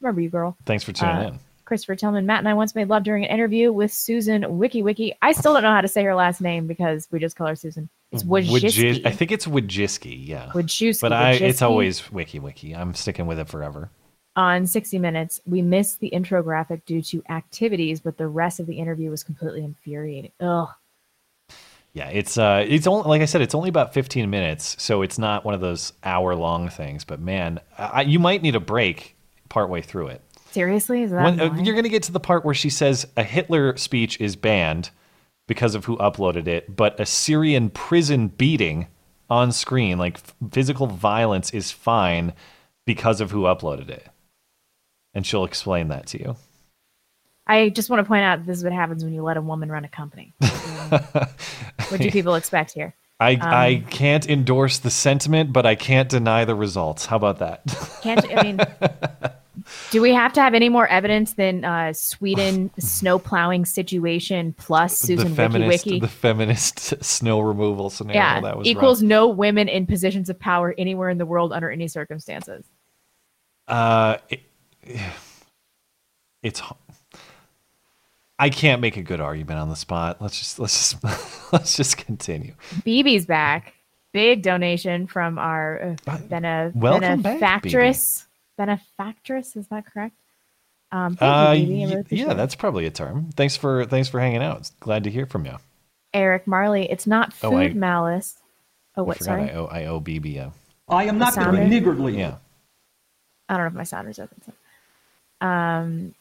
Remember 0.00 0.20
you, 0.20 0.30
girl. 0.30 0.56
Thanks 0.64 0.84
for 0.84 0.92
tuning 0.92 1.14
Uh, 1.16 1.28
in. 1.28 1.38
Christopher 1.64 1.96
Tillman, 1.96 2.26
Matt 2.26 2.40
and 2.40 2.48
I 2.48 2.54
once 2.54 2.74
made 2.74 2.88
love 2.88 3.02
during 3.04 3.24
an 3.24 3.30
interview 3.30 3.72
with 3.72 3.92
Susan 3.92 4.58
Wiki 4.58 4.82
Wiki. 4.82 5.14
I 5.22 5.32
still 5.32 5.52
don't 5.54 5.62
know 5.62 5.72
how 5.72 5.80
to 5.80 5.88
say 5.88 6.02
her 6.04 6.14
last 6.14 6.40
name 6.40 6.66
because 6.66 7.08
we 7.10 7.18
just 7.18 7.36
call 7.36 7.46
her 7.46 7.56
Susan. 7.56 7.88
It's 8.12 8.22
Wojcicki. 8.22 8.50
Wojcicki. 8.62 9.06
I 9.06 9.10
think 9.10 9.32
it's 9.32 9.46
Wojcicki, 9.46 10.26
yeah. 10.26 10.50
Wojcicki, 10.54 11.00
But 11.00 11.12
I 11.12 11.32
it's 11.32 11.62
always 11.62 12.10
wiki 12.12 12.38
wiki. 12.38 12.74
I'm 12.74 12.94
sticking 12.94 13.26
with 13.26 13.38
it 13.38 13.48
forever. 13.48 13.90
on 14.36 14.66
60 14.66 14.98
Minutes, 14.98 15.40
we 15.46 15.62
missed 15.62 16.00
the 16.00 16.08
intro 16.08 16.42
graphic 16.42 16.84
due 16.86 17.02
to 17.02 17.22
activities, 17.30 18.00
but 18.00 18.16
the 18.18 18.28
rest 18.28 18.60
of 18.60 18.66
the 18.66 18.78
interview 18.78 19.10
was 19.10 19.22
completely 19.22 19.62
infuriating. 19.64 20.32
Ugh. 20.40 20.68
Yeah, 21.92 22.08
it's 22.08 22.36
uh 22.36 22.64
it's 22.68 22.88
only 22.88 23.08
like 23.08 23.22
I 23.22 23.26
said, 23.26 23.40
it's 23.40 23.54
only 23.54 23.68
about 23.68 23.94
15 23.94 24.28
minutes, 24.28 24.74
so 24.82 25.02
it's 25.02 25.16
not 25.18 25.44
one 25.44 25.54
of 25.54 25.60
those 25.60 25.92
hour 26.02 26.34
long 26.34 26.68
things. 26.68 27.04
But 27.04 27.20
man, 27.20 27.60
I, 27.78 28.02
you 28.02 28.18
might 28.18 28.42
need 28.42 28.56
a 28.56 28.60
break 28.60 29.16
partway 29.48 29.80
through 29.80 30.08
it. 30.08 30.20
Seriously? 30.54 31.02
Is 31.02 31.10
that 31.10 31.24
When, 31.24 31.40
uh, 31.40 31.54
you're 31.56 31.74
going 31.74 31.82
to 31.82 31.90
get 31.90 32.04
to 32.04 32.12
the 32.12 32.20
part 32.20 32.44
where 32.44 32.54
she 32.54 32.70
says 32.70 33.06
a 33.16 33.24
Hitler 33.24 33.76
speech 33.76 34.20
is 34.20 34.36
banned 34.36 34.90
because 35.48 35.74
of 35.74 35.84
who 35.84 35.96
uploaded 35.96 36.46
it, 36.46 36.74
but 36.74 36.98
a 37.00 37.04
Syrian 37.04 37.70
prison 37.70 38.28
beating 38.28 38.86
on 39.28 39.50
screen, 39.50 39.98
like 39.98 40.14
f- 40.18 40.34
physical 40.52 40.86
violence, 40.86 41.50
is 41.50 41.72
fine 41.72 42.32
because 42.86 43.20
of 43.20 43.32
who 43.32 43.42
uploaded 43.42 43.88
it. 43.88 44.06
And 45.12 45.26
she'll 45.26 45.44
explain 45.44 45.88
that 45.88 46.06
to 46.08 46.20
you. 46.20 46.36
I 47.48 47.68
just 47.70 47.90
want 47.90 47.98
to 47.98 48.04
point 48.04 48.22
out 48.22 48.46
this 48.46 48.58
is 48.58 48.64
what 48.64 48.72
happens 48.72 49.02
when 49.02 49.12
you 49.12 49.22
let 49.22 49.36
a 49.36 49.42
woman 49.42 49.70
run 49.72 49.84
a 49.84 49.88
company. 49.88 50.34
what 50.38 51.98
do 51.98 52.10
people 52.12 52.36
expect 52.36 52.70
here? 52.72 52.94
I, 53.18 53.34
Um, 53.34 53.40
I 53.42 53.84
can't 53.90 54.28
endorse 54.28 54.78
the 54.78 54.90
sentiment, 54.90 55.52
but 55.52 55.66
I 55.66 55.74
can't 55.74 56.08
deny 56.08 56.44
the 56.44 56.54
results. 56.54 57.06
How 57.06 57.16
about 57.16 57.40
that? 57.40 57.62
Can't 58.02 58.24
I 58.32 58.42
mean? 58.42 58.60
do 59.90 60.02
we 60.02 60.12
have 60.12 60.32
to 60.34 60.40
have 60.40 60.54
any 60.54 60.68
more 60.68 60.86
evidence 60.88 61.34
than 61.34 61.64
uh, 61.64 61.92
Sweden 61.92 62.70
snow 62.78 63.18
plowing 63.18 63.64
situation 63.64 64.54
plus 64.58 64.98
Susan 64.98 65.28
the 65.30 65.34
feminist, 65.34 65.84
Wiki 65.86 65.96
Wiki? 65.96 66.00
the 66.00 66.08
feminist 66.08 66.78
snow 67.04 67.40
removal 67.40 67.90
scenario. 67.90 68.20
yeah, 68.20 68.40
that 68.40 68.58
was 68.58 68.66
equals 68.66 69.02
rough. 69.02 69.08
no 69.08 69.28
women 69.28 69.68
in 69.68 69.86
positions 69.86 70.28
of 70.28 70.38
power 70.38 70.74
anywhere 70.78 71.08
in 71.08 71.18
the 71.18 71.26
world 71.26 71.52
under 71.52 71.70
any 71.70 71.88
circumstances. 71.88 72.66
Uh, 73.68 74.18
it, 74.28 74.42
it's. 76.42 76.62
I 78.38 78.50
can't 78.50 78.80
make 78.80 78.96
a 78.96 79.02
good 79.02 79.20
argument 79.20 79.60
on 79.60 79.68
the 79.68 79.76
spot. 79.76 80.20
Let's 80.20 80.38
just 80.38 80.58
let's 80.58 80.92
just 81.00 81.04
let's 81.52 81.76
just 81.76 81.96
continue. 81.96 82.54
BB's 82.82 83.26
back. 83.26 83.74
Big 84.12 84.42
donation 84.42 85.06
from 85.06 85.38
our 85.38 85.96
uh, 86.06 86.18
bene- 86.28 86.72
welcome 86.74 87.22
back, 87.22 87.62
benefactress. 88.56 89.52
benefactress, 89.54 89.56
is 89.56 89.66
that 89.68 89.86
correct? 89.86 90.14
Um, 90.92 91.16
Uh, 91.20 91.54
you, 91.56 91.66
BB. 91.66 91.82
I 91.82 91.86
y- 91.86 91.94
really 91.94 92.04
yeah, 92.10 92.30
it. 92.30 92.34
that's 92.34 92.54
probably 92.54 92.86
a 92.86 92.90
term. 92.90 93.30
Thanks 93.34 93.56
for 93.56 93.84
thanks 93.84 94.08
for 94.08 94.20
hanging 94.20 94.42
out. 94.42 94.70
Glad 94.80 95.04
to 95.04 95.10
hear 95.10 95.26
from 95.26 95.44
you. 95.46 95.56
Eric 96.12 96.46
Marley. 96.46 96.88
It's 96.90 97.06
not 97.06 97.32
food 97.32 97.52
Oh, 97.52 97.56
I- 97.58 97.68
malice. 97.72 98.38
Oh, 98.96 99.02
I 99.02 99.06
what? 99.06 99.18
forgot 99.18 99.24
Sorry. 99.26 99.50
I 99.50 99.54
owe 99.54 99.66
I 99.66 99.84
owe 99.86 100.00
BB 100.00 100.36
a. 100.38 100.52
I 100.88 101.04
am 101.04 101.18
not 101.18 101.34
gonna 101.34 101.52
be 101.52 101.68
niggardly. 101.68 102.16
Yeah. 102.18 102.36
I 103.48 103.54
don't 103.56 103.64
know 103.64 103.68
if 103.68 103.74
my 103.74 103.82
sound 103.84 104.08
is 104.08 104.18
open. 104.18 104.40
So. 104.46 105.46
Um, 105.46 106.14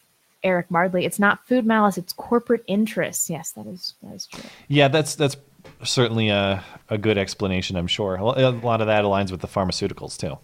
Eric 0.43 0.69
Mardley. 0.71 1.05
It's 1.05 1.19
not 1.19 1.45
food 1.47 1.65
malice. 1.65 1.97
It's 1.97 2.11
corporate 2.13 2.63
interests. 2.67 3.29
Yes, 3.29 3.51
that 3.51 3.67
is 3.67 3.93
that 4.01 4.13
is 4.15 4.25
true. 4.27 4.43
Yeah, 4.67 4.87
that's 4.89 5.15
that's 5.15 5.37
certainly 5.83 6.29
a 6.29 6.63
a 6.89 6.97
good 6.97 7.17
explanation. 7.17 7.75
I'm 7.77 7.87
sure 7.87 8.15
a 8.15 8.23
lot 8.25 8.81
of 8.81 8.87
that 8.87 9.03
aligns 9.05 9.31
with 9.31 9.41
the 9.41 9.47
pharmaceuticals 9.47 10.17
too. 10.17 10.37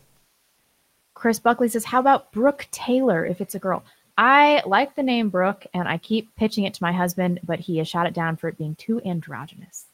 Chris 1.19 1.37
Buckley 1.37 1.67
says, 1.67 1.83
"How 1.83 1.99
about 1.99 2.31
Brooke 2.31 2.65
Taylor 2.71 3.25
if 3.25 3.41
it's 3.41 3.53
a 3.55 3.59
girl?" 3.59 3.83
I 4.17 4.63
like 4.65 4.95
the 4.95 5.03
name 5.03 5.29
Brooke, 5.29 5.65
and 5.73 5.87
I 5.87 5.97
keep 5.97 6.33
pitching 6.35 6.63
it 6.63 6.73
to 6.75 6.83
my 6.83 6.91
husband, 6.93 7.39
but 7.43 7.59
he 7.59 7.77
has 7.77 7.87
shot 7.87 8.07
it 8.07 8.13
down 8.13 8.37
for 8.37 8.47
it 8.47 8.57
being 8.57 8.75
too 8.75 9.01
androgynous. 9.05 9.85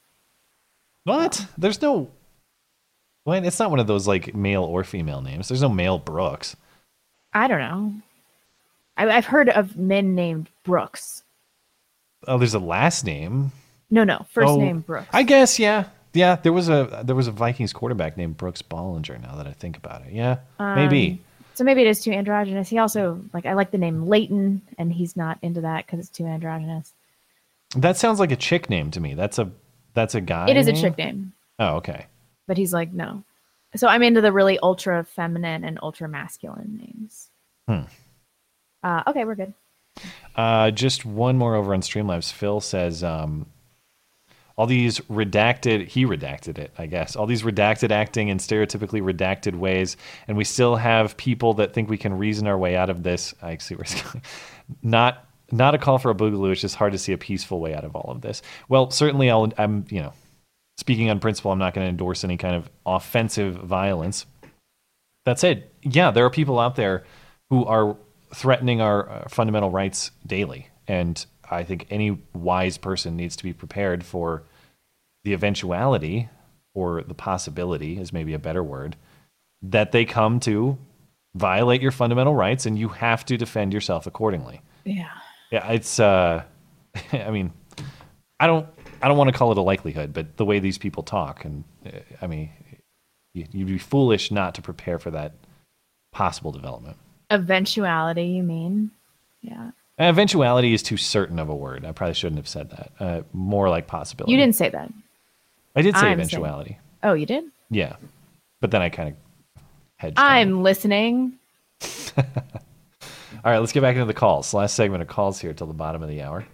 What? 1.04 1.48
There's 1.58 1.82
no. 1.82 2.12
Well, 3.26 3.44
it's 3.44 3.60
not 3.60 3.72
one 3.72 3.80
of 3.80 3.88
those 3.88 4.08
like 4.08 4.36
male 4.36 4.64
or 4.64 4.84
female 4.84 5.22
names. 5.22 5.48
There's 5.48 5.62
no 5.64 5.70
male 5.70 5.98
Brooks. 5.98 6.56
I 7.34 7.48
don't 7.48 7.60
know. 7.60 7.94
I, 8.98 9.10
I've 9.10 9.26
heard 9.26 9.50
of 9.50 9.78
men 9.78 10.14
named 10.14 10.50
Brooks. 10.64 11.24
Oh, 12.28 12.38
there's 12.38 12.54
a 12.54 12.60
last 12.60 13.04
name. 13.04 13.52
No, 13.90 14.04
no, 14.04 14.26
first 14.30 14.50
Oh, 14.50 14.58
name 14.58 14.82
Brooks. 14.82 15.08
I 15.12 15.24
guess, 15.24 15.58
yeah, 15.60 15.86
yeah. 16.16 16.36
There 16.38 16.54
was 16.54 16.70
a 16.70 17.02
there 17.06 17.16
was 17.16 17.28
a 17.28 17.32
Vikings 17.32 17.74
quarterback 17.74 18.18
named 18.18 18.38
Brooks 18.38 18.62
Bollinger. 18.62 19.22
Now 19.22 19.36
that 19.36 19.48
I 19.48 19.52
think 19.54 19.78
about 19.78 20.02
it, 20.06 20.14
yeah, 20.14 20.38
maybe. 20.60 21.12
Um, 21.12 21.20
So 21.56 21.64
maybe 21.64 21.82
it 21.82 21.88
is 21.88 22.02
too 22.02 22.12
androgynous. 22.12 22.68
He 22.70 22.78
also 22.80 23.22
like 23.34 23.46
I 23.46 23.54
like 23.54 23.72
the 23.72 23.78
name 23.78 24.08
Leighton, 24.08 24.62
and 24.78 24.92
he's 24.92 25.16
not 25.16 25.38
into 25.42 25.62
that 25.62 25.86
because 25.86 26.00
it's 26.00 26.10
too 26.10 26.26
androgynous. 26.26 26.94
That 27.76 27.98
sounds 27.98 28.20
like 28.20 28.32
a 28.32 28.36
chick 28.36 28.70
name 28.70 28.92
to 28.92 29.00
me. 29.00 29.14
That's 29.14 29.40
a 29.40 29.52
that's 29.94 30.16
a 30.16 30.22
guy. 30.22 30.50
it 30.50 30.58
is 30.58 30.68
a 30.68 30.74
chick 30.74 30.98
name, 30.98 31.34
Oh, 31.60 31.76
okay. 31.78 32.08
but 32.48 32.58
he's 32.58 32.74
like 32.74 32.92
no. 32.94 33.24
So 33.76 33.88
I'm 33.88 34.04
into 34.04 34.22
the 34.22 34.32
really 34.32 34.58
ultra 34.60 35.04
feminine 35.04 35.64
and 35.66 35.80
ultra 35.82 36.08
masculine 36.08 36.78
names. 36.78 37.30
Hmm. 37.68 37.88
Uh, 38.84 39.04
okay, 39.08 39.26
we're 39.26 39.36
good. 39.36 39.54
Uh, 40.36 40.72
just 40.72 41.06
one 41.06 41.38
more 41.38 41.56
over 41.56 41.74
on 41.74 41.82
Streamlabs. 41.82 42.32
Phil 42.32 42.62
says, 42.62 43.04
um, 43.04 43.46
all 44.58 44.68
these 44.68 45.00
redacted, 45.02 45.88
he 45.88 46.06
redacted 46.06 46.58
it, 46.58 46.72
I 46.78 46.86
guess. 46.86 47.16
All 47.16 47.26
these 47.26 47.44
redacted 47.44 47.92
acting 47.92 48.30
in 48.30 48.38
stereotypically 48.38 49.02
redacted 49.02 49.56
ways, 49.56 49.98
and 50.28 50.38
we 50.38 50.46
still 50.46 50.78
have 50.78 51.18
people 51.18 51.56
that 51.56 51.74
think 51.74 51.90
we 51.90 51.98
can 51.98 52.18
reason 52.18 52.48
our 52.48 52.58
way 52.58 52.76
out 52.76 52.90
of 52.90 53.04
this. 53.04 53.34
I 53.42 53.58
see 53.58 53.76
where 53.76 53.84
it's 53.84 54.02
going. 54.02 54.24
Not, 54.82 55.28
not 55.52 55.76
a 55.76 55.78
call 55.78 56.00
for 56.00 56.10
a 56.10 56.16
boogaloo. 56.16 56.52
It's 56.52 56.62
just 56.62 56.74
hard 56.74 56.94
to 56.94 56.98
see 56.98 57.14
a 57.14 57.20
peaceful 57.20 57.60
way 57.60 57.76
out 57.76 57.84
of 57.84 57.96
all 57.96 58.12
of 58.12 58.22
this. 58.22 58.42
Well, 58.68 58.90
certainly, 58.90 59.30
I'll, 59.30 59.54
I'm, 59.60 59.86
you 59.90 60.02
know, 60.02 60.12
speaking 60.78 61.12
on 61.12 61.20
principle, 61.20 61.52
I'm 61.52 61.60
not 61.60 61.76
going 61.76 61.86
to 61.86 61.90
endorse 61.90 62.24
any 62.24 62.36
kind 62.36 62.56
of 62.56 62.68
offensive 62.84 63.54
violence. 63.56 64.26
That 65.26 65.40
said, 65.40 65.70
yeah, 65.84 66.10
there 66.10 66.26
are 66.26 66.32
people 66.32 66.60
out 66.60 66.76
there 66.76 67.04
who 67.52 67.64
are 67.66 67.96
threatening 68.34 68.82
our 68.82 69.08
uh, 69.08 69.28
fundamental 69.30 69.70
rights 69.70 70.10
daily. 70.26 70.70
And 70.88 71.24
I 71.50 71.64
think 71.64 71.88
any 71.90 72.18
wise 72.34 72.78
person 72.78 73.16
needs 73.16 73.36
to 73.38 73.44
be 73.44 73.54
prepared 73.54 74.04
for 74.04 74.44
the 75.24 75.34
eventuality 75.34 76.30
or 76.74 77.04
the 77.04 77.14
possibility, 77.14 77.98
is 77.98 78.12
maybe 78.12 78.34
a 78.34 78.40
better 78.40 78.64
word, 78.64 78.96
that 79.62 79.92
they 79.92 80.06
come 80.06 80.40
to 80.42 80.78
violate 81.34 81.82
your 81.82 81.92
fundamental 81.92 82.36
rights 82.36 82.66
and 82.66 82.78
you 82.78 82.90
have 82.90 83.26
to 83.26 83.38
defend 83.38 83.74
yourself 83.74 84.06
accordingly. 84.06 84.62
Yeah. 84.84 85.10
Yeah, 85.52 85.72
it's 85.72 86.00
uh 86.00 86.44
I 87.12 87.32
mean, 87.32 87.52
I 88.40 88.48
don't 88.48 88.68
I 89.02 89.08
don't 89.08 89.18
want 89.18 89.32
to 89.32 89.38
call 89.38 89.52
it 89.52 89.58
a 89.58 89.62
likelihood, 89.62 90.14
but 90.14 90.38
the 90.38 90.46
way 90.46 90.60
these 90.60 90.78
people 90.78 91.04
talk 91.04 91.46
and 91.46 91.64
uh, 91.86 92.00
I 92.22 92.28
mean, 92.28 92.50
you, 93.34 93.46
you'd 93.52 93.68
be 93.68 93.78
foolish 93.78 94.32
not 94.32 94.56
to 94.56 94.62
prepare 94.62 95.00
for 95.00 95.12
that 95.12 95.34
possible 96.12 96.52
development. 96.52 96.98
Eventuality, 97.30 98.24
you 98.28 98.44
mean? 98.44 98.92
Yeah. 99.42 99.72
Eventuality 99.98 100.74
is 100.74 100.84
too 100.84 100.98
certain 100.98 101.40
of 101.40 101.48
a 101.50 101.56
word. 101.56 101.86
I 101.86 101.92
probably 101.94 102.16
shouldn't 102.16 102.38
have 102.38 102.48
said 102.50 102.70
that. 102.72 102.92
Uh, 103.00 103.22
more 103.32 103.70
like 103.70 103.88
possibility. 103.88 104.32
You 104.34 104.38
didn't 104.38 104.56
say 104.56 104.70
that. 104.70 104.92
I 105.76 105.82
did 105.82 105.94
say 105.96 106.00
I'm 106.00 106.04
saying- 106.04 106.14
eventuality. 106.20 106.78
Oh, 107.04 107.14
you 107.14 107.26
did? 107.26 107.46
Yeah, 107.70 107.96
but 108.62 108.72
then 108.72 108.82
I 108.82 108.90
kind 108.90 109.10
of 109.10 109.16
hedged. 109.98 110.18
I'm 110.20 110.64
listening. 110.64 111.34
All 112.18 113.52
right, 113.52 113.60
let's 113.60 113.72
get 113.72 113.82
back 113.82 113.96
into 113.96 114.06
the 114.06 114.14
calls. 114.14 114.54
Last 114.54 114.76
segment 114.76 115.02
of 115.02 115.08
calls 115.08 115.40
here 115.40 115.54
till 115.54 115.68
the 115.68 115.74
bottom 115.74 116.02
of 116.04 116.10
the 116.10 116.22
hour. 116.24 116.46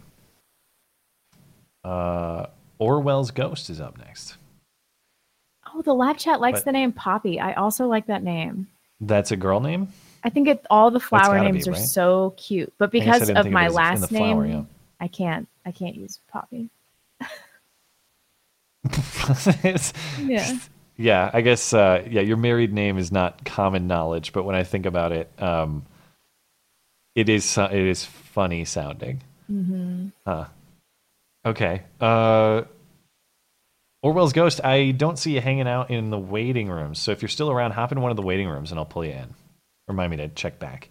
Uh, 1.84 2.48
Orwell's 2.80 3.32
Ghost 3.32 3.70
is 3.70 3.80
up 3.82 3.98
next. 3.98 4.36
Oh, 5.74 5.82
the 5.82 5.94
lab 5.94 6.18
chat 6.18 6.42
likes 6.42 6.60
But- 6.60 6.66
the 6.66 6.72
name 6.74 6.92
Poppy. 6.92 7.40
I 7.40 7.54
also 7.54 7.88
like 7.88 8.08
that 8.08 8.24
name. 8.24 8.68
That's 9.00 9.32
a 9.32 9.38
girl 9.38 9.60
name. 9.62 9.88
I 10.24 10.30
think 10.30 10.48
it, 10.48 10.66
all 10.70 10.92
the 10.92 11.00
flower 11.00 11.36
gotta 11.36 11.50
be, 11.50 11.54
names 11.54 11.68
are 11.68 11.76
so 11.76 12.34
cute, 12.38 12.74
but 12.78 12.90
I 12.94 13.00
guess 13.00 13.08
I 13.08 13.20
because 13.20 13.30
of 13.30 13.52
my 13.52 13.64
it 13.64 13.66
as 13.68 13.72
in 13.72 13.76
last 13.76 14.10
flower, 14.10 14.46
name, 14.46 14.54
yeah. 14.54 14.64
I 15.00 15.08
can't. 15.08 15.48
I 15.66 15.72
can't 15.72 15.96
use 15.96 16.20
Poppy. 16.32 16.70
Yeah. 20.20 20.58
Yeah, 20.98 21.32
I 21.34 21.42
guess. 21.42 21.74
Uh, 21.74 22.06
yeah, 22.10 22.22
your 22.22 22.38
married 22.38 22.74
name 22.74 22.98
is 22.98 23.12
not 23.12 23.44
common 23.46 23.88
knowledge, 23.88 24.34
but 24.34 24.44
when 24.44 24.56
I 24.56 24.64
think 24.64 24.86
about 24.86 25.12
it, 25.12 25.32
um, 25.40 25.84
it 27.16 27.30
is. 27.30 27.58
It 27.58 27.74
is 27.74 28.06
funny 28.06 28.66
sounding. 28.66 29.22
Mm-hmm. 29.52 30.08
Huh. 30.26 30.46
Okay. 31.46 31.84
Uh, 32.00 32.64
Orwell's 34.04 34.34
Ghost. 34.34 34.64
I 34.64 34.92
don't 34.92 35.18
see 35.18 35.34
you 35.34 35.42
hanging 35.42 35.68
out 35.68 35.90
in 35.92 36.10
the 36.10 36.20
waiting 36.20 36.70
rooms. 36.70 37.00
So 37.00 37.12
if 37.12 37.22
you're 37.22 37.30
still 37.30 37.50
around, 37.50 37.72
hop 37.72 37.92
in 37.92 38.02
one 38.02 38.12
of 38.12 38.18
the 38.18 38.24
waiting 38.24 38.48
rooms, 38.48 38.72
and 38.72 38.80
I'll 38.80 38.86
pull 38.86 39.06
you 39.06 39.12
in. 39.12 39.34
Remind 39.92 40.12
me 40.12 40.18
to 40.18 40.30
check 40.30 40.58
back. 40.58 40.90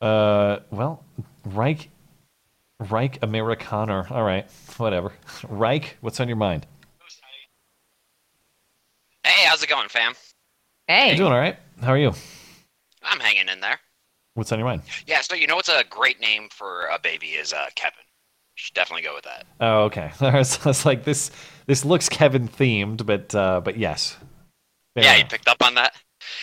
Uh, 0.00 0.60
well, 0.70 1.04
Reich, 1.44 1.90
Reich 2.78 3.20
Amerikaner. 3.20 4.08
All 4.08 4.22
right, 4.22 4.48
whatever. 4.76 5.12
Reich, 5.48 5.96
what's 6.00 6.20
on 6.20 6.28
your 6.28 6.36
mind? 6.36 6.64
Hey, 9.24 9.46
how's 9.46 9.62
it 9.64 9.68
going, 9.68 9.88
fam? 9.88 10.14
Hey. 10.86 11.10
You 11.10 11.16
doing 11.16 11.32
all 11.32 11.38
right? 11.38 11.56
How 11.80 11.88
are 11.88 11.98
you? 11.98 12.12
I'm 13.02 13.18
hanging 13.18 13.48
in 13.48 13.60
there. 13.60 13.80
What's 14.34 14.52
on 14.52 14.60
your 14.60 14.68
mind? 14.68 14.82
Yeah, 15.06 15.20
so 15.20 15.34
you 15.34 15.48
know 15.48 15.56
what's 15.56 15.68
a 15.68 15.82
great 15.90 16.20
name 16.20 16.48
for 16.50 16.86
a 16.86 17.00
baby 17.00 17.28
is 17.28 17.52
uh, 17.52 17.66
Kevin. 17.74 17.98
You 17.98 18.60
should 18.62 18.74
definitely 18.74 19.02
go 19.02 19.14
with 19.14 19.24
that. 19.24 19.44
Oh, 19.60 19.84
okay. 19.84 20.12
I 20.20 20.38
was, 20.38 20.64
I 20.64 20.68
was 20.68 20.86
like, 20.86 21.02
this 21.02 21.32
this 21.66 21.84
looks 21.84 22.08
Kevin 22.08 22.48
themed, 22.48 23.04
but 23.04 23.34
uh, 23.34 23.60
but 23.60 23.76
yes. 23.76 24.16
Fair 24.94 25.04
yeah, 25.04 25.16
you 25.16 25.24
picked 25.24 25.48
up 25.48 25.62
on 25.62 25.74
that. 25.74 25.94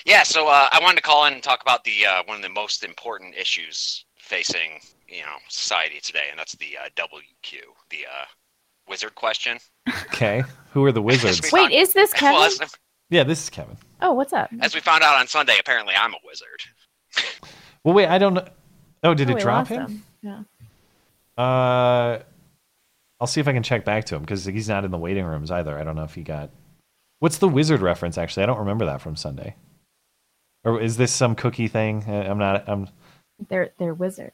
Yeah, 0.05 0.23
so 0.23 0.47
uh, 0.47 0.67
I 0.71 0.79
wanted 0.81 0.97
to 0.97 1.01
call 1.03 1.25
in 1.25 1.33
and 1.33 1.43
talk 1.43 1.61
about 1.61 1.83
the 1.83 2.05
uh, 2.05 2.23
one 2.25 2.37
of 2.37 2.43
the 2.43 2.49
most 2.49 2.83
important 2.83 3.35
issues 3.35 4.05
facing 4.17 4.79
you 5.07 5.21
know 5.21 5.35
society 5.49 5.99
today, 6.01 6.25
and 6.29 6.37
that's 6.39 6.53
the 6.57 6.77
uh, 6.83 6.89
WQ, 6.95 7.59
the 7.89 8.05
uh, 8.05 8.25
wizard 8.87 9.15
question. 9.15 9.57
Okay. 10.05 10.43
Who 10.71 10.83
are 10.85 10.91
the 10.91 11.01
wizards? 11.01 11.51
Wait, 11.51 11.71
is 11.71 11.93
this 11.93 12.13
Kevin? 12.13 12.35
Well, 12.39 12.43
as, 12.45 12.59
yeah, 13.09 13.23
this 13.23 13.41
is 13.41 13.49
Kevin. 13.49 13.75
oh, 14.01 14.13
what's 14.13 14.33
up? 14.33 14.49
as 14.61 14.75
we 14.75 14.81
found 14.81 15.03
out 15.03 15.19
on 15.19 15.25
Sunday, 15.27 15.57
apparently 15.59 15.95
I'm 15.95 16.13
a 16.13 16.17
wizard. 16.25 16.61
Well, 17.83 17.95
wait, 17.95 18.07
I 18.07 18.17
don't 18.19 18.33
know. 18.35 18.45
Oh, 19.03 19.13
did 19.13 19.29
Oh, 19.31 19.35
it 19.35 19.39
drop 19.39 19.69
lost 19.69 19.71
him? 19.71 20.03
Yeah. 20.21 20.43
Uh, 21.37 22.19
I'll 23.19 23.27
see 23.27 23.39
if 23.41 23.47
I 23.47 23.53
can 23.53 23.63
check 23.63 23.85
back 23.85 24.05
to 24.05 24.15
him 24.15 24.21
because 24.21 24.45
he's 24.45 24.69
not 24.69 24.85
in 24.85 24.91
the 24.91 24.97
waiting 24.97 25.25
rooms 25.25 25.49
either. 25.51 25.77
I 25.77 25.83
don't 25.83 25.95
know 25.95 26.03
if 26.03 26.13
he 26.13 26.21
got. 26.21 26.51
What's 27.19 27.37
the 27.37 27.47
wizard 27.49 27.81
reference? 27.81 28.17
Actually, 28.17 28.43
I 28.43 28.45
don't 28.47 28.59
remember 28.59 28.85
that 28.85 29.01
from 29.01 29.15
Sunday. 29.15 29.55
Or 30.63 30.81
is 30.81 30.97
this 30.97 31.11
some 31.11 31.35
cookie 31.35 31.67
thing? 31.67 32.03
Uh, 32.07 32.27
I'm 32.29 32.37
not. 32.37 32.67
I'm. 32.67 32.89
They're 33.47 33.71
they're 33.77 33.93
wizards. 33.93 34.33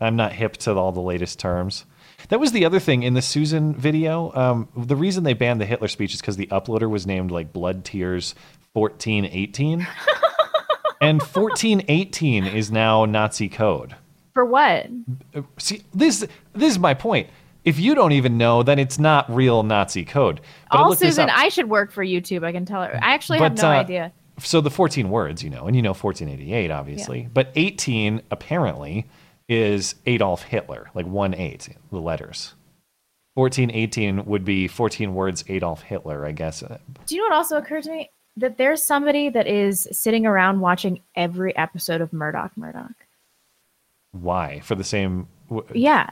I'm 0.00 0.16
not 0.16 0.32
hip 0.32 0.56
to 0.58 0.74
all 0.74 0.92
the 0.92 1.00
latest 1.00 1.38
terms. 1.38 1.86
That 2.28 2.40
was 2.40 2.52
the 2.52 2.64
other 2.64 2.80
thing 2.80 3.02
in 3.02 3.14
the 3.14 3.22
Susan 3.22 3.74
video. 3.74 4.32
Um, 4.34 4.68
the 4.76 4.96
reason 4.96 5.24
they 5.24 5.34
banned 5.34 5.60
the 5.60 5.66
Hitler 5.66 5.88
speech 5.88 6.14
is 6.14 6.20
because 6.20 6.36
the 6.36 6.46
uploader 6.48 6.88
was 6.88 7.06
named 7.06 7.30
like 7.30 7.52
Blood 7.52 7.84
Tears 7.84 8.34
1418. 8.72 9.80
and 11.00 11.20
1418 11.20 12.46
is 12.46 12.70
now 12.70 13.04
Nazi 13.04 13.48
code. 13.48 13.94
For 14.32 14.44
what? 14.44 14.86
See, 15.58 15.84
this 15.94 16.26
this 16.52 16.72
is 16.72 16.78
my 16.78 16.94
point. 16.94 17.28
If 17.64 17.78
you 17.78 17.94
don't 17.94 18.12
even 18.12 18.36
know, 18.36 18.62
then 18.62 18.78
it's 18.78 18.98
not 18.98 19.32
real 19.34 19.62
Nazi 19.62 20.04
code. 20.04 20.40
But 20.70 20.80
All 20.80 20.94
Susan. 20.94 21.30
I 21.30 21.48
should 21.48 21.70
work 21.70 21.92
for 21.92 22.04
YouTube. 22.04 22.44
I 22.44 22.52
can 22.52 22.66
tell 22.66 22.82
her. 22.82 22.94
I 23.02 23.14
actually 23.14 23.38
have 23.38 23.56
no 23.56 23.68
uh, 23.68 23.72
idea. 23.72 24.12
So 24.38 24.60
the 24.60 24.70
14 24.70 25.10
words, 25.10 25.42
you 25.44 25.50
know, 25.50 25.66
and 25.66 25.76
you 25.76 25.82
know 25.82 25.90
1488, 25.94 26.70
obviously. 26.70 27.28
But 27.32 27.52
18 27.54 28.22
apparently 28.30 29.06
is 29.48 29.94
Adolf 30.06 30.42
Hitler, 30.42 30.90
like 30.94 31.06
one 31.06 31.34
eight, 31.34 31.68
the 31.90 32.00
letters. 32.00 32.54
1418 33.34 34.24
would 34.26 34.44
be 34.44 34.68
14 34.68 35.14
words 35.14 35.44
Adolf 35.48 35.82
Hitler, 35.82 36.24
I 36.26 36.32
guess. 36.32 36.60
Do 36.60 37.14
you 37.14 37.20
know 37.20 37.24
what 37.26 37.32
also 37.36 37.56
occurred 37.58 37.82
to 37.84 37.90
me? 37.90 38.10
That 38.36 38.58
there's 38.58 38.82
somebody 38.82 39.28
that 39.28 39.46
is 39.46 39.86
sitting 39.92 40.26
around 40.26 40.60
watching 40.60 41.00
every 41.14 41.56
episode 41.56 42.00
of 42.00 42.12
Murdoch 42.12 42.52
Murdoch. 42.56 42.92
Why? 44.12 44.60
For 44.60 44.74
the 44.74 44.84
same. 44.84 45.28
w- 45.48 45.66
Yeah. 45.74 46.08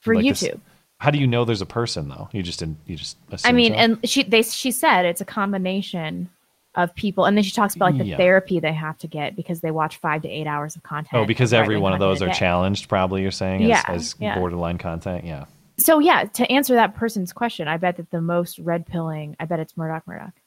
For 0.00 0.14
like 0.14 0.24
this- 0.24 0.42
YouTube. 0.42 0.60
how 1.00 1.10
do 1.10 1.18
you 1.18 1.26
know 1.26 1.44
there's 1.44 1.60
a 1.62 1.66
person 1.66 2.08
though? 2.08 2.28
You 2.32 2.42
just 2.42 2.58
didn't. 2.60 2.78
You 2.86 2.96
just. 2.96 3.16
I 3.44 3.52
mean, 3.52 3.72
so? 3.72 3.78
and 3.78 4.08
she 4.08 4.22
they 4.24 4.42
she 4.42 4.70
said 4.72 5.04
it's 5.04 5.20
a 5.20 5.24
combination 5.24 6.28
of 6.78 6.94
people, 6.94 7.26
and 7.26 7.36
then 7.36 7.44
she 7.44 7.50
talks 7.52 7.74
about 7.74 7.86
like 7.92 7.98
the 7.98 8.06
Yeah. 8.06 8.16
therapy 8.16 8.60
they 8.60 8.72
have 8.72 8.96
to 8.98 9.06
get 9.06 9.36
because 9.36 9.60
they 9.60 9.70
watch 9.70 9.96
five 9.98 10.22
to 10.22 10.28
eight 10.28 10.46
hours 10.46 10.76
of 10.76 10.82
content. 10.84 11.20
Oh, 11.20 11.26
because 11.26 11.52
every 11.52 11.76
one 11.76 11.92
of 11.92 11.98
those 11.98 12.22
are 12.22 12.32
challenged, 12.32 12.88
probably 12.88 13.20
you're 13.22 13.30
saying, 13.30 13.62
as, 13.64 13.68
Yeah, 13.68 13.82
as 13.88 14.14
yeah. 14.18 14.38
borderline 14.38 14.78
content. 14.78 15.24
Yeah. 15.26 15.44
So 15.76 15.98
yeah, 15.98 16.24
to 16.24 16.50
answer 16.50 16.74
that 16.76 16.94
person's 16.96 17.32
question, 17.32 17.68
I 17.68 17.76
bet 17.76 17.96
that 17.98 18.10
the 18.10 18.20
most 18.20 18.58
red 18.58 18.86
pilling, 18.86 19.36
I 19.38 19.44
bet 19.44 19.60
it's 19.60 19.76
Murdoch 19.76 20.06
Murdoch. 20.06 20.32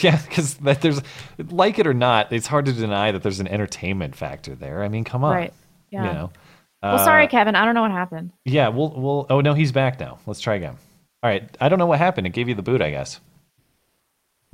Yeah, 0.00 0.20
because 0.28 0.56
there's 0.56 1.00
like 1.38 1.78
it 1.78 1.86
or 1.86 1.94
not, 1.94 2.32
it's 2.32 2.48
hard 2.48 2.66
to 2.66 2.72
deny 2.72 3.12
that 3.12 3.22
there's 3.22 3.38
an 3.38 3.46
entertainment 3.46 4.16
factor 4.16 4.56
there. 4.56 4.82
I 4.82 4.88
mean, 4.88 5.04
come 5.04 5.22
on, 5.22 5.34
Right. 5.36 5.52
Yeah. 5.90 6.06
You 6.08 6.12
know. 6.12 6.30
well, 6.82 6.98
sorry, 6.98 7.26
Uh, 7.26 7.28
Kevin. 7.28 7.54
I 7.54 7.64
don't 7.64 7.76
know 7.76 7.82
what 7.82 7.92
happened. 7.92 8.32
Yeah, 8.44 8.68
we'll 8.68 8.90
we'll. 8.90 9.26
Oh 9.30 9.40
no, 9.40 9.54
he's 9.54 9.70
back 9.70 10.00
now. 10.00 10.18
Let's 10.26 10.40
try 10.40 10.56
again. 10.56 10.76
All 11.22 11.30
right, 11.30 11.48
I 11.60 11.68
don't 11.68 11.78
know 11.78 11.86
what 11.86 12.00
happened. 12.00 12.26
It 12.26 12.30
gave 12.30 12.48
you 12.48 12.56
the 12.56 12.62
boot, 12.62 12.82
I 12.82 12.90
guess. 12.90 13.20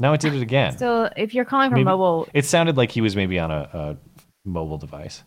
Now 0.01 0.15
it 0.15 0.21
did 0.21 0.35
it 0.35 0.41
again. 0.43 0.77
So 0.79 1.11
if 1.17 1.35
you're 1.35 1.45
calling 1.45 1.69
from 1.71 1.77
Maybe- 1.77 1.85
mobile, 1.85 2.27
It 2.35 2.45
sounded 2.47 2.77
like 2.77 2.91
he 2.91 3.01
was 3.03 3.15
maybe 3.15 3.39
on 3.39 3.51
a, 3.53 3.69
a 3.73 3.97
mobile 4.49 4.79
device. 4.79 5.23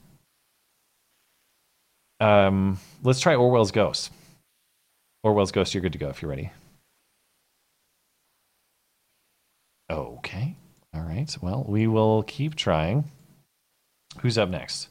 Um, 2.20 2.80
let's 3.04 3.20
try 3.20 3.36
Orwell's 3.36 3.72
Ghost. 3.72 4.12
Orwell's 5.24 5.52
Ghost, 5.52 5.74
you're 5.74 5.82
good 5.82 5.94
to 5.94 6.00
go 6.00 6.10
if 6.10 6.22
you're 6.22 6.30
ready. 6.30 6.52
Okay. 9.90 10.56
All 10.94 11.02
right. 11.02 11.36
Well, 11.42 11.66
we 11.68 11.88
will 11.88 12.24
keep 12.24 12.56
trying. 12.56 13.04
Who's 14.22 14.38
up 14.38 14.50
next? 14.50 14.90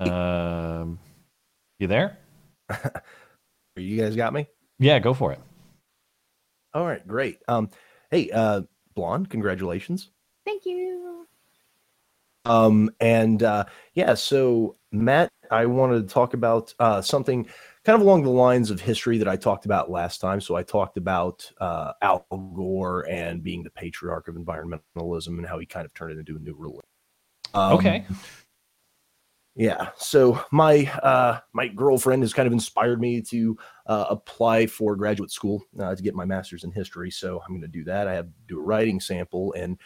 Um, 0.00 0.98
you 1.78 1.86
there? 1.86 2.18
You 3.76 3.98
guys 3.98 4.14
got 4.16 4.34
me? 4.34 4.46
Yeah, 4.78 4.98
go 4.98 5.14
for 5.14 5.32
it. 5.32 5.38
All 6.74 6.84
right, 6.84 7.06
great. 7.06 7.38
Um, 7.48 7.70
hey, 8.10 8.30
uh, 8.30 8.62
Blonde, 8.94 9.30
congratulations. 9.30 10.10
thank 10.44 10.66
you. 10.66 11.26
Um, 12.44 12.90
and 13.00 13.42
uh, 13.42 13.64
yeah, 13.94 14.14
so 14.14 14.76
Matt, 14.92 15.30
I 15.50 15.66
wanted 15.66 16.08
to 16.08 16.12
talk 16.12 16.34
about 16.34 16.74
uh, 16.78 17.02
something 17.02 17.44
kind 17.84 17.96
of 17.96 18.02
along 18.02 18.22
the 18.22 18.30
lines 18.30 18.70
of 18.70 18.80
history 18.80 19.18
that 19.18 19.28
I 19.28 19.36
talked 19.36 19.64
about 19.64 19.90
last 19.90 20.20
time. 20.20 20.40
So 20.40 20.54
I 20.56 20.62
talked 20.62 20.96
about 20.96 21.50
uh, 21.60 21.92
Al 22.02 22.26
Gore 22.54 23.06
and 23.08 23.42
being 23.42 23.62
the 23.62 23.70
patriarch 23.70 24.28
of 24.28 24.36
environmentalism 24.36 25.38
and 25.38 25.46
how 25.46 25.58
he 25.58 25.66
kind 25.66 25.84
of 25.86 25.94
turned 25.94 26.12
it 26.12 26.18
into 26.18 26.36
a 26.36 26.40
new 26.40 26.54
religion. 26.56 26.82
Um, 27.54 27.72
Okay. 27.74 28.04
Yeah. 29.56 29.88
So 29.96 30.42
my 30.52 30.86
uh, 31.02 31.40
my 31.52 31.68
girlfriend 31.68 32.22
has 32.22 32.32
kind 32.32 32.46
of 32.46 32.52
inspired 32.52 33.00
me 33.00 33.20
to 33.22 33.58
uh, 33.86 34.06
apply 34.10 34.66
for 34.66 34.96
graduate 34.96 35.30
school 35.30 35.62
uh, 35.78 35.94
to 35.94 36.02
get 36.02 36.14
my 36.14 36.24
master's 36.24 36.64
in 36.64 36.70
history. 36.70 37.10
So 37.10 37.40
I'm 37.40 37.52
going 37.52 37.60
to 37.62 37.68
do 37.68 37.84
that. 37.84 38.08
I 38.08 38.14
have 38.14 38.26
to 38.26 38.32
do 38.46 38.58
a 38.58 38.62
writing 38.62 39.00
sample 39.00 39.52
and 39.54 39.78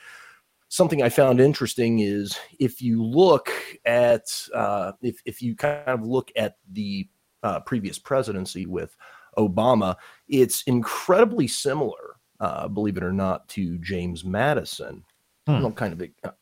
something 0.75 1.03
I 1.03 1.09
found 1.09 1.41
interesting 1.41 2.01
is 2.01 2.37
if 2.59 2.83
you 2.83 3.03
look 3.03 3.51
at 3.85 4.25
uh, 4.53 4.93
if 5.03 5.21
if 5.25 5.41
you 5.41 5.55
kind 5.55 5.83
of 5.87 6.03
look 6.03 6.33
at 6.37 6.57
the 6.73 7.09
uh, 7.45 7.61
previous 7.61 7.99
presidency 7.99 8.67
with 8.67 8.97
Obama, 9.39 9.97
it's 10.29 10.63
incredibly 10.65 11.47
similar, 11.47 12.17
uh, 12.41 12.67
believe 12.67 12.97
it 12.97 13.05
or 13.05 13.13
not, 13.13 13.49
to 13.51 13.79
James 13.79 14.25
Madison. 14.25 15.05
Hmm. 15.47 15.53
I'll 15.57 15.73
kind 15.73 15.93
of 15.93 15.99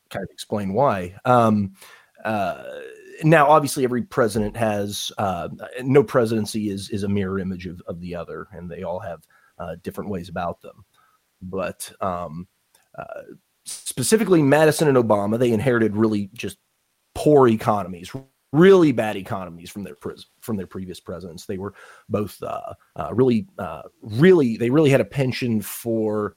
kind 0.09 0.25
of 0.25 0.31
explain 0.31 0.73
why. 0.73 1.15
Um, 1.27 1.75
uh, 2.25 2.63
now, 3.23 3.49
obviously, 3.49 3.85
every 3.85 4.03
president 4.03 4.57
has 4.57 5.13
uh, 5.19 5.49
no 5.83 6.03
presidency 6.03 6.71
is 6.71 6.91
is 6.91 7.03
a 7.03 7.09
mirror 7.09 7.39
image 7.39 7.67
of, 7.67 7.81
of 7.87 8.01
the 8.01 8.15
other, 8.15 8.49
and 8.53 8.71
they 8.71 8.83
all 8.83 8.99
have 9.01 9.23
uh, 9.59 9.77
different 9.83 10.11
ways 10.11 10.29
about 10.29 10.61
them. 10.61 10.85
But 11.43 11.93
um, 12.01 12.47
uh, 12.97 13.23
specifically, 13.65 14.43
Madison 14.43 14.89
and 14.89 14.97
Obama, 14.97 15.39
they 15.39 15.53
inherited 15.53 15.97
really 15.97 16.31
just 16.35 16.59
poor 17.15 17.49
economies, 17.49 18.13
really 18.53 18.93
bad 18.93 19.17
economies 19.17 19.71
from 19.71 19.83
their 19.85 19.97
pres- 19.97 20.27
from 20.41 20.57
their 20.57 20.67
previous 20.67 21.01
presidents. 21.01 21.47
They 21.47 21.59
were 21.59 21.75
both 22.09 22.43
uh, 22.43 22.75
uh, 22.97 23.13
really, 23.13 23.47
uh, 23.59 23.83
really, 24.01 24.57
they 24.57 24.71
really 24.71 24.91
had 24.91 25.01
a 25.01 25.07
penchant 25.07 25.65
for 25.65 26.37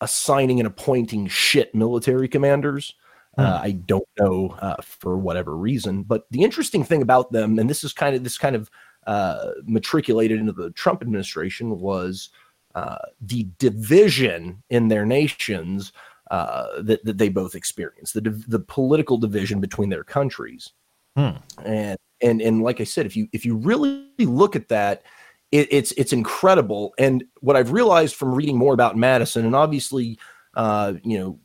assigning 0.00 0.60
and 0.60 0.66
appointing 0.66 1.26
shit 1.26 1.74
military 1.74 2.28
commanders. 2.28 2.94
Uh, 3.38 3.60
I 3.62 3.72
don't 3.72 4.08
know 4.18 4.56
uh, 4.60 4.76
for 4.82 5.16
whatever 5.16 5.56
reason, 5.56 6.02
but 6.02 6.26
the 6.30 6.42
interesting 6.42 6.84
thing 6.84 7.02
about 7.02 7.32
them, 7.32 7.58
and 7.58 7.70
this 7.70 7.84
is 7.84 7.92
kind 7.92 8.16
of 8.16 8.24
this 8.24 8.38
kind 8.38 8.56
of 8.56 8.70
uh, 9.06 9.52
matriculated 9.64 10.40
into 10.40 10.52
the 10.52 10.70
Trump 10.70 11.02
administration, 11.02 11.78
was 11.78 12.30
uh, 12.74 12.98
the 13.20 13.46
division 13.58 14.62
in 14.70 14.88
their 14.88 15.06
nations 15.06 15.92
uh, 16.30 16.82
that, 16.82 17.04
that 17.04 17.18
they 17.18 17.28
both 17.28 17.54
experienced, 17.54 18.14
the 18.14 18.20
the 18.48 18.60
political 18.60 19.16
division 19.18 19.60
between 19.60 19.88
their 19.88 20.04
countries 20.04 20.72
Hmm. 21.18 21.30
and 21.64 21.98
and 22.22 22.40
and 22.40 22.62
like 22.62 22.80
I 22.80 22.84
said, 22.84 23.04
if 23.04 23.16
you 23.16 23.26
if 23.32 23.44
you 23.44 23.56
really 23.56 24.06
look 24.20 24.54
at 24.54 24.68
that, 24.68 25.02
it, 25.50 25.66
it's 25.72 25.90
it's 25.92 26.12
incredible. 26.12 26.94
And 26.96 27.24
what 27.40 27.56
I've 27.56 27.72
realized 27.72 28.14
from 28.14 28.32
reading 28.32 28.56
more 28.56 28.72
about 28.72 28.96
Madison, 28.96 29.44
and 29.44 29.56
obviously, 29.56 30.16
uh, 30.54 30.92
you 31.02 31.18
know, 31.18 31.38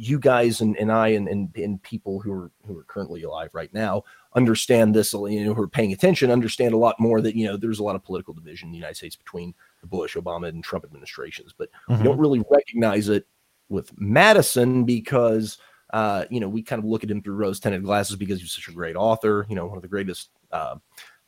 you 0.00 0.20
guys 0.20 0.60
and, 0.60 0.76
and 0.76 0.92
I 0.92 1.08
and, 1.08 1.26
and 1.26 1.54
and 1.56 1.82
people 1.82 2.20
who 2.20 2.30
are 2.32 2.50
who 2.64 2.78
are 2.78 2.84
currently 2.84 3.24
alive 3.24 3.50
right 3.52 3.72
now 3.74 4.04
understand 4.36 4.94
this. 4.94 5.12
You 5.12 5.44
know, 5.44 5.54
who 5.54 5.62
are 5.62 5.68
paying 5.68 5.92
attention 5.92 6.30
understand 6.30 6.72
a 6.72 6.78
lot 6.78 7.00
more 7.00 7.20
that 7.20 7.34
you 7.34 7.46
know 7.46 7.56
there's 7.56 7.80
a 7.80 7.82
lot 7.82 7.96
of 7.96 8.04
political 8.04 8.32
division 8.32 8.68
in 8.68 8.72
the 8.72 8.78
United 8.78 8.94
States 8.94 9.16
between 9.16 9.54
the 9.80 9.88
Bush, 9.88 10.16
Obama, 10.16 10.48
and 10.48 10.62
Trump 10.62 10.84
administrations, 10.84 11.52
but 11.56 11.68
Mhm. 11.88 11.98
we 11.98 12.04
don't 12.04 12.18
really 12.18 12.44
recognize 12.48 13.08
it 13.08 13.26
with 13.68 13.90
Madison 13.98 14.84
because 14.84 15.58
uh, 15.92 16.26
you 16.30 16.38
know 16.38 16.48
we 16.48 16.62
kind 16.62 16.78
of 16.78 16.84
look 16.88 17.02
at 17.02 17.10
him 17.10 17.20
through 17.20 17.34
rose-tinted 17.34 17.82
glasses 17.82 18.14
because 18.14 18.40
he's 18.40 18.52
such 18.52 18.68
a 18.68 18.72
great 18.72 18.94
author. 18.94 19.46
You 19.48 19.56
know, 19.56 19.66
one 19.66 19.78
of 19.78 19.82
the 19.82 19.88
greatest. 19.88 20.30
Uh, 20.52 20.76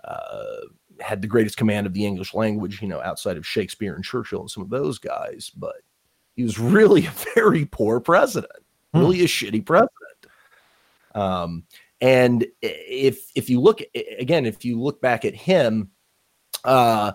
uh, 0.04 0.60
had 1.00 1.20
the 1.20 1.28
greatest 1.28 1.56
command 1.56 1.86
of 1.86 1.92
the 1.92 2.04
English 2.06 2.34
language, 2.34 2.80
you 2.80 2.88
know, 2.88 3.02
outside 3.02 3.36
of 3.36 3.46
Shakespeare 3.46 3.94
and 3.94 4.04
Churchill 4.04 4.40
and 4.40 4.50
some 4.50 4.62
of 4.62 4.70
those 4.70 4.98
guys, 4.98 5.50
but 5.54 5.76
he 6.40 6.44
was 6.44 6.58
really 6.58 7.04
a 7.06 7.12
very 7.34 7.66
poor 7.66 8.00
president, 8.00 8.50
really 8.94 9.20
a 9.20 9.26
shitty 9.26 9.64
president. 9.64 9.90
Um, 11.14 11.64
and 12.00 12.46
if 12.62 13.30
if 13.34 13.50
you 13.50 13.60
look 13.60 13.80
again, 14.18 14.46
if 14.46 14.64
you 14.64 14.80
look 14.80 15.02
back 15.02 15.26
at 15.26 15.34
him, 15.34 15.90
uh, 16.64 17.12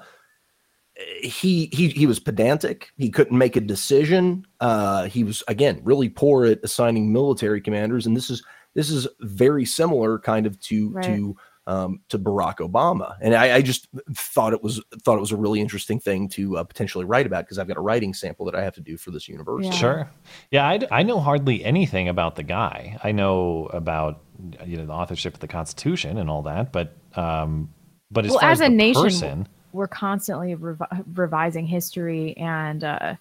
he 1.24 1.70
he 1.74 1.88
he 1.90 2.06
was 2.06 2.20
pedantic. 2.20 2.90
He 2.98 3.10
couldn't 3.10 3.38
make 3.38 3.56
a 3.56 3.62
decision. 3.62 4.46
Uh, 4.60 5.06
he 5.06 5.24
was 5.24 5.42
again 5.48 5.82
really 5.84 6.10
poor 6.10 6.46
at 6.46 6.60
assigning 6.64 7.12
military 7.12 7.62
commanders, 7.62 8.06
and 8.06 8.16
this 8.16 8.30
is 8.30 8.44
this 8.76 8.92
is 8.92 9.08
very 9.22 9.66
similar 9.66 10.20
kind 10.20 10.46
of 10.46 10.60
to 10.60 10.92
Right. 10.92 11.04
to 11.06 11.36
um, 11.68 12.00
to 12.10 12.20
Barack 12.20 12.58
Obama. 12.58 13.16
And 13.22 13.34
I, 13.34 13.56
I 13.56 13.62
just 13.62 13.88
thought 14.14 14.54
it 14.54 14.62
was 14.62 14.82
thought 15.04 15.18
it 15.18 15.22
was 15.22 15.32
a 15.32 15.38
really 15.38 15.62
interesting 15.62 16.00
thing 16.00 16.30
to 16.30 16.58
uh, 16.58 16.64
potentially 16.64 17.06
write 17.06 17.26
about 17.26 17.46
because 17.46 17.58
I've 17.58 17.68
got 17.68 17.78
a 17.78 17.82
writing 17.82 18.14
sample 18.14 18.46
that 18.46 18.56
I 18.56 18.64
have 18.64 18.76
to 18.76 18.82
do 18.82 18.98
for 18.98 19.12
this 19.12 19.28
university. 19.28 19.76
Sure. 19.76 20.10
Yeah, 20.52 20.80
I 20.92 21.04
know 21.04 21.20
hardly 21.20 21.64
anything 21.64 22.08
about 22.08 22.36
the 22.36 22.44
guy. 22.44 22.98
I 23.04 23.12
know 23.12 23.70
about 23.74 24.22
you 24.66 24.78
know 24.78 24.86
the 24.86 24.94
authorship 24.94 25.34
of 25.34 25.40
the 25.40 25.48
Constitution 25.48 26.18
and 26.18 26.30
all 26.30 26.44
that, 26.44 26.72
but 26.72 26.96
um, 27.16 27.74
but 28.12 28.26
as 28.26 28.32
well, 28.32 28.40
far 28.42 28.52
as 28.52 28.62
as, 28.62 28.68
a 28.68 28.70
the 28.70 28.76
nation, 28.76 29.04
person, 29.04 29.48
we're 29.74 29.88
constantly 29.88 30.56
revi- 30.56 31.06
revising 31.14 31.66
history 31.66 32.36
and 32.38 32.84
uh, 32.84 33.16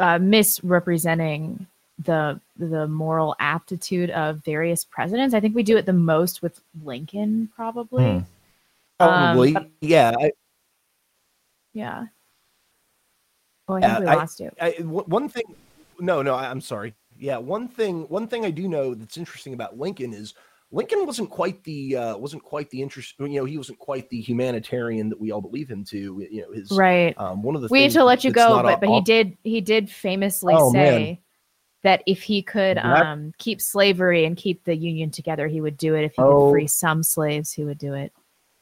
uh, 0.00 0.18
misrepresenting 0.18 1.66
the 1.98 2.40
the 2.56 2.86
moral 2.88 3.36
aptitude 3.38 4.10
of 4.10 4.38
various 4.44 4.84
presidents. 4.84 5.34
I 5.34 5.40
think 5.40 5.54
we 5.54 5.62
do 5.62 5.76
it 5.76 5.86
the 5.86 5.92
most 5.92 6.42
with 6.42 6.60
Lincoln, 6.82 7.48
probably. 7.54 8.04
Hmm. 8.04 8.18
Probably, 8.98 9.48
Um, 9.56 9.62
but- 9.62 9.70
yeah. 9.80 10.12
I, 10.18 10.30
yeah. 11.72 12.04
Oh, 13.68 13.74
I 13.74 13.80
think 13.80 13.92
Yeah, 13.92 14.00
we 14.00 14.06
I- 14.06 14.14
lost 14.14 14.40
you. 14.40 14.50
I- 14.60 14.70
one 14.82 15.28
thing, 15.28 15.44
no, 15.98 16.22
no, 16.22 16.34
I- 16.34 16.50
I'm 16.50 16.60
sorry. 16.60 16.94
Yeah, 17.18 17.38
one 17.38 17.68
thing, 17.68 18.02
one 18.08 18.26
thing 18.28 18.44
I 18.44 18.50
do 18.50 18.68
know 18.68 18.94
that's 18.94 19.16
interesting 19.16 19.54
about 19.54 19.78
Lincoln 19.78 20.12
is 20.12 20.34
Lincoln 20.72 21.06
wasn't 21.06 21.30
quite 21.30 21.62
the 21.62 21.96
uh, 21.96 22.16
wasn't 22.16 22.42
quite 22.42 22.68
the 22.70 22.82
interest. 22.82 23.14
You 23.20 23.28
know, 23.28 23.44
he 23.44 23.56
wasn't 23.56 23.78
quite 23.78 24.08
the 24.10 24.20
humanitarian 24.20 25.08
that 25.08 25.20
we 25.20 25.30
all 25.30 25.40
believe 25.40 25.68
him 25.70 25.84
to. 25.84 26.26
You 26.28 26.42
know, 26.42 26.52
his 26.52 26.72
Right. 26.72 27.16
Um, 27.16 27.42
one 27.44 27.54
of 27.54 27.62
the 27.62 27.68
we 27.70 27.80
need 27.80 27.92
to 27.92 28.02
let 28.04 28.24
you 28.24 28.32
go, 28.32 28.60
but 28.60 28.80
but 28.80 28.88
he 28.88 29.00
did 29.02 29.36
he 29.44 29.60
did 29.60 29.88
famously 29.88 30.52
Oh, 30.56 30.72
man. 30.72 31.18
Say 31.84 31.88
that 31.90 32.02
if 32.06 32.22
he 32.22 32.42
could 32.42 32.78
um, 32.78 33.32
keep 33.38 33.60
slavery 33.60 34.24
and 34.24 34.36
keep 34.36 34.64
the 34.64 34.74
union 34.74 35.10
together, 35.10 35.46
he 35.48 35.60
would 35.60 35.76
do 35.76 35.94
it. 35.94 36.04
If 36.04 36.14
he 36.16 36.22
Oh. 36.22 36.46
could 36.46 36.52
free 36.52 36.66
some 36.66 37.02
slaves, 37.02 37.52
he 37.52 37.64
would 37.64 37.78
do 37.78 37.94
it. 37.94 38.12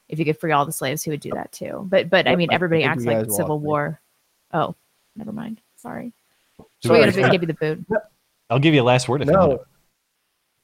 If 0.09 0.19
he 0.19 0.25
could 0.25 0.39
free 0.39 0.53
all 0.53 0.67
the 0.67 0.73
slaves, 0.73 1.03
he 1.03 1.11
would 1.11 1.21
do 1.21 1.31
that 1.31 1.53
too. 1.53 1.87
But 1.89 2.11
but 2.11 2.29
I 2.29 2.37
mean, 2.37 2.53
everybody 2.53 2.83
think 2.83 2.91
acts 2.93 3.05
like 3.05 3.19
guys 3.19 3.27
the 3.29 3.33
Civil 3.35 3.61
me. 3.61 3.67
War. 3.67 4.01
Oh, 4.53 4.75
never 5.17 5.33
mind. 5.33 5.61
Sorry. 5.77 6.13
Sorry. 6.81 7.01
We're 7.01 7.13
gonna 7.13 7.31
give 7.31 7.43
you 7.43 7.47
the 7.47 7.55
boot. 7.55 7.87
I'll 8.51 8.59
give 8.59 8.75
you 8.75 8.83
a 8.83 8.85
last 8.85 9.09
word 9.09 9.23
if 9.23 9.29
you 9.29 9.35
want. 9.35 9.61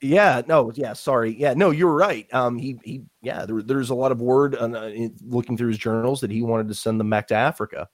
Yeah, 0.00 0.42
no, 0.46 0.70
yeah, 0.74 0.92
sorry. 0.92 1.34
Yeah, 1.34 1.54
no, 1.54 1.70
you're 1.70 1.92
right. 1.92 2.32
Um, 2.32 2.56
he, 2.56 2.78
he, 2.84 3.02
yeah, 3.20 3.46
there, 3.46 3.62
there's 3.62 3.90
a 3.90 3.96
lot 3.96 4.12
of 4.12 4.20
word 4.20 4.54
on, 4.54 4.76
uh, 4.76 4.92
looking 5.26 5.56
through 5.56 5.68
his 5.68 5.78
journals 5.78 6.20
that 6.20 6.30
he 6.30 6.42
wanted 6.42 6.68
to 6.68 6.74
send 6.74 7.00
them 7.00 7.10
back 7.10 7.26
to 7.28 7.34
Africa. 7.34 7.88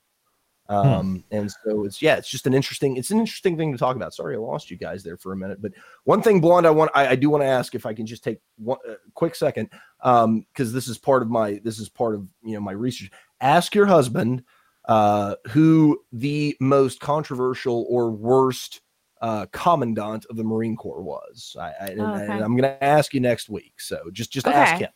Um, 0.69 1.24
and 1.31 1.51
so 1.51 1.85
it's, 1.85 2.01
yeah, 2.01 2.16
it's 2.16 2.31
just 2.31 2.47
an 2.47 2.55
interesting, 2.55 2.97
it's 2.97 3.11
an 3.11 3.19
interesting 3.19 3.57
thing 3.57 3.73
to 3.73 3.78
talk 3.78 3.97
about. 3.97 4.15
Sorry, 4.15 4.35
I 4.35 4.39
lost 4.39 4.70
you 4.70 4.78
guys 4.78 5.03
there 5.03 5.19
for 5.19 5.32
a 5.32 5.36
minute, 5.36 5.61
but 5.61 5.73
one 6.05 6.23
thing, 6.23 6.41
blonde, 6.41 6.66
I 6.66 6.70
want, 6.70 6.91
I, 6.95 7.09
I 7.09 7.16
do 7.16 7.28
want 7.28 7.43
to 7.43 7.49
ask 7.49 7.74
if 7.74 7.85
I 7.85 7.93
can 7.93 8.07
just 8.07 8.24
take 8.24 8.39
one 8.57 8.78
uh, 8.89 8.95
quick 9.12 9.35
second, 9.35 9.69
um, 10.01 10.47
because 10.53 10.73
this 10.73 10.89
is 10.89 10.97
part 10.97 11.23
of 11.23 11.28
my, 11.28 11.61
this 11.65 11.78
is 11.78 11.89
part 11.89 12.15
of 12.15 12.27
you 12.43 12.55
know 12.55 12.61
my 12.61 12.73
research. 12.73 13.11
Ask 13.41 13.74
your 13.74 13.86
husband 13.86 14.43
uh, 14.86 15.36
who 15.49 16.01
the 16.12 16.57
most 16.61 17.01
controversial 17.01 17.86
or 17.89 18.11
worst 18.11 18.81
uh, 19.20 19.47
commandant 19.53 20.27
of 20.31 20.36
the 20.36 20.45
Marine 20.45 20.77
Corps 20.77 21.03
was. 21.03 21.57
I, 21.59 21.69
I, 21.69 21.73
oh, 21.99 22.15
okay. 22.15 22.24
and, 22.24 22.32
I 22.32 22.39
am 22.39 22.57
going 22.57 22.62
to 22.62 22.85
ask 22.85 23.15
you 23.15 23.20
next 23.20 23.49
week. 23.49 23.74
So 23.81 24.11
just 24.12 24.32
just 24.32 24.47
ask 24.47 24.81
him. 24.81 24.91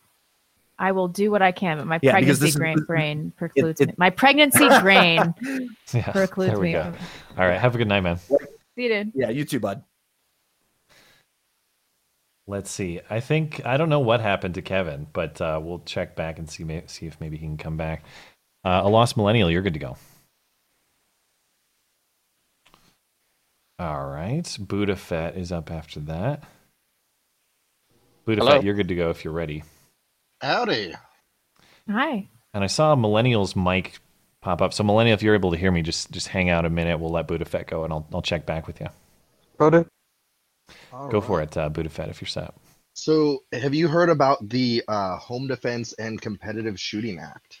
I 0.81 0.93
will 0.93 1.09
do 1.09 1.29
what 1.29 1.41
I 1.41 1.51
can, 1.51 1.77
but 1.77 1.87
my 1.87 1.99
Yeah, 2.01 2.11
pregnancy 2.13 2.39
this 2.39 2.49
is- 2.51 2.55
brain, 2.55 2.77
brain 2.87 3.33
precludes 3.35 3.81
it- 3.81 3.89
me. 3.89 3.93
My 3.97 4.09
pregnancy 4.09 4.67
brain 4.79 5.33
Yeah, 5.93 6.11
precludes 6.11 6.53
there 6.53 6.59
we 6.59 6.67
me. 6.67 6.73
go. 6.73 6.93
All 7.37 7.45
right. 7.45 7.59
Have 7.59 7.75
a 7.75 7.77
good 7.77 7.87
night, 7.89 7.99
man. 8.01 8.17
See 8.17 8.37
you, 8.77 8.87
dude. 8.87 9.11
Yeah, 9.13 9.29
you 9.29 9.43
too, 9.43 9.59
bud. 9.59 9.83
Let's 12.47 12.71
see. 12.71 13.01
I 13.09 13.19
think 13.19 13.63
I 13.65 13.75
don't 13.77 13.89
know 13.89 13.99
what 13.99 14.21
happened 14.21 14.55
to 14.55 14.61
Kevin, 14.61 15.05
but 15.13 15.39
uh, 15.41 15.59
we'll 15.61 15.79
check 15.79 16.15
back 16.15 16.39
and 16.39 16.49
see 16.49 16.63
may- 16.63 16.87
see 16.87 17.05
if 17.05 17.19
maybe 17.19 17.35
he 17.37 17.45
can 17.45 17.57
come 17.57 17.75
back. 17.77 18.03
Uh, 18.63 18.81
a 18.83 18.89
lost 18.89 19.17
millennial, 19.17 19.51
you're 19.51 19.61
good 19.61 19.73
to 19.73 19.79
go. 19.79 19.97
All 23.77 24.07
right, 24.07 24.57
Buddha 24.59 24.95
Fett 24.95 25.37
is 25.37 25.51
up 25.51 25.71
after 25.71 25.99
that. 26.01 26.43
Buddha 28.25 28.41
Hello. 28.41 28.51
Fett, 28.53 28.63
you're 28.63 28.73
good 28.75 28.89
to 28.89 28.95
go 28.95 29.09
if 29.09 29.23
you're 29.23 29.33
ready. 29.33 29.63
Howdy. 30.41 30.93
Hi. 31.89 32.29
And 32.53 32.63
I 32.63 32.67
saw 32.67 32.95
Millennial's 32.95 33.55
mic 33.55 33.99
pop 34.41 34.61
up. 34.61 34.73
So 34.73 34.83
Millennial, 34.83 35.13
if 35.15 35.23
you're 35.23 35.35
able 35.35 35.51
to 35.51 35.57
hear 35.57 35.71
me, 35.71 35.81
just 35.81 36.11
just 36.11 36.27
hang 36.27 36.49
out 36.49 36.65
a 36.65 36.69
minute. 36.69 36.99
We'll 36.99 37.11
let 37.11 37.27
Budafet 37.27 37.67
go, 37.67 37.83
and 37.83 37.91
I'll 37.91 38.07
I'll 38.13 38.21
check 38.21 38.45
back 38.45 38.67
with 38.67 38.79
you. 38.79 38.87
Buddha. 39.57 39.85
Go 41.09 41.21
for 41.21 41.41
it, 41.41 41.55
uh, 41.57 41.69
Buddha 41.69 41.89
Fett, 41.89 42.09
if 42.09 42.21
you're 42.21 42.27
set. 42.27 42.53
So, 42.93 43.43
have 43.53 43.73
you 43.73 43.87
heard 43.87 44.09
about 44.09 44.49
the 44.49 44.83
uh, 44.87 45.17
Home 45.17 45.47
Defense 45.47 45.93
and 45.93 46.19
Competitive 46.19 46.79
Shooting 46.79 47.19
Act? 47.19 47.59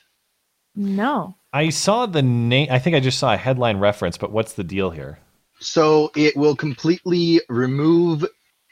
No. 0.75 1.35
I 1.53 1.69
saw 1.69 2.05
the 2.05 2.21
name. 2.21 2.67
I 2.71 2.79
think 2.79 2.95
I 2.95 2.99
just 2.99 3.19
saw 3.19 3.33
a 3.33 3.37
headline 3.37 3.77
reference, 3.77 4.17
but 4.17 4.31
what's 4.31 4.53
the 4.53 4.63
deal 4.63 4.89
here? 4.89 5.19
So, 5.59 6.11
it 6.15 6.35
will 6.35 6.55
completely 6.55 7.41
remove 7.49 8.25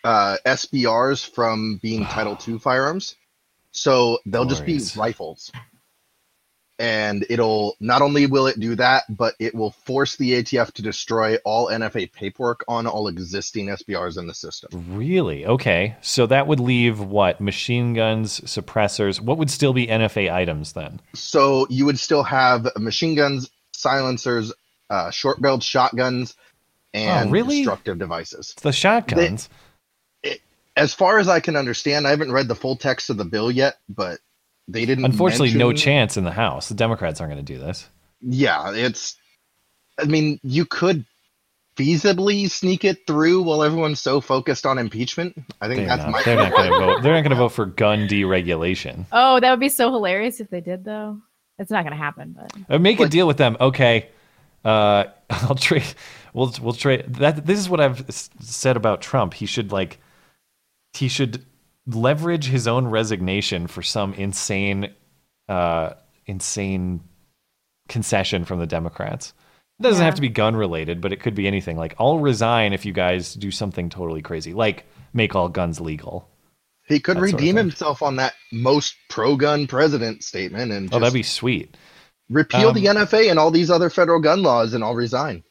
uh, 0.03 0.38
SBRs 0.45 1.29
from 1.29 1.79
being 1.81 2.05
Title 2.05 2.38
II 2.47 2.59
firearms. 2.59 3.15
So, 3.77 4.19
they'll 4.25 4.45
just 4.45 4.65
be 4.65 4.79
rifles. 4.97 5.51
And 6.79 7.25
it'll 7.27 7.75
not 7.79 8.03
only 8.03 8.27
will 8.27 8.45
it 8.45 8.59
do 8.59 8.75
that, 8.75 9.03
but 9.09 9.33
it 9.39 9.55
will 9.55 9.71
force 9.71 10.15
the 10.15 10.33
ATF 10.43 10.73
to 10.73 10.83
destroy 10.83 11.37
all 11.37 11.69
NFA 11.69 12.11
paperwork 12.13 12.63
on 12.67 12.85
all 12.85 13.07
existing 13.07 13.65
SBRs 13.67 14.15
in 14.19 14.27
the 14.27 14.33
system. 14.35 14.69
Really? 14.95 15.43
Okay. 15.43 15.95
So 16.01 16.27
that 16.27 16.45
would 16.45 16.59
leave 16.59 16.99
what? 16.99 17.41
Machine 17.41 17.95
guns, 17.95 18.41
suppressors. 18.41 19.19
What 19.19 19.39
would 19.39 19.49
still 19.49 19.73
be 19.73 19.87
NFA 19.87 20.31
items 20.31 20.73
then? 20.73 20.99
So 21.15 21.65
you 21.71 21.85
would 21.85 21.97
still 21.97 22.21
have 22.23 22.67
machine 22.77 23.15
guns, 23.15 23.49
silencers, 23.71 24.53
uh, 24.91 25.09
short 25.09 25.41
barreled 25.41 25.63
shotguns, 25.63 26.35
and 26.93 27.29
Oh, 27.29 27.31
really? 27.31 27.57
destructive 27.57 27.97
devices. 27.97 28.51
It's 28.53 28.61
the 28.61 28.71
shotguns. 28.71 29.49
As 30.77 30.93
far 30.93 31.17
as 31.19 31.27
I 31.27 31.39
can 31.39 31.55
understand, 31.55 32.05
I 32.07 32.11
haven't 32.11 32.31
read 32.31 32.47
the 32.47 32.55
full 32.55 32.75
text 32.75 33.09
of 33.09 33.17
the 33.17 33.25
bill 33.25 33.51
yet, 33.51 33.77
but 33.89 34.19
they 34.67 34.85
didn't. 34.85 35.05
Unfortunately, 35.05 35.53
no 35.55 35.73
chance 35.73 36.17
in 36.17 36.23
the 36.23 36.31
House. 36.31 36.69
The 36.69 36.75
Democrats 36.75 37.19
aren't 37.19 37.33
going 37.33 37.43
to 37.43 37.53
do 37.53 37.59
this. 37.59 37.89
Yeah, 38.21 38.71
it's. 38.73 39.17
I 39.99 40.05
mean, 40.05 40.39
you 40.43 40.65
could 40.65 41.03
feasibly 41.75 42.49
sneak 42.49 42.83
it 42.85 43.05
through 43.07 43.41
while 43.43 43.63
everyone's 43.63 43.99
so 43.99 44.21
focused 44.21 44.65
on 44.65 44.77
impeachment. 44.77 45.35
I 45.61 45.67
think 45.67 45.79
They're 45.79 45.87
that's 45.87 46.03
not, 46.03 46.11
my. 46.11 46.23
they're 46.23 46.35
not 46.35 46.51
going 46.51 46.71
to 46.71 46.77
vote. 46.77 47.01
They're 47.03 47.13
not 47.13 47.21
going 47.21 47.31
to 47.31 47.35
vote 47.35 47.49
for 47.49 47.65
gun 47.65 48.07
deregulation. 48.07 49.05
Oh, 49.11 49.39
that 49.39 49.49
would 49.49 49.59
be 49.59 49.69
so 49.69 49.91
hilarious 49.91 50.39
if 50.39 50.49
they 50.49 50.61
did, 50.61 50.83
though. 50.85 51.19
It's 51.59 51.71
not 51.71 51.83
going 51.83 51.91
to 51.91 51.97
happen, 51.97 52.35
but 52.37 52.53
Uh, 52.69 52.77
make 52.77 52.99
a 52.99 53.07
deal 53.07 53.25
with 53.25 53.37
them. 53.37 53.57
Okay, 53.59 54.09
uh, 54.63 55.05
I'll 55.29 55.55
trade. 55.55 55.83
We'll 56.33 56.53
we'll 56.61 56.73
trade. 56.73 57.05
That 57.15 57.47
this 57.47 57.57
is 57.57 57.67
what 57.67 57.79
I've 57.79 58.05
said 58.11 58.77
about 58.77 59.01
Trump. 59.01 59.33
He 59.33 59.47
should 59.47 59.71
like. 59.71 59.99
He 60.93 61.07
should 61.07 61.45
leverage 61.85 62.47
his 62.47 62.68
own 62.68 62.88
resignation 62.88 63.68
for 63.68 63.81
some 63.81 64.14
insane, 64.14 64.93
uh, 65.47 65.91
insane 66.26 67.01
concession 67.88 68.45
from 68.45 68.59
the 68.59 68.68
Democrats. 68.68 69.34
It 69.80 69.84
doesn't 69.84 70.03
have 70.03 70.15
to 70.15 70.22
be 70.22 70.30
gun 70.30 70.55
related, 70.55 71.01
but 71.01 71.14
it 71.14 71.19
could 71.19 71.35
be 71.35 71.47
anything. 71.47 71.77
Like 71.77 71.95
I'll 71.99 72.19
resign 72.19 72.73
if 72.73 72.85
you 72.85 72.93
guys 72.93 73.35
do 73.35 73.51
something 73.51 73.89
totally 73.89 74.22
crazy, 74.22 74.53
like 74.53 74.85
make 75.14 75.35
all 75.35 75.49
guns 75.49 75.80
legal. 75.80 76.27
He 76.88 76.99
could 76.99 77.18
That 77.18 77.22
sort 77.22 77.34
of 77.34 77.39
redeem 77.39 77.55
himself 77.57 78.01
on 78.01 78.15
that 78.15 78.34
most 78.51 78.95
pro-gun 79.09 79.68
president 79.68 80.23
statement 80.23 80.72
and 80.72 80.93
Oh, 80.93 80.99
that'd 80.99 81.14
be 81.14 81.22
sweet. 81.22 81.76
repeal 82.30 82.69
Um, 82.69 82.76
the 82.76 82.85
NFA 82.85 83.30
and 83.30 83.38
all 83.38 83.51
these 83.51 83.69
other 83.69 83.89
federal 83.89 84.19
gun 84.22 84.41
laws, 84.41 84.73
and 84.73 84.84
I'll 84.84 84.95
resign. 84.95 85.43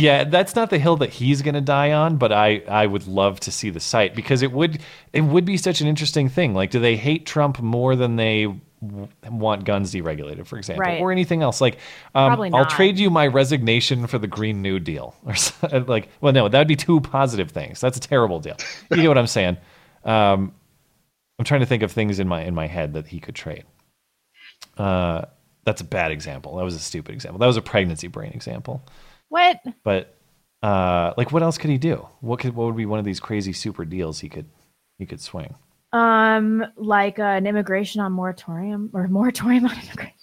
Yeah, 0.00 0.24
that's 0.24 0.54
not 0.54 0.70
the 0.70 0.78
hill 0.78 0.96
that 0.98 1.10
he's 1.10 1.42
going 1.42 1.54
to 1.56 1.60
die 1.60 1.92
on, 1.92 2.18
but 2.18 2.30
I 2.32 2.62
I 2.68 2.86
would 2.86 3.06
love 3.08 3.40
to 3.40 3.50
see 3.50 3.70
the 3.70 3.80
site 3.80 4.14
because 4.14 4.42
it 4.42 4.52
would 4.52 4.80
it 5.12 5.22
would 5.22 5.44
be 5.44 5.56
such 5.56 5.80
an 5.80 5.88
interesting 5.88 6.28
thing. 6.28 6.54
Like, 6.54 6.70
do 6.70 6.78
they 6.78 6.96
hate 6.96 7.26
Trump 7.26 7.60
more 7.60 7.96
than 7.96 8.14
they 8.16 8.44
w- 8.80 9.08
want 9.28 9.64
guns 9.64 9.92
deregulated, 9.92 10.46
for 10.46 10.56
example, 10.56 10.82
Right. 10.84 11.00
or 11.00 11.10
anything 11.10 11.42
else? 11.42 11.60
Like, 11.60 11.78
um, 12.14 12.40
I'll 12.54 12.66
trade 12.66 12.98
you 12.98 13.10
my 13.10 13.26
resignation 13.26 14.06
for 14.06 14.18
the 14.18 14.28
Green 14.28 14.62
New 14.62 14.78
Deal, 14.78 15.16
or 15.26 15.34
like, 15.86 16.08
well, 16.20 16.32
no, 16.32 16.48
that 16.48 16.58
would 16.58 16.68
be 16.68 16.76
two 16.76 17.00
positive 17.00 17.50
things. 17.50 17.80
That's 17.80 17.96
a 17.96 18.00
terrible 18.00 18.38
deal. 18.38 18.56
You 18.90 18.98
get 18.98 19.08
what 19.08 19.18
I'm 19.18 19.26
saying? 19.26 19.56
Um, 20.04 20.52
I'm 21.40 21.44
trying 21.44 21.60
to 21.60 21.66
think 21.66 21.82
of 21.82 21.90
things 21.90 22.20
in 22.20 22.28
my 22.28 22.42
in 22.44 22.54
my 22.54 22.66
head 22.68 22.94
that 22.94 23.08
he 23.08 23.18
could 23.18 23.34
trade. 23.34 23.64
Uh, 24.76 25.22
that's 25.64 25.80
a 25.80 25.84
bad 25.84 26.12
example. 26.12 26.56
That 26.56 26.64
was 26.64 26.74
a 26.74 26.78
stupid 26.78 27.14
example. 27.14 27.38
That 27.38 27.46
was 27.46 27.56
a 27.56 27.62
pregnancy 27.62 28.06
brain 28.06 28.32
example. 28.32 28.82
What? 29.28 29.60
But 29.84 30.14
uh, 30.62 31.14
like, 31.16 31.32
what 31.32 31.42
else 31.42 31.58
could 31.58 31.70
he 31.70 31.78
do? 31.78 32.08
What 32.20 32.40
could 32.40 32.54
what 32.54 32.66
would 32.66 32.76
be 32.76 32.86
one 32.86 32.98
of 32.98 33.04
these 33.04 33.20
crazy 33.20 33.52
super 33.52 33.84
deals 33.84 34.20
he 34.20 34.28
could 34.28 34.46
he 34.98 35.06
could 35.06 35.20
swing? 35.20 35.54
Um, 35.92 36.64
like 36.76 37.18
uh, 37.18 37.22
an 37.22 37.46
immigration 37.46 38.00
on 38.00 38.12
moratorium 38.12 38.90
or 38.92 39.08
moratorium 39.08 39.64
on 39.66 39.72
immigration. 39.72 40.14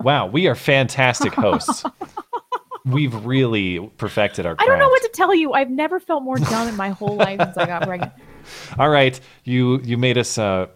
Wow, 0.00 0.26
we 0.26 0.48
are 0.48 0.54
fantastic 0.54 1.34
hosts. 1.34 1.84
We've 2.86 3.24
really 3.24 3.90
perfected 3.96 4.44
our. 4.44 4.56
I 4.58 4.66
don't 4.66 4.78
know 4.78 4.88
what 4.88 5.02
to 5.02 5.10
tell 5.14 5.34
you. 5.34 5.52
I've 5.52 5.70
never 5.70 5.98
felt 5.98 6.22
more 6.22 6.36
dumb 6.36 6.68
in 6.68 6.76
my 6.76 6.90
whole 6.90 7.16
life 7.16 7.40
since 7.40 7.56
I 7.56 7.66
got 7.66 7.82
pregnant. 7.82 8.12
All 8.78 8.90
right, 8.90 9.18
you 9.44 9.80
you 9.80 9.96
made 9.96 10.18
us 10.18 10.36
uh, 10.36 10.66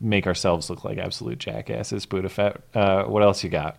make 0.00 0.26
ourselves 0.26 0.70
look 0.70 0.84
like 0.84 0.96
absolute 0.96 1.38
jackasses, 1.38 2.06
Buddha 2.06 2.30
Fett. 2.30 2.62
Uh, 2.74 3.04
what 3.04 3.22
else 3.22 3.44
you 3.44 3.50
got? 3.50 3.78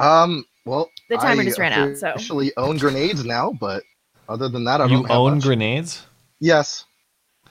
Um, 0.00 0.44
well, 0.64 0.90
The 1.08 1.16
timer 1.16 1.42
I 1.42 1.44
just 1.44 1.58
ran 1.58 1.72
out, 1.72 1.96
so. 1.96 2.08
Actually, 2.08 2.52
own 2.56 2.76
grenades 2.78 3.24
now, 3.24 3.52
but 3.52 3.82
other 4.28 4.48
than 4.48 4.64
that, 4.64 4.80
I 4.80 4.84
You 4.86 4.96
don't 4.98 5.02
have 5.08 5.16
own 5.16 5.34
much. 5.34 5.44
grenades? 5.44 6.06
Yes. 6.40 6.84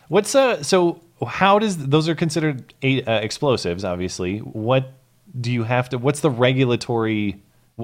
What's 0.08 0.36
uh? 0.36 0.64
So 0.64 1.02
how 1.26 1.60
does 1.60 1.78
those 1.78 2.10
are 2.10 2.16
considered 2.16 2.74
a, 2.82 3.04
uh, 3.04 3.20
explosives? 3.20 3.86
Obviously, 3.86 4.40
what 4.40 4.92
do 5.40 5.52
you 5.52 5.64
have 5.64 5.90
to? 5.90 5.98
What's 5.98 6.20
the 6.20 6.30
regulatory? 6.30 7.42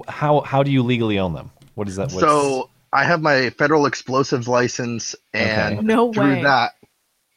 How 0.07 0.41
how 0.41 0.63
do 0.63 0.71
you 0.71 0.83
legally 0.83 1.19
own 1.19 1.33
them? 1.33 1.51
What 1.75 1.87
is 1.87 1.95
that? 1.95 2.11
What's, 2.11 2.19
So 2.19 2.69
I 2.91 3.03
have 3.05 3.21
my 3.21 3.49
federal 3.51 3.85
explosives 3.85 4.47
license, 4.47 5.15
and 5.33 5.75
Okay. 5.77 5.85
No 5.85 6.11
through 6.11 6.35
way. 6.35 6.43
that, 6.43 6.73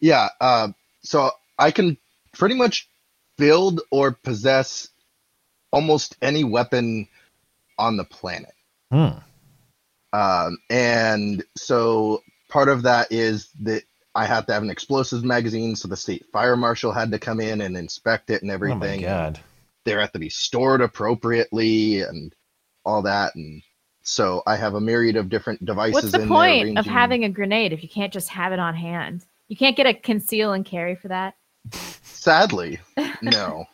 yeah. 0.00 0.28
Uh, 0.40 0.68
so 1.02 1.30
I 1.58 1.70
can 1.70 1.96
pretty 2.32 2.56
much 2.56 2.88
build 3.38 3.80
or 3.92 4.10
possess 4.12 4.88
almost 5.72 6.16
any 6.20 6.42
weapon 6.42 7.06
on 7.80 7.96
the 7.96 8.04
planet. 8.04 8.52
Hmm. 8.92 9.18
Um, 10.12 10.58
and 10.68 11.44
so 11.56 12.22
part 12.48 12.68
of 12.68 12.82
that 12.82 13.10
is 13.10 13.48
that 13.60 13.82
I 14.14 14.26
have 14.26 14.46
to 14.46 14.52
have 14.52 14.62
an 14.62 14.70
explosives 14.70 15.24
magazine, 15.24 15.76
so 15.76 15.88
the 15.88 15.96
state 15.96 16.26
fire 16.32 16.56
marshal 16.56 16.92
had 16.92 17.10
to 17.12 17.18
come 17.18 17.40
in 17.40 17.60
and 17.60 17.76
inspect 17.76 18.30
it 18.30 18.42
and 18.42 18.50
everything. 18.50 18.82
Oh 18.82 18.84
everything. 18.84 19.02
my 19.02 19.06
god! 19.06 19.40
They 19.84 19.92
have 19.92 20.12
to 20.12 20.18
be 20.18 20.28
stored 20.28 20.80
appropriately 20.80 22.02
and 22.02 22.34
all 22.84 23.02
that. 23.02 23.34
And 23.34 23.62
so 24.02 24.42
I 24.46 24.56
have 24.56 24.74
a 24.74 24.80
myriad 24.80 25.16
of 25.16 25.28
different 25.28 25.64
devices. 25.64 25.94
What's 25.94 26.12
the 26.12 26.22
in 26.22 26.28
point 26.28 26.74
there, 26.74 26.80
of 26.80 26.86
having 26.86 27.24
a 27.24 27.28
grenade 27.28 27.72
if 27.72 27.82
you 27.82 27.88
can't 27.88 28.12
just 28.12 28.28
have 28.30 28.52
it 28.52 28.58
on 28.58 28.74
hand? 28.74 29.24
You 29.48 29.56
can't 29.56 29.76
get 29.76 29.86
a 29.86 29.94
conceal 29.94 30.52
and 30.52 30.64
carry 30.64 30.96
for 30.96 31.08
that. 31.08 31.34
Sadly, 31.72 32.80
no. 33.22 33.66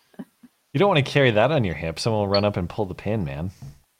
You 0.72 0.78
don't 0.78 0.88
want 0.88 1.04
to 1.04 1.10
carry 1.10 1.30
that 1.30 1.50
on 1.50 1.64
your 1.64 1.74
hip. 1.74 1.98
Someone 1.98 2.20
will 2.20 2.28
run 2.28 2.44
up 2.44 2.58
and 2.58 2.68
pull 2.68 2.84
the 2.84 2.94
pin, 2.94 3.24
man. 3.24 3.50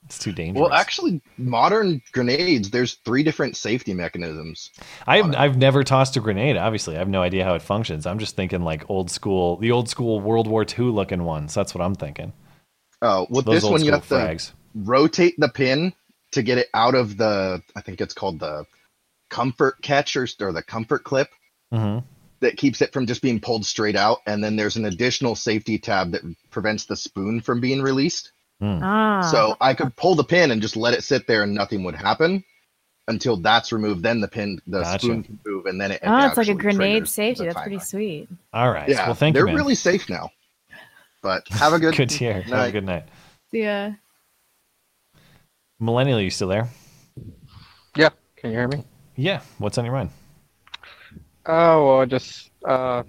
It's 0.07 0.19
too 0.19 0.33
dangerous. 0.33 0.62
well, 0.62 0.73
actually, 0.73 1.20
modern 1.37 2.01
grenades, 2.12 2.70
there's 2.70 2.95
three 3.05 3.23
different 3.23 3.57
safety 3.57 3.93
mechanisms. 3.93 4.70
I've 5.07 5.35
I've 5.35 5.57
never 5.57 5.83
tossed 5.83 6.16
a 6.16 6.20
grenade. 6.20 6.57
Obviously, 6.57 6.95
I 6.95 7.01
have 7.01 7.09
no 7.09 7.23
idea 7.23 7.45
how 7.45 7.55
it 7.55 7.62
functions. 7.62 8.07
I'm 8.07 8.19
just 8.19 8.37
thinking 8.37 8.62
like 8.62 8.89
old 8.89 9.11
school, 9.11 9.57
the 9.57 9.73
old 9.73 9.89
school 9.89 10.20
World 10.20 10.47
War 10.47 10.65
II 10.65 10.87
looking 10.87 11.24
ones. 11.24 11.55
That's 11.55 11.74
what 11.74 11.83
I'm 11.83 11.95
thinking. 11.95 12.33
Oh, 13.03 13.27
with 13.28 13.45
Those 13.45 13.62
this 13.62 13.70
one, 13.70 13.85
you 13.85 13.93
have 13.93 14.09
to 14.09 14.39
rotate 14.74 15.35
the 15.39 15.49
pin 15.49 15.93
to 16.33 16.43
get 16.43 16.59
it 16.59 16.69
out 16.73 16.95
of 16.95 17.16
the, 17.16 17.62
I 17.74 17.81
think 17.81 18.01
it's 18.01 18.15
called 18.15 18.41
the 18.41 18.65
comfort 19.28 19.83
catch 19.83 20.16
or, 20.16 20.27
or 20.41 20.53
the 20.53 20.62
comfort 20.62 21.05
clip 21.05 21.28
hmm 21.73 21.99
that 22.41 22.57
keeps 22.57 22.83
it 22.83 22.93
from 22.93 23.07
just 23.07 23.23
being 23.23 23.41
pulled 23.41 23.65
straight 23.65 23.97
out. 23.97 24.19
And 24.27 24.45
then 24.45 24.57
there's 24.57 24.77
an 24.77 24.85
additional 24.85 25.35
safety 25.35 25.78
tab 25.78 26.12
that 26.12 26.23
prevents 26.51 26.85
the 26.85 26.95
spoon 26.95 27.41
from 27.41 27.61
being 27.61 27.81
released. 27.81 28.33
Ah. 28.61 29.28
So 29.31 29.57
I 29.61 29.74
could 29.74 29.95
pull 29.97 30.15
the 30.15 30.24
pin 30.24 30.51
and 30.51 30.62
just 30.62 30.77
let 30.77 30.95
it 30.95 31.03
sit 31.05 31.27
there 31.27 31.43
and 31.43 31.55
nothing 31.55 31.85
would 31.85 31.95
happen 31.95 32.43
until 33.09 33.37
that's 33.37 33.73
removed. 33.73 34.03
Then 34.03 34.20
the 34.20 34.28
pin, 34.28 34.61
the 34.66 34.81
Gotcha. 34.81 35.07
spoon 35.07 35.23
can 35.23 35.39
move, 35.47 35.66
and 35.66 35.81
then 35.81 35.93
it. 35.93 36.01
oh, 36.03 36.27
it's 36.27 36.37
like 36.37 36.49
a 36.49 36.55
grenade 36.55 37.07
safety. 37.09 37.45
That's 37.45 37.61
pretty 37.61 37.78
sweet. 37.81 38.28
All 38.53 38.70
right. 38.70 38.89
Yeah, 38.89 39.07
well, 39.07 39.15
thank 39.15 39.35
you. 39.35 39.41
they're 39.41 39.49
you, 39.49 39.55
man. 39.55 39.62
really 39.62 39.74
safe 39.74 40.09
now. 40.09 40.31
But 41.23 41.47
have 41.51 41.73
a 41.73 41.78
good 41.81 41.95
good 41.97 42.09
to 42.11 42.16
hear. 42.19 42.35
Have 42.41 42.47
a 42.53 42.57
night. 42.57 42.70
good 42.73 42.85
night. 42.85 43.05
Yeah. 43.53 43.93
Millennial, 45.78 46.20
you 46.20 46.31
still 46.31 46.49
there? 46.49 46.69
Yeah, 47.97 48.09
can 48.37 48.51
you 48.51 48.57
hear 48.59 48.69
me? 48.69 48.85
Yeah. 49.16 49.41
What's 49.59 49.77
on 49.78 49.85
your 49.85 49.95
mind? 49.95 50.11
Oh 51.47 51.87
well, 51.99 52.07
just 52.07 52.51
uh, 52.66 53.03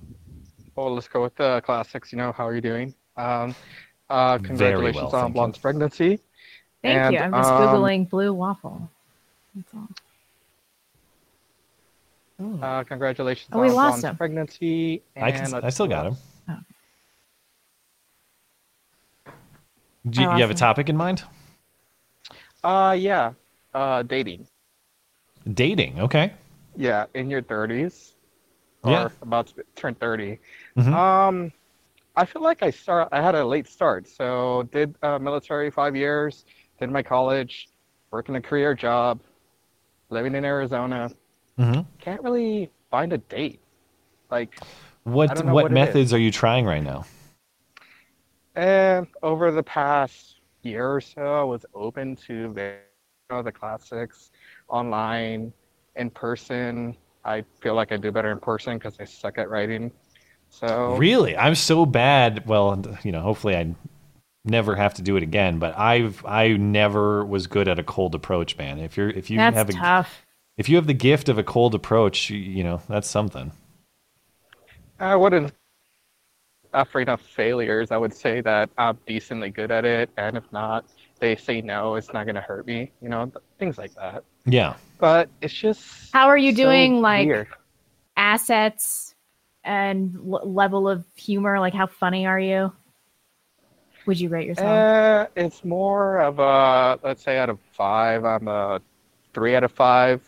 well, 0.76 0.94
let's 0.94 1.08
go 1.08 1.24
with 1.24 1.36
the 1.36 1.62
classics. 1.66 2.12
You 2.12 2.18
know, 2.18 2.32
how 2.32 2.46
are 2.48 2.54
you 2.54 2.62
doing? 2.62 2.94
Um, 3.16 3.56
uh, 4.10 4.38
congratulations 4.38 4.96
well, 4.96 5.16
on 5.16 5.22
thank 5.26 5.34
Blonde's 5.34 5.58
pregnancy. 5.58 6.20
Thank 6.82 6.98
And, 6.98 7.14
you. 7.14 7.20
I'm 7.20 7.34
just 7.34 7.52
um, 7.52 7.62
googling 7.62 8.10
blue 8.10 8.34
waffle. 8.34 8.90
That's 9.56 9.74
all. 9.74 9.90
Uh, 12.62 12.84
congratulations 12.84 13.50
Oh, 13.52 13.62
we 13.62 13.70
on 13.70 13.74
lost 13.76 13.90
Blonde's 14.02 14.04
him. 14.04 14.18
pregnancy. 14.18 15.02
I 15.16 15.32
can. 15.32 15.54
I 15.56 15.70
still 15.70 15.88
got 15.88 16.06
him. 16.08 16.18
else. 16.48 16.64
Do 20.10 20.22
you, 20.22 20.32
you 20.32 20.42
have 20.42 20.52
a 20.52 20.54
topic 20.56 20.88
in 20.88 20.96
mind? 20.96 21.24
Uh, 22.64 22.96
yeah. 22.98 23.34
Uh, 23.74 24.04
dating. 24.04 24.48
Dating. 25.54 26.00
Okay. 26.00 26.32
Yeah, 26.76 27.06
in 27.14 27.30
your 27.30 27.42
30s 27.42 28.14
or 28.84 28.92
Yeah. 28.92 29.10
about 29.22 29.48
to 29.48 29.64
turn 29.76 29.96
30. 29.96 30.40
Mhm. 30.78 30.94
Um, 30.94 31.52
I 32.18 32.26
feel 32.26 32.44
like 32.44 32.64
I 32.64 32.72
start. 32.72 33.10
I 33.14 33.22
had 33.22 33.36
a 33.36 33.46
late 33.46 33.68
start. 33.68 34.08
So 34.08 34.64
did 34.72 34.96
uh, 35.04 35.20
military 35.20 35.72
five 35.72 35.96
years, 35.96 36.46
did 36.80 36.92
my 36.92 37.04
college, 37.04 37.70
working 38.12 38.36
a 38.36 38.42
career 38.42 38.76
job, 38.76 39.22
living 40.10 40.36
in 40.36 40.46
Arizona. 40.46 41.12
hmm 41.58 41.82
Can't 42.00 42.24
really 42.24 42.72
find 42.92 43.14
a 43.14 43.18
date. 43.20 43.62
Like, 44.32 44.62
What 45.04 45.44
what, 45.46 45.72
what 45.72 45.72
methods 45.72 46.14
are 46.14 46.20
you 46.20 46.32
trying 46.32 46.66
right 46.66 46.84
now? 46.84 47.06
and 48.56 49.08
over 49.24 49.52
the 49.52 49.64
past 49.64 50.42
year 50.64 50.92
or 50.96 51.02
so, 51.02 51.42
I 51.42 51.44
was 51.44 51.66
open 51.74 52.16
to 52.28 52.54
the, 52.54 52.64
you 52.64 53.20
know, 53.20 53.42
the 53.42 53.52
classics, 53.52 54.32
online, 54.70 55.54
in 55.96 56.10
person. 56.10 56.96
I 57.24 57.44
feel 57.62 57.76
like 57.76 57.92
I 57.92 57.98
do 57.98 58.12
better 58.12 58.32
in 58.32 58.40
person 58.40 58.78
because 58.78 59.00
I 59.00 59.06
suck 59.06 59.38
at 59.38 59.50
writing. 59.50 59.92
So 60.50 60.96
Really, 60.96 61.38
I'm 61.38 61.56
so 61.56 61.86
bad. 61.86 62.48
Well, 62.48 62.84
you 63.04 63.12
know, 63.12 63.22
hopefully 63.22 63.56
I 63.56 63.76
never 64.46 64.76
have 64.76 64.94
to 64.96 65.02
do 65.02 65.16
it 65.18 65.24
again. 65.24 65.60
But 65.60 65.78
I've 65.78 66.26
I 66.26 66.50
never 66.50 67.26
was 67.26 67.48
good 67.48 67.68
at 67.68 67.80
a 67.80 67.84
cold 67.84 68.16
approach, 68.16 68.58
man. 68.58 68.80
If 68.80 68.98
you're 68.98 69.10
if 69.10 69.30
you 69.30 69.38
That's 69.38 69.56
have 69.56 69.70
a, 69.70 69.74
tough. 69.74 70.26
if 70.58 70.70
you 70.70 70.76
have 70.78 70.88
the 70.88 70.94
gift 70.94 71.30
of 71.30 71.38
a 71.38 71.44
cold 71.44 71.76
approach, 71.76 72.30
you, 72.30 72.38
you 72.38 72.64
know 72.64 72.82
that's 72.88 73.10
something. 73.10 73.52
I 75.00 75.16
wouldn't, 75.16 75.54
after 76.74 77.00
enough 77.00 77.22
failures, 77.22 77.92
I 77.92 77.98
would 77.98 78.14
say 78.14 78.42
that 78.42 78.70
I'm 78.80 78.98
decently 79.06 79.52
good 79.52 79.70
at 79.70 79.86
it. 79.86 80.10
And 80.18 80.36
if 80.36 80.52
not, 80.52 80.86
they 81.20 81.36
say 81.36 81.62
no, 81.62 81.96
it's 81.96 82.14
not 82.14 82.26
going 82.26 82.36
to 82.36 82.42
hurt 82.42 82.66
me, 82.66 82.92
you 83.02 83.10
know, 83.10 83.32
things 83.60 83.78
like 83.78 83.94
that. 83.96 84.24
Yeah. 84.46 84.76
But 84.98 85.30
it's 85.42 85.54
just. 85.54 86.12
How 86.14 86.28
are 86.28 86.38
you 86.38 86.52
so 86.52 86.58
doing, 86.64 87.02
like 87.02 87.28
weird. 87.28 87.48
assets 88.16 89.14
and 89.68 90.16
l- 90.16 90.42
level 90.52 90.90
of 90.90 91.06
humor? 91.16 91.60
Like, 91.60 91.74
how 91.74 91.86
funny 91.88 92.26
are 92.26 92.40
you? 92.40 92.72
Would 94.06 94.20
you 94.20 94.30
rate 94.30 94.48
yourself? 94.48 94.68
Uh, 94.68 95.28
it's 95.36 95.66
more 95.66 96.20
of 96.20 96.40
a, 96.40 96.98
let's 97.04 97.24
say 97.24 97.38
out 97.38 97.50
of 97.50 97.60
five, 97.74 98.24
I'm 98.24 98.48
a 98.48 98.82
three 99.34 99.56
out 99.56 99.64
of 99.64 99.72
five 99.74 100.22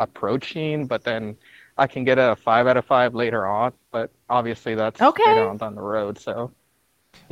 approaching, 0.00 0.86
but 0.86 1.04
then 1.04 1.36
I 1.78 1.86
can 1.86 2.04
get 2.04 2.18
a 2.18 2.34
five 2.34 2.66
out 2.66 2.76
of 2.76 2.84
five 2.84 3.14
later 3.14 3.46
on. 3.46 3.72
But 3.92 4.10
obviously, 4.28 4.74
that's 4.74 5.00
Okay. 5.00 5.28
later 5.28 5.48
on 5.48 5.58
down 5.58 5.76
the 5.76 5.80
road. 5.82 6.18
So. 6.18 6.50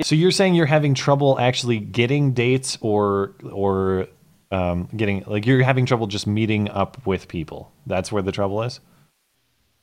So 0.03 0.15
you're 0.15 0.31
saying 0.31 0.55
you're 0.55 0.67
having 0.67 0.95
trouble 0.95 1.39
actually 1.39 1.79
getting 1.79 2.33
dates 2.33 2.79
or 2.81 3.35
or 3.51 4.07
um, 4.51 4.89
getting 4.97 5.25
like 5.27 5.47
you're 5.47 5.63
having 5.63 5.87
trouble 5.87 6.07
just 6.07 6.27
meeting 6.27 6.69
up 6.71 7.05
with 7.07 7.29
people. 7.29 7.73
That's 7.87 8.11
where 8.13 8.23
the 8.23 8.33
trouble 8.33 8.63
is. 8.63 8.81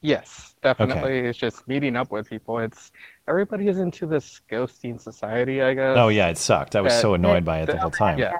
Yes, 0.01 0.54
definitely. 0.65 1.19
It's 1.19 1.37
just 1.37 1.67
meeting 1.67 1.95
up 1.95 2.11
with 2.11 2.29
people. 2.29 2.59
It's 2.59 2.91
everybody 3.27 3.67
is 3.67 3.77
into 3.77 4.05
this 4.05 4.41
ghosting 4.51 4.99
society, 4.99 5.61
I 5.61 5.73
guess. 5.75 5.95
Oh 5.97 6.07
yeah, 6.09 6.27
it 6.29 6.37
sucked. 6.37 6.75
I 6.75 6.81
was 6.81 6.93
that- 6.93 7.01
so 7.01 7.13
annoyed 7.13 7.45
by 7.45 7.59
it 7.59 7.67
the 7.67 7.73
that- 7.73 7.81
whole 7.81 7.91
time. 7.91 8.17
Yeah. 8.19 8.33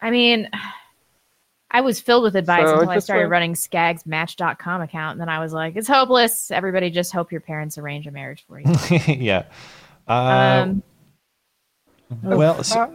I 0.00 0.10
mean, 0.10 0.48
I 1.70 1.80
was 1.80 2.00
filled 2.00 2.24
with 2.24 2.36
advice 2.36 2.66
So 2.68 2.74
until 2.74 2.90
I 2.90 2.98
started 2.98 3.24
like- 3.24 3.30
running 3.32 3.54
Skag's 3.54 4.04
Match.com 4.06 4.80
account, 4.82 5.12
and 5.12 5.20
then 5.20 5.28
I 5.28 5.38
was 5.40 5.52
like, 5.52 5.76
"It's 5.76 5.88
hopeless. 5.88 6.50
Everybody 6.50 6.90
just 6.90 7.12
hope 7.12 7.32
your 7.32 7.40
parents 7.40 7.78
arrange 7.78 8.06
a 8.06 8.10
marriage 8.10 8.44
for 8.46 8.58
you." 8.60 8.66
yeah. 9.06 9.44
Uh, 10.08 10.66
um, 10.66 10.82
well, 12.22 12.62
so- 12.62 12.80
Uh, 12.80 12.88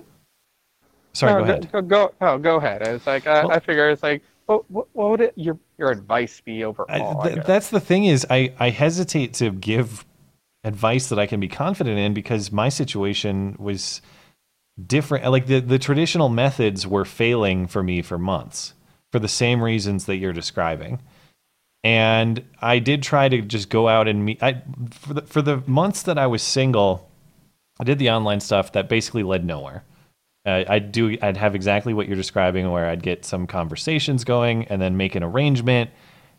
sorry. 1.13 1.33
no, 1.33 1.39
go 1.39 1.43
ahead. 1.51 1.71
Go, 1.71 1.81
go, 1.81 2.13
no, 2.21 2.37
go 2.37 2.55
ahead. 2.57 2.81
It's 2.83 3.07
like 3.07 3.27
I, 3.27 3.41
I 3.41 3.59
figure 3.59 3.89
it's 3.89 4.03
like, 4.03 4.21
what, 4.49 4.71
what, 4.71 4.87
what 4.93 5.09
would 5.11 5.21
it, 5.21 5.33
your 5.35 5.59
your 5.77 5.91
advice 5.91 6.41
be 6.41 6.63
overall? 6.63 7.21
I 7.21 7.23
Th- 7.23 7.35
guess? 7.35 7.45
that's 7.45 7.69
the 7.69 7.79
thing 7.79 8.05
is 8.05 8.25
I, 8.29 8.51
I 8.59 8.71
hesitate 8.71 9.35
to 9.35 9.51
give 9.51 10.05
advice 10.63 11.09
that 11.09 11.19
I 11.19 11.27
can 11.27 11.39
be 11.39 11.47
confident 11.47 11.99
in 11.99 12.15
because 12.15 12.51
my 12.51 12.69
situation 12.69 13.55
was 13.59 14.01
different. 14.87 15.29
Like 15.29 15.45
the, 15.45 15.59
the 15.59 15.77
traditional 15.77 16.29
methods 16.29 16.87
were 16.87 17.05
failing 17.05 17.67
for 17.67 17.83
me 17.83 18.01
for 18.01 18.17
months 18.17 18.73
for 19.11 19.19
the 19.19 19.27
same 19.27 19.61
reasons 19.61 20.05
that 20.05 20.17
you're 20.17 20.33
describing. 20.33 20.99
And 21.83 22.43
I 22.59 22.79
did 22.79 23.03
try 23.03 23.29
to 23.29 23.41
just 23.41 23.69
go 23.69 23.87
out 23.87 24.07
and 24.07 24.25
meet. 24.25 24.41
I 24.41 24.63
for 24.89 25.13
the, 25.13 25.21
for 25.21 25.41
the 25.43 25.63
months 25.67 26.01
that 26.03 26.17
I 26.17 26.25
was 26.25 26.41
single, 26.41 27.07
I 27.79 27.83
did 27.83 27.99
the 27.99 28.09
online 28.09 28.39
stuff 28.39 28.71
that 28.71 28.89
basically 28.89 29.23
led 29.23 29.45
nowhere. 29.45 29.83
Uh, 30.45 30.63
I'd 30.67 30.91
do. 30.91 31.17
I'd 31.21 31.37
have 31.37 31.55
exactly 31.55 31.93
what 31.93 32.07
you're 32.07 32.15
describing, 32.15 32.69
where 32.71 32.87
I'd 32.87 33.03
get 33.03 33.25
some 33.25 33.45
conversations 33.45 34.23
going, 34.23 34.65
and 34.67 34.81
then 34.81 34.97
make 34.97 35.15
an 35.15 35.23
arrangement, 35.23 35.89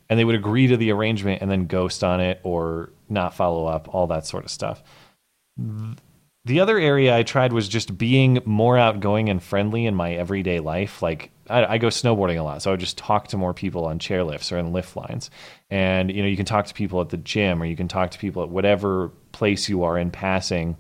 and 0.09 0.19
they 0.19 0.25
would 0.25 0.35
agree 0.35 0.67
to 0.69 0.77
the 0.77 0.91
arrangement, 0.91 1.43
and 1.43 1.51
then 1.51 1.67
ghost 1.67 2.03
on 2.03 2.21
it 2.21 2.41
or 2.43 2.91
not 3.09 3.35
follow 3.35 3.67
up, 3.67 3.95
all 3.95 4.07
that 4.09 4.27
sort 4.27 4.45
of 4.45 4.51
stuff. 4.51 4.83
The 6.47 6.61
other 6.61 6.79
area 6.79 7.15
I 7.15 7.23
tried 7.23 7.53
was 7.53 7.69
just 7.69 7.99
being 7.99 8.41
more 8.47 8.79
outgoing 8.79 9.29
and 9.29 9.43
friendly 9.43 9.85
in 9.85 9.95
my 9.95 10.15
everyday 10.15 10.59
life. 10.59 11.03
Like 11.03 11.31
I, 11.51 11.77
go 11.77 11.89
snowboarding 11.89 12.39
a 12.39 12.43
lot, 12.43 12.63
so 12.63 12.71
I 12.71 12.73
would 12.73 12.81
just 12.81 12.97
talk 12.97 13.29
to 13.29 13.37
more 13.37 13.53
people 13.53 13.85
on 13.85 13.99
chairlifts 13.99 14.51
or 14.51 14.59
in 14.59 14.73
lift 14.73 14.97
lines. 14.97 15.31
And 15.69 16.11
you 16.11 16.23
know, 16.23 16.29
you 16.29 16.37
can 16.37 16.47
talk 16.47 16.67
to 16.67 16.75
people 16.75 17.01
at 17.03 17.11
the 17.11 17.19
gym, 17.19 17.63
or 17.63 17.67
you 17.67 17.77
can 17.77 17.89
talk 17.89 18.13
to 18.13 18.19
people 18.19 18.43
at 18.43 18.49
whatever 18.49 19.11
place 19.33 19.69
you 19.69 19.83
are 19.83 19.99
in 19.99 20.11
passing 20.11 20.77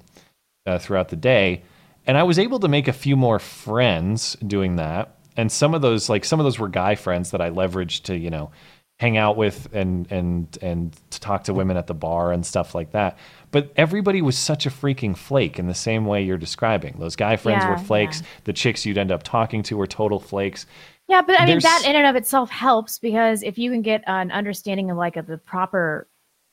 uh, 0.66 0.78
throughout 0.78 1.10
the 1.10 1.16
day. 1.16 1.62
And 2.06 2.16
I 2.18 2.22
was 2.22 2.38
able 2.38 2.60
to 2.60 2.68
make 2.68 2.88
a 2.88 2.92
few 2.92 3.16
more 3.16 3.38
friends 3.38 4.36
doing 4.46 4.76
that. 4.76 5.16
And 5.36 5.50
some 5.50 5.74
of 5.74 5.82
those, 5.82 6.08
like 6.08 6.24
some 6.24 6.40
of 6.40 6.44
those, 6.44 6.58
were 6.58 6.68
guy 6.68 6.94
friends 6.94 7.30
that 7.30 7.40
I 7.40 7.50
leveraged 7.50 8.04
to, 8.04 8.16
you 8.16 8.30
know, 8.30 8.50
hang 8.98 9.16
out 9.16 9.34
with 9.34 9.66
and 9.72 10.10
and 10.12 10.58
and 10.60 10.94
to 11.10 11.20
talk 11.20 11.44
to 11.44 11.54
women 11.54 11.78
at 11.78 11.86
the 11.86 11.94
bar 11.94 12.32
and 12.32 12.44
stuff 12.44 12.74
like 12.74 12.92
that. 12.92 13.16
But 13.50 13.72
everybody 13.76 14.20
was 14.20 14.36
such 14.36 14.66
a 14.66 14.70
freaking 14.70 15.16
flake 15.16 15.58
in 15.58 15.68
the 15.68 15.74
same 15.74 16.04
way 16.04 16.22
you're 16.22 16.36
describing. 16.36 16.96
Those 16.98 17.16
guy 17.16 17.36
friends 17.36 17.64
Yeah, 17.64 17.70
were 17.70 17.78
flakes. 17.78 18.22
The 18.44 18.52
chicks 18.52 18.84
you'd 18.84 18.98
end 18.98 19.10
up 19.10 19.22
talking 19.22 19.62
to 19.64 19.76
were 19.76 19.86
total 19.86 20.20
flakes. 20.20 20.66
Yeah, 21.08 21.22
but 21.22 21.40
I 21.40 21.46
mean 21.46 21.60
that 21.60 21.82
in 21.86 21.96
and 21.96 22.06
of 22.06 22.14
itself 22.14 22.50
helps 22.50 22.98
because 22.98 23.42
if 23.42 23.56
you 23.56 23.70
can 23.70 23.82
get 23.82 24.04
an 24.06 24.30
understanding 24.30 24.90
of 24.90 24.96
like 24.96 25.16
of 25.16 25.26
the 25.26 25.38
proper 25.38 26.06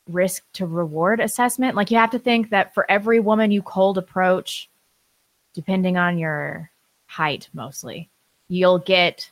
risk 0.07 0.43
to 0.53 0.65
reward 0.65 1.19
assessment, 1.19 1.75
like 1.75 1.91
you 1.91 1.97
have 1.97 2.11
to 2.11 2.19
think 2.19 2.49
that 2.51 2.73
for 2.73 2.89
every 2.89 3.19
woman 3.19 3.51
you 3.51 3.61
cold 3.61 3.97
approach, 3.97 4.69
depending 5.57 5.97
on 5.97 6.19
your 6.19 6.69
height 7.07 7.49
mostly, 7.51 8.09
you'll 8.47 8.77
get 8.77 9.31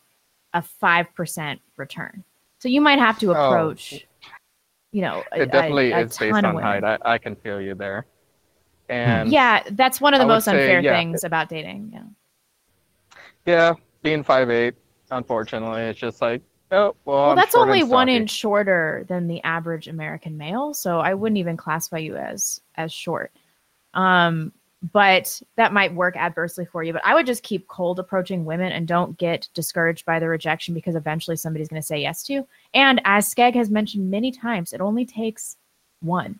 a 0.55 0.61
five 0.61 1.13
percent 1.13 1.61
return. 1.77 2.23
So 2.57 2.67
you 2.67 2.81
might 2.81 2.97
have 2.97 3.19
to 3.19 3.29
Oh. 3.29 3.33
approach, 3.33 4.07
you 4.91 5.01
know, 5.03 5.23
a, 5.31 5.43
it 5.43 5.51
definitely 5.51 5.91
a, 5.91 5.99
a 5.99 6.01
is 6.01 6.17
based 6.17 6.43
on 6.43 6.55
height. 6.57 6.83
I, 6.83 6.97
I 7.05 7.17
can 7.19 7.35
feel 7.35 7.61
you 7.61 7.75
there. 7.75 8.07
And 8.89 9.31
Yeah, 9.31 9.61
that's 9.73 10.01
one 10.01 10.15
of 10.15 10.19
the 10.19 10.25
I 10.25 10.29
most 10.29 10.45
say, 10.45 10.57
unfair 10.57 10.81
yeah, 10.81 10.97
things 10.97 11.23
about 11.23 11.47
dating. 11.47 11.91
Yeah. 11.93 12.03
Yeah, 13.45 13.73
being 14.01 14.23
five 14.23 14.49
eight, 14.49 14.73
unfortunately, 15.11 15.81
it's 15.83 15.99
just 15.99 16.21
like, 16.23 16.41
oh, 16.71 16.95
well, 17.05 17.27
Well, 17.27 17.35
that's 17.35 17.53
only 17.53 17.83
one 17.83 18.09
inch 18.09 18.31
shorter 18.31 19.05
than 19.07 19.27
the 19.27 19.43
average 19.43 19.87
American 19.87 20.37
male, 20.37 20.73
so 20.73 20.99
I 20.99 21.13
wouldn't 21.13 21.37
even 21.37 21.55
classify 21.55 21.99
you 21.99 22.15
as 22.15 22.61
as 22.73 22.91
short. 22.91 23.31
Um, 23.93 24.51
but 24.91 25.41
that 25.55 25.73
might 25.73 25.93
work 25.93 26.15
adversely 26.17 26.65
for 26.65 26.83
you. 26.83 26.93
But 26.93 27.05
I 27.05 27.13
would 27.15 27.25
just 27.25 27.43
keep 27.43 27.67
cold 27.67 27.99
approaching 27.99 28.45
women 28.45 28.71
and 28.71 28.87
don't 28.87 29.17
get 29.17 29.47
discouraged 29.53 30.05
by 30.05 30.19
the 30.19 30.27
rejection 30.27 30.73
because 30.73 30.95
eventually 30.95 31.37
somebody's 31.37 31.67
going 31.69 31.81
to 31.81 31.85
say 31.85 32.01
yes 32.01 32.23
to 32.23 32.33
you. 32.33 32.47
And 32.73 33.01
as 33.05 33.33
Skeg 33.33 33.55
has 33.55 33.69
mentioned 33.69 34.11
many 34.11 34.31
times, 34.31 34.73
it 34.73 34.81
only 34.81 35.05
takes 35.05 35.57
one. 36.01 36.39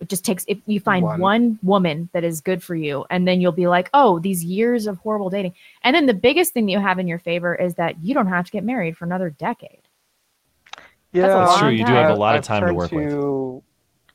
It 0.00 0.08
just 0.08 0.24
takes 0.24 0.44
if 0.46 0.58
you 0.66 0.78
find 0.78 1.04
One. 1.04 1.20
one. 1.20 1.58
woman 1.62 2.08
that 2.12 2.22
is 2.22 2.40
good 2.40 2.62
for 2.62 2.76
you, 2.76 3.04
and 3.10 3.26
then 3.26 3.40
you'll 3.40 3.50
be 3.50 3.66
like, 3.66 3.90
oh, 3.94 4.20
these 4.20 4.44
years 4.44 4.86
of 4.86 4.96
horrible 4.98 5.28
dating. 5.28 5.54
And 5.82 5.94
then 5.94 6.06
the 6.06 6.14
biggest 6.14 6.52
thing 6.54 6.66
that 6.66 6.72
you 6.72 6.78
have 6.78 7.00
in 7.00 7.08
your 7.08 7.18
favor 7.18 7.52
is 7.54 7.74
that 7.74 8.00
you 8.02 8.14
don't 8.14 8.28
have 8.28 8.44
to 8.44 8.50
get 8.52 8.62
married 8.62 8.96
for 8.96 9.04
another 9.06 9.30
decade. 9.30 9.80
Yeah, 11.12 11.22
That's 11.26 11.34
That's 11.34 11.58
true. 11.58 11.68
long 11.68 11.76
You 11.78 11.84
do 11.84 11.92
have 11.94 12.10
a 12.10 12.14
lot 12.14 12.36
of 12.36 12.40
I've 12.40 12.46
time 12.46 12.60
to 12.60 12.66
turned 12.66 12.76
work 12.76 12.92
with. 12.92 13.10
to- 13.10 13.62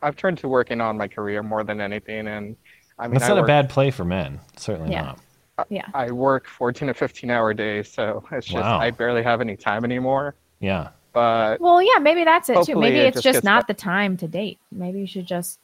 I've 0.02 0.16
turned 0.16 0.38
to 0.40 0.48
working 0.50 0.80
on 0.82 0.98
my 0.98 1.08
career 1.08 1.44
more 1.44 1.64
than 1.66 1.82
anything, 1.82 2.28
and 2.28 2.56
I 3.00 3.08
mean, 3.08 3.14
That's 3.14 3.26
I 3.26 3.30
not 3.36 3.44
a 3.44 3.48
bad 3.48 3.70
play 3.70 3.92
for 3.92 4.06
men. 4.06 4.40
Certainly 4.58 4.92
Yeah. 4.92 5.02
not. 5.04 5.20
Uh, 5.58 5.64
yeah. 5.70 5.86
I 5.94 6.12
work 6.12 6.48
14 6.48 6.88
to 6.88 6.94
15 6.94 7.30
hour 7.30 7.54
days, 7.54 7.92
so 7.92 8.24
it's 8.32 8.48
just 8.48 8.64
Wow. 8.64 8.80
I 8.80 8.92
barely 8.92 9.22
have 9.24 9.42
any 9.42 9.56
time 9.56 9.84
anymore. 9.86 10.36
Yeah. 10.60 10.90
But 11.14 11.60
Well, 11.62 11.82
yeah, 11.82 12.00
maybe 12.00 12.24
that's 12.24 12.50
it 12.50 12.54
too. 12.54 12.58
Hopefully 12.60 12.90
Maybe 12.90 12.98
it 13.00 13.08
it's 13.08 13.16
just 13.18 13.24
just 13.24 13.36
gets 13.38 13.44
not 13.44 13.68
the 13.68 13.74
time 13.76 14.18
to 14.18 14.28
date. 14.28 14.60
Maybe 14.72 15.00
you 15.00 15.06
should 15.08 15.28
just, 15.28 15.60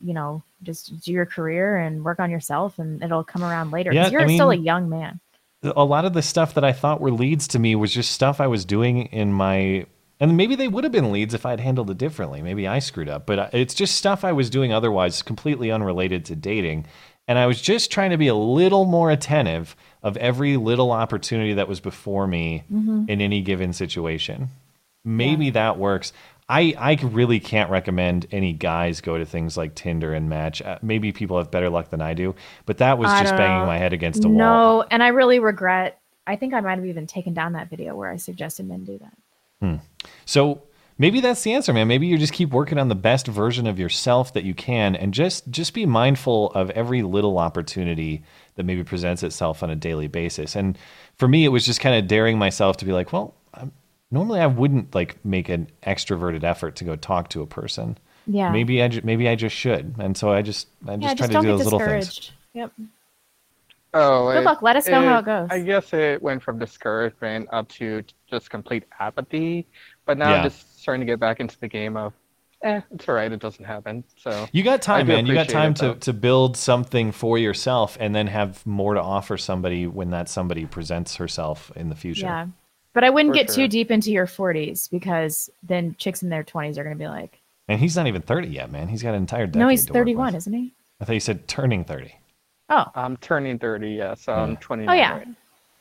you 0.00 0.14
know, 0.14 0.42
just 0.62 1.00
do 1.00 1.12
your 1.12 1.26
career 1.26 1.76
and 1.78 2.04
work 2.04 2.20
on 2.20 2.30
yourself, 2.30 2.78
and 2.78 3.02
it'll 3.02 3.24
come 3.24 3.42
around 3.42 3.72
later. 3.72 3.92
Yeah, 3.92 4.08
you're 4.08 4.22
I 4.22 4.34
still 4.34 4.50
a 4.50 4.56
young 4.56 4.88
man. 4.88 5.18
a 5.64 5.84
lot 5.84 6.04
of 6.04 6.12
the 6.12 6.22
stuff 6.22 6.54
that 6.54 6.64
I 6.64 6.72
thought 6.72 7.00
were 7.00 7.10
leads 7.12 7.46
to 7.48 7.58
me 7.58 7.74
was 7.76 7.92
just 7.92 8.10
stuff 8.12 8.40
I 8.40 8.46
was 8.48 8.64
doing 8.64 9.06
in 9.06 9.32
my 9.32 9.86
and 10.22 10.36
maybe 10.36 10.54
they 10.54 10.68
would 10.68 10.84
have 10.84 10.92
been 10.92 11.10
leads 11.12 11.34
if 11.34 11.44
I'd 11.44 11.58
handled 11.60 11.90
it 11.90 11.98
differently. 11.98 12.40
Maybe 12.42 12.66
I 12.68 12.78
screwed 12.78 13.08
up, 13.08 13.26
but 13.26 13.38
uh, 13.38 13.48
it's 13.52 13.74
just 13.74 13.96
stuff 13.96 14.24
I 14.24 14.32
was 14.32 14.48
doing 14.48 14.72
otherwise 14.72 15.20
completely 15.20 15.70
unrelated 15.70 16.24
to 16.26 16.36
dating. 16.36 16.86
And 17.26 17.38
I 17.38 17.46
was 17.46 17.60
just 17.60 17.90
trying 17.90 18.10
to 18.10 18.16
be 18.16 18.28
a 18.28 18.34
little 18.34 18.84
more 18.84 19.10
attentive 19.10 19.74
of 20.02 20.16
every 20.16 20.56
little 20.56 20.92
opportunity 20.92 21.54
that 21.54 21.68
was 21.68 21.80
before 21.80 22.26
me 22.26 22.62
Mhm. 22.72 23.08
in 23.08 23.20
any 23.20 23.42
given 23.42 23.72
situation. 23.72 24.48
Maybe 25.04 25.50
that 25.50 25.78
works. 25.78 26.12
I, 26.48 26.74
I 26.78 26.94
really 27.02 27.40
can't 27.40 27.70
recommend 27.70 28.26
any 28.30 28.52
guys 28.52 29.00
go 29.00 29.18
to 29.18 29.24
things 29.24 29.56
like 29.56 29.74
Tinder 29.74 30.12
and 30.12 30.28
Match. 30.28 30.62
Uh, 30.62 30.78
maybe 30.82 31.10
people 31.12 31.38
have 31.38 31.50
better 31.50 31.70
luck 31.70 31.90
than 31.90 32.00
I 32.02 32.14
do, 32.14 32.34
but 32.66 32.78
that 32.78 32.98
was 32.98 33.10
I 33.10 33.22
just 33.22 33.36
banging 33.36 33.60
know. 33.62 33.66
my 33.66 33.78
head 33.78 33.92
against 33.92 34.24
a 34.24 34.28
wall. 34.28 34.36
No, 34.38 34.84
and 34.90 35.02
I 35.02 35.08
really 35.08 35.38
regret. 35.40 35.98
I 36.26 36.36
think 36.36 36.54
I 36.54 36.60
might 36.60 36.76
have 36.76 36.86
even 36.86 37.06
taken 37.06 37.34
down 37.34 37.54
that 37.54 37.70
video 37.70 37.96
where 37.96 38.10
I 38.10 38.16
suggested 38.16 38.68
men 38.68 38.84
do 38.84 38.98
that. 38.98 39.12
Hmm. 39.62 39.76
So 40.24 40.62
maybe 40.98 41.20
that's 41.20 41.42
the 41.42 41.52
answer, 41.52 41.72
man. 41.72 41.86
Maybe 41.86 42.08
you 42.08 42.18
just 42.18 42.32
keep 42.32 42.50
working 42.50 42.78
on 42.78 42.88
the 42.88 42.96
best 42.96 43.28
version 43.28 43.66
of 43.68 43.78
yourself 43.78 44.32
that 44.32 44.42
you 44.42 44.54
can, 44.54 44.96
and 44.96 45.14
just 45.14 45.48
just 45.50 45.72
be 45.72 45.86
mindful 45.86 46.50
of 46.50 46.70
every 46.70 47.02
little 47.02 47.38
opportunity 47.38 48.24
that 48.56 48.64
maybe 48.64 48.82
presents 48.82 49.22
itself 49.22 49.62
on 49.62 49.70
a 49.70 49.76
daily 49.76 50.08
basis. 50.08 50.56
And 50.56 50.76
for 51.16 51.28
me, 51.28 51.44
it 51.44 51.48
was 51.48 51.64
just 51.64 51.80
kind 51.80 51.94
of 51.96 52.08
daring 52.08 52.38
myself 52.38 52.76
to 52.78 52.84
be 52.84 52.92
like, 52.92 53.12
well, 53.12 53.34
I'm, 53.54 53.70
normally 54.10 54.40
I 54.40 54.46
wouldn't 54.46 54.94
like 54.94 55.24
make 55.24 55.48
an 55.48 55.68
extroverted 55.86 56.42
effort 56.42 56.76
to 56.76 56.84
go 56.84 56.96
talk 56.96 57.28
to 57.30 57.42
a 57.42 57.46
person. 57.46 57.96
Yeah. 58.26 58.50
Maybe 58.50 58.82
I 58.82 58.88
ju- 58.88 59.00
maybe 59.04 59.28
I 59.28 59.36
just 59.36 59.54
should, 59.54 59.94
and 59.98 60.16
so 60.16 60.32
I 60.32 60.42
just 60.42 60.66
I 60.88 60.96
just 60.96 61.02
yeah, 61.02 61.14
try 61.14 61.14
just 61.14 61.28
to 61.28 61.32
don't 61.34 61.44
do 61.44 61.48
get 61.50 61.58
those 61.58 61.72
little 61.72 61.78
things. 61.78 62.32
Yep. 62.54 62.72
oh, 63.94 64.32
Good 64.32 64.44
luck. 64.44 64.62
Let 64.62 64.76
us 64.76 64.88
know 64.88 65.02
how 65.02 65.18
it 65.18 65.24
goes. 65.24 65.48
I 65.50 65.60
guess 65.60 65.92
it 65.92 66.20
went 66.20 66.42
from 66.42 66.58
discouragement 66.58 67.48
up 67.52 67.68
to 67.70 68.02
just 68.32 68.50
complete 68.50 68.84
apathy, 68.98 69.66
but 70.06 70.18
now 70.18 70.30
Yeah. 70.30 70.36
I'm 70.38 70.44
just 70.44 70.80
starting 70.80 71.00
to 71.00 71.06
get 71.06 71.20
back 71.20 71.38
into 71.40 71.58
the 71.60 71.68
game 71.68 71.96
of, 71.96 72.12
eh, 72.62 72.80
it's 72.92 73.08
all 73.08 73.14
right, 73.14 73.30
it 73.30 73.40
doesn't 73.40 73.64
happen. 73.64 74.02
So 74.16 74.48
You 74.52 74.62
got 74.62 74.82
time, 74.82 75.06
man. 75.06 75.26
You 75.26 75.34
got 75.34 75.48
time 75.48 75.72
it, 75.72 75.76
to, 75.78 75.94
to 75.96 76.12
build 76.12 76.56
something 76.56 77.12
for 77.12 77.38
yourself 77.38 77.96
and 78.00 78.14
then 78.14 78.26
have 78.28 78.64
more 78.66 78.94
to 78.94 79.00
offer 79.00 79.36
somebody 79.38 79.86
when 79.86 80.10
that 80.10 80.28
somebody 80.28 80.66
presents 80.66 81.16
herself 81.16 81.70
in 81.76 81.88
the 81.88 81.94
future. 81.96 82.26
Yeah. 82.26 82.46
But 82.94 83.04
I 83.04 83.10
wouldn't 83.10 83.32
For 83.34 83.38
get 83.38 83.46
sure. 83.48 83.56
too 83.64 83.68
deep 83.68 83.90
into 83.90 84.10
your 84.10 84.26
40s 84.26 84.90
because 84.90 85.48
then 85.62 85.94
chicks 85.98 86.22
in 86.22 86.28
their 86.28 86.44
20s 86.44 86.76
are 86.78 86.84
going 86.84 86.96
to 86.96 87.02
be 87.02 87.08
like, 87.08 87.40
And 87.68 87.78
he's 87.80 87.96
not 87.96 88.06
even 88.06 88.20
30 88.22 88.48
yet, 88.48 88.70
man. 88.70 88.88
He's 88.88 89.02
got 89.02 89.10
an 89.10 89.22
entire 89.22 89.46
decade. 89.46 89.60
no, 89.60 89.68
he's 89.68 89.86
31, 89.86 90.34
isn't 90.34 90.52
he? 90.52 90.74
I 91.00 91.04
thought 91.04 91.14
you 91.14 91.20
said 91.20 91.48
turning 91.48 91.84
30. 91.84 92.14
Oh. 92.68 92.84
I'm 92.94 93.16
turning 93.18 93.58
30, 93.58 93.90
yeah, 93.90 94.14
so 94.14 94.32
I'm 94.34 94.56
29. 94.56 94.88
Oh, 94.88 94.98
yeah. 94.98 95.16
right 95.18 95.28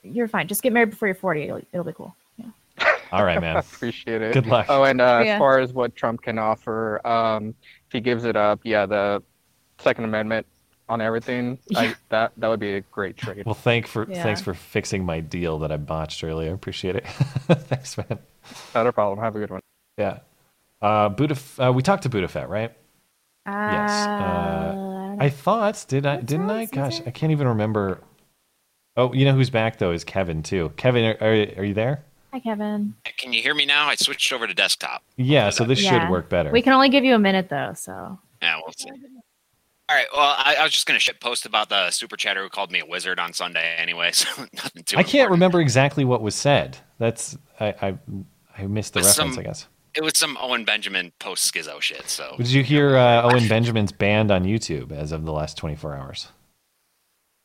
You're 0.03 0.27
fine. 0.27 0.47
Just 0.47 0.61
get 0.63 0.71
married 0.73 0.89
before 0.91 1.07
you're 1.09 1.15
40. 1.15 1.43
It'll, 1.43 1.57
it'll 1.73 1.83
be 1.83 1.93
cool. 1.93 2.15
All 3.11 3.23
right, 3.25 3.39
man. 3.41 3.57
Appreciate 3.73 4.21
it. 4.21 4.33
Good 4.33 4.47
luck. 4.47 4.67
Oh, 4.69 4.83
and 4.83 5.01
uh, 5.01 5.21
Yeah. 5.25 5.33
as 5.35 5.39
far 5.39 5.59
as 5.59 5.73
what 5.73 5.95
Trump 5.95 6.21
can 6.21 6.37
offer, 6.39 7.05
um, 7.05 7.49
if 7.87 7.91
he 7.91 7.99
gives 7.99 8.23
it 8.25 8.35
up, 8.35 8.61
yeah, 8.63 8.85
the 8.85 9.21
Second 9.79 10.05
Amendment 10.05 10.45
on 10.89 11.01
everything, 11.01 11.57
I, 11.75 11.95
that 12.09 12.33
that 12.37 12.47
would 12.49 12.59
be 12.59 12.73
a 12.75 12.81
great 12.81 13.15
trade. 13.17 13.45
Well, 13.45 13.55
thank 13.55 13.87
for 13.87 14.05
Yeah. 14.09 14.23
thanks 14.23 14.41
for 14.41 14.53
fixing 14.53 15.05
my 15.05 15.19
deal 15.21 15.59
that 15.59 15.71
I 15.71 15.77
botched 15.77 16.23
earlier. 16.23 16.53
Appreciate 16.53 16.95
it. 16.97 17.07
thanks, 17.07 17.97
man. 17.97 18.19
Not 18.75 18.87
a 18.87 18.91
problem. 18.91 19.19
Have 19.19 19.35
a 19.35 19.39
good 19.39 19.49
one. 19.51 19.61
Yeah. 19.97 20.19
Uh, 20.81 21.09
Budaf- 21.09 21.65
uh, 21.69 21.71
we 21.71 21.81
talked 21.81 22.03
to 22.03 22.09
Budafet, 22.09 22.49
right? 22.49 22.73
yes. 23.47 24.07
Uh, 24.07 24.11
Uh, 24.11 25.15
I 25.19 25.29
thought 25.29 25.85
did 25.87 26.05
I 26.05 26.17
didn't 26.17 26.49
I? 26.49 26.65
Gosh, 26.65 27.01
I 27.05 27.11
can't 27.11 27.31
even 27.31 27.47
remember. 27.47 27.99
Oh, 28.97 29.13
you 29.13 29.23
know 29.25 29.33
who's 29.33 29.49
back 29.49 29.77
though 29.77 29.91
is 29.91 30.03
Kevin 30.03 30.43
too. 30.43 30.73
Kevin, 30.75 31.05
are, 31.05 31.17
are, 31.21 31.31
are 31.59 31.63
you 31.63 31.73
there? 31.73 32.03
Hi, 32.33 32.39
Kevin. 32.39 32.93
Can 33.17 33.33
you 33.33 33.41
hear 33.41 33.53
me 33.53 33.65
now? 33.65 33.87
I 33.87 33.95
switched 33.95 34.31
over 34.31 34.47
to 34.47 34.53
desktop. 34.53 35.03
Yeah, 35.17 35.49
so 35.49 35.65
this 35.65 35.81
Yeah. 35.81 35.99
should 36.01 36.09
work 36.09 36.29
better. 36.29 36.51
We 36.51 36.61
can 36.61 36.71
only 36.73 36.89
give 36.89 37.03
you 37.03 37.13
a 37.15 37.19
minute, 37.19 37.49
though, 37.49 37.73
so. 37.75 38.19
Yeah, 38.41 38.57
we'll 38.63 38.73
see. 38.77 38.89
All 39.89 39.95
right. 39.97 40.07
Well, 40.13 40.35
I, 40.37 40.55
I 40.59 40.63
was 40.63 40.71
just 40.71 40.85
gonna 40.85 40.99
shit 40.99 41.19
post 41.19 41.45
about 41.45 41.67
the 41.67 41.91
super 41.91 42.15
chatter 42.15 42.41
who 42.41 42.49
called 42.49 42.71
me 42.71 42.79
a 42.79 42.85
wizard 42.85 43.19
on 43.19 43.33
Sunday 43.33 43.75
anyway, 43.77 44.11
so 44.13 44.27
nothing 44.53 44.83
too. 44.83 44.97
I 44.97 45.03
can't 45.03 45.29
remember 45.29 45.59
exactly 45.59 46.05
what 46.05 46.21
was 46.21 46.33
said. 46.35 46.77
That's 46.97 47.37
I 47.59 47.73
I, 47.81 47.97
I 48.57 48.67
missed 48.67 48.93
the 48.93 49.01
But 49.01 49.07
reference. 49.07 49.33
some- 49.35 49.39
I 49.39 49.43
guess. 49.43 49.67
It 49.93 50.01
was 50.01 50.17
some 50.17 50.37
Owen 50.39 50.63
Benjamin 50.63 51.11
post 51.19 51.53
schizo 51.53 51.81
shit. 51.81 52.07
So 52.07 52.35
Did 52.37 52.49
you 52.49 52.63
hear 52.63 52.95
uh, 52.95 53.23
Owen 53.23 53.49
Benjamin's 53.49 53.91
banned 53.91 54.31
on 54.31 54.45
YouTube 54.45 54.93
as 54.93 55.11
of 55.11 55.25
the 55.25 55.33
last 55.33 55.57
24 55.57 55.97
hours? 55.97 56.29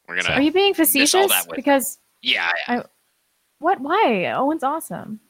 we're 0.06 0.22
gonna. 0.22 0.32
Are 0.36 0.40
you 0.40 0.52
being 0.52 0.70
miss 0.70 0.78
all 0.78 0.84
facetious? 0.86 1.32
that 1.32 1.48
with- 1.48 1.56
Because 1.56 1.98
Yeah, 2.22 2.48
I, 2.68 2.76
I, 2.76 2.84
what? 3.58 3.80
Why? 3.80 4.32
Owen's 4.34 4.62
awesome. 4.62 5.20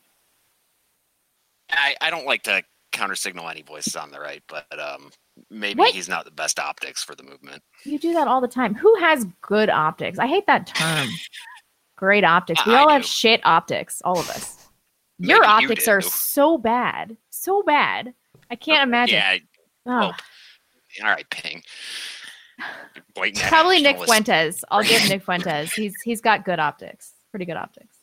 I, 1.70 1.94
I 2.00 2.10
don't 2.10 2.26
like 2.26 2.42
to 2.44 2.62
counter 2.92 3.14
signal 3.16 3.48
any 3.48 3.62
voices 3.62 3.96
on 3.96 4.10
the 4.10 4.20
right, 4.20 4.42
but 4.48 4.66
um, 4.78 5.10
maybe 5.50 5.78
What? 5.80 5.92
he's 5.94 6.08
not 6.08 6.24
the 6.24 6.30
best 6.30 6.58
optics 6.58 7.02
for 7.02 7.14
the 7.14 7.22
movement. 7.22 7.62
You 7.84 7.98
do 7.98 8.12
that 8.14 8.28
all 8.28 8.40
the 8.40 8.48
time. 8.48 8.74
Who 8.74 8.94
has 8.96 9.26
good 9.42 9.68
optics? 9.68 10.18
I 10.18 10.26
hate 10.26 10.46
that 10.46 10.66
term. 10.68 11.08
Great 11.96 12.24
optics. 12.24 12.64
We 12.66 12.74
I- 12.74 12.78
all 12.78 12.88
have 12.90 13.04
shit 13.04 13.40
optics. 13.44 14.00
All 14.04 14.18
of 14.18 14.28
us. 14.30 14.68
Your 15.18 15.40
Maybe 15.40 15.46
you 15.46 15.52
optics 15.70 15.88
are 15.88 16.00
so 16.02 16.58
bad, 16.58 17.16
so 17.30 17.62
bad. 17.62 18.12
I 18.50 18.54
can't 18.54 18.82
imagine. 18.86 19.14
Yeah. 19.16 19.38
Oh. 19.86 20.12
All 21.02 21.08
right, 21.10 21.28
Ping. 21.30 21.62
Probably 23.48 23.80
Nick. 23.82 23.98
Fuentes. 24.02 24.62
I'll 24.70 24.82
give 24.82 25.08
Nick 25.08 25.22
Fuentes. 25.24 25.72
He's 25.72 25.94
he's 26.04 26.20
got 26.20 26.44
good 26.44 26.58
optics. 26.58 27.12
Pretty 27.30 27.46
good 27.46 27.56
optics. 27.56 27.95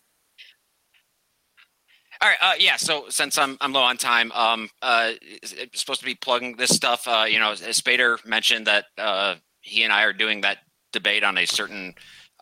All 2.23 2.29
right, 2.29 2.37
uh, 2.41 2.53
yeah. 2.57 2.77
So 2.77 3.05
since 3.09 3.37
I'm 3.37 3.57
I'm 3.59 3.73
low 3.73 3.81
on 3.81 3.97
time, 3.97 4.31
um, 4.31 4.69
uh, 4.81 5.11
supposed 5.73 5.99
to 5.99 6.05
be 6.05 6.15
plugging 6.15 6.55
this 6.55 6.73
stuff. 6.73 7.05
Uh, 7.05 7.25
you 7.27 7.37
know, 7.37 7.51
Spader 7.51 8.25
mentioned 8.25 8.65
that 8.67 8.85
uh, 8.97 9.35
he 9.59 9.83
and 9.83 9.91
I 9.91 10.03
are 10.03 10.13
doing 10.13 10.39
that 10.41 10.59
debate 10.93 11.25
on 11.25 11.37
a 11.37 11.45
certain 11.45 11.93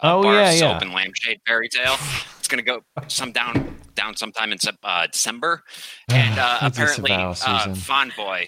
uh, 0.03 0.17
Oh, 0.17 0.21
bar 0.21 0.35
yeah, 0.35 0.49
of 0.49 0.59
soap 0.59 0.69
yeah. 0.69 0.79
and 0.81 0.93
lampshade 0.93 1.39
fairy 1.47 1.67
tale. 1.67 1.95
It's 2.37 2.47
gonna 2.47 2.61
go 2.61 2.81
some 3.07 3.31
down 3.31 3.75
down 3.95 4.15
sometime 4.15 4.51
in 4.51 4.59
uh, 4.83 5.07
December, 5.07 5.63
and 6.09 6.37
uh, 6.37 6.59
apparently 6.61 7.11
uh, 7.11 7.33
Fonboy 7.33 8.47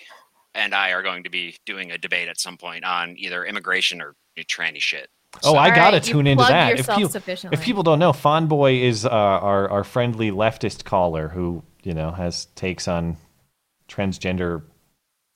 and 0.53 0.75
I 0.75 0.91
are 0.91 1.01
going 1.01 1.23
to 1.23 1.31
be 1.31 1.57
doing 1.65 1.91
a 1.91 1.97
debate 1.97 2.27
at 2.27 2.39
some 2.39 2.57
point 2.57 2.83
on 2.85 3.15
either 3.17 3.43
immigration 3.43 4.01
or 4.03 4.15
tranny 4.37 4.79
shit. 4.79 5.09
Oh, 5.43 5.55
I 5.55 5.69
All 5.69 5.75
gotta 5.75 5.97
right, 5.97 6.07
you 6.07 6.13
tune 6.13 6.27
into 6.27 6.43
that. 6.43 6.79
If 6.79 6.87
people, 6.87 7.51
if 7.51 7.61
people 7.61 7.83
don't 7.83 7.99
know, 7.99 8.11
Fonboy 8.13 8.81
is 8.81 9.05
uh, 9.05 9.09
our 9.09 9.69
our 9.69 9.83
friendly 9.83 10.31
leftist 10.31 10.83
caller 10.85 11.29
who 11.29 11.63
you 11.83 11.93
know 11.93 12.11
has 12.11 12.45
takes 12.55 12.87
on 12.87 13.17
transgender 13.89 14.63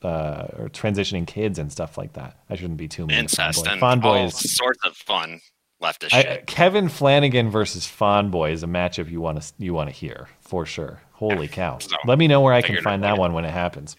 uh, 0.03 0.47
or 0.57 0.69
transitioning 0.69 1.25
kids 1.27 1.59
and 1.59 1.71
stuff 1.71 1.97
like 1.97 2.13
that. 2.13 2.37
I 2.49 2.55
shouldn't 2.55 2.77
be 2.77 2.87
too 2.87 3.03
mean. 3.07 3.15
to 3.15 3.19
Incest 3.23 3.65
Fonboy. 3.65 3.71
and 3.71 3.81
Fonboy 3.81 4.05
all 4.05 4.25
is 4.27 4.55
sorts 4.55 4.79
of 4.85 4.95
fun 4.95 5.41
leftist 5.81 6.13
I, 6.13 6.21
shit. 6.21 6.47
Kevin 6.47 6.89
Flanagan 6.89 7.49
versus 7.49 7.85
Fonboy 7.85 8.51
is 8.51 8.63
a 8.63 8.67
matchup 8.67 9.09
you 9.09 9.19
want 9.19 9.41
to 9.41 9.53
you 9.57 9.73
want 9.73 9.89
to 9.89 9.95
hear 9.95 10.27
for 10.39 10.65
sure. 10.65 11.01
Holy 11.13 11.47
cow! 11.47 11.79
Let 12.05 12.19
me 12.19 12.27
know 12.27 12.41
where 12.41 12.53
I 12.53 12.61
can 12.61 12.81
find 12.83 13.03
that 13.03 13.17
one 13.17 13.33
when 13.33 13.43
it 13.45 13.51
happens. 13.51 13.95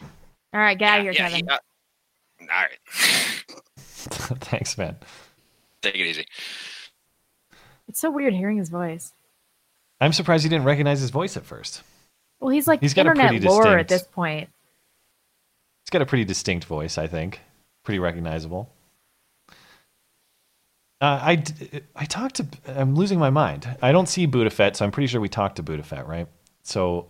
All 0.00 0.60
right, 0.60 0.76
get 0.78 0.88
out 0.90 0.98
of 0.98 1.02
here, 1.04 1.12
Yeah, 1.12 1.28
Kevin. 1.28 1.44
he- 1.46 1.50
uh, 1.50 1.58
all 2.40 2.46
right, 2.48 2.78
Thanks, 3.76 4.76
man. 4.76 4.96
Take 5.82 5.94
it 5.94 6.06
easy. 6.06 6.26
It's 7.88 8.00
so 8.00 8.10
weird 8.10 8.34
hearing 8.34 8.56
his 8.58 8.68
voice. 8.68 9.12
I'm 10.00 10.12
surprised 10.12 10.44
you 10.44 10.50
didn't 10.50 10.64
recognize 10.64 11.00
his 11.00 11.10
voice 11.10 11.36
at 11.36 11.44
first. 11.44 11.82
Well, 12.40 12.50
he's 12.50 12.66
like 12.66 12.80
He's 12.80 12.94
got 12.94 13.06
a 13.06 13.10
internet 13.10 13.30
pretty 13.30 13.46
lore 13.46 13.78
at 13.78 13.88
this 13.88 14.02
point. 14.02 14.48
He's 15.84 15.90
got 15.90 16.02
a 16.02 16.06
pretty 16.06 16.24
distinct 16.24 16.64
voice, 16.64 16.98
I 16.98 17.06
think. 17.06 17.40
Pretty 17.84 17.98
recognizable. 17.98 18.70
Uh, 21.00 21.18
I, 21.20 21.34
d- 21.36 21.80
I 21.96 22.04
talked 22.04 22.36
to. 22.36 22.46
I'm 22.66 22.94
losing 22.94 23.18
my 23.18 23.30
mind. 23.30 23.76
I 23.82 23.90
don't 23.90 24.08
see 24.08 24.26
Budafet, 24.26 24.76
so 24.76 24.84
I'm 24.84 24.92
pretty 24.92 25.08
sure 25.08 25.20
we 25.20 25.28
talked 25.28 25.56
to 25.56 25.62
Budafet, 25.62 26.06
right? 26.06 26.28
So 26.62 27.08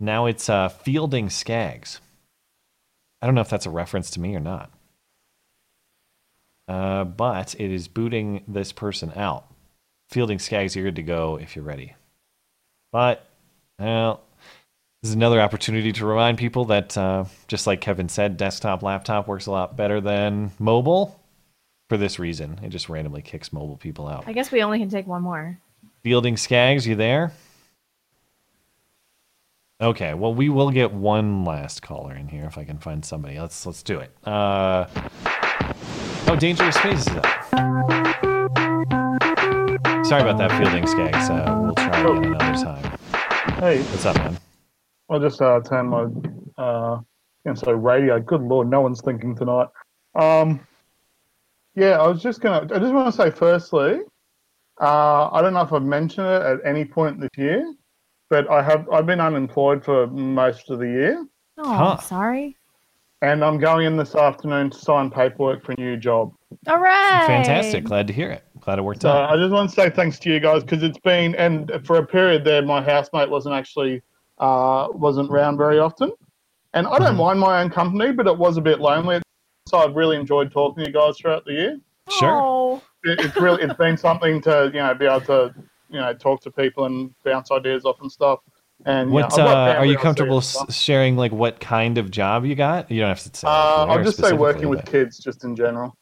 now 0.00 0.26
it's 0.26 0.48
uh, 0.48 0.68
Fielding 0.70 1.28
Skaggs. 1.28 2.00
I 3.20 3.26
don't 3.26 3.34
know 3.34 3.42
if 3.42 3.50
that's 3.50 3.66
a 3.66 3.70
reference 3.70 4.10
to 4.12 4.20
me 4.20 4.34
or 4.34 4.40
not. 4.40 4.70
Uh, 6.68 7.04
but 7.04 7.54
it 7.58 7.70
is 7.70 7.88
booting 7.88 8.44
this 8.46 8.72
person 8.72 9.10
out. 9.16 9.46
Fielding 10.10 10.38
Skaggs, 10.38 10.76
you're 10.76 10.84
good 10.84 10.96
to 10.96 11.02
go 11.02 11.36
if 11.36 11.56
you're 11.56 11.64
ready. 11.64 11.94
But, 12.92 13.26
well, 13.78 14.20
this 15.02 15.10
is 15.10 15.14
another 15.14 15.40
opportunity 15.40 15.92
to 15.92 16.06
remind 16.06 16.38
people 16.38 16.66
that, 16.66 16.96
uh, 16.96 17.24
just 17.46 17.66
like 17.66 17.80
Kevin 17.80 18.08
said, 18.08 18.36
desktop, 18.36 18.82
laptop 18.82 19.28
works 19.28 19.46
a 19.46 19.50
lot 19.50 19.76
better 19.76 20.00
than 20.00 20.50
mobile. 20.58 21.18
For 21.88 21.96
this 21.96 22.18
reason, 22.18 22.60
it 22.62 22.68
just 22.68 22.90
randomly 22.90 23.22
kicks 23.22 23.50
mobile 23.50 23.78
people 23.78 24.06
out. 24.06 24.24
I 24.26 24.34
guess 24.34 24.52
we 24.52 24.62
only 24.62 24.78
can 24.78 24.90
take 24.90 25.06
one 25.06 25.22
more. 25.22 25.58
Fielding 26.02 26.36
Skaggs, 26.36 26.86
you 26.86 26.96
there? 26.96 27.32
Okay, 29.80 30.12
well, 30.12 30.34
we 30.34 30.48
will 30.48 30.70
get 30.70 30.92
one 30.92 31.44
last 31.44 31.80
caller 31.80 32.14
in 32.14 32.28
here 32.28 32.44
if 32.44 32.58
I 32.58 32.64
can 32.64 32.78
find 32.78 33.04
somebody. 33.04 33.38
Let's 33.40 33.64
let's 33.64 33.82
do 33.82 34.00
it. 34.00 34.10
Uh, 34.24 34.86
oh, 36.26 36.36
Dangerous 36.38 36.74
Space 36.76 37.00
is 37.06 37.08
up. 37.08 37.24
Sorry 40.06 40.22
about 40.22 40.38
that, 40.38 40.50
Fielding 40.58 40.86
Skaggs. 40.86 41.28
Uh, 41.30 41.58
we'll 41.62 41.74
try 41.74 42.00
again 42.00 42.24
another 42.34 42.64
time. 42.64 42.98
Hey, 43.60 43.82
What's 43.82 44.06
up, 44.06 44.16
man? 44.16 44.38
I 45.10 45.18
just 45.18 45.40
uh, 45.40 45.60
turned 45.60 45.90
my 45.90 46.02
uh, 46.62 47.00
gonna 47.44 47.56
say 47.56 47.72
radio. 47.72 48.20
Good 48.20 48.42
lord, 48.42 48.68
no 48.68 48.80
one's 48.80 49.00
thinking 49.00 49.34
tonight. 49.36 49.68
Um, 50.14 50.60
yeah, 51.74 51.98
I 52.00 52.06
was 52.08 52.22
just 52.22 52.40
gonna. 52.40 52.62
I 52.74 52.78
just 52.78 52.92
want 52.92 53.14
to 53.14 53.22
say, 53.22 53.30
firstly, 53.30 54.00
uh, 54.80 55.28
I 55.30 55.40
don't 55.42 55.54
know 55.54 55.62
if 55.62 55.72
I've 55.72 55.82
mentioned 55.82 56.26
it 56.26 56.42
at 56.42 56.58
any 56.64 56.84
point 56.84 57.20
this 57.20 57.30
year, 57.36 57.72
but 58.30 58.50
I 58.50 58.62
have. 58.62 58.88
I've 58.90 59.06
been 59.06 59.20
unemployed 59.20 59.84
for 59.84 60.06
most 60.08 60.70
of 60.70 60.78
the 60.78 60.86
year, 60.88 61.26
Oh, 61.56 61.98
sorry. 62.02 62.56
And 63.22 63.44
I'm 63.44 63.58
going 63.58 63.86
in 63.86 63.96
this 63.96 64.14
afternoon 64.14 64.70
to 64.70 64.78
sign 64.78 65.10
paperwork 65.10 65.64
for 65.64 65.72
a 65.72 65.76
new 65.76 65.96
job. 65.96 66.32
All 66.66 66.78
right. 66.78 67.24
Fantastic. 67.26 67.84
Glad 67.84 68.06
to 68.06 68.12
hear 68.12 68.30
it. 68.30 68.44
Glad 68.60 68.78
it 68.78 68.82
worked 68.82 69.02
So 69.02 69.10
out. 69.10 69.30
I 69.30 69.36
just 69.36 69.52
want 69.52 69.70
to 69.70 69.74
say 69.74 69.90
thanks 69.90 70.18
to 70.20 70.30
you 70.30 70.40
guys 70.40 70.62
because 70.62 70.82
it's 70.82 70.98
been 70.98 71.34
and 71.34 71.70
for 71.84 71.96
a 71.98 72.06
period 72.06 72.44
there, 72.44 72.62
my 72.62 72.82
housemate 72.82 73.30
wasn't 73.30 73.54
actually 73.54 74.02
uh, 74.38 74.88
wasn't 74.92 75.30
around 75.30 75.56
very 75.56 75.78
often, 75.78 76.12
and 76.74 76.86
I 76.86 76.98
don't 76.98 77.16
mind 77.16 77.40
my 77.40 77.60
own 77.60 77.70
company, 77.70 78.12
but 78.12 78.26
it 78.26 78.36
was 78.38 78.56
a 78.56 78.60
bit 78.60 78.78
lonely. 78.78 79.20
So 79.66 79.78
I've 79.78 79.96
really 79.96 80.16
enjoyed 80.16 80.52
talking 80.52 80.84
to 80.84 80.90
you 80.90 80.94
guys 80.94 81.18
throughout 81.18 81.44
the 81.44 81.52
year. 81.52 81.80
Sure. 82.08 82.80
It, 83.04 83.20
it's 83.20 83.36
really 83.36 83.62
it's 83.62 83.74
been 83.74 83.96
something 83.96 84.40
to 84.42 84.70
you 84.72 84.80
know 84.80 84.94
be 84.94 85.06
able 85.06 85.20
to 85.22 85.54
you 85.90 85.98
know 85.98 86.14
talk 86.14 86.40
to 86.42 86.50
people 86.50 86.84
and 86.84 87.12
bounce 87.24 87.50
ideas 87.50 87.84
off 87.84 88.00
and 88.00 88.10
stuff. 88.10 88.40
And 88.88 89.10
you 89.10 89.16
know, 89.18 89.22
What 89.22 89.38
I've 89.38 89.76
uh, 89.76 89.78
are 89.80 89.86
you 89.86 89.98
comfortable 89.98 90.40
there 90.40 90.60
and 90.62 90.68
s- 90.70 90.74
sharing? 90.76 91.16
Like 91.16 91.30
what 91.32 91.60
kind 91.60 91.98
of 91.98 92.10
job 92.10 92.44
you 92.46 92.54
got? 92.54 92.90
You 92.90 93.00
don't 93.00 93.08
have 93.10 93.20
to 93.22 93.36
say. 93.38 93.46
Uh, 93.46 93.50
I'll 93.86 94.02
just 94.02 94.16
say 94.18 94.32
working 94.32 94.68
with 94.68 94.80
but- 94.84 94.90
kids 94.90 95.18
just 95.18 95.44
in 95.44 95.54
general. 95.54 95.94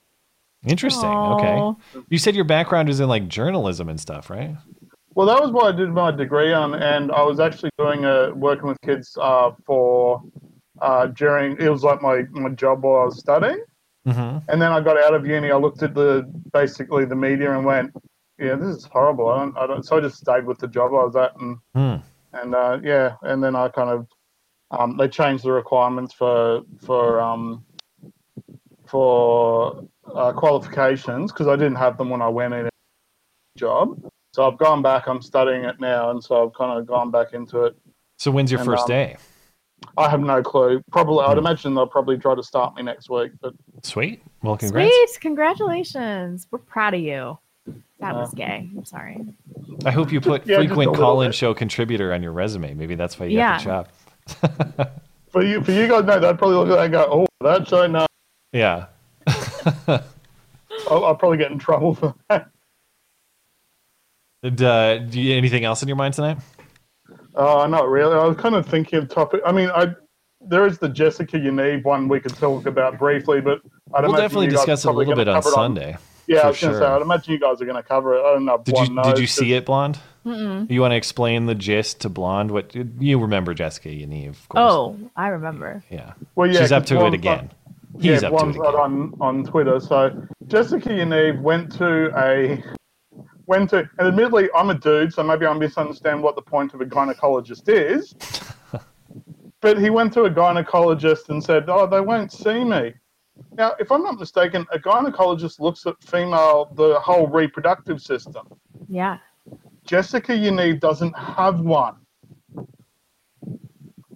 Interesting. 0.64 1.08
Aw. 1.08 1.34
Okay. 1.74 2.04
You 2.08 2.18
said 2.18 2.34
your 2.34 2.44
background 2.44 2.88
is 2.88 3.00
in 3.00 3.08
like 3.08 3.28
journalism 3.28 3.88
and 3.88 4.00
stuff, 4.00 4.30
right? 4.30 4.56
Well, 5.14 5.26
that 5.26 5.40
was 5.40 5.50
what 5.50 5.72
I 5.72 5.76
did 5.76 5.90
my 5.90 6.10
degree 6.10 6.52
on, 6.52 6.74
and 6.74 7.10
I 7.12 7.22
was 7.22 7.40
actually 7.40 7.70
doing 7.78 8.04
a 8.04 8.32
working 8.34 8.68
with 8.68 8.78
kids 8.82 9.16
uh, 9.20 9.50
for 9.64 10.22
uh, 10.80 11.06
during. 11.06 11.56
It 11.58 11.68
was 11.70 11.82
like 11.84 12.02
my, 12.02 12.22
my 12.32 12.50
job 12.50 12.82
while 12.84 13.02
I 13.02 13.04
was 13.06 13.18
studying, 13.18 13.62
Mm-hmm. 14.06 14.38
and 14.50 14.62
then 14.62 14.70
I 14.70 14.80
got 14.80 14.96
out 15.02 15.14
of 15.14 15.26
uni. 15.26 15.50
I 15.50 15.56
looked 15.56 15.82
at 15.82 15.94
the 15.94 16.30
basically 16.52 17.04
the 17.06 17.16
media 17.16 17.52
and 17.56 17.64
went, 17.64 17.92
"Yeah, 18.38 18.54
this 18.54 18.76
is 18.76 18.84
horrible." 18.84 19.28
I 19.28 19.38
don't, 19.38 19.56
I 19.58 19.66
don't. 19.66 19.84
So 19.84 19.96
I 19.96 20.00
just 20.00 20.18
stayed 20.18 20.44
with 20.46 20.58
the 20.58 20.68
job 20.68 20.92
I 20.92 21.04
was 21.04 21.16
at, 21.16 21.32
and 21.40 21.56
Hmm. 21.74 21.96
And 22.42 22.54
uh, 22.54 22.78
yeah, 22.82 23.16
and 23.22 23.42
then 23.42 23.56
I 23.56 23.68
kind 23.68 23.90
of 23.90 24.06
um, 24.70 24.96
they 24.96 25.08
changed 25.08 25.44
the 25.44 25.52
requirements 25.52 26.12
for 26.12 26.62
for 26.80 27.20
um, 27.20 27.64
for 28.86 29.84
uh, 30.14 30.32
qualifications 30.32 31.32
because 31.32 31.46
I 31.46 31.56
didn't 31.56 31.76
have 31.76 31.98
them 31.98 32.10
when 32.10 32.22
I 32.22 32.28
went 32.28 32.54
in 32.54 32.68
job. 33.56 34.00
So 34.34 34.46
I've 34.46 34.58
gone 34.58 34.82
back. 34.82 35.08
I'm 35.08 35.22
studying 35.22 35.64
it 35.64 35.80
now, 35.80 36.10
and 36.10 36.22
so 36.22 36.46
I've 36.46 36.54
kind 36.54 36.78
of 36.78 36.86
gone 36.86 37.10
back 37.10 37.32
into 37.32 37.64
it. 37.64 37.76
So 38.18 38.30
when's 38.30 38.50
your 38.50 38.60
And, 38.60 38.66
first 38.66 38.82
um, 38.82 38.88
day? 38.88 39.16
I 39.96 40.08
have 40.08 40.20
no 40.20 40.42
clue. 40.42 40.82
Probably, 40.90 41.24
I'd 41.24 41.38
imagine 41.38 41.74
they'll 41.74 41.86
probably 41.86 42.18
try 42.18 42.34
to 42.34 42.42
start 42.42 42.74
me 42.74 42.82
next 42.82 43.08
week. 43.08 43.32
But 43.40 43.54
Sweet. 43.82 44.22
Well, 44.42 44.56
congrats. 44.56 44.94
Sweet. 44.94 45.20
Congratulations. 45.20 46.46
We're 46.50 46.58
proud 46.58 46.94
of 46.94 47.00
you. 47.00 47.38
That 48.00 48.14
was 48.14 48.32
Uh, 48.32 48.36
gay. 48.36 48.68
I'm 48.76 48.84
sorry. 48.84 49.18
I 49.84 49.90
hope 49.90 50.12
you 50.12 50.20
put 50.20 50.46
Yeah, 50.46 50.56
frequent 50.58 50.94
call-in 50.94 51.32
show 51.32 51.54
contributor 51.54 52.12
on 52.12 52.22
your 52.22 52.32
resume. 52.32 52.74
Maybe 52.74 52.94
that's 52.94 53.18
why 53.18 53.26
you 53.26 53.38
Yeah. 53.38 53.62
got 53.64 53.88
the 54.26 54.44
job. 54.44 54.90
for 55.30 55.42
you, 55.42 55.62
for 55.62 55.72
you 55.72 55.88
guys, 55.88 56.04
no, 56.04 56.18
they'd 56.20 56.38
probably 56.38 56.56
look 56.56 56.68
at 56.68 56.76
that 56.76 56.84
and 56.84 56.92
go, 56.92 57.08
"Oh, 57.10 57.26
that's 57.40 57.68
show, 57.70 57.86
no." 57.86 58.06
Yeah. 58.52 58.86
I'll, 60.88 61.04
I'll 61.04 61.14
probably 61.16 61.38
get 61.38 61.50
in 61.50 61.58
trouble 61.58 61.94
for 61.94 62.14
that. 62.28 62.48
And, 64.42 64.62
uh, 64.62 64.98
do 64.98 65.20
you, 65.20 65.34
anything 65.36 65.64
else 65.64 65.82
in 65.82 65.88
your 65.88 65.96
mind 65.96 66.14
tonight? 66.14 66.38
Uh, 67.34 67.66
not 67.66 67.88
really. 67.88 68.14
I 68.14 68.24
was 68.24 68.36
kind 68.36 68.54
of 68.54 68.66
thinking 68.66 68.98
of 68.98 69.08
topic. 69.08 69.40
I 69.44 69.52
mean, 69.52 69.70
I 69.70 69.88
there 70.40 70.66
is 70.66 70.78
the 70.78 70.88
Jessica 70.88 71.36
Yaniv 71.38 71.84
one 71.84 72.08
we 72.08 72.20
could 72.20 72.34
talk 72.36 72.66
about 72.66 72.98
briefly, 72.98 73.40
but 73.40 73.60
I'd 73.94 74.02
We'll 74.02 74.10
imagine 74.10 74.22
definitely 74.22 74.46
you 74.46 74.52
discuss 74.52 74.84
it 74.84 74.88
a 74.88 74.92
little 74.92 75.14
bit 75.14 75.28
on 75.28 75.36
cover 75.36 75.48
it 75.48 75.54
Sunday. 75.54 75.96
Yeah, 76.26 76.40
for 76.40 76.46
I 76.46 76.48
was 76.50 76.60
going 76.60 76.72
to 76.74 76.78
say. 76.78 76.84
I'd 76.86 77.02
imagine 77.02 77.32
you 77.34 77.38
guys 77.40 77.60
are 77.62 77.64
going 77.64 77.76
to 77.76 77.82
cover 77.82 78.14
it. 78.14 78.20
I 78.20 78.32
don't 78.34 78.44
know. 78.44 78.58
Did 78.58 78.76
you 78.78 78.94
knows, 78.94 79.06
did 79.06 79.18
you 79.18 79.26
see 79.26 79.46
'cause- 79.50 79.58
it, 79.58 79.66
Blonde? 79.66 79.98
Mm-mm. 80.26 80.68
You 80.68 80.80
want 80.80 80.90
to 80.90 80.96
explain 80.96 81.46
the 81.46 81.54
gist 81.54 82.00
to 82.00 82.08
Blonde? 82.08 82.50
What 82.50 82.74
you 82.74 83.18
remember, 83.20 83.54
Jessica 83.54 83.88
Yaniv? 83.90 84.30
Of 84.30 84.48
course. 84.48 84.60
Oh, 84.72 84.96
I 85.14 85.28
remember. 85.28 85.84
Yeah. 85.88 86.14
Well, 86.34 86.50
yeah, 86.50 86.60
She's 86.62 86.72
up 86.72 86.84
to 86.86 87.06
it 87.06 87.14
again. 87.14 87.38
on- 87.38 87.50
He's 88.02 88.04
yeah, 88.06 88.14
up 88.14 88.20
to 88.20 88.26
it 88.26 88.30
Blonde's 88.30 88.56
not 88.58 88.74
on 88.74 89.14
on 89.20 89.44
Twitter. 89.44 89.78
So 89.78 90.20
Jessica 90.48 90.88
Yaniv 90.88 91.40
went 91.40 91.70
to 91.78 92.10
a 92.18 92.62
went 93.46 93.70
to, 93.70 93.88
and 93.98 94.08
admittedly, 94.08 94.48
I'm 94.54 94.70
a 94.70 94.74
dude, 94.74 95.14
so 95.14 95.22
maybe 95.22 95.46
I 95.46 95.52
misunderstand 95.54 96.20
what 96.22 96.34
the 96.34 96.42
point 96.42 96.74
of 96.74 96.80
a 96.80 96.84
gynecologist 96.84 97.68
is. 97.68 98.12
but 99.60 99.78
he 99.78 99.90
went 99.90 100.12
to 100.14 100.22
a 100.24 100.30
gynecologist 100.30 101.28
and 101.28 101.42
said, 101.42 101.66
"Oh, 101.68 101.86
they 101.86 102.00
won't 102.00 102.32
see 102.32 102.64
me." 102.64 102.94
Now, 103.52 103.72
if 103.78 103.90
I'm 103.90 104.02
not 104.02 104.18
mistaken, 104.18 104.66
a 104.72 104.78
gynecologist 104.78 105.60
looks 105.60 105.86
at 105.86 105.94
female 106.02 106.70
the 106.74 107.00
whole 107.00 107.26
reproductive 107.26 108.00
system. 108.00 108.46
Yeah. 108.88 109.18
Jessica 109.84 110.32
Yaniv 110.32 110.80
doesn't 110.80 111.16
have 111.16 111.60
one. 111.60 111.96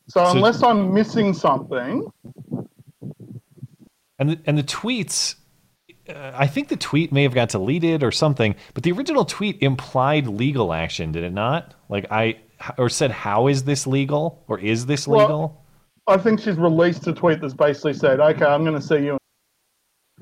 So, 0.08 0.24
So- 0.24 0.30
unless 0.32 0.62
I'm 0.62 0.92
missing 0.92 1.32
something, 1.34 2.10
And 4.18 4.28
the, 4.30 4.40
and 4.44 4.58
the 4.58 4.62
tweets, 4.62 5.36
uh, 6.06 6.32
I 6.34 6.46
think 6.46 6.68
the 6.68 6.76
tweet 6.76 7.10
may 7.10 7.22
have 7.22 7.32
got 7.32 7.48
deleted 7.48 8.02
or 8.02 8.12
something, 8.12 8.54
but 8.74 8.82
the 8.82 8.92
original 8.92 9.24
tweet 9.24 9.62
implied 9.62 10.26
legal 10.26 10.74
action, 10.74 11.10
did 11.12 11.24
it 11.24 11.32
not? 11.32 11.74
Like 11.88 12.06
I 12.10 12.36
or 12.76 12.90
said, 12.90 13.10
"How 13.10 13.46
is 13.46 13.64
this 13.64 13.86
legal?" 13.86 14.44
or 14.46 14.58
"Is 14.58 14.84
this 14.84 15.08
Well, 15.08 15.20
legal?" 15.20 15.59
I 16.10 16.18
think 16.18 16.40
she's 16.40 16.56
released 16.56 17.06
a 17.06 17.12
tweet 17.12 17.40
that's 17.40 17.54
basically 17.54 17.94
said, 17.94 18.20
"Okay, 18.20 18.44
I'm 18.44 18.64
going 18.64 18.78
to 18.78 18.86
see 18.86 18.96
you." 18.96 19.18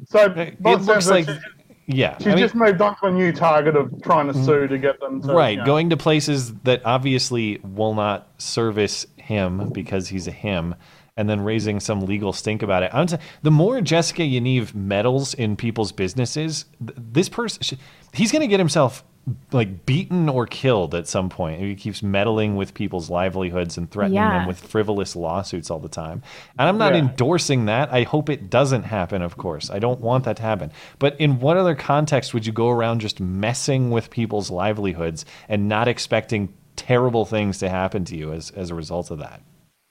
So 0.06 0.32
it 0.36 0.60
looks 0.62 1.08
like, 1.08 1.26
it, 1.26 1.38
yeah. 1.86 2.16
she, 2.18 2.24
she's 2.24 2.26
I 2.26 2.34
mean- 2.36 2.44
just 2.44 2.54
moved 2.54 2.80
on 2.80 2.96
to 2.98 3.06
a 3.06 3.10
new 3.10 3.32
target 3.32 3.74
of 3.76 4.02
trying 4.02 4.28
to 4.28 4.32
mm-hmm. 4.32 4.44
sue 4.44 4.68
to 4.68 4.78
get 4.78 5.00
them 5.00 5.22
to 5.22 5.32
right, 5.32 5.50
you 5.50 5.56
know. 5.58 5.64
going 5.64 5.90
to 5.90 5.96
places 5.96 6.54
that 6.64 6.82
obviously 6.84 7.58
will 7.64 7.94
not 7.94 8.28
service 8.38 9.06
him 9.16 9.70
because 9.70 10.08
he's 10.08 10.28
a 10.28 10.30
him, 10.30 10.74
and 11.16 11.28
then 11.28 11.40
raising 11.40 11.80
some 11.80 12.02
legal 12.02 12.32
stink 12.32 12.62
about 12.62 12.82
it. 12.82 12.90
I'm 12.94 13.06
t- 13.06 13.16
the 13.42 13.50
more 13.50 13.80
Jessica 13.80 14.22
Yaniv 14.22 14.74
meddles 14.74 15.34
in 15.34 15.56
people's 15.56 15.90
businesses, 15.90 16.66
th- 16.78 16.96
this 16.96 17.28
person 17.28 17.78
he's 18.12 18.30
going 18.30 18.42
to 18.42 18.48
get 18.48 18.60
himself 18.60 19.04
like 19.52 19.86
beaten 19.86 20.28
or 20.28 20.46
killed 20.46 20.94
at 20.94 21.06
some 21.08 21.28
point. 21.28 21.60
He 21.60 21.74
keeps 21.74 22.02
meddling 22.02 22.56
with 22.56 22.74
people's 22.74 23.10
livelihoods 23.10 23.76
and 23.78 23.90
threatening 23.90 24.16
Yeah. 24.16 24.38
them 24.40 24.46
with 24.48 24.58
frivolous 24.60 25.14
lawsuits 25.16 25.70
all 25.70 25.78
the 25.78 25.88
time. 25.88 26.22
And 26.58 26.68
I'm 26.68 26.78
not 26.78 26.92
Yeah. 26.94 27.00
endorsing 27.00 27.66
that. 27.66 27.92
I 27.92 28.02
hope 28.04 28.28
it 28.28 28.50
doesn't 28.50 28.84
happen, 28.84 29.22
of 29.22 29.36
course. 29.36 29.70
I 29.70 29.78
don't 29.78 30.00
want 30.00 30.24
that 30.24 30.36
to 30.36 30.42
happen. 30.42 30.70
But 30.98 31.16
in 31.20 31.40
what 31.40 31.56
other 31.56 31.74
context 31.74 32.34
would 32.34 32.46
you 32.46 32.52
go 32.52 32.68
around 32.68 33.00
just 33.00 33.20
messing 33.20 33.90
with 33.90 34.10
people's 34.10 34.50
livelihoods 34.50 35.24
and 35.48 35.68
not 35.68 35.88
expecting 35.88 36.52
terrible 36.76 37.24
things 37.24 37.58
to 37.58 37.68
happen 37.68 38.04
to 38.04 38.16
you 38.16 38.32
as, 38.32 38.50
as 38.52 38.70
a 38.70 38.74
result 38.74 39.10
of 39.10 39.18
that? 39.18 39.40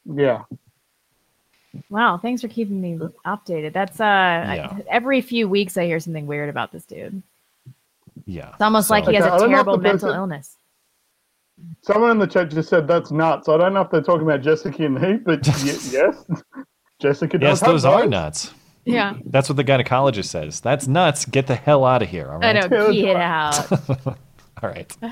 Yeah. 0.05 0.43
Wow. 1.89 2.17
Thanks 2.17 2.41
for 2.41 2.47
keeping 2.47 2.81
me 2.81 2.97
updated. 3.25 3.73
That's 3.73 3.99
uh 3.99 4.03
I- 4.05 4.83
every 4.89 5.21
few 5.21 5.47
weeks 5.47 5.77
I 5.77 5.85
hear 5.85 5.99
something 5.99 6.25
weird 6.25 6.49
about 6.49 6.71
this 6.71 6.85
dude. 6.85 7.21
Yeah. 8.25 8.49
It's 8.49 8.61
almost 8.61 8.89
like 8.89 9.05
he 9.07 9.15
has 9.15 9.23
Okay, 9.25 9.31
a 9.31 9.35
I 9.35 9.37
don't 9.39 9.51
know 9.51 9.57
if 9.59 9.65
terrible 9.65 9.77
mental 9.77 9.99
person- 10.09 10.15
illness. 10.19 10.57
Someone 11.81 12.11
in 12.11 12.19
the 12.19 12.27
chat 12.27 12.51
just 12.51 12.69
said 12.69 12.87
that's 12.87 13.09
nuts. 13.11 13.49
I 13.49 13.57
don't 13.57 13.73
know 13.73 13.81
if 13.81 13.89
they're 13.89 14.01
talking 14.01 14.21
about 14.21 14.41
Jessica 14.41 14.85
and 14.85 15.03
he, 15.03 15.13
but 15.15 15.45
y- 15.47 15.53
yes, 15.91 16.23
Jessica 16.99 17.37
does 17.39 17.47
Yes, 17.49 17.59
have 17.61 17.69
those 17.69 17.85
are 17.85 18.01
those. 18.01 18.09
nuts. 18.11 18.53
Yeah. 18.85 19.15
That's 19.25 19.49
what 19.49 19.55
the 19.55 19.63
gynecologist 19.63 20.25
says. 20.25 20.61
That's 20.61 20.87
nuts. 20.87 21.25
Get 21.25 21.47
the 21.47 21.55
hell 21.55 21.83
out 21.83 22.01
of 22.03 22.09
here. 22.09 22.27
All 22.31 22.43
I 22.43 22.53
right. 22.53 22.69
know. 22.69 22.91
Get 22.93 23.15
out. 23.17 23.71
all 24.07 24.15
right. 24.69 24.95
we'll 25.01 25.11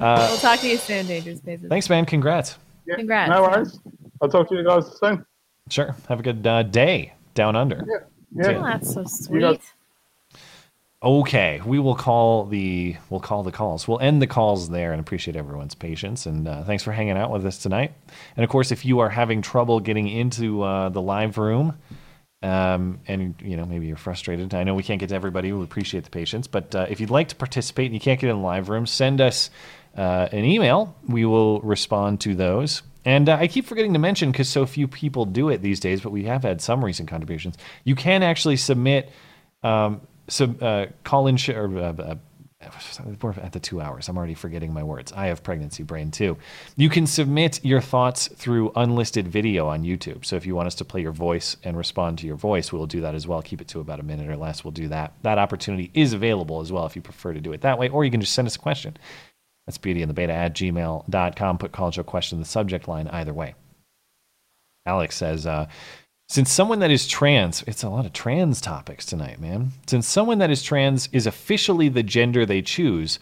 Uh, 0.00 0.36
talk 0.36 0.60
to 0.60 0.68
you 0.68 0.76
soon, 0.76 1.06
Dangerous 1.06 1.38
Spaces. 1.38 1.68
thanks, 1.68 1.88
man. 1.88 2.04
Congrats. 2.04 2.58
Yeah, 2.86 2.96
Congrats. 2.96 3.30
No 3.30 3.42
worries. 3.42 3.80
I'll 4.22 4.28
talk 4.28 4.48
to 4.50 4.54
you 4.54 4.64
guys 4.64 4.84
soon. 5.02 5.24
Sure. 5.70 5.96
Have 6.08 6.20
a 6.20 6.22
good 6.22 6.46
uh, 6.46 6.62
day 6.62 7.14
down 7.34 7.56
under. 7.56 7.84
Yeah. 8.36 8.58
Oh, 8.58 8.62
that's 8.62 8.92
so 8.94 9.00
You 9.00 9.06
sweet. 9.08 9.60
Okay, 11.02 11.60
we 11.64 11.78
will 11.78 11.94
call 11.94 12.46
the 12.46 12.96
we'll 13.10 13.20
call 13.20 13.42
the 13.42 13.52
calls. 13.52 13.86
We'll 13.86 14.00
end 14.00 14.22
the 14.22 14.26
calls 14.26 14.70
there 14.70 14.92
and 14.92 15.00
appreciate 15.00 15.36
everyone's 15.36 15.74
patience 15.74 16.24
and 16.24 16.48
uh, 16.48 16.64
thanks 16.64 16.82
for 16.82 16.92
hanging 16.92 17.18
out 17.18 17.30
with 17.30 17.44
us 17.44 17.58
tonight. 17.58 17.92
And 18.34 18.44
of 18.44 18.48
course, 18.48 18.72
if 18.72 18.86
you 18.86 19.00
are 19.00 19.10
having 19.10 19.42
trouble 19.42 19.78
getting 19.80 20.08
into 20.08 20.62
uh, 20.62 20.88
the 20.88 21.02
live 21.02 21.36
room, 21.36 21.76
um, 22.42 23.00
and 23.06 23.34
you 23.42 23.58
know 23.58 23.66
maybe 23.66 23.86
you're 23.86 23.98
frustrated, 23.98 24.54
I 24.54 24.64
know 24.64 24.74
we 24.74 24.82
can't 24.82 24.98
get 24.98 25.10
to 25.10 25.14
everybody. 25.14 25.52
We 25.52 25.62
appreciate 25.62 26.04
the 26.04 26.10
patience, 26.10 26.46
but 26.46 26.74
uh, 26.74 26.86
if 26.88 26.98
you'd 26.98 27.10
like 27.10 27.28
to 27.28 27.36
participate 27.36 27.86
and 27.86 27.94
you 27.94 28.00
can't 28.00 28.18
get 28.18 28.30
in 28.30 28.36
the 28.36 28.42
live 28.42 28.70
room, 28.70 28.86
send 28.86 29.20
us 29.20 29.50
uh, 29.98 30.28
an 30.32 30.46
email. 30.46 30.96
We 31.06 31.26
will 31.26 31.60
respond 31.60 32.22
to 32.22 32.34
those. 32.34 32.82
And 33.04 33.28
uh, 33.28 33.36
I 33.36 33.48
keep 33.48 33.66
forgetting 33.66 33.92
to 33.92 33.98
mention 33.98 34.32
because 34.32 34.48
so 34.48 34.64
few 34.64 34.88
people 34.88 35.26
do 35.26 35.50
it 35.50 35.60
these 35.60 35.78
days, 35.78 36.00
but 36.00 36.10
we 36.10 36.24
have 36.24 36.42
had 36.42 36.62
some 36.62 36.82
recent 36.82 37.08
contributions. 37.08 37.56
You 37.84 37.94
can 37.94 38.22
actually 38.22 38.56
submit 38.56 39.12
um, 39.62 40.00
sub, 40.28 40.62
uh, 40.62 40.86
call 41.04 41.26
in 41.26 41.36
sh- 41.36 41.50
or 41.50 41.78
uh, 41.78 41.92
uh, 41.92 42.14
we're 43.20 43.32
at 43.32 43.52
the 43.52 43.60
two 43.60 43.80
hours. 43.80 44.08
I'm 44.08 44.16
already 44.16 44.34
forgetting 44.34 44.72
my 44.72 44.82
words. 44.82 45.12
I 45.12 45.26
have 45.26 45.42
pregnancy 45.42 45.82
brain 45.82 46.10
too. 46.10 46.36
You 46.76 46.88
can 46.88 47.06
submit 47.06 47.64
your 47.64 47.80
thoughts 47.80 48.28
through 48.28 48.72
unlisted 48.76 49.28
video 49.28 49.68
on 49.68 49.82
YouTube. 49.82 50.24
So 50.24 50.36
if 50.36 50.46
you 50.46 50.54
want 50.54 50.66
us 50.66 50.74
to 50.76 50.84
play 50.84 51.02
your 51.02 51.12
voice 51.12 51.56
and 51.64 51.76
respond 51.76 52.18
to 52.18 52.26
your 52.26 52.36
voice, 52.36 52.72
we'll 52.72 52.86
do 52.86 53.02
that 53.02 53.14
as 53.14 53.26
well. 53.26 53.42
Keep 53.42 53.60
it 53.60 53.68
to 53.68 53.80
about 53.80 54.00
a 54.00 54.02
minute 54.02 54.28
or 54.28 54.36
less. 54.36 54.64
We'll 54.64 54.72
do 54.72 54.88
that. 54.88 55.12
That 55.22 55.38
opportunity 55.38 55.90
is 55.94 56.12
available 56.12 56.60
as 56.60 56.72
well 56.72 56.86
if 56.86 56.96
you 56.96 57.02
prefer 57.02 57.34
to 57.34 57.40
do 57.40 57.52
it 57.52 57.60
that 57.60 57.78
way, 57.78 57.88
or 57.88 58.04
you 58.04 58.10
can 58.10 58.20
just 58.20 58.32
send 58.32 58.46
us 58.46 58.56
a 58.56 58.60
question. 58.60 58.96
That's 59.66 59.78
beauty 59.78 60.00
and 60.02 60.08
the 60.08 60.14
beta 60.14 60.32
at 60.32 60.54
gmail.com. 60.54 61.58
Put 61.58 61.72
college 61.72 62.06
question 62.06 62.36
in 62.36 62.40
the 62.40 62.48
subject 62.48 62.88
line 62.88 63.08
either 63.08 63.34
way. 63.34 63.54
Alex 64.86 65.16
says, 65.16 65.46
uh, 65.46 65.66
since 66.28 66.50
someone 66.50 66.80
that 66.80 66.90
is 66.90 67.06
trans, 67.06 67.62
it's 67.66 67.82
a 67.82 67.88
lot 67.88 68.04
of 68.04 68.12
trans 68.12 68.60
topics 68.60 69.06
tonight, 69.06 69.40
man. 69.40 69.72
Since 69.86 70.08
someone 70.08 70.38
that 70.38 70.50
is 70.50 70.62
trans 70.62 71.08
is 71.12 71.26
officially 71.26 71.88
the 71.88 72.02
gender 72.02 72.44
they 72.44 72.62
choose, 72.62 73.18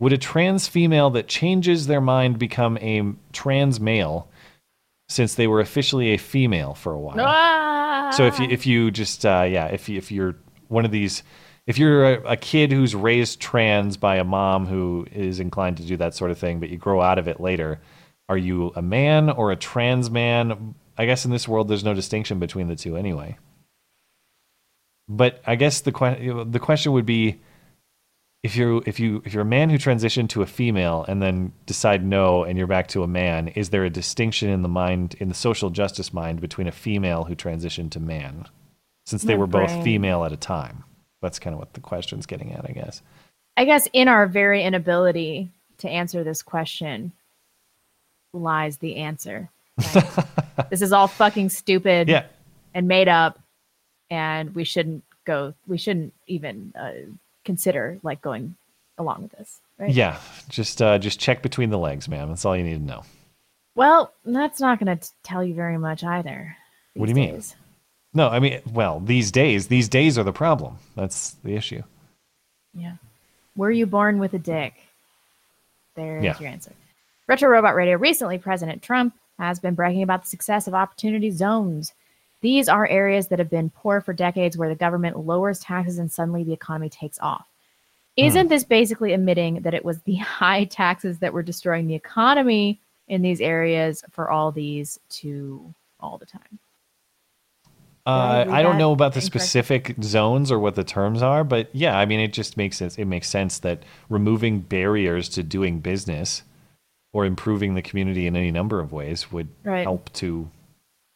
would 0.00 0.12
a 0.12 0.18
trans 0.18 0.66
female 0.66 1.10
that 1.10 1.28
changes 1.28 1.86
their 1.86 2.00
mind 2.00 2.38
become 2.38 2.76
a 2.78 3.12
trans 3.32 3.78
male 3.80 4.28
since 5.08 5.34
they 5.34 5.46
were 5.46 5.60
officially 5.60 6.10
a 6.10 6.18
female 6.18 6.74
for 6.74 6.92
a 6.92 6.98
while? 6.98 7.16
Ah! 7.18 8.10
So 8.12 8.26
if 8.26 8.38
you 8.38 8.46
if 8.48 8.66
you 8.66 8.90
just 8.90 9.24
uh, 9.24 9.46
yeah 9.48 9.66
if 9.66 9.88
you, 9.88 9.96
if 9.96 10.10
you're 10.10 10.36
one 10.68 10.84
of 10.84 10.90
these 10.90 11.22
if 11.66 11.78
you're 11.78 12.14
a, 12.14 12.32
a 12.32 12.36
kid 12.36 12.72
who's 12.72 12.94
raised 12.94 13.40
trans 13.40 13.96
by 13.96 14.16
a 14.16 14.24
mom 14.24 14.66
who 14.66 15.06
is 15.12 15.38
inclined 15.38 15.76
to 15.76 15.84
do 15.84 15.96
that 15.98 16.14
sort 16.14 16.30
of 16.30 16.38
thing, 16.38 16.60
but 16.60 16.70
you 16.70 16.78
grow 16.78 17.02
out 17.02 17.18
of 17.18 17.28
it 17.28 17.40
later, 17.40 17.80
are 18.28 18.38
you 18.38 18.72
a 18.74 18.82
man 18.82 19.30
or 19.30 19.52
a 19.52 19.56
trans 19.56 20.10
man? 20.10 20.74
I 20.98 21.06
guess 21.06 21.24
in 21.24 21.30
this 21.30 21.46
world 21.48 21.68
there's 21.68 21.84
no 21.84 21.94
distinction 21.94 22.38
between 22.38 22.68
the 22.68 22.76
two 22.76 22.96
anyway. 22.96 23.38
But 25.08 25.40
I 25.46 25.54
guess 25.54 25.80
the 25.80 25.92
que- 25.92 26.44
the 26.44 26.58
question 26.58 26.92
would 26.92 27.06
be 27.06 27.40
if 28.42 28.56
you 28.56 28.82
if 28.84 29.00
you 29.00 29.22
if 29.24 29.32
you're 29.32 29.42
a 29.42 29.46
man 29.46 29.70
who 29.70 29.78
transitioned 29.78 30.28
to 30.30 30.42
a 30.42 30.46
female 30.46 31.04
and 31.08 31.22
then 31.22 31.52
decide 31.66 32.04
no 32.04 32.44
and 32.44 32.58
you're 32.58 32.66
back 32.66 32.88
to 32.88 33.02
a 33.02 33.08
man, 33.08 33.48
is 33.48 33.70
there 33.70 33.84
a 33.84 33.90
distinction 33.90 34.50
in 34.50 34.62
the 34.62 34.68
mind 34.68 35.16
in 35.18 35.28
the 35.28 35.34
social 35.34 35.70
justice 35.70 36.12
mind 36.12 36.40
between 36.40 36.66
a 36.66 36.72
female 36.72 37.24
who 37.24 37.34
transitioned 37.34 37.90
to 37.92 38.00
man, 38.00 38.46
since 39.06 39.22
they 39.22 39.34
My 39.34 39.40
were 39.40 39.46
both 39.46 39.68
brain. 39.68 39.84
female 39.84 40.24
at 40.24 40.32
a 40.32 40.36
time? 40.36 40.84
That's 41.22 41.38
kind 41.38 41.54
of 41.54 41.58
what 41.58 41.72
the 41.72 41.80
question's 41.80 42.26
getting 42.26 42.52
at, 42.52 42.68
I 42.68 42.72
guess. 42.72 43.02
I 43.56 43.64
guess 43.64 43.88
in 43.92 44.08
our 44.08 44.26
very 44.26 44.62
inability 44.62 45.50
to 45.78 45.88
answer 45.88 46.22
this 46.22 46.42
question 46.42 47.12
lies 48.32 48.76
the 48.78 48.96
answer. 48.96 49.50
This 50.70 50.82
is 50.82 50.92
all 50.92 51.06
fucking 51.06 51.50
stupid 51.50 52.08
Yeah. 52.08 52.24
and 52.74 52.88
made 52.88 53.08
up, 53.08 53.38
and 54.10 54.54
we 54.54 54.64
shouldn't 54.64 55.04
go. 55.24 55.54
We 55.66 55.78
shouldn't 55.78 56.12
even 56.26 56.72
uh, 56.78 56.92
consider 57.44 57.98
like 58.02 58.20
going 58.20 58.56
along 58.98 59.22
with 59.22 59.32
this, 59.32 59.60
right? 59.78 59.90
Yeah, 59.90 60.18
just 60.48 60.82
uh, 60.82 60.98
just 60.98 61.20
check 61.20 61.42
between 61.42 61.70
the 61.70 61.78
legs, 61.78 62.08
man. 62.08 62.28
That's 62.28 62.44
all 62.44 62.56
you 62.56 62.64
need 62.64 62.78
to 62.78 62.84
know. 62.84 63.04
Well, 63.76 64.12
that's 64.24 64.60
not 64.60 64.80
going 64.80 64.98
to 64.98 65.08
tell 65.22 65.44
you 65.44 65.54
very 65.54 65.78
much 65.78 66.02
either. 66.02 66.56
what 66.94 67.06
do 67.06 67.10
you 67.10 67.14
mean? 67.14 67.40
No, 68.12 68.28
I 68.28 68.40
mean, 68.40 68.60
well, 68.72 68.98
these 68.98 69.30
days, 69.30 69.68
these 69.68 69.88
days 69.88 70.18
are 70.18 70.24
the 70.24 70.32
problem. 70.32 70.78
That's 70.96 71.36
the 71.44 71.54
issue. 71.54 71.82
Yeah. 72.74 72.94
Were 73.54 73.70
you 73.70 73.86
born 73.86 74.18
with 74.18 74.34
a 74.34 74.38
dick? 74.38 74.74
There's 75.94 76.24
Yeah. 76.24 76.36
your 76.40 76.48
answer. 76.48 76.72
Retro 77.28 77.48
Robot 77.48 77.74
Radio. 77.76 77.96
Recently, 77.96 78.38
President 78.38 78.82
Trump 78.82 79.14
has 79.38 79.58
been 79.60 79.74
bragging 79.74 80.02
about 80.02 80.22
the 80.22 80.28
success 80.28 80.66
of 80.66 80.74
opportunity 80.74 81.30
zones. 81.30 81.92
These 82.40 82.68
are 82.68 82.86
areas 82.86 83.28
that 83.28 83.38
have 83.38 83.50
been 83.50 83.70
poor 83.70 84.00
for 84.00 84.12
decades 84.12 84.56
where 84.56 84.68
the 84.68 84.74
government 84.74 85.18
lowers 85.18 85.58
taxes 85.58 85.98
and 85.98 86.10
suddenly 86.10 86.44
the 86.44 86.52
economy 86.52 86.88
takes 86.88 87.18
off. 87.20 87.46
Isn't 88.16 88.48
this 88.48 88.64
basically 88.64 89.12
admitting 89.12 89.62
that 89.62 89.74
it 89.74 89.84
was 89.84 90.02
the 90.02 90.14
high 90.16 90.64
taxes 90.64 91.18
that 91.18 91.32
were 91.32 91.42
destroying 91.42 91.86
the 91.86 91.94
economy 91.94 92.80
in 93.06 93.22
these 93.22 93.40
areas 93.40 94.04
for 94.10 94.30
all 94.30 94.52
these 94.52 94.98
to 95.10 95.74
all 96.00 96.18
the 96.18 96.26
time? 96.26 96.58
Uh, 98.06 98.46
I 98.48 98.62
don't 98.62 98.78
know 98.78 98.92
about 98.92 99.12
the 99.12 99.20
specific 99.20 99.94
zones 100.02 100.50
or 100.50 100.58
what 100.58 100.76
the 100.76 100.84
terms 100.84 101.20
are, 101.22 101.44
but 101.44 101.68
yeah, 101.74 101.98
I 101.98 102.06
mean, 102.06 102.20
it 102.20 102.32
just 102.32 102.56
makes 102.56 102.78
sense. 102.78 102.96
It 102.96 103.04
makes 103.04 103.28
sense 103.28 103.58
that 103.58 103.82
removing 104.08 104.60
barriers 104.60 105.28
to 105.30 105.42
doing 105.42 105.80
business 105.80 106.42
or 107.12 107.24
improving 107.24 107.74
the 107.74 107.82
community 107.82 108.26
in 108.26 108.36
any 108.36 108.50
number 108.50 108.80
of 108.80 108.92
ways 108.92 109.32
would 109.32 109.48
Right. 109.64 109.82
help 109.84 110.12
to 110.14 110.50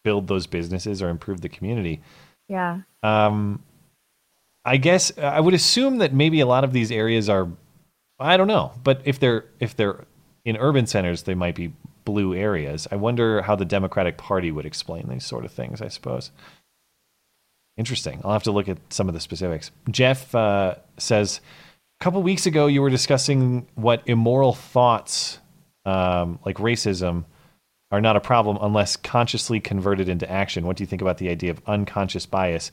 build 0.04 0.26
those 0.28 0.46
businesses 0.46 1.02
or 1.02 1.08
improve 1.08 1.40
the 1.42 1.48
community. 1.48 2.00
Yeah. 2.48 2.80
Um, 3.02 3.62
I 4.64 4.76
guess 4.76 5.16
I 5.18 5.40
would 5.40 5.54
assume 5.54 5.98
that 5.98 6.12
maybe 6.12 6.40
a 6.40 6.46
lot 6.46 6.64
of 6.64 6.72
these 6.72 6.90
areas 6.92 7.28
are, 7.28 7.48
I 8.18 8.36
don't 8.36 8.46
know, 8.48 8.72
but 8.84 9.00
if 9.04 9.18
they're 9.18 9.44
if 9.60 9.76
they're 9.76 10.04
in 10.44 10.56
urban 10.56 10.86
centers, 10.86 11.22
they 11.22 11.34
might 11.34 11.54
be 11.54 11.72
blue 12.04 12.34
areas. 12.34 12.88
I 12.90 12.96
wonder 12.96 13.42
how 13.42 13.54
the 13.56 13.64
Democratic 13.64 14.16
Party 14.18 14.50
would 14.50 14.66
explain 14.66 15.08
these 15.08 15.24
sort 15.24 15.44
of 15.44 15.52
things. 15.52 15.80
I 15.82 15.88
suppose. 15.88 16.30
Interesting. 17.76 18.20
I'll 18.24 18.32
have 18.32 18.42
to 18.44 18.52
look 18.52 18.68
at 18.68 18.78
some 18.90 19.08
of 19.08 19.14
the 19.14 19.20
specifics. 19.20 19.70
Jeff 19.90 20.34
uh, 20.34 20.74
says, 20.98 21.40
a 22.00 22.04
couple 22.04 22.22
weeks 22.22 22.44
ago 22.46 22.66
you 22.66 22.82
were 22.82 22.90
discussing 22.90 23.66
what 23.76 24.02
immoral 24.06 24.52
thoughts, 24.52 25.38
um, 25.84 26.38
like 26.44 26.56
racism, 26.56 27.24
are 27.90 28.00
not 28.00 28.16
a 28.16 28.20
problem 28.20 28.58
unless 28.60 28.96
consciously 28.96 29.60
converted 29.60 30.08
into 30.08 30.28
action. 30.30 30.66
What 30.66 30.76
do 30.76 30.82
you 30.82 30.86
think 30.86 31.02
about 31.02 31.18
the 31.18 31.28
idea 31.28 31.50
of 31.50 31.60
unconscious 31.66 32.24
bias? 32.24 32.72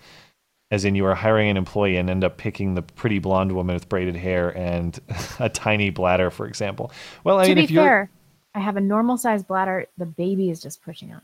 As 0.71 0.85
in, 0.85 0.95
you 0.95 1.05
are 1.05 1.15
hiring 1.15 1.49
an 1.49 1.57
employee 1.57 1.97
and 1.97 2.09
end 2.09 2.23
up 2.23 2.37
picking 2.37 2.75
the 2.75 2.81
pretty 2.81 3.19
blonde 3.19 3.51
woman 3.51 3.73
with 3.73 3.89
braided 3.89 4.15
hair 4.15 4.49
and 4.55 4.97
a 5.39 5.49
tiny 5.49 5.89
bladder, 5.89 6.31
for 6.31 6.45
example. 6.47 6.91
Well, 7.23 7.39
I 7.39 7.43
to 7.43 7.49
mean, 7.49 7.55
be 7.57 7.63
if 7.63 7.71
you're 7.71 7.83
fair, 7.83 8.09
I 8.55 8.59
have 8.59 8.77
a 8.77 8.81
normal 8.81 9.17
sized 9.17 9.47
bladder. 9.47 9.87
The 9.97 10.05
baby 10.05 10.49
is 10.49 10.61
just 10.61 10.81
pushing 10.83 11.11
out. 11.11 11.23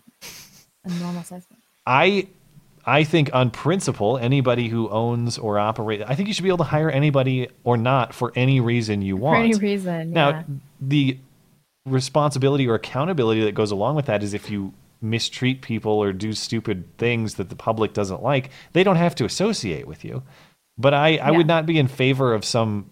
A 0.84 0.90
normal 1.00 1.24
sized. 1.24 1.48
I 1.86 2.28
I 2.86 3.04
think 3.04 3.34
on 3.34 3.50
principle, 3.50 4.18
anybody 4.18 4.68
who 4.68 4.90
owns 4.90 5.38
or 5.38 5.58
operates, 5.58 6.04
I 6.08 6.16
think 6.16 6.28
you 6.28 6.34
should 6.34 6.44
be 6.44 6.50
able 6.50 6.60
to 6.60 6.64
hire 6.66 6.90
anybody 6.90 7.50
or 7.64 7.78
not 7.78 8.14
for 8.14 8.32
any 8.36 8.60
reason 8.60 9.02
you 9.02 9.18
want. 9.18 9.38
For 9.38 9.44
any 9.44 9.56
reason. 9.56 10.12
Now, 10.12 10.30
yeah. 10.30 10.44
the 10.82 11.18
responsibility 11.86 12.68
or 12.68 12.76
accountability 12.76 13.42
that 13.42 13.54
goes 13.54 13.72
along 13.72 13.96
with 13.96 14.08
that 14.08 14.24
is 14.24 14.34
if 14.34 14.50
you 14.50 14.74
mistreat 15.02 15.62
people 15.62 15.92
or 15.92 16.12
do 16.12 16.34
stupid 16.34 16.86
things 16.98 17.36
that 17.36 17.50
the 17.50 17.56
public 17.56 17.94
doesn't 17.94 18.24
like, 18.24 18.50
they 18.74 18.84
don't 18.84 18.96
have 18.96 19.16
to 19.16 19.26
associate 19.26 19.88
with 19.88 20.04
you. 20.04 20.24
But 20.78 20.94
I, 20.94 21.18
I 21.18 21.32
would 21.32 21.48
not 21.48 21.66
be 21.66 21.80
in 21.80 21.88
favor 21.88 22.34
of 22.34 22.44
some 22.44 22.90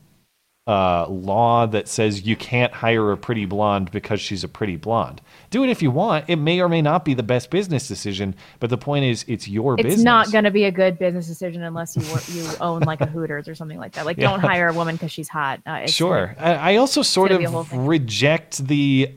uh, 0.65 1.05
law 1.09 1.65
that 1.65 1.89
says 1.89 2.25
you 2.25 2.37
can't 2.37 2.71
hire 2.71 3.11
a 3.11 3.17
pretty 3.17 3.45
blonde 3.45 3.91
because 3.91 4.21
she's 4.21 4.45
a 4.45 4.47
pretty 4.47 4.77
blonde. 4.77 5.21
Do 5.49 5.63
it 5.63 5.69
if 5.69 5.81
you 5.81 5.91
want. 5.91 6.25
It 6.29 6.37
may 6.37 6.61
or 6.61 6.69
may 6.69 6.81
not 6.81 7.03
be 7.03 7.13
the 7.13 7.23
best 7.23 7.49
business 7.49 7.87
decision, 7.87 8.33
but 8.61 8.69
the 8.69 8.77
point 8.77 9.03
is, 9.03 9.25
it's 9.27 9.45
your 9.47 9.73
It's 9.73 9.83
business. 9.83 9.99
It's 9.99 10.05
not 10.05 10.31
going 10.31 10.45
to 10.45 10.51
be 10.51 10.63
a 10.63 10.71
good 10.71 10.97
business 10.97 11.27
decision 11.27 11.63
unless 11.63 11.97
you 11.97 12.03
you 12.41 12.49
own 12.61 12.81
like 12.81 13.01
a 13.01 13.05
Hooters 13.05 13.49
or 13.49 13.55
something 13.55 13.77
like 13.77 13.91
that. 13.93 14.05
Like, 14.05 14.17
Yeah. 14.17 14.29
don't 14.29 14.39
hire 14.39 14.69
a 14.69 14.73
woman 14.73 14.95
because 14.95 15.11
she's 15.11 15.27
hot. 15.27 15.59
Uh, 15.65 15.85
sure. 15.85 16.33
like- 16.37 16.41
I, 16.41 16.73
I 16.73 16.75
also 16.77 17.01
sort 17.01 17.29
gonna 17.29 17.39
be 17.39 17.45
a 17.45 17.49
whole 17.49 17.61
of 17.61 17.73
reject 17.73 18.65
the 18.65 19.11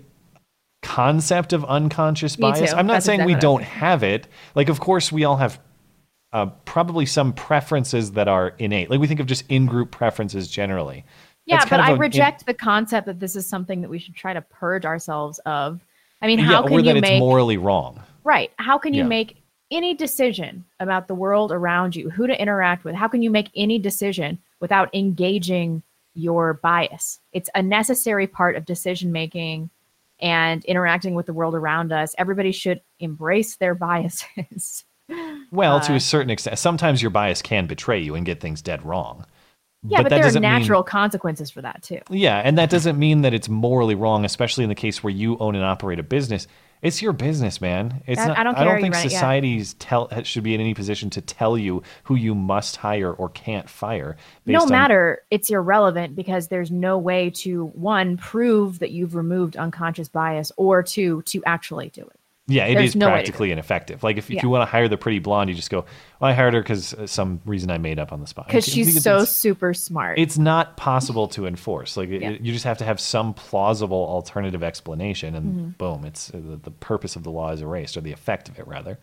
concept 0.83 1.53
of 1.53 1.65
unconscious 1.65 2.35
bias. 2.35 2.73
I'm 2.73 2.87
not 2.87 2.95
That's 2.95 3.07
saying 3.07 3.25
we 3.25 3.33
exactly 3.35 3.49
what 3.53 3.59
don't 3.61 3.63
have 3.65 4.03
it. 4.03 4.27
Like, 4.57 4.69
of 4.69 4.81
course, 4.81 5.13
we 5.13 5.25
all 5.25 5.37
have 5.37 5.61
uh, 6.33 6.47
probably 6.65 7.07
some 7.07 7.33
preferences 7.33 8.13
that 8.13 8.27
are 8.29 8.49
innate. 8.59 8.91
Like, 8.91 9.01
we 9.01 9.07
think 9.07 9.21
of 9.21 9.27
just 9.27 9.45
in 9.49 9.67
group 9.67 9.91
preferences 9.93 10.49
generally. 10.49 11.05
Yeah, 11.47 11.65
but 11.69 11.81
I 11.81 11.93
in- 11.93 11.99
reject 11.99 12.45
the 12.47 12.55
concept 12.55 13.07
that 13.07 13.21
this 13.21 13.37
is 13.37 13.47
something 13.47 13.81
that 13.83 13.89
we 13.89 13.99
should 13.99 14.15
try 14.15 14.33
to 14.33 14.41
purge 14.43 14.85
ourselves 14.85 15.39
of. 15.47 15.81
I 16.23 16.27
mean, 16.27 16.39
yeah, 16.39 16.45
how 16.47 16.63
or 16.65 16.69
can 16.69 16.85
you 16.85 16.93
it's 16.93 17.01
make 17.01 17.19
morally 17.19 17.57
wrong. 17.57 18.01
right? 18.25 18.51
How 18.59 18.79
can 18.79 18.95
you 18.95 19.03
Yeah. 19.03 19.09
make 19.09 19.43
any 19.71 19.95
decision 19.95 20.65
about 20.81 21.09
the 21.09 21.15
world 21.15 21.51
around 21.53 21.97
you, 21.97 22.11
who 22.11 22.27
to 22.27 22.41
interact 22.41 22.85
with? 22.85 22.95
How 22.95 23.09
can 23.09 23.23
you 23.23 23.31
make 23.31 23.51
any 23.57 23.79
decision 23.79 24.39
without 24.61 24.95
engaging 24.95 25.83
your 26.15 26.55
bias? 26.55 27.21
It's 27.33 27.51
a 27.55 27.63
necessary 27.63 28.27
part 28.27 28.57
of 28.57 28.65
decision 28.65 29.13
making 29.13 29.71
and 30.21 30.65
interacting 30.65 31.15
with 31.15 31.27
the 31.27 31.33
world 31.35 31.55
around 31.55 31.93
us, 31.93 32.15
everybody 32.17 32.51
should 32.53 32.81
embrace 33.01 33.57
their 33.57 33.75
biases. 33.75 34.85
Well, 35.53 35.79
to 35.83 35.93
Uh, 35.93 35.97
a 35.97 36.01
certain 36.01 36.31
extent, 36.31 36.59
sometimes 36.59 37.01
your 37.01 37.13
bias 37.13 37.41
can 37.41 37.67
betray 37.67 38.01
you 38.01 38.17
and 38.17 38.27
get 38.27 38.41
things 38.41 38.61
dead 38.61 38.85
wrong. 38.85 39.25
Yeah, 39.83 39.99
but, 39.99 40.05
that 40.05 40.09
there 40.11 40.19
are 40.21 40.23
doesn't 40.25 40.43
mean- 40.43 40.51
natural 40.51 40.83
consequences 40.83 41.51
for 41.51 41.63
that 41.63 41.83
too. 41.83 42.01
Yeah, 42.11 42.39
and 42.45 42.59
that 42.59 42.71
doesn't 42.71 42.99
mean 42.99 43.23
that 43.23 43.35
it's 43.35 43.49
morally 43.49 43.95
wrong, 43.95 44.25
especially 44.25 44.65
in 44.65 44.69
the 44.69 44.75
case 44.75 45.03
where 45.03 45.13
you 45.13 45.37
own 45.39 45.55
and 45.55 45.65
operate 45.65 45.99
a 45.99 46.03
business. 46.03 46.47
It's 46.83 47.01
your 47.01 47.15
business, 47.15 47.61
man. 47.61 48.03
It's 48.07 48.21
I- 48.21 48.27
not, 48.29 48.39
I 48.39 48.43
don't 48.45 48.55
I 48.59 48.65
don't 48.65 48.81
think 48.83 48.95
run 48.95 49.07
it, 49.07 49.11
yeah. 49.11 49.19
societies 49.19 49.75
tell 49.75 50.09
should 50.25 50.43
be 50.43 50.55
in 50.55 50.61
any 50.61 50.75
position 50.75 51.09
to 51.11 51.21
tell 51.23 51.57
you 51.57 51.83
who 52.05 52.17
you 52.17 52.35
must 52.35 52.77
hire 52.77 53.11
or 53.13 53.31
can't 53.31 53.69
fire. 53.69 54.17
no 54.45 54.63
on- 54.63 54.71
matter 54.71 55.23
it's 55.31 55.51
irrelevant 55.51 56.15
because 56.15 56.49
there's 56.49 56.71
no 56.71 56.99
way 56.99 57.31
to 57.31 57.67
one 57.69 58.19
prove 58.19 58.81
that 58.81 58.91
you've 58.91 59.15
removed 59.15 59.57
unconscious 59.57 60.09
bias 60.09 60.53
or 60.57 60.83
two 60.83 61.23
to 61.23 61.43
actually 61.45 61.89
do 61.89 62.03
it 62.03 62.21
Yeah, 62.49 62.67
it 62.67 62.75
There's 62.77 62.91
is 62.91 62.97
no 62.97 63.07
way 63.07 63.11
to 63.11 63.17
do 63.17 63.23
practically 63.25 63.51
ineffective. 63.51 64.05
Like 64.05 64.19
if, 64.19 64.27
if 64.31 64.37
Yeah. 64.37 64.43
you 64.45 64.49
want 64.49 64.63
to 64.63 64.67
hire 64.71 64.87
the 64.87 64.97
pretty 64.97 65.19
blonde, 65.19 65.51
you 65.51 65.57
just 65.57 65.69
go, 65.69 65.85
"Well, 66.21 66.31
I 66.31 66.33
hired 66.33 66.55
her 66.55 66.61
because 66.63 66.95
some 67.07 67.41
reason 67.45 67.73
I 67.73 67.79
made 67.79 67.99
up 67.99 68.13
on 68.13 68.21
the 68.21 68.27
spot." 68.29 68.47
because 68.47 68.65
she's 68.65 69.03
so 69.03 69.25
super 69.25 69.75
smart 69.75 70.19
It's 70.21 70.39
not 70.39 70.77
possible 70.77 71.27
to 71.29 71.47
enforce. 71.47 71.97
Like 71.97 72.09
it- 72.11 72.41
you 72.43 72.53
just 72.53 72.65
have 72.65 72.79
to 72.79 72.85
have 72.85 73.01
some 73.01 73.35
plausible 73.35 74.07
alternative 74.09 74.63
explanation, 74.63 75.35
and 75.35 75.75
Mhm. 75.75 75.79
boom, 75.79 76.05
it's 76.05 76.33
uh, 76.33 76.39
the, 76.39 76.57
the 76.57 76.71
purpose 76.71 77.17
of 77.17 77.25
the 77.25 77.31
law 77.33 77.51
is 77.51 77.63
erased, 77.63 77.97
or 77.97 78.01
the 78.01 78.13
effect 78.13 78.49
of 78.49 78.59
it 78.61 78.67
rather. 78.69 79.01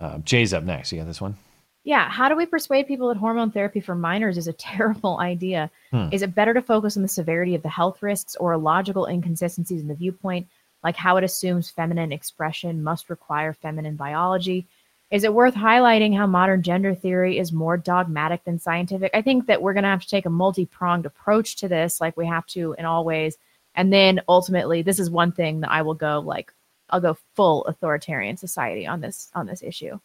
Uh, 0.00 0.18
Jay's 0.18 0.52
up 0.52 0.64
next. 0.64 0.90
You 0.92 0.98
got 0.98 1.06
this 1.06 1.20
one. 1.20 1.36
yeah 1.84 2.10
how 2.10 2.28
do 2.28 2.36
we 2.36 2.44
persuade 2.44 2.86
people 2.86 3.08
that 3.08 3.16
hormone 3.16 3.50
therapy 3.50 3.80
for 3.80 3.94
minors 3.94 4.36
is 4.36 4.46
a 4.48 4.52
terrible 4.70 5.18
idea 5.18 5.70
Hmm. 5.92 6.08
is 6.12 6.20
it 6.20 6.34
better 6.34 6.52
to 6.52 6.60
focus 6.60 6.96
on 6.96 7.02
the 7.02 7.08
severity 7.08 7.54
of 7.54 7.62
the 7.62 7.70
health 7.70 8.02
risks 8.02 8.34
or 8.36 8.54
logical 8.58 9.06
inconsistencies 9.06 9.80
in 9.80 9.88
the 9.88 9.94
viewpoint 9.94 10.46
like 10.82 10.96
how 10.96 11.16
it 11.16 11.24
assumes 11.24 11.70
feminine 11.70 12.12
expression 12.12 12.82
must 12.82 13.10
require 13.10 13.52
feminine 13.52 13.96
biology 13.96 14.66
is 15.10 15.24
it 15.24 15.34
worth 15.34 15.54
highlighting 15.54 16.16
how 16.16 16.26
modern 16.26 16.62
gender 16.62 16.94
theory 16.94 17.38
is 17.38 17.52
more 17.52 17.76
dogmatic 17.76 18.44
than 18.44 18.60
scientific? 18.60 19.10
I 19.12 19.22
think 19.22 19.46
that 19.46 19.60
we're 19.60 19.72
going 19.72 19.82
to 19.82 19.90
have 19.90 20.02
to 20.02 20.08
take 20.08 20.26
a 20.26 20.30
multi 20.30 20.66
pronged 20.66 21.04
approach 21.04 21.56
to 21.56 21.68
this, 21.68 22.00
like 22.00 22.16
we 22.16 22.26
have 22.26 22.46
to 22.48 22.76
in 22.78 22.84
all 22.84 23.04
ways. 23.04 23.36
And 23.74 23.92
then 23.92 24.20
ultimately, 24.28 24.82
this 24.82 25.00
is 25.00 25.10
one 25.10 25.32
thing 25.32 25.60
that 25.60 25.72
I 25.72 25.82
will 25.82 25.94
go 25.94 26.20
like, 26.20 26.52
I'll 26.90 27.00
go 27.00 27.18
full 27.34 27.64
authoritarian 27.64 28.36
society 28.36 28.86
on 28.86 29.00
this 29.00 29.30
on 29.34 29.46
this 29.46 29.64
issue. 29.64 29.98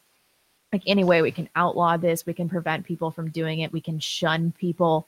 Like 0.73 0.81
any 0.87 1.03
way 1.03 1.21
we 1.21 1.31
can 1.31 1.49
outlaw 1.55 1.97
this, 1.97 2.25
we 2.25 2.33
can 2.33 2.49
prevent 2.49 2.85
people 2.85 3.11
from 3.11 3.29
doing 3.29 3.59
it, 3.59 3.71
we 3.71 3.81
can 3.81 3.99
shun 3.99 4.53
people. 4.57 5.07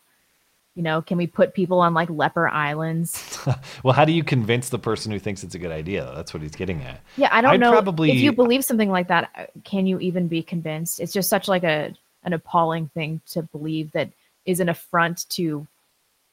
You 0.77 0.83
know, 0.83 1.01
can 1.01 1.17
we 1.17 1.25
put 1.25 1.55
people 1.55 1.79
on 1.79 1.95
like 1.95 2.07
leper 2.07 2.47
islands? 2.47 3.35
well, 3.83 3.93
how 3.95 4.05
do 4.05 4.11
you 4.11 4.23
convince 4.23 4.69
the 4.69 4.77
person 4.77 5.11
who 5.11 5.17
thinks 5.17 5.43
it's 5.43 5.55
a 5.55 5.57
good 5.57 5.71
idea? 5.71 6.11
That's 6.15 6.35
what 6.35 6.43
he's 6.43 6.55
getting 6.55 6.83
at. 6.83 7.01
Yeah, 7.17 7.29
I 7.31 7.41
don't 7.41 7.53
I'd 7.55 7.59
know 7.59 7.71
Probably, 7.71 8.11
if 8.11 8.17
you 8.17 8.31
believe 8.31 8.63
something 8.63 8.91
like 8.91 9.07
that. 9.07 9.31
uh, 9.35 9.45
Can 9.63 9.87
you 9.87 9.99
even 9.99 10.27
be 10.27 10.43
convinced? 10.43 10.99
It's 10.99 11.11
just 11.11 11.29
such 11.29 11.47
like 11.47 11.63
a 11.63 11.95
an 12.25 12.33
appalling 12.33 12.89
thing 12.89 13.21
to 13.31 13.41
believe 13.41 13.91
that 13.93 14.09
is 14.45 14.59
an 14.59 14.69
affront 14.69 15.27
to 15.29 15.65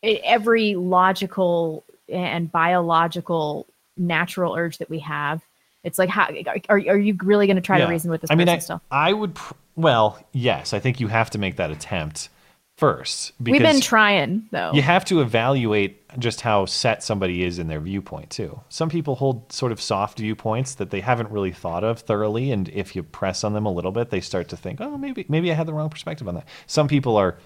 every 0.03 0.75
logical 0.75 1.83
and 2.11 2.53
biological 2.53 3.67
natural 3.97 4.55
urge 4.57 4.77
that 4.77 4.91
we 4.91 4.99
have. 4.99 5.41
It's 5.85 5.99
like, 5.99 6.11
how 6.11 6.29
are, 6.69 6.77
are 6.77 6.99
you 6.99 7.17
really 7.23 7.47
going 7.47 7.57
to 7.57 7.63
try 7.63 7.79
Yeah. 7.79 7.87
to 7.87 7.91
reason 7.91 8.11
with 8.11 8.21
this 8.21 8.31
I 8.31 8.35
mean, 8.35 8.47
person 8.47 8.79
I? 8.91 9.09
I 9.09 9.13
would. 9.15 9.35
Pr- 9.37 9.55
well, 9.75 10.19
yes, 10.33 10.75
I 10.75 10.81
think 10.81 11.01
you 11.01 11.09
have 11.09 11.31
to 11.31 11.39
make 11.39 11.57
that 11.57 11.71
attempt 11.71 12.29
first. 12.77 13.33
We've 13.41 13.61
been 13.61 13.81
trying 13.81 14.49
though. 14.51 14.73
You 14.73 14.83
have 14.83 15.05
to 15.07 15.21
evaluate 15.21 16.01
just 16.19 16.41
how 16.41 16.67
set 16.67 17.03
somebody 17.03 17.43
is 17.45 17.59
in 17.59 17.69
their 17.69 17.81
viewpoint 17.81 18.31
too. 18.31 18.61
Some 18.69 18.89
people 18.89 19.17
hold 19.17 19.53
sort 19.53 19.73
of 19.73 19.81
soft 19.81 20.19
viewpoints 20.19 20.75
that 20.77 20.91
they 20.91 21.01
haven't 21.01 21.31
really 21.31 21.53
thought 21.53 21.85
of 21.85 22.01
thoroughly, 22.01 22.51
and 22.51 22.69
if 22.69 22.95
you 22.97 23.03
press 23.03 23.45
on 23.45 23.53
them 23.53 23.67
a 23.67 23.73
little 23.73 23.93
bit, 23.93 24.11
they 24.11 24.21
start 24.21 24.49
to 24.49 24.57
think, 24.57 24.81
"Oh, 24.81 24.97
maybe 24.97 25.25
maybe 25.29 25.51
I 25.51 25.55
had 25.55 25.67
the 25.67 25.75
wrong 25.75 25.91
perspective 25.91 26.29
on 26.29 26.35
that." 26.35 26.49
Some 26.67 26.89
people 26.89 27.17
are 27.17 27.37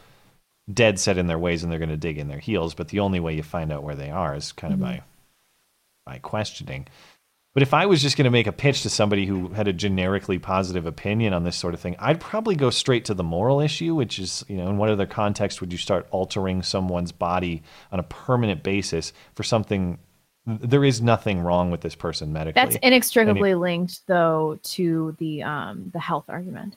dead 0.72 0.98
set 0.98 1.16
in 1.16 1.26
their 1.28 1.38
ways 1.38 1.62
and 1.62 1.72
they're 1.72 1.78
going 1.78 1.88
to 1.88 1.96
dig 1.96 2.18
in 2.18 2.28
their 2.28 2.38
heels, 2.38 2.74
but 2.74 2.88
the 2.88 3.00
only 3.00 3.20
way 3.20 3.34
you 3.34 3.42
find 3.42 3.72
out 3.72 3.82
where 3.82 3.94
they 3.94 4.10
are 4.10 4.34
is 4.34 4.52
kind 4.52 4.72
of 4.74 4.78
Mhm. 4.78 4.82
by 4.82 5.02
by 6.06 6.18
questioning. 6.18 6.86
But 7.59 7.62
if 7.64 7.74
I 7.74 7.86
was 7.86 8.01
just 8.01 8.16
going 8.16 8.26
to 8.26 8.30
make 8.30 8.47
a 8.47 8.52
pitch 8.52 8.82
to 8.82 8.89
somebody 8.89 9.26
who 9.26 9.48
had 9.48 9.66
a 9.66 9.72
generically 9.72 10.39
positive 10.39 10.86
opinion 10.86 11.32
on 11.32 11.43
this 11.43 11.56
sort 11.56 11.74
of 11.74 11.80
thing, 11.80 11.97
I'd 11.98 12.20
probably 12.20 12.55
go 12.55 12.70
straight 12.70 13.06
to 13.06 13.14
the 13.14 13.24
moral 13.24 13.60
issue, 13.60 13.97
which 13.97 14.20
is, 14.20 14.44
you 14.47 14.59
know, 14.59 14.68
in 14.68 14.76
what 14.76 14.90
other 14.90 15.06
context 15.06 15.60
would 15.60 15.72
you 15.72 15.76
start 15.78 16.06
altering 16.12 16.62
someone's 16.62 17.10
body 17.10 17.64
on 17.90 17.98
a 17.98 18.05
permanent 18.05 18.62
basis 18.62 19.12
for 19.35 19.43
something? 19.43 19.98
There 20.47 20.85
is 20.85 21.02
nothing 21.02 21.40
wrong 21.40 21.72
with 21.72 21.80
this 21.80 21.97
person 21.97 22.32
medically. 22.32 22.62
That's 22.62 22.76
And 22.76 22.85
it- 22.85 22.86
inextricably 22.86 23.56
linked 23.56 24.06
though 24.06 24.60
to 24.62 25.16
the 25.18 25.43
um 25.43 25.90
the 25.93 25.98
health 25.98 26.26
argument. 26.28 26.76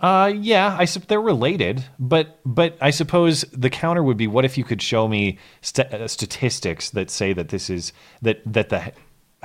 Uh, 0.00 0.32
yeah, 0.36 0.76
I 0.76 0.86
sup- 0.86 1.06
they're 1.06 1.20
related, 1.20 1.84
but 2.00 2.40
but 2.44 2.76
I 2.80 2.90
suppose 2.90 3.42
the 3.52 3.70
counter 3.70 4.02
would 4.02 4.16
be, 4.16 4.26
what 4.26 4.44
if 4.44 4.58
you 4.58 4.64
could 4.64 4.82
show 4.82 5.06
me 5.08 5.38
st- 5.62 5.94
uh, 5.94 6.08
statistics 6.08 6.90
that 6.90 7.10
say 7.10 7.32
that 7.32 7.48
this 7.48 7.70
is 7.70 7.92
that 8.22 8.40
that 8.44 8.70
the 8.70 8.92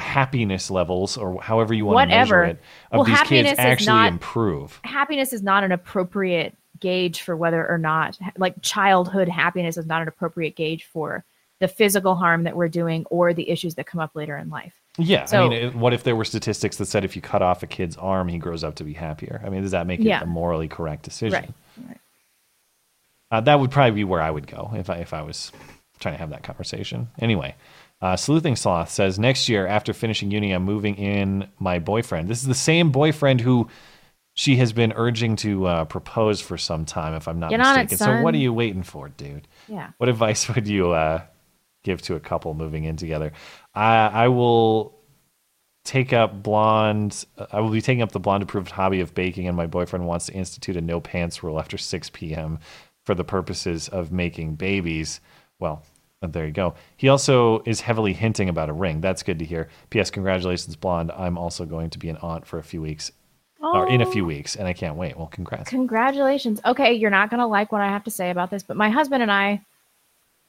happiness 0.01 0.69
levels 0.71 1.15
or 1.17 1.41
however 1.41 1.73
you 1.73 1.85
want 1.85 2.09
to 2.09 2.15
measure 2.17 2.43
it 2.43 2.59
of 2.91 2.97
Well, 2.97 3.03
these 3.05 3.15
happiness 3.17 3.51
kids 3.51 3.59
actually 3.59 3.85
not- 3.87 4.11
improve. 4.11 4.79
happiness 4.83 5.31
is 5.33 5.41
not 5.43 5.63
an 5.63 5.71
appropriate 5.71 6.57
gauge 6.79 7.21
for 7.21 7.35
whether 7.37 7.65
or 7.69 7.77
not 7.77 8.17
like 8.37 8.55
childhood 8.61 9.29
happiness 9.29 9.77
is 9.77 9.85
not 9.85 10.01
an 10.01 10.07
appropriate 10.07 10.55
gauge 10.55 10.85
for 10.85 11.23
the 11.59 11.67
physical 11.67 12.15
harm 12.15 12.43
that 12.43 12.55
we're 12.55 12.67
doing 12.67 13.05
or 13.11 13.33
the 13.33 13.47
issues 13.49 13.75
that 13.75 13.85
come 13.85 14.01
up 14.01 14.11
later 14.15 14.35
in 14.35 14.49
life. 14.49 14.73
Yeah, 14.97 15.25
So- 15.25 15.45
I 15.45 15.49
mean, 15.49 15.79
what 15.79 15.93
if 15.93 16.03
there 16.03 16.15
were 16.15 16.25
statistics 16.25 16.77
that 16.77 16.85
said 16.87 17.05
if 17.05 17.15
you 17.15 17.21
cut 17.21 17.41
off 17.43 17.61
a 17.63 17.67
kid's 17.67 17.95
arm, 17.97 18.27
he 18.29 18.39
grows 18.39 18.63
up 18.63 18.75
to 18.75 18.83
be 18.83 18.93
happier? 18.93 19.41
I 19.45 19.49
mean, 19.49 19.61
does 19.61 19.71
that 19.71 19.85
make 19.87 19.99
it 19.99 20.07
Yeah. 20.07 20.23
a 20.23 20.25
morally 20.25 20.67
correct 20.67 21.03
decision? 21.03 21.39
Right. 21.39 21.87
right. 21.87 21.97
Uh, 23.29 23.41
that 23.41 23.59
would 23.59 23.71
probably 23.71 23.91
be 23.91 24.03
where 24.03 24.21
I 24.21 24.29
would 24.31 24.47
go 24.47 24.71
if 24.75 24.89
I 24.89 24.97
if 24.97 25.13
I 25.13 25.21
was 25.21 25.51
trying 25.99 26.15
to 26.15 26.19
have 26.19 26.31
that 26.31 26.43
conversation. 26.43 27.09
Anyway, 27.19 27.55
uh, 28.01 28.15
Sleuthing 28.15 28.55
Sloth 28.55 28.89
says 28.89 29.19
next 29.19 29.47
year 29.47 29.67
after 29.67 29.93
finishing 29.93 30.31
uni, 30.31 30.51
I'm 30.51 30.63
moving 30.63 30.95
in 30.95 31.47
my 31.59 31.79
boyfriend. 31.79 32.27
This 32.27 32.41
is 32.41 32.47
the 32.47 32.55
same 32.55 32.91
boyfriend 32.91 33.41
who 33.41 33.67
she 34.33 34.55
has 34.55 34.73
been 34.73 34.93
urging 34.95 35.35
to 35.37 35.67
uh, 35.67 35.85
propose 35.85 36.41
for 36.41 36.57
some 36.57 36.85
time, 36.85 37.13
if 37.13 37.27
I'm 37.27 37.39
not 37.39 37.49
Get 37.51 37.59
on 37.59 37.77
it, 37.77 37.83
mistaken. 37.91 37.97
so 37.97 38.21
what 38.23 38.33
are 38.33 38.37
you 38.37 38.53
waiting 38.53 38.81
for, 38.83 39.09
dude? 39.09 39.47
Yeah. 39.67 39.89
What 39.97 40.09
advice 40.09 40.47
would 40.55 40.67
you 40.67 40.91
uh, 40.91 41.21
give 41.83 42.01
to 42.03 42.15
a 42.15 42.19
couple 42.19 42.53
moving 42.53 42.85
in 42.85 42.95
together? 42.95 43.33
I 43.75 43.95
I 44.07 44.27
will 44.29 44.97
take 45.83 46.13
up 46.13 46.41
blonde. 46.41 47.25
I 47.51 47.59
will 47.59 47.71
be 47.71 47.81
taking 47.81 48.01
up 48.01 48.11
the 48.13 48.19
blonde 48.19 48.43
approved 48.43 48.71
hobby 48.71 49.01
of 49.01 49.13
baking, 49.13 49.47
and 49.47 49.57
my 49.57 49.67
boyfriend 49.67 50.07
wants 50.07 50.27
to 50.27 50.33
institute 50.33 50.77
a 50.77 50.81
no 50.81 51.01
pants 51.01 51.43
rule 51.43 51.59
after 51.59 51.77
6 51.77 52.09
p.m. 52.11 52.59
for 53.05 53.13
the 53.13 53.23
purposes 53.23 53.89
of 53.89 54.11
making 54.11 54.55
babies. 54.55 55.19
Well, 55.59 55.83
uh, 56.21 56.27
there 56.27 56.45
you 56.45 56.51
go. 56.51 56.75
He 56.97 57.09
also 57.09 57.61
is 57.65 57.81
heavily 57.81 58.13
hinting 58.13 58.49
about 58.49 58.69
a 58.69 58.73
ring. 58.73 59.01
That's 59.01 59.23
good 59.23 59.39
to 59.39 59.45
hear. 59.45 59.69
P.S. 59.89 60.09
Congratulations, 60.11 60.75
blonde. 60.75 61.11
I'm 61.11 61.37
also 61.37 61.65
going 61.65 61.89
to 61.91 61.99
be 61.99 62.09
an 62.09 62.17
aunt 62.17 62.45
for 62.45 62.59
a 62.59 62.63
few 62.63 62.81
weeks, 62.81 63.11
or 63.59 63.89
in 63.89 64.01
a 64.01 64.05
few 64.05 64.23
Oh. 64.23 64.27
weeks, 64.27 64.55
and 64.55 64.67
I 64.67 64.73
can't 64.73 64.95
wait. 64.95 65.17
Well, 65.17 65.27
congrats. 65.27 65.69
Congratulations. 65.69 66.61
Okay, 66.65 66.93
you're 66.93 67.09
not 67.11 67.29
gonna 67.29 67.47
like 67.47 67.71
what 67.71 67.81
I 67.81 67.87
have 67.87 68.03
to 68.05 68.11
say 68.11 68.29
about 68.29 68.49
this, 68.51 68.63
but 68.63 68.77
my 68.77 68.89
husband 68.89 69.23
and 69.23 69.31
I, 69.31 69.61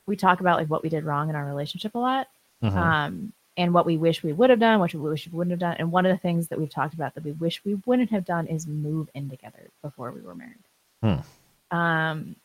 we 0.07 0.17
talk 0.17 0.41
about 0.41 0.59
like 0.59 0.69
what 0.69 0.83
we 0.83 0.89
did 0.89 1.05
wrong 1.05 1.29
in 1.31 1.37
our 1.37 1.45
relationship 1.45 1.95
a 1.95 1.99
lot, 1.99 2.29
Mhm. 2.63 2.77
um, 2.77 3.33
and 3.57 3.73
what 3.75 3.87
we 3.87 3.97
wish 3.97 4.23
we 4.23 4.33
would 4.33 4.51
have 4.51 4.59
done, 4.61 4.79
what 4.81 4.93
we 4.95 5.01
wish 5.01 5.27
we 5.31 5.37
wouldn't 5.37 5.53
have 5.53 5.61
done. 5.61 5.77
And 5.79 5.93
one 5.93 6.05
of 6.07 6.13
the 6.13 6.19
things 6.19 6.49
that 6.49 6.59
we've 6.59 6.71
talked 6.71 6.95
about 6.95 7.15
that 7.15 7.25
we 7.25 7.33
wish 7.33 7.63
we 7.65 7.75
wouldn't 7.87 8.11
have 8.11 8.25
done 8.25 8.47
is 8.47 8.67
move 8.67 9.09
in 9.15 9.29
together 9.31 9.69
before 9.83 10.11
we 10.11 10.21
were 10.23 10.35
married. 10.35 10.57
Hmm. 11.03 11.77
Um, 11.77 12.37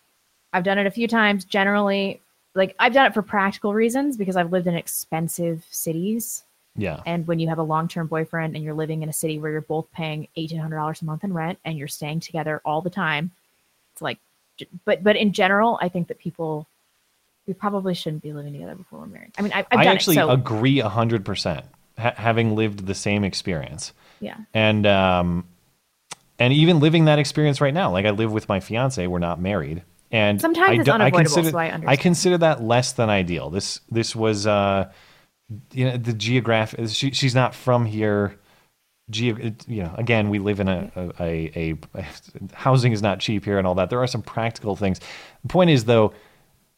I've 0.54 0.64
done 0.64 0.78
it 0.78 0.88
a 0.88 0.92
few 0.92 1.08
times. 1.08 1.46
Generally, 1.46 2.22
like 2.58 2.76
I've 2.80 2.94
done 2.94 3.06
it 3.06 3.14
for 3.14 3.22
practical 3.22 3.74
reasons 3.74 4.18
because 4.18 4.36
I've 4.36 4.52
lived 4.52 4.68
in 4.68 4.76
expensive 4.76 5.66
cities. 5.70 6.44
Yeah. 6.76 7.02
And 7.06 7.26
when 7.26 7.40
you 7.40 7.48
have 7.48 7.58
a 7.58 7.64
long 7.64 7.88
term 7.88 8.08
boyfriend 8.08 8.56
and 8.56 8.64
you're 8.64 8.74
living 8.74 9.02
in 9.02 9.10
a 9.10 9.14
city 9.14 9.40
where 9.40 9.52
you're 9.52 9.62
both 9.62 9.92
paying 9.92 10.28
eighteen 10.36 10.60
hundred 10.60 10.76
dollars 10.76 11.02
a 11.02 11.06
month 11.06 11.24
in 11.24 11.34
rent 11.34 11.60
and 11.64 11.78
you're 11.78 11.88
staying 11.88 12.20
together 12.20 12.62
all 12.66 12.82
the 12.82 12.90
time, 12.90 13.32
it's 13.94 14.02
like, 14.02 14.20
but 14.86 15.04
but 15.04 15.16
in 15.16 15.34
general, 15.34 15.80
I 15.82 15.90
think 15.90 16.10
that 16.10 16.20
people 16.20 16.68
we 17.48 17.54
probably 17.54 17.94
shouldn't 17.94 18.22
be 18.22 18.34
living 18.34 18.54
together 18.54 18.76
before 18.76 19.00
we're 19.00 19.08
married. 19.08 19.32
I 19.38 19.42
mean, 19.42 19.54
I've, 19.54 19.66
I've 19.72 19.80
I 19.80 19.86
actually 19.86 20.18
it, 20.18 20.20
so 20.20 20.30
agree 20.30 20.80
hundred 20.80 21.26
percent, 21.26 21.66
ha- 21.98 22.14
having 22.16 22.56
lived 22.56 22.86
the 22.86 22.96
same 22.96 23.24
experience. 23.24 23.94
yeah. 24.20 24.38
and 24.54 24.86
um, 24.86 25.46
and 26.40 26.54
even 26.54 26.80
living 26.80 27.06
that 27.06 27.20
experience 27.20 27.62
right 27.62 27.74
now. 27.74 27.92
Like 27.92 28.06
I 28.06 28.12
live 28.12 28.32
with 28.32 28.48
my 28.48 28.60
fiance, 28.60 29.06
we're 29.08 29.20
not 29.20 29.40
married, 29.40 29.84
and 30.12 30.40
Sometimes 30.40 30.78
I 30.78 30.82
it's 30.82 30.90
unavoidable, 30.90 31.36
consider, 31.36 31.52
so 31.52 31.58
I 31.58 31.70
understand. 31.70 32.00
consider 32.00 32.38
that 32.40 32.64
less 32.64 32.94
than 32.94 33.10
ideal. 33.10 33.50
This 33.50 33.82
this 33.92 34.16
was 34.16 34.48
uh, 34.48 34.92
you 35.74 35.86
know 35.86 35.98
the 35.98 36.14
geographic. 36.14 36.90
She, 36.90 37.12
she's 37.12 37.36
not 37.36 37.54
from 37.54 37.86
here. 37.86 38.40
Geo, 39.10 39.38
you 39.68 39.84
know, 39.84 39.96
again, 39.98 40.30
we 40.30 40.38
live 40.40 40.60
in 40.60 40.68
a, 40.68 40.92
a, 40.98 41.52
a, 41.56 41.78
a 41.96 42.06
housing 42.54 42.92
is 42.92 43.02
not 43.02 43.20
cheap 43.22 43.46
here 43.46 43.58
and 43.58 43.66
all 43.66 43.76
that. 43.76 43.90
There 43.90 44.02
are 44.02 44.08
some 44.08 44.22
practical 44.22 44.76
things. 44.76 45.00
The 45.44 45.48
point 45.48 45.70
is 45.70 45.86
though, 45.86 46.14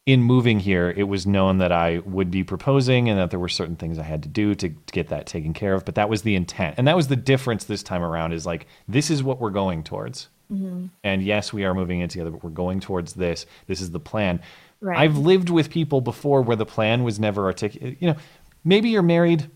in 0.06 0.22
moving 0.22 0.60
here, 0.60 0.94
it 0.96 1.04
was 1.04 1.26
known 1.26 1.58
that 1.58 1.72
I 1.72 1.98
would 2.04 2.30
be 2.30 2.44
proposing 2.44 3.08
and 3.08 3.18
that 3.18 3.30
there 3.30 3.38
were 3.40 3.48
certain 3.48 3.76
things 3.76 3.98
I 3.98 4.04
had 4.04 4.22
to 4.22 4.28
do 4.28 4.54
to, 4.54 4.68
to 4.68 4.92
get 4.92 5.08
that 5.08 5.26
taken 5.26 5.52
care 5.52 5.74
of. 5.74 5.84
But 5.84 5.96
that 5.96 6.08
was 6.08 6.22
the 6.22 6.36
intent. 6.36 6.76
And 6.78 6.86
that 6.86 6.96
was 6.96 7.08
the 7.08 7.16
difference 7.16 7.64
this 7.64 7.82
time 7.82 8.02
around 8.02 8.32
is 8.32 8.46
like, 8.46 8.66
this 8.88 9.10
is 9.10 9.22
what 9.22 9.40
we're 9.40 9.50
going 9.50 9.82
towards. 9.82 10.28
Mhm. 10.50 10.90
And 11.04 11.22
yes, 11.22 11.52
we 11.52 11.64
are 11.64 11.74
moving 11.74 12.00
in 12.00 12.08
together, 12.08 12.30
but 12.30 12.42
we're 12.42 12.50
going 12.50 12.80
towards 12.80 13.14
this. 13.14 13.46
This 13.66 13.80
is 13.80 13.90
the 13.90 14.00
plan. 14.00 14.40
Right. 14.80 14.98
I've 14.98 15.16
lived 15.18 15.50
with 15.50 15.70
people 15.70 16.00
before 16.00 16.42
where 16.42 16.56
the 16.56 16.66
plan 16.66 17.04
was 17.04 17.20
never 17.20 17.44
articulated. 17.44 17.98
You 18.00 18.08
know, 18.08 18.16
maybe 18.64 18.88
you're 18.88 19.02
married, 19.02 19.50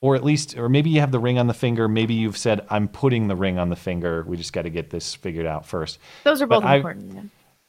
or 0.00 0.16
at 0.16 0.24
least, 0.24 0.56
or 0.56 0.68
maybe 0.68 0.88
you 0.90 1.00
have 1.00 1.12
the 1.12 1.18
ring 1.18 1.38
on 1.38 1.46
the 1.46 1.54
finger. 1.54 1.86
Maybe 1.88 2.14
you've 2.14 2.38
said, 2.38 2.64
"I'm 2.70 2.88
putting 2.88 3.28
the 3.28 3.36
ring 3.36 3.58
on 3.58 3.68
the 3.68 3.76
finger. 3.76 4.24
We 4.26 4.36
just 4.38 4.52
got 4.52 4.62
to 4.62 4.70
get 4.70 4.90
this 4.90 5.14
figured 5.14 5.46
out 5.46 5.66
first. 5.66 5.98
Those 6.24 6.40
are 6.40 6.46
But 6.46 6.60
both 6.60 6.64
I- 6.70 6.76
important. 6.76 7.12
Yeah. 7.14 7.22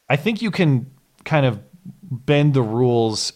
I 0.10 0.16
think 0.16 0.42
you 0.42 0.52
can 0.52 0.90
kind 1.26 1.46
of 1.46 1.60
bend 2.10 2.54
the 2.54 2.62
rules 2.62 3.34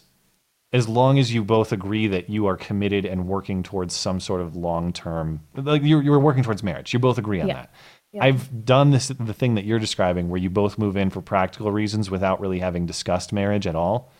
as 0.72 0.88
long 0.88 1.18
as 1.18 1.32
you 1.32 1.42
both 1.44 1.72
agree 1.72 2.06
that 2.08 2.28
you 2.28 2.46
are 2.46 2.56
committed 2.56 3.04
and 3.06 3.26
working 3.26 3.62
towards 3.62 3.94
some 3.94 4.20
sort 4.20 4.40
of 4.40 4.56
long 4.56 4.92
term. 4.92 5.40
Like 5.54 5.82
you're, 5.82 6.02
you're 6.02 6.18
working 6.18 6.42
towards 6.42 6.62
marriage. 6.62 6.92
You 6.92 6.98
both 6.98 7.16
agree 7.18 7.40
on 7.40 7.48
Yeah. 7.48 7.54
that. 7.54 7.70
Yeah. 8.12 8.24
I've 8.24 8.64
done 8.64 8.90
this 8.90 9.08
the 9.08 9.34
thing 9.34 9.56
that 9.56 9.64
you're 9.64 9.78
describing 9.78 10.28
where 10.28 10.40
you 10.40 10.48
both 10.48 10.78
move 10.78 10.96
in 10.96 11.10
for 11.10 11.20
practical 11.20 11.70
reasons 11.70 12.10
without 12.10 12.40
really 12.40 12.60
having 12.60 12.86
discussed 12.86 13.32
marriage 13.32 13.66
at 13.66 13.74
all. 13.74 14.10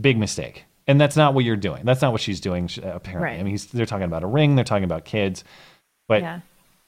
Big 0.00 0.18
mistake. 0.18 0.64
And 0.86 1.00
that's 1.00 1.16
not 1.16 1.34
what 1.34 1.44
you're 1.44 1.56
doing. 1.56 1.84
That's 1.84 2.00
not 2.00 2.12
what 2.12 2.20
she's 2.22 2.40
doing 2.40 2.70
apparently. 2.82 3.30
Right. 3.30 3.40
I 3.40 3.42
mean, 3.42 3.50
he's, 3.50 3.66
they're 3.66 3.84
talking 3.86 4.04
about 4.04 4.22
a 4.22 4.26
ring, 4.26 4.54
they're 4.54 4.64
talking 4.64 4.84
about 4.84 5.04
kids. 5.04 5.44
But 6.06 6.22
Yeah. 6.22 6.40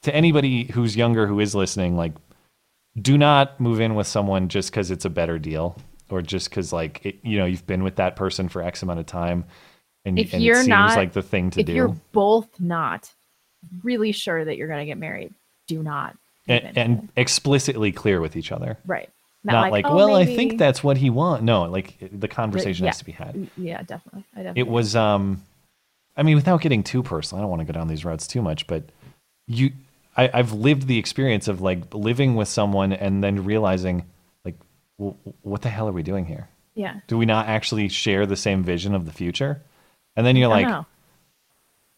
to 0.03 0.15
anybody 0.15 0.63
who's 0.63 0.95
younger 0.95 1.27
who 1.27 1.39
is 1.39 1.53
listening, 1.53 1.95
like 1.95 2.13
do 2.99 3.17
not 3.17 3.59
move 3.59 3.79
in 3.79 3.95
with 3.95 4.07
someone 4.07 4.47
just 4.49 4.71
because 4.71 4.89
it's 4.91 5.05
a 5.05 5.09
better 5.09 5.37
deal 5.37 5.77
or 6.09 6.21
just 6.21 6.49
because 6.49 6.73
like 6.73 7.05
it, 7.05 7.19
you 7.23 7.37
know 7.37 7.45
you've 7.45 7.65
been 7.65 7.83
with 7.83 7.95
that 7.97 8.17
person 8.17 8.49
for 8.49 8.61
x 8.61 8.83
amount 8.83 8.99
of 8.99 9.05
time 9.05 9.45
and, 10.03 10.19
if 10.19 10.33
and 10.33 10.43
you're 10.43 10.55
it 10.55 10.65
seems 10.65 10.67
not 10.67 10.97
like 10.97 11.13
the 11.13 11.21
thing 11.21 11.51
to 11.51 11.61
if 11.61 11.67
do 11.67 11.73
you're 11.73 11.95
both 12.11 12.49
not 12.59 13.09
really 13.83 14.11
sure 14.11 14.43
that 14.43 14.57
you're 14.57 14.67
going 14.67 14.79
to 14.79 14.85
get 14.85 14.97
married, 14.97 15.33
do 15.67 15.83
not. 15.83 16.17
And, 16.47 16.77
and 16.77 17.09
explicitly 17.15 17.91
clear 17.91 18.19
with 18.21 18.35
each 18.35 18.51
other 18.51 18.77
Right. 18.85 19.09
not, 19.43 19.71
like, 19.71 19.85
"Oh, 19.87 19.95
well 19.95 20.15
i 20.15 20.25
think 20.25 20.57
that's 20.57 20.83
what 20.83 20.97
he 20.97 21.09
wants 21.09 21.43
no 21.43 21.63
like 21.63 21.95
the 22.11 22.27
conversation 22.27 22.85
yeah. 22.85 22.89
has 22.91 22.97
to 22.99 23.05
be 23.05 23.11
had 23.11 23.47
Yeah, 23.57 23.81
definitely. 23.83 24.23
I 24.33 24.37
definitely. 24.43 24.61
it 24.61 24.67
was 24.67 24.95
um 24.95 25.41
i 26.17 26.23
mean 26.23 26.35
without 26.35 26.61
getting 26.61 26.83
too 26.83 27.03
personal 27.03 27.39
i 27.39 27.41
don't 27.43 27.49
want 27.49 27.61
to 27.61 27.65
go 27.65 27.73
down 27.77 27.87
these 27.87 28.03
roads 28.05 28.27
too 28.27 28.41
much 28.41 28.67
but 28.67 28.83
you 29.47 29.71
I, 30.17 30.29
i've 30.33 30.51
lived 30.53 30.87
the 30.87 30.97
experience 30.97 31.47
of 31.47 31.61
like 31.61 31.93
living 31.93 32.35
with 32.35 32.47
someone 32.47 32.91
and 32.93 33.23
then 33.23 33.43
realizing 33.45 34.05
like 34.45 34.55
w- 34.99 35.15
what 35.43 35.61
the 35.61 35.69
hell 35.69 35.87
are 35.87 35.93
we 35.93 36.03
doing 36.03 36.25
here 36.25 36.47
Yeah. 36.75 36.99
do 37.07 37.17
we 37.17 37.25
not 37.25 37.47
actually 37.47 37.87
share 37.89 38.25
the 38.25 38.35
same 38.35 38.63
vision 38.63 38.93
of 38.95 39.05
the 39.05 39.11
future 39.13 39.61
and 40.15 40.25
then 40.25 40.35
you're 40.35 40.49
like 40.49 40.67
know. 40.67 40.85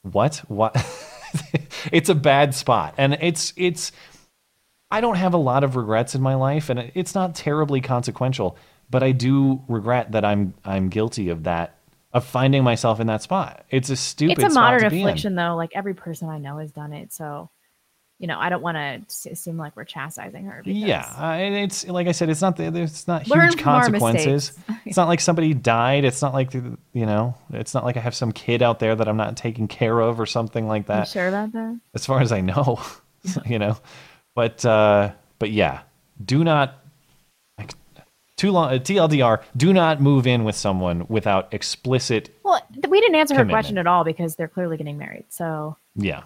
what 0.03 0.38
what 0.48 0.76
it's 1.91 2.10
a 2.10 2.15
bad 2.15 2.53
spot 2.53 2.94
and 2.98 3.18
it's 3.22 3.53
it's 3.57 3.91
i 4.94 5.02
don't 5.02 5.15
have 5.15 5.34
a 5.34 5.38
lot 5.38 5.64
of 5.64 5.76
regrets 5.76 6.15
in 6.15 6.22
my 6.22 6.36
life 6.36 6.70
and 6.70 6.91
it's 6.94 7.14
not 7.14 7.36
terribly 7.36 7.82
consequential 7.82 8.57
but 8.90 9.03
i 9.03 9.11
do 9.11 9.61
regret 9.68 10.11
that 10.14 10.24
i'm 10.24 10.53
i'm 10.64 10.88
guilty 10.90 11.30
of 11.30 11.44
that 11.44 11.78
of 12.14 12.24
finding 12.24 12.64
myself 12.64 12.99
in 12.99 13.07
that 13.07 13.22
spot 13.22 13.65
it's 13.70 13.90
a 13.90 13.95
stupid 13.95 14.38
it's 14.38 14.53
a 14.56 14.60
modern 14.60 14.86
affliction, 14.86 15.34
though. 15.36 15.56
Like 15.56 15.72
every 15.74 15.95
person 15.95 16.30
I 16.30 16.38
know 16.38 16.60
has 16.60 16.72
done 16.72 16.94
it. 16.94 17.11
So, 17.11 17.49
you 18.20 18.28
know, 18.28 18.38
I 18.40 18.49
don't 18.49 18.61
want 18.61 18.78
to 19.10 19.36
seem 19.36 19.57
like 19.57 19.76
we're 19.76 19.84
chastising 19.84 20.45
her. 20.45 20.61
Because 20.64 20.80
yeah 20.80 21.02
uh, 21.18 21.38
it's 21.40 21.88
like 21.88 22.06
i 22.07 22.11
said 22.11 22.30
it's 22.30 22.41
not 22.41 22.56
the, 22.56 22.65
it's 22.84 23.07
not 23.07 23.24
huge 23.24 23.57
consequences 23.57 24.56
it's 24.86 24.95
not 24.95 25.07
like 25.07 25.22
somebody 25.22 25.56
died 25.56 26.06
it's 26.06 26.22
not 26.22 26.36
like 26.36 26.53
you 26.53 26.78
know 26.94 27.36
it's 27.52 27.74
not 27.74 27.84
like 27.84 27.98
i 27.98 27.99
have 27.99 28.14
some 28.14 28.32
kid 28.32 28.61
out 28.61 28.78
there 28.78 28.95
that 28.95 29.07
i'm 29.07 29.18
not 29.18 29.36
taking 29.36 29.68
care 29.68 29.99
of 29.99 30.20
or 30.20 30.28
something 30.28 30.68
like 30.68 30.84
You 30.84 30.94
that 30.94 31.07
sure 31.07 31.28
about 31.28 31.52
that? 31.53 31.80
as 31.95 32.06
far 32.06 32.22
as 32.22 32.32
I 32.32 32.41
know, 32.41 32.80
you 33.48 33.57
know. 33.57 33.78
But 34.36 34.66
uh, 34.66 35.12
but 35.40 35.52
yeah, 35.52 35.82
do 36.24 36.44
not 36.44 36.80
too 38.38 38.52
long. 38.52 38.74
Uh, 38.74 38.78
TLDR: 38.80 39.42
Do 39.56 39.74
not 39.74 40.02
move 40.02 40.26
in 40.28 40.44
with 40.44 40.56
someone 40.56 41.06
without 41.08 41.54
explicit. 41.54 42.30
Well, 42.44 42.62
we 42.90 43.00
didn't 43.00 43.16
answer 43.16 43.36
her 43.36 43.46
question 43.46 43.78
at 43.78 43.88
all 43.88 44.04
because 44.04 44.36
they're 44.36 44.48
clearly 44.48 44.78
getting 44.78 44.98
married. 44.98 45.26
So, 45.30 45.78
Yeah. 45.96 46.24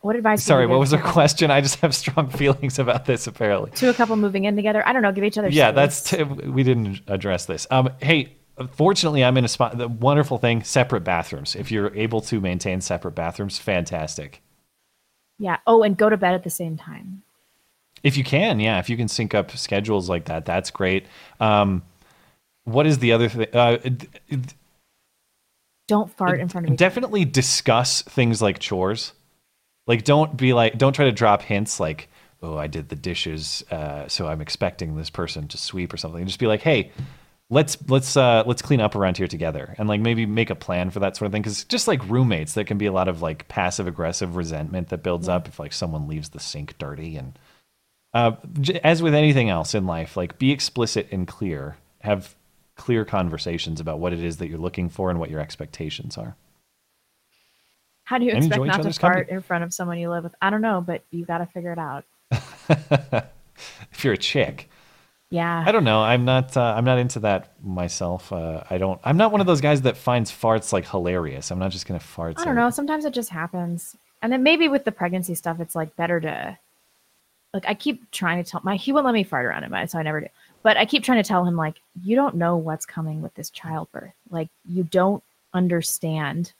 what 0.00 0.14
advice? 0.16 0.44
Sorry, 0.44 0.66
what 0.66 0.78
was 0.78 0.92
her 0.92 0.98
question? 0.98 1.50
I 1.50 1.60
just 1.60 1.80
have 1.80 1.94
strong 1.94 2.28
feelings 2.30 2.78
about 2.78 3.04
this. 3.06 3.26
Apparently. 3.26 3.70
To 3.72 3.90
a 3.90 3.94
couple 3.94 4.16
moving 4.16 4.44
in 4.44 4.54
together, 4.56 4.86
I 4.86 4.92
don't 4.92 5.02
know. 5.02 5.12
Give 5.12 5.24
each 5.24 5.38
other. 5.38 5.48
Yeah, 5.48 5.70
space. 5.72 5.74
that's 5.76 6.10
t- 6.10 6.22
we 6.48 6.62
didn't 6.62 7.00
address 7.08 7.46
this. 7.46 7.66
Um, 7.70 7.90
hey. 8.00 8.36
Fortunately, 8.72 9.24
I'm 9.24 9.38
in 9.38 9.44
a 9.46 9.48
spot. 9.48 9.78
The 9.78 9.88
wonderful 9.88 10.36
thing: 10.36 10.62
separate 10.64 11.00
bathrooms. 11.00 11.56
If 11.56 11.70
you're 11.72 11.96
able 11.96 12.20
to 12.22 12.42
maintain 12.42 12.82
separate 12.82 13.12
bathrooms, 13.14 13.56
fantastic. 13.58 14.42
yeah. 15.38 15.56
Oh, 15.66 15.82
and 15.82 15.96
go 15.96 16.10
to 16.10 16.18
bed 16.18 16.34
at 16.34 16.44
the 16.44 16.50
same 16.50 16.76
time. 16.76 17.22
If 18.02 18.16
you 18.16 18.24
can, 18.24 18.60
yeah, 18.60 18.78
if 18.78 18.88
you 18.88 18.96
can 18.96 19.08
sync 19.08 19.34
up 19.34 19.50
schedules 19.52 20.08
like 20.08 20.26
that, 20.26 20.44
that's 20.46 20.70
great. 20.70 21.06
Um, 21.38 21.82
what 22.64 22.86
is 22.86 22.98
the 22.98 23.12
other 23.12 23.28
thing? 23.28 23.46
Uh, 23.52 23.78
Don't 25.88 26.10
fart 26.10 26.40
in 26.40 26.48
front 26.48 26.66
of 26.66 26.72
each 26.72 26.78
definitely 26.78 27.24
discuss 27.24 28.02
things 28.02 28.40
like 28.40 28.58
chores. 28.58 29.12
Like, 29.86 30.04
don't 30.04 30.36
be 30.36 30.52
like, 30.52 30.78
don't 30.78 30.92
try 30.92 31.06
to 31.06 31.12
drop 31.12 31.42
hints 31.42 31.80
like, 31.80 32.08
"Oh, 32.42 32.56
I 32.56 32.68
did 32.68 32.88
the 32.88 32.96
dishes, 32.96 33.64
uh, 33.70 34.06
so 34.08 34.28
I'm 34.28 34.40
expecting 34.40 34.96
this 34.96 35.10
person 35.10 35.48
to 35.48 35.58
sweep 35.58 35.92
or 35.92 35.96
something." 35.96 36.24
Just 36.26 36.38
be 36.38 36.46
like, 36.46 36.62
"Hey, 36.62 36.92
let's 37.48 37.76
let's 37.88 38.16
uh, 38.16 38.44
let's 38.46 38.62
clean 38.62 38.80
up 38.80 38.94
around 38.94 39.16
here 39.16 39.26
together," 39.26 39.74
and 39.78 39.88
like 39.88 40.00
maybe 40.00 40.26
make 40.26 40.50
a 40.50 40.54
plan 40.54 40.90
for 40.90 41.00
that 41.00 41.16
sort 41.16 41.26
of 41.26 41.32
thing. 41.32 41.42
Because 41.42 41.64
just 41.64 41.88
like 41.88 42.08
roommates, 42.08 42.54
there 42.54 42.64
can 42.64 42.78
be 42.78 42.86
a 42.86 42.92
lot 42.92 43.08
of 43.08 43.20
like 43.20 43.48
passive 43.48 43.88
aggressive 43.88 44.36
resentment 44.36 44.90
that 44.90 45.02
builds 45.02 45.28
up 45.28 45.48
if 45.48 45.58
like 45.58 45.72
someone 45.72 46.06
leaves 46.06 46.28
the 46.28 46.40
sink 46.40 46.78
dirty 46.78 47.16
and 47.16 47.36
uh, 48.14 48.32
as 48.82 49.02
with 49.02 49.14
anything 49.14 49.48
else 49.48 49.74
in 49.74 49.86
life, 49.86 50.16
like 50.16 50.38
be 50.38 50.50
explicit 50.50 51.08
and 51.10 51.26
clear. 51.26 51.76
Have 52.00 52.34
clear 52.76 53.04
conversations 53.04 53.78
about 53.80 53.98
what 53.98 54.12
it 54.12 54.20
is 54.20 54.38
that 54.38 54.48
you're 54.48 54.58
looking 54.58 54.88
for 54.88 55.10
and 55.10 55.20
what 55.20 55.30
your 55.30 55.40
expectations 55.40 56.16
are. 56.16 56.34
How 58.04 58.18
do 58.18 58.24
you 58.24 58.32
And 58.32 58.44
expect 58.44 58.64
not 58.64 58.82
to 58.82 58.92
fart 58.92 59.28
in 59.28 59.40
front 59.40 59.62
of 59.62 59.72
someone 59.72 59.98
you 59.98 60.10
live 60.10 60.24
with? 60.24 60.34
I 60.42 60.50
don't 60.50 60.62
know, 60.62 60.80
but 60.80 61.04
you 61.10 61.24
got 61.24 61.38
to 61.38 61.46
figure 61.46 61.72
it 61.72 61.78
out. 61.78 62.04
if 63.92 64.02
you're 64.04 64.14
a 64.14 64.18
chick, 64.18 64.68
Yeah. 65.30 65.62
I 65.64 65.70
don't 65.70 65.84
know. 65.84 66.00
I'm 66.02 66.24
not. 66.24 66.56
Uh, 66.56 66.74
I'm 66.76 66.84
not 66.84 66.98
into 66.98 67.20
that 67.20 67.52
myself. 67.62 68.32
Uh, 68.32 68.64
I 68.68 68.78
don't. 68.78 69.00
I'm 69.04 69.16
not 69.16 69.30
one 69.30 69.40
of 69.40 69.46
those 69.46 69.60
guys 69.60 69.82
that 69.82 69.96
finds 69.96 70.32
farts 70.32 70.72
like 70.72 70.88
hilarious. 70.88 71.52
I'm 71.52 71.58
not 71.60 71.70
just 71.70 71.86
gonna 71.86 72.00
fart. 72.00 72.40
I 72.40 72.44
don't 72.44 72.56
know. 72.56 72.70
Sometimes 72.70 73.04
it 73.04 73.12
just 73.14 73.28
happens. 73.30 73.94
And 74.22 74.32
then 74.32 74.42
maybe 74.42 74.68
with 74.68 74.84
the 74.84 74.92
pregnancy 74.92 75.34
stuff, 75.36 75.60
it's 75.60 75.76
like 75.76 75.94
better 75.96 76.18
to 76.20 76.58
like 77.54 77.64
I 77.66 77.74
keep 77.74 78.10
trying 78.10 78.42
to 78.42 78.48
tell 78.48 78.60
my 78.64 78.76
he 78.76 78.92
won't 78.92 79.06
let 79.06 79.14
me 79.14 79.24
fart 79.24 79.46
around 79.46 79.64
him, 79.64 79.88
so 79.88 79.98
I 79.98 80.02
never 80.02 80.20
do. 80.20 80.26
But 80.62 80.76
I 80.76 80.84
keep 80.84 81.02
trying 81.02 81.22
to 81.22 81.26
tell 81.26 81.44
him 81.44 81.56
like 81.56 81.76
you 82.02 82.16
don't 82.16 82.36
know 82.36 82.56
what's 82.56 82.86
coming 82.86 83.22
with 83.22 83.34
this 83.34 83.50
childbirth. 83.50 84.12
Like 84.30 84.48
you 84.68 84.84
don't 84.84 85.22
understand 85.52 86.52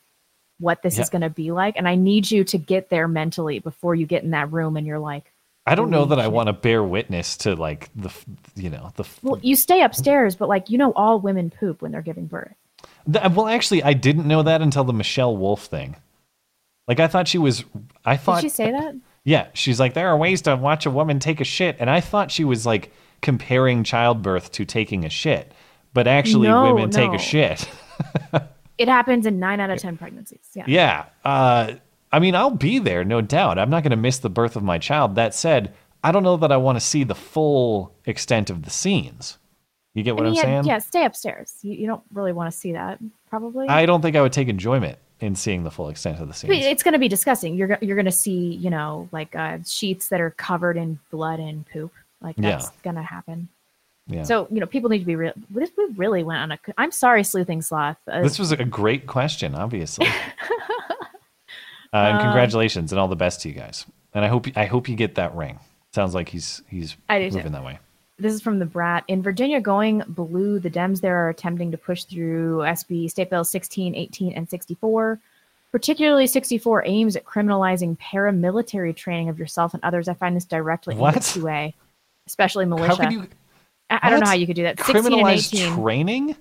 what 0.58 0.82
this 0.82 0.96
Yeah. 0.96 1.02
is 1.02 1.10
going 1.10 1.22
to 1.22 1.30
be 1.30 1.52
like, 1.52 1.76
and 1.76 1.88
I 1.88 1.94
need 1.94 2.30
you 2.30 2.44
to 2.44 2.58
get 2.58 2.90
there 2.90 3.08
mentally 3.08 3.60
before 3.60 3.94
you 3.94 4.04
get 4.06 4.24
in 4.24 4.30
that 4.30 4.52
room 4.52 4.76
and 4.76 4.86
you're 4.86 4.98
like, 4.98 5.32
I 5.66 5.74
don't 5.74 5.90
know 5.90 6.04
that 6.06 6.18
I 6.18 6.28
want 6.28 6.48
to 6.48 6.52
bear 6.52 6.82
witness 6.82 7.36
to 7.38 7.54
like 7.54 7.88
the, 7.94 8.10
you 8.56 8.70
know, 8.70 8.92
the. 8.96 9.04
well, 9.22 9.38
you 9.42 9.54
stay 9.56 9.82
upstairs, 9.82 10.34
but 10.34 10.48
like 10.48 10.68
you 10.70 10.78
know, 10.78 10.92
all 10.94 11.20
women 11.20 11.50
poop 11.50 11.82
when 11.82 11.92
they're 11.92 12.02
giving 12.02 12.26
birth. 12.26 12.54
the 13.06 13.24
uh, 13.24 13.28
well, 13.30 13.46
actually, 13.46 13.82
I 13.82 13.92
didn't 13.92 14.26
know 14.26 14.42
that 14.42 14.60
until 14.62 14.84
the 14.84 14.92
Michelle 14.92 15.36
Wolf 15.36 15.66
thing. 15.66 15.96
Like 16.88 16.98
I 16.98 17.06
thought 17.06 17.28
she 17.28 17.38
was. 17.38 17.64
I 18.04 18.16
thought 18.16 18.40
Did 18.42 18.50
she 18.50 18.56
say 18.56 18.70
that? 18.72 18.96
Yeah, 19.24 19.48
she's 19.52 19.78
like, 19.78 19.94
there 19.94 20.08
are 20.08 20.16
ways 20.16 20.42
to 20.42 20.56
watch 20.56 20.86
a 20.86 20.90
woman 20.90 21.18
take 21.18 21.40
a 21.40 21.44
shit, 21.44 21.76
and 21.78 21.90
I 21.90 22.00
thought 22.00 22.30
she 22.30 22.44
was 22.44 22.64
like 22.64 22.92
comparing 23.20 23.84
childbirth 23.84 24.50
to 24.52 24.64
taking 24.64 25.04
a 25.04 25.10
shit, 25.10 25.52
but 25.92 26.06
actually, 26.06 26.48
No, 26.48 26.74
women 26.74 26.90
take 26.90 27.12
a 27.12 27.18
shit. 27.18 27.68
It 28.80 28.88
happens 28.88 29.26
in 29.26 29.38
nine 29.38 29.60
out 29.60 29.68
of 29.68 29.78
ten 29.78 29.98
pregnancies. 29.98 30.48
Yeah. 30.54 30.64
Yeah. 30.66 31.04
Uh, 31.22 31.74
I 32.10 32.18
mean, 32.18 32.34
I'll 32.34 32.50
be 32.50 32.78
there, 32.78 33.04
no 33.04 33.20
doubt. 33.20 33.58
I'm 33.58 33.68
not 33.68 33.82
going 33.82 33.90
to 33.90 33.96
miss 33.96 34.20
the 34.20 34.30
birth 34.30 34.56
of 34.56 34.62
my 34.62 34.78
child. 34.78 35.16
That 35.16 35.34
said, 35.34 35.74
I 36.02 36.12
don't 36.12 36.22
know 36.22 36.38
that 36.38 36.50
I 36.50 36.56
want 36.56 36.76
to 36.76 36.80
see 36.80 37.04
the 37.04 37.14
full 37.14 37.94
extent 38.06 38.48
of 38.48 38.62
the 38.62 38.70
scenes. 38.70 39.36
You 39.92 40.02
get 40.02 40.16
what 40.16 40.24
I 40.24 40.28
I'm 40.28 40.32
mean, 40.32 40.36
yeah, 40.36 40.42
saying? 40.42 40.64
yeah, 40.64 40.78
stay 40.78 41.04
upstairs. 41.04 41.56
You, 41.60 41.74
you 41.74 41.86
don't 41.86 42.02
really 42.10 42.32
want 42.32 42.50
to 42.50 42.56
see 42.56 42.72
that, 42.72 43.00
probably. 43.28 43.68
I 43.68 43.84
don't 43.84 44.00
think 44.00 44.16
I 44.16 44.22
would 44.22 44.32
take 44.32 44.48
enjoyment 44.48 44.96
in 45.20 45.34
seeing 45.34 45.64
the 45.64 45.70
full 45.70 45.88
extent 45.88 46.18
of 46.20 46.28
the 46.28 46.34
scene. 46.34 46.50
It's 46.52 46.82
going 46.82 46.92
to 46.92 46.98
be 46.98 47.08
disgusting. 47.08 47.54
You're 47.54 47.78
you're 47.80 47.96
going 47.96 48.06
to 48.06 48.10
see, 48.12 48.54
you 48.54 48.70
know, 48.70 49.08
like 49.12 49.34
uh, 49.36 49.58
sheets 49.66 50.08
that 50.08 50.20
are 50.20 50.30
covered 50.30 50.76
in 50.76 50.98
blood 51.10 51.40
and 51.40 51.66
poop. 51.68 51.92
Like 52.20 52.36
Yeah. 52.38 52.50
that's 52.52 52.70
going 52.82 52.96
to 52.96 53.02
happen. 53.02 53.48
Yeah. 54.06 54.24
So 54.24 54.48
you 54.50 54.60
know, 54.60 54.66
people 54.66 54.90
need 54.90 54.98
to 55.00 55.04
be 55.04 55.16
real. 55.16 55.32
This 55.50 55.70
we 55.76 55.86
really 55.96 56.22
went 56.22 56.40
on 56.40 56.52
a. 56.52 56.58
I'm 56.78 56.90
sorry, 56.90 57.22
sleuthing 57.22 57.62
sloth. 57.62 57.96
Uh, 58.10 58.22
this 58.22 58.38
was 58.38 58.50
a 58.50 58.64
great 58.64 59.06
question, 59.06 59.54
obviously. 59.54 60.06
uh, 60.08 60.12
and 61.92 62.18
Uh, 62.18 62.22
congratulations 62.22 62.92
and 62.92 62.98
all 63.00 63.08
the 63.08 63.16
best 63.16 63.40
to 63.42 63.48
you 63.48 63.54
guys. 63.54 63.86
And 64.14 64.24
I 64.24 64.28
hope 64.28 64.46
I 64.56 64.66
hope 64.66 64.88
you 64.88 64.96
get 64.96 65.14
that 65.16 65.34
ring. 65.34 65.60
Sounds 65.92 66.14
like 66.14 66.28
he's 66.28 66.62
he's 66.68 66.92
do 67.08 67.30
too. 67.30 67.36
moving 67.36 67.52
that 67.52 67.64
way. 67.64 67.78
This 68.20 68.34
is 68.34 68.42
from 68.42 68.58
the 68.58 68.66
Brat. 68.66 69.04
In 69.08 69.22
Virginia, 69.22 69.60
going 69.60 70.02
blue, 70.08 70.58
the 70.58 70.70
Dems 70.70 71.00
there 71.00 71.16
are 71.16 71.30
attempting 71.30 71.70
to 71.70 71.78
push 71.78 72.04
through 72.04 72.58
SB 72.58 73.10
State 73.10 73.30
bills 73.30 73.50
16, 73.50 73.94
18, 73.94 74.32
and 74.34 74.48
64. 74.48 75.20
Particularly 75.72 76.26
64 76.26 76.82
aims 76.86 77.14
at 77.14 77.24
criminalizing 77.24 77.96
paramilitary 77.98 78.94
training 78.94 79.28
of 79.28 79.38
yourself 79.38 79.72
and 79.72 79.82
others. 79.84 80.08
I 80.08 80.14
find 80.14 80.34
this 80.34 80.44
directly 80.44 80.96
What? 80.96 81.14
into 81.14 81.46
2A, 81.46 81.74
especially 82.26 82.66
militia. 82.66 83.08
You 83.10 83.28
I, 83.88 84.00
I 84.02 84.10
don't 84.10 84.20
know 84.20 84.26
how 84.26 84.34
you 84.34 84.46
could 84.46 84.56
do 84.56 84.64
that. 84.64 84.78
16 84.78 84.96
and 84.96 85.06
criminalize 85.06 85.54
18 85.54 85.74
training? 85.74 86.36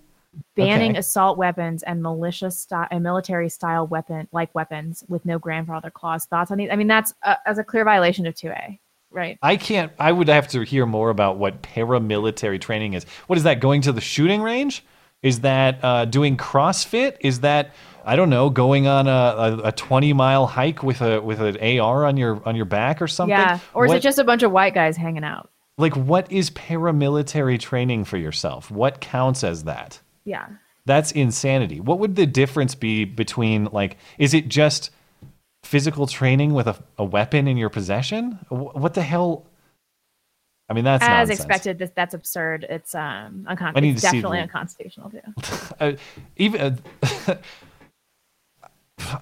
banning 0.56 0.92
Okay. 0.92 1.00
assault 1.00 1.38
weapons 1.38 1.84
and 1.84 2.02
militia 2.02 2.52
style 2.52 2.88
and 2.92 3.04
military 3.04 3.50
style 3.50 3.88
weapon 3.88 4.28
like 4.32 4.54
weapons 4.54 5.04
with 5.08 5.26
no 5.26 5.40
grandfather 5.40 5.90
clause. 5.90 6.26
Thoughts 6.26 6.52
on 6.52 6.58
these? 6.58 6.70
I 6.72 6.76
mean, 6.76 6.88
that's 6.88 7.14
uh, 7.24 7.36
as 7.46 7.58
a 7.58 7.64
clear 7.64 7.84
violation 7.84 8.28
of 8.28 8.36
2A, 8.36 8.80
right? 9.12 9.38
I 9.42 9.58
can't. 9.58 9.92
I 10.00 10.12
would 10.12 10.28
have 10.28 10.48
to 10.50 10.62
hear 10.62 10.86
more 10.86 11.10
about 11.10 11.38
what 11.38 11.62
paramilitary 11.62 12.60
training 12.62 12.94
is. 12.94 13.06
What 13.28 13.38
is 13.38 13.44
that? 13.44 13.60
Going 13.60 13.82
to 13.82 13.92
the 13.92 14.02
shooting 14.02 14.42
range? 14.42 14.84
Is 15.22 15.42
that 15.42 15.84
uh, 15.84 16.06
doing 16.06 16.38
CrossFit? 16.38 17.18
Is 17.22 17.42
that 17.42 17.74
I 18.06 18.16
don't 18.16 18.30
know, 18.30 18.50
going 18.50 18.88
on 18.88 19.08
a, 19.08 19.12
a, 19.12 19.58
a 19.66 19.72
twenty 19.72 20.14
mile 20.14 20.48
hike 20.48 20.82
with 20.84 21.02
a 21.02 21.22
with 21.22 21.42
an 21.42 21.58
AR 21.80 22.06
on 22.06 22.16
your 22.18 22.42
on 22.48 22.56
your 22.56 22.66
back 22.66 23.02
or 23.02 23.08
something? 23.08 23.38
Yeah. 23.38 23.60
Or 23.74 23.86
is 23.86 23.90
What- 23.90 23.98
it 23.98 24.02
just 24.02 24.20
a 24.20 24.24
bunch 24.24 24.44
of 24.44 24.52
white 24.52 24.74
guys 24.74 24.96
hanging 24.98 25.24
out? 25.24 25.50
like 25.78 25.96
what 25.96 26.30
is 26.30 26.50
paramilitary 26.52 27.58
training 27.58 28.04
for 28.04 28.18
yourself? 28.18 28.70
What 28.70 29.00
counts 29.00 29.44
as 29.46 29.64
that? 29.64 30.00
Yeah. 30.26 30.46
That's 30.86 31.12
insanity. 31.14 31.80
What 31.80 32.00
would 32.00 32.16
the 32.18 32.26
difference 32.26 32.76
be 32.76 33.06
between 33.06 33.66
like 33.66 33.98
is 34.18 34.34
it 34.34 34.48
just 34.50 34.90
physical 35.70 36.08
training 36.08 36.54
with 36.56 36.68
a, 36.68 36.76
a 36.98 37.06
weapon 37.06 37.48
in 37.48 37.56
your 37.56 37.70
possession? 37.70 38.40
What 38.50 38.96
the 38.96 39.04
hell? 39.04 39.46
I 40.68 40.74
mean, 40.74 40.84
that's 40.84 41.04
As 41.04 41.30
nonsense. 41.30 41.40
expected, 41.40 41.78
this 41.78 41.92
that's 41.96 42.14
absurd. 42.16 42.66
It's 42.68 42.96
um 42.96 43.46
uncon- 43.48 43.74
I 43.76 43.80
need 43.80 43.96
to 43.96 44.02
see 44.02 44.08
definitely 44.08 44.40
the- 44.40 44.44
unconstitutional 44.44 45.12
too. 45.12 45.22
uh, 45.80 45.92
even 46.38 46.80
uh, 47.28 47.36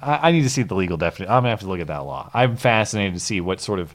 I, 0.02 0.30
I 0.30 0.32
need 0.32 0.44
to 0.44 0.50
see 0.50 0.64
the 0.64 0.76
legal 0.76 0.98
definition. 0.98 1.32
I'm 1.32 1.40
gonna 1.40 1.50
have 1.50 1.60
to 1.62 1.68
look 1.68 1.82
at 1.82 1.88
that 1.88 2.06
law. 2.06 2.32
I'm 2.34 2.56
fascinated 2.56 3.14
to 3.14 3.20
see 3.20 3.42
what 3.42 3.60
sort 3.60 3.80
of 3.80 3.94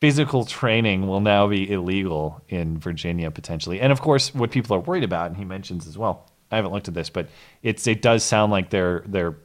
physical 0.00 0.44
training 0.44 1.06
will 1.08 1.20
now 1.20 1.46
be 1.48 1.70
illegal 1.70 2.42
in 2.48 2.78
Virginia 2.78 3.30
potentially, 3.30 3.80
and 3.80 3.92
of 3.92 4.00
course, 4.00 4.32
what 4.34 4.50
people 4.52 4.76
are 4.76 4.80
worried 4.80 5.04
about, 5.04 5.26
and 5.26 5.36
he 5.36 5.44
mentions 5.44 5.86
as 5.86 5.98
well. 5.98 6.26
I 6.52 6.56
haven't 6.56 6.72
looked 6.72 6.88
at 6.88 6.94
this, 6.94 7.10
but 7.10 7.28
it's 7.62 7.86
it 7.86 8.00
does 8.00 8.22
sound 8.24 8.52
like 8.52 8.70
they're 8.70 9.04
they're 9.06 9.36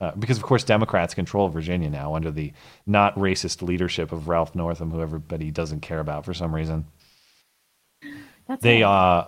uh, 0.00 0.12
because 0.12 0.36
of 0.36 0.42
course 0.42 0.64
Democrats 0.64 1.14
control 1.14 1.48
Virginia 1.48 1.90
now 1.90 2.14
under 2.14 2.30
the 2.30 2.52
not 2.86 3.14
racist 3.16 3.62
leadership 3.62 4.12
of 4.12 4.28
Ralph 4.28 4.54
Northam, 4.54 4.90
who 4.90 5.00
everybody 5.00 5.50
doesn't 5.50 5.80
care 5.80 6.00
about 6.00 6.24
for 6.24 6.34
some 6.34 6.54
reason. 6.54 6.86
That's 8.48 8.62
they 8.62 8.82
uh 8.82 9.24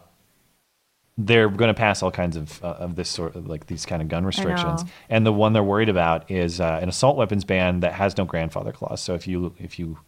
they're 1.19 1.49
going 1.49 1.69
to 1.69 1.75
pass 1.75 2.03
all 2.03 2.11
kinds 2.11 2.37
of 2.37 2.65
uh, 2.65 2.69
of 2.69 2.97
this 2.97 3.09
sort 3.09 3.37
of 3.37 3.47
like 3.47 3.67
these 3.67 3.85
kind 3.85 4.01
of 4.01 4.09
gun 4.09 4.25
restrictions. 4.25 4.83
And 5.11 5.27
the 5.27 5.33
one 5.33 5.53
they're 5.53 5.63
worried 5.63 5.91
about 5.91 6.31
is 6.31 6.61
uh, 6.61 6.79
an 6.81 6.89
assault 6.89 7.17
weapons 7.17 7.45
ban 7.45 7.81
that 7.81 7.93
has 7.93 8.17
no 8.17 8.25
grandfather 8.25 8.73
clause. 8.73 9.03
So 9.03 9.15
if 9.15 9.29
you 9.29 9.55
if 9.59 9.79
you 9.79 9.99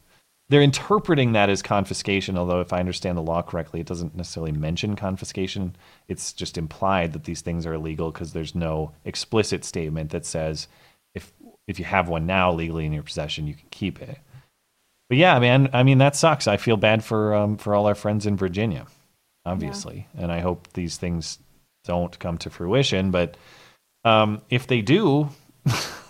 they're 0.55 0.63
interpreting 0.63 1.33
that 1.33 1.51
as 1.51 1.63
confiscation 1.63 2.39
although 2.39 2.61
if 2.61 2.73
i 2.73 2.79
understand 2.79 3.19
the 3.19 3.23
law 3.23 3.43
correctly 3.43 3.81
it 3.81 3.89
doesn't 3.89 4.15
necessarily 4.15 4.53
mention 4.53 4.95
confiscation. 4.95 5.75
It's 6.07 6.33
just 6.33 6.57
implied 6.57 7.13
that 7.13 7.25
these 7.25 7.41
things 7.41 7.67
are 7.67 7.75
illegal 7.75 8.13
because 8.13 8.33
there's 8.33 8.55
no 8.55 8.93
explicit 9.05 9.65
statement 9.65 10.11
that 10.11 10.25
says 10.25 10.69
if 11.13 11.33
if 11.67 11.79
you 11.79 11.85
have 11.85 12.09
one 12.09 12.25
now 12.25 12.53
legally 12.53 12.87
in 12.87 12.93
your 12.93 13.03
possession 13.03 13.49
you 13.49 13.55
can 13.55 13.67
keep 13.71 14.01
it. 14.01 14.19
But 15.09 15.19
yeah 15.19 15.39
man 15.41 15.71
i 15.73 15.83
mean 15.83 15.99
that 15.99 16.15
sucks. 16.15 16.47
I 16.47 16.57
feel 16.57 16.77
bad 16.77 17.03
for 17.03 17.35
um, 17.35 17.57
for 17.57 17.75
all 17.75 17.87
our 17.87 17.97
friends 17.97 18.27
in 18.27 18.37
virginia 18.37 18.87
obviously 19.45 20.07
and 20.17 20.33
i 20.33 20.41
hope 20.41 20.73
these 20.73 20.97
things 20.97 21.39
don't 21.85 22.19
come 22.19 22.39
to 22.39 22.49
fruition 22.49 23.11
but 23.11 23.37
um, 24.05 24.41
if 24.51 24.67
they 24.67 24.81
do 24.81 25.29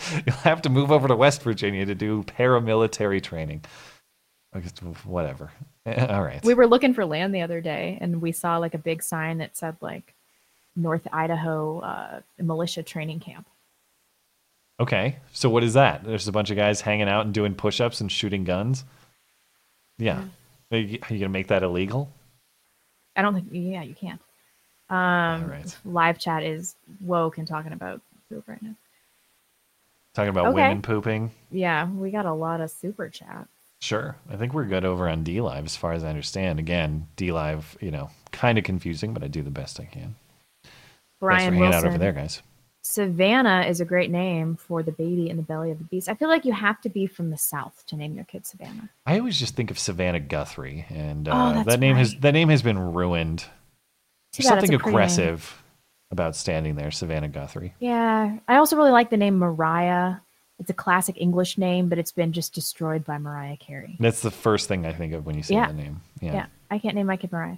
you'll 0.26 0.36
have 0.36 0.62
to 0.62 0.68
move 0.68 0.90
over 0.90 1.08
to 1.08 1.16
west 1.16 1.42
virginia 1.42 1.86
to 1.86 1.94
do 1.94 2.22
paramilitary 2.24 3.22
training. 3.22 3.62
I 4.52 4.60
guess, 4.60 4.72
whatever. 5.04 5.52
All 5.86 6.22
right. 6.22 6.42
We 6.44 6.54
were 6.54 6.66
looking 6.66 6.92
for 6.92 7.04
land 7.04 7.34
the 7.34 7.42
other 7.42 7.60
day, 7.60 7.98
and 8.00 8.20
we 8.20 8.32
saw 8.32 8.56
like 8.58 8.74
a 8.74 8.78
big 8.78 9.02
sign 9.02 9.38
that 9.38 9.56
said 9.56 9.76
like 9.80 10.14
North 10.74 11.06
Idaho 11.12 11.80
uh, 11.80 12.20
militia 12.38 12.82
training 12.82 13.20
camp. 13.20 13.46
okay. 14.80 15.16
So 15.32 15.48
what 15.50 15.62
is 15.62 15.74
that? 15.74 16.04
There's 16.04 16.26
a 16.26 16.32
bunch 16.32 16.50
of 16.50 16.56
guys 16.56 16.80
hanging 16.80 17.08
out 17.08 17.26
and 17.26 17.34
doing 17.34 17.54
push-ups 17.54 18.00
and 18.00 18.10
shooting 18.10 18.44
guns? 18.44 18.84
Yeah. 19.98 20.24
Are 20.72 20.78
you, 20.78 20.98
are 21.02 21.12
you 21.12 21.20
gonna 21.20 21.28
make 21.28 21.48
that 21.48 21.62
illegal? 21.62 22.10
I 23.16 23.22
don't 23.22 23.34
think. 23.34 23.48
Yeah, 23.52 23.82
you 23.82 23.94
can't. 23.94 24.20
Um, 24.88 25.62
Live 25.84 26.18
chat 26.18 26.42
is 26.42 26.74
woke 27.00 27.38
and 27.38 27.46
talking 27.46 27.72
about 27.72 28.00
poop 28.28 28.48
right 28.48 28.62
now. 28.62 28.74
Talking 30.14 30.30
about 30.30 30.46
Okay. 30.46 30.54
women 30.62 30.82
pooping 30.82 31.30
Yeah, 31.50 31.88
we 31.88 32.10
got 32.10 32.26
a 32.26 32.32
lot 32.32 32.60
of 32.60 32.70
super 32.70 33.08
chat. 33.08 33.46
Sure. 33.80 34.16
I 34.30 34.36
think 34.36 34.52
we're 34.52 34.66
good 34.66 34.84
over 34.84 35.08
on 35.08 35.24
DLive 35.24 35.64
as 35.64 35.76
far 35.76 35.92
as 35.92 36.04
I 36.04 36.08
understand. 36.10 36.58
Again, 36.58 37.08
DLive, 37.16 37.80
you 37.80 37.90
know, 37.90 38.10
kind 38.30 38.58
of 38.58 38.64
confusing, 38.64 39.14
but 39.14 39.22
I 39.22 39.28
do 39.28 39.42
the 39.42 39.50
best 39.50 39.80
I 39.80 39.84
can. 39.84 40.16
Thanks 40.62 40.74
Brian 41.20 41.38
for 41.40 41.44
hanging 41.54 41.60
Wilson. 41.60 41.84
out 41.86 41.88
over 41.88 41.98
there, 41.98 42.12
guys. 42.12 42.42
Savannah 42.82 43.66
is 43.68 43.80
a 43.80 43.84
great 43.84 44.10
name 44.10 44.56
for 44.56 44.82
the 44.82 44.92
baby 44.92 45.28
in 45.28 45.36
the 45.36 45.42
belly 45.42 45.70
of 45.70 45.78
the 45.78 45.84
beast. 45.84 46.08
I 46.08 46.14
feel 46.14 46.28
like 46.28 46.44
you 46.44 46.52
have 46.52 46.80
to 46.82 46.88
be 46.88 47.06
from 47.06 47.30
the 47.30 47.36
south 47.36 47.84
to 47.86 47.96
name 47.96 48.14
your 48.14 48.24
kid 48.24 48.46
Savannah. 48.46 48.88
I 49.06 49.18
always 49.18 49.38
just 49.38 49.54
think 49.54 49.70
of 49.70 49.78
Savannah 49.78 50.20
Guthrie, 50.20 50.86
and 50.88 51.28
Oh, 51.28 51.32
uh, 51.32 51.52
that's 51.52 51.66
that 51.66 51.80
name 51.80 51.96
has 51.96 52.14
that 52.16 52.32
name 52.32 52.48
has 52.48 52.62
been 52.62 52.78
ruined. 52.78 53.40
Too 54.32 54.42
There's 54.42 54.48
something 54.48 54.74
aggressive 54.74 55.59
about 56.10 56.36
standing 56.36 56.74
there, 56.74 56.90
Savannah 56.90 57.28
Guthrie. 57.28 57.74
Yeah, 57.78 58.38
I 58.48 58.56
also 58.56 58.76
really 58.76 58.90
like 58.90 59.10
the 59.10 59.16
name 59.16 59.38
Mariah. 59.38 60.16
It's 60.58 60.70
a 60.70 60.74
classic 60.74 61.16
English 61.18 61.56
name, 61.56 61.88
but 61.88 61.98
it's 61.98 62.12
been 62.12 62.32
just 62.32 62.52
destroyed 62.54 63.04
by 63.04 63.16
Mariah 63.18 63.56
Carey. 63.56 63.96
That's 63.98 64.20
the 64.20 64.30
first 64.30 64.68
thing 64.68 64.84
I 64.84 64.92
think 64.92 65.14
of 65.14 65.24
when 65.24 65.36
you 65.36 65.42
say 65.42 65.54
Yeah. 65.54 65.66
that 65.68 65.74
name. 65.76 66.00
Yeah. 66.20 66.32
Yeah. 66.34 66.46
I 66.70 66.78
can't 66.78 66.94
name 66.94 67.06
my 67.06 67.16
kid 67.16 67.32
Mariah. 67.32 67.56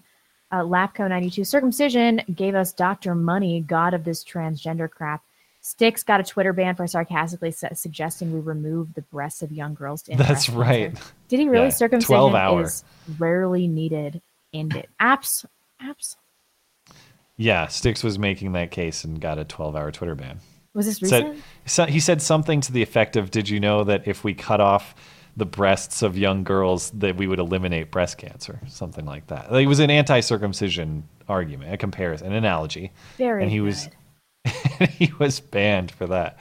Uh, 0.52 0.60
Lapco92. 0.62 1.46
Circumcision 1.46 2.20
gave 2.34 2.54
us 2.54 2.72
Dr. 2.72 3.14
Money, 3.14 3.60
god 3.60 3.94
of 3.94 4.04
this 4.04 4.22
transgender 4.22 4.88
crap. 4.88 5.22
Styx 5.62 6.02
got 6.02 6.20
a 6.20 6.24
Twitter 6.24 6.52
ban 6.52 6.74
for 6.74 6.86
sarcastically 6.86 7.52
su- 7.52 7.68
suggesting 7.74 8.32
we 8.32 8.40
remove 8.40 8.94
the 8.94 9.02
breasts 9.02 9.42
of 9.42 9.50
young 9.52 9.74
girls 9.74 10.02
to 10.02 10.16
That's 10.16 10.48
right. 10.50 10.92
Did 11.28 11.40
he 11.40 11.48
really? 11.48 11.66
Yeah, 11.66 11.70
12 11.70 12.02
Circumcision 12.02 12.60
is 12.64 12.84
rarely 13.18 13.66
needed. 13.68 14.20
End 14.52 14.74
it. 14.76 14.90
Apps. 15.00 15.44
Apps. 15.82 16.16
Yeah, 17.36 17.66
Styx 17.66 18.02
was 18.04 18.18
making 18.18 18.52
that 18.52 18.70
case 18.70 19.04
and 19.04 19.20
got 19.20 19.38
a 19.38 19.44
12-hour 19.44 19.90
Twitter 19.92 20.14
ban. 20.14 20.40
Was 20.74 20.86
this 20.86 20.98
Said- 21.10 21.24
recent? 21.24 21.44
so- 21.66 21.86
he 21.86 22.00
said 22.00 22.22
something 22.22 22.60
to 22.62 22.72
the 22.72 22.82
effect 22.82 23.16
of, 23.16 23.30
"Did 23.30 23.48
you 23.48 23.60
know 23.60 23.84
that 23.84 24.06
if 24.06 24.24
we 24.24 24.32
cut 24.34 24.60
off 24.60 24.94
the 25.36 25.46
breasts 25.46 26.02
of 26.02 26.16
young 26.16 26.44
girls, 26.44 26.90
that 26.92 27.16
we 27.16 27.26
would 27.26 27.38
eliminate 27.38 27.90
breast 27.90 28.16
cancer?" 28.18 28.60
Something 28.68 29.04
like 29.04 29.26
that. 29.28 29.52
It 29.52 29.66
was 29.66 29.80
an 29.80 29.90
anti-circumcision 29.90 31.04
argument, 31.28 31.72
a 31.72 31.76
comparison, 31.76 32.28
an 32.28 32.32
analogy, 32.34 32.92
Very 33.18 33.42
and 33.42 33.50
he 33.50 33.60
was 33.60 33.88
he 34.90 35.12
was 35.18 35.40
banned 35.40 35.90
for 35.90 36.06
that. 36.06 36.38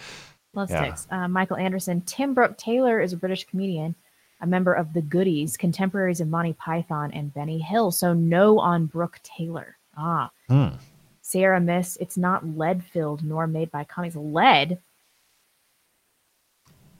Love 0.53 0.69
Yeah. 0.69 0.83
Styx. 0.93 1.07
Uh, 1.11 1.27
Michael 1.27 1.57
Anderson. 1.57 2.01
Tim 2.01 2.33
Brooke 2.33 2.57
Taylor 2.57 2.99
is 2.99 3.13
a 3.13 3.17
British 3.17 3.45
comedian, 3.45 3.95
a 4.41 4.47
member 4.47 4.73
of 4.73 4.93
the 4.93 5.01
Goodies, 5.01 5.55
contemporaries 5.57 6.19
of 6.21 6.27
Monty 6.27 6.53
Python 6.53 7.11
and 7.13 7.33
Benny 7.33 7.59
Hill. 7.59 7.91
So 7.91 8.13
no 8.13 8.59
on 8.59 8.85
Brooke 8.87 9.19
Taylor. 9.23 9.77
Ah. 9.97 10.29
Hmm. 10.51 10.75
Sierra 11.21 11.61
Miss. 11.61 11.97
It's 12.01 12.17
not 12.17 12.45
lead 12.45 12.83
filled 12.83 13.23
nor 13.23 13.47
made 13.47 13.71
by 13.71 13.85
comics. 13.85 14.15
Lead. 14.17 14.79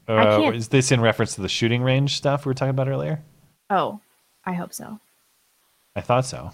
Uh, 0.08 0.52
is 0.54 0.70
this 0.70 0.90
in 0.90 1.02
reference 1.02 1.36
to 1.36 1.42
the 1.42 1.50
shooting 1.50 1.84
range 1.84 2.16
stuff 2.16 2.46
we 2.46 2.50
were 2.50 2.54
talking 2.54 2.70
about 2.70 2.88
earlier? 2.88 3.22
Oh, 3.70 4.00
I 4.46 4.54
hope 4.54 4.74
so. 4.74 5.00
I 5.98 6.02
thought 6.02 6.26
so. 6.26 6.52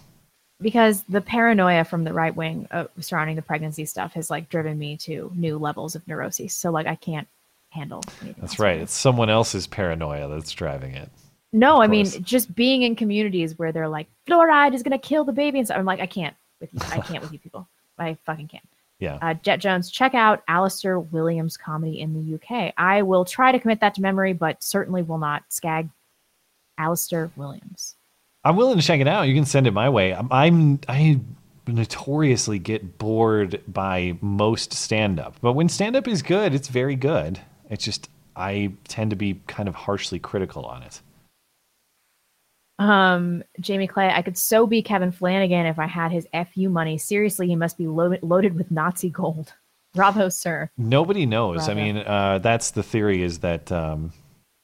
Because 0.60 1.04
the 1.04 1.22
paranoia 1.22 1.84
from 1.84 2.04
the 2.04 2.14
right 2.14 2.36
wing 2.36 2.68
uh, 2.72 2.86
surrounding 3.00 3.36
the 3.36 3.44
pregnancy 3.44 3.86
stuff 3.86 4.14
has 4.14 4.32
like 4.32 4.50
driven 4.50 4.80
me 4.80 4.98
to 4.98 5.32
new 5.36 5.60
levels 5.60 5.96
of 5.96 6.08
neuroses. 6.08 6.54
So 6.54 6.72
like 6.72 6.88
I 6.88 6.96
can't 6.96 7.28
handle 7.70 8.02
anything. 8.24 8.42
That's 8.42 8.58
right. 8.58 8.80
It's 8.80 8.94
someone 8.94 9.30
else's 9.30 9.68
paranoia 9.68 10.28
that's 10.30 10.52
driving 10.52 10.96
it. 10.96 11.12
No, 11.54 11.80
I 11.80 11.86
mean 11.86 12.08
just 12.24 12.56
being 12.56 12.82
in 12.82 12.96
communities 12.96 13.58
where 13.60 13.72
they're 13.72 13.88
like 13.88 14.08
fluoride 14.28 14.74
is 14.74 14.82
gonna 14.82 14.98
kill 14.98 15.24
the 15.26 15.32
baby 15.32 15.60
and 15.60 15.68
stuff. 15.68 15.78
I'm 15.78 15.86
like, 15.86 16.00
I 16.00 16.08
can't 16.08 16.36
with 16.60 16.74
you. 16.74 16.80
I 16.92 17.00
can't 17.00 17.22
with 17.22 17.34
you 17.34 17.40
people. 17.40 17.68
I 17.98 18.18
fucking 18.26 18.48
can't. 18.48 18.64
Yeah. 19.00 19.20
Uh, 19.22 19.36
Jet 19.36 19.58
Jones, 19.58 19.92
check 19.92 20.16
out 20.16 20.42
Alistair 20.48 21.00
Williams 21.00 21.56
comedy 21.56 22.02
in 22.02 22.16
the 22.16 22.34
UK. 22.34 22.74
I 22.78 23.04
will 23.04 23.26
try 23.26 23.52
to 23.52 23.60
commit 23.60 23.80
that 23.82 23.94
to 23.94 24.02
memory, 24.02 24.34
but 24.34 24.64
certainly 24.64 25.04
will 25.04 25.20
not 25.20 25.44
scag 25.50 25.90
Alistair 26.80 27.30
Williams. 27.36 27.96
I'm 28.44 28.56
willing 28.56 28.80
to 28.80 28.84
check 28.84 29.00
it 29.00 29.08
out. 29.08 29.28
You 29.28 29.36
can 29.36 29.46
send 29.46 29.68
it 29.68 29.72
my 29.72 29.88
way. 29.90 30.16
I'm, 30.16 30.30
I'm 30.32 30.80
I 30.88 31.20
notoriously 31.68 32.60
get 32.60 32.98
bored 32.98 33.62
by 33.68 34.18
most 34.22 34.74
stand 34.74 35.20
up, 35.20 35.36
but 35.42 35.54
when 35.54 35.70
stand 35.70 35.96
up 35.96 36.08
is 36.08 36.22
good, 36.22 36.56
it's 36.56 36.68
very 36.68 36.96
good. 36.96 37.40
It's 37.70 37.84
just 37.84 38.10
I 38.36 38.72
tend 38.88 39.10
to 39.10 39.16
be 39.16 39.42
kind 39.48 39.68
of 39.68 39.76
harshly 39.76 40.20
critical 40.20 40.66
on 40.66 40.84
it. 40.84 41.02
Um, 42.80 43.44
Jamie 43.60 43.88
Clay, 43.88 44.10
I 44.10 44.22
could 44.22 44.38
so 44.38 44.68
be 44.68 44.82
Kevin 44.82 45.12
Flanagan 45.12 45.66
if 45.66 45.80
I 45.80 45.88
had 45.88 46.12
his 46.12 46.28
FU 46.54 46.70
money. 46.70 46.98
Seriously, 46.98 47.48
he 47.48 47.56
must 47.56 47.78
be 47.78 47.88
lo- 47.88 48.18
loaded 48.22 48.56
with 48.56 48.70
Nazi 48.72 49.10
gold. 49.10 49.54
Bravo, 49.96 50.30
sir. 50.30 50.70
Nobody 50.78 51.26
knows. 51.26 51.68
I 51.70 51.74
mean, 51.74 51.98
uh, 51.98 52.38
that's 52.40 52.72
the 52.72 52.84
theory 52.84 53.24
is 53.24 53.40
that 53.40 53.72
um, 53.72 54.12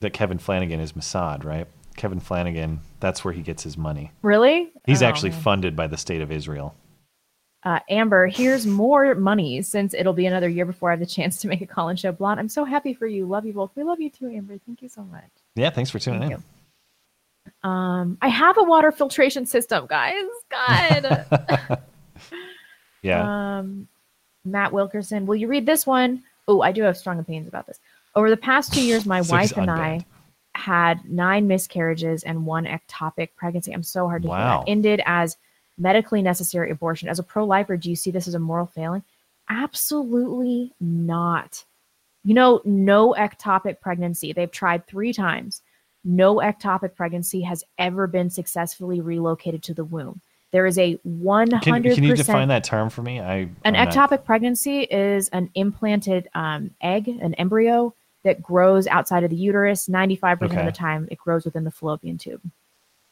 that 0.01 0.11
Kevin 0.13 0.37
Flanagan 0.37 0.79
is 0.79 0.91
Mossad, 0.93 1.43
right? 1.43 1.65
Kevin 1.95 2.19
Flanagan, 2.19 2.81
that's 2.99 3.23
where 3.23 3.33
he 3.33 3.41
gets 3.41 3.63
his 3.63 3.77
money. 3.77 4.11
Really? 4.21 4.71
He's 4.85 5.01
Oh, 5.01 5.07
actually 5.07 5.29
man. 5.31 5.41
funded 5.41 5.75
by 5.75 5.87
the 5.87 5.97
state 5.97 6.21
of 6.21 6.31
Israel. 6.31 6.75
Uh, 7.63 7.79
Amber, 7.89 8.27
here's 8.27 8.67
more 8.67 9.15
money 9.15 9.61
since 9.61 9.93
it'll 9.93 10.11
be 10.13 10.25
another 10.25 10.49
year 10.49 10.65
before 10.65 10.89
I 10.89 10.93
have 10.93 10.99
the 10.99 11.05
chance 11.05 11.37
to 11.41 11.47
make 11.47 11.61
a 11.61 11.65
call-in 11.65 11.95
show. 11.95 12.11
Blonde, 12.11 12.39
I'm 12.39 12.49
so 12.49 12.65
happy 12.65 12.93
for 12.93 13.07
you. 13.07 13.25
Love 13.25 13.45
you 13.45 13.53
both. 13.53 13.71
We 13.75 13.83
love 13.83 14.01
you 14.01 14.09
too, 14.09 14.27
Amber. 14.27 14.57
Thank 14.65 14.81
you 14.81 14.89
so 14.89 15.03
much. 15.03 15.29
Yeah, 15.55 15.69
thanks 15.69 15.89
for 15.89 15.97
tuning 15.99 16.19
Thank 16.21 16.33
in. 16.33 16.43
Um, 17.63 18.17
I 18.21 18.27
have 18.27 18.57
a 18.57 18.63
water 18.63 18.91
filtration 18.91 19.45
system, 19.45 19.87
guys. 19.87 20.23
God. 20.49 21.81
Yeah. 23.03 23.59
Um, 23.59 23.87
Matt 24.45 24.73
Wilkerson, 24.73 25.25
will 25.25 25.35
you 25.35 25.47
read 25.47 25.65
this 25.65 25.85
one? 25.85 26.23
Oh, 26.47 26.61
I 26.61 26.71
do 26.71 26.81
have 26.83 26.97
strong 26.97 27.19
opinions 27.19 27.47
about 27.47 27.67
this. 27.67 27.79
Over 28.15 28.29
the 28.29 28.37
past 28.37 28.73
two 28.73 28.81
years, 28.81 29.05
my 29.05 29.21
wife 29.21 29.55
and 29.57 29.69
I 29.69 30.05
had 30.55 31.03
nine 31.09 31.47
miscarriages 31.47 32.23
and 32.23 32.45
one 32.45 32.65
ectopic 32.65 33.29
pregnancy. 33.35 33.71
I'm 33.71 33.83
so 33.83 34.07
hard 34.07 34.23
to. 34.23 34.29
Wow. 34.29 34.59
That. 34.59 34.71
Ended 34.71 35.01
as 35.05 35.37
medically 35.77 36.21
necessary 36.21 36.71
abortion. 36.71 37.09
As 37.09 37.19
a 37.19 37.23
pro-lifer, 37.23 37.77
do 37.77 37.89
you 37.89 37.95
see 37.95 38.11
this 38.11 38.27
as 38.27 38.35
a 38.35 38.39
moral 38.39 38.67
failing? 38.67 39.03
Absolutely 39.49 40.71
not. 40.79 41.63
You 42.23 42.35
know, 42.35 42.61
no 42.63 43.13
ectopic 43.17 43.81
pregnancy. 43.81 44.31
They've 44.31 44.51
tried 44.51 44.87
three 44.87 45.11
times. 45.11 45.61
No 46.03 46.35
ectopic 46.35 46.95
pregnancy 46.95 47.41
has 47.41 47.63
ever 47.77 48.07
been 48.07 48.29
successfully 48.29 49.01
relocated 49.01 49.63
to 49.63 49.73
the 49.73 49.83
womb. 49.83 50.21
There 50.51 50.65
is 50.67 50.77
a 50.77 50.97
100% 51.07 51.61
Can, 51.63 51.81
can 51.81 52.03
you 52.03 52.15
define 52.15 52.49
that 52.49 52.63
term 52.63 52.89
for 52.89 53.01
me? 53.01 53.19
I 53.19 53.35
an 53.35 53.49
I'm 53.65 53.73
not- 53.73 53.89
ectopic 53.89 54.23
pregnancy 54.23 54.81
is 54.81 55.29
an 55.29 55.49
implanted 55.55 56.29
um, 56.35 56.71
egg, 56.81 57.07
an 57.07 57.33
embryo 57.35 57.95
that 58.23 58.41
grows 58.41 58.87
outside 58.87 59.23
of 59.23 59.29
the 59.29 59.35
uterus. 59.35 59.87
95% 59.87 60.41
of 60.59 60.65
the 60.65 60.71
time, 60.71 61.07
it 61.11 61.17
grows 61.17 61.45
within 61.45 61.63
the 61.63 61.71
fallopian 61.71 62.17
tube. 62.17 62.41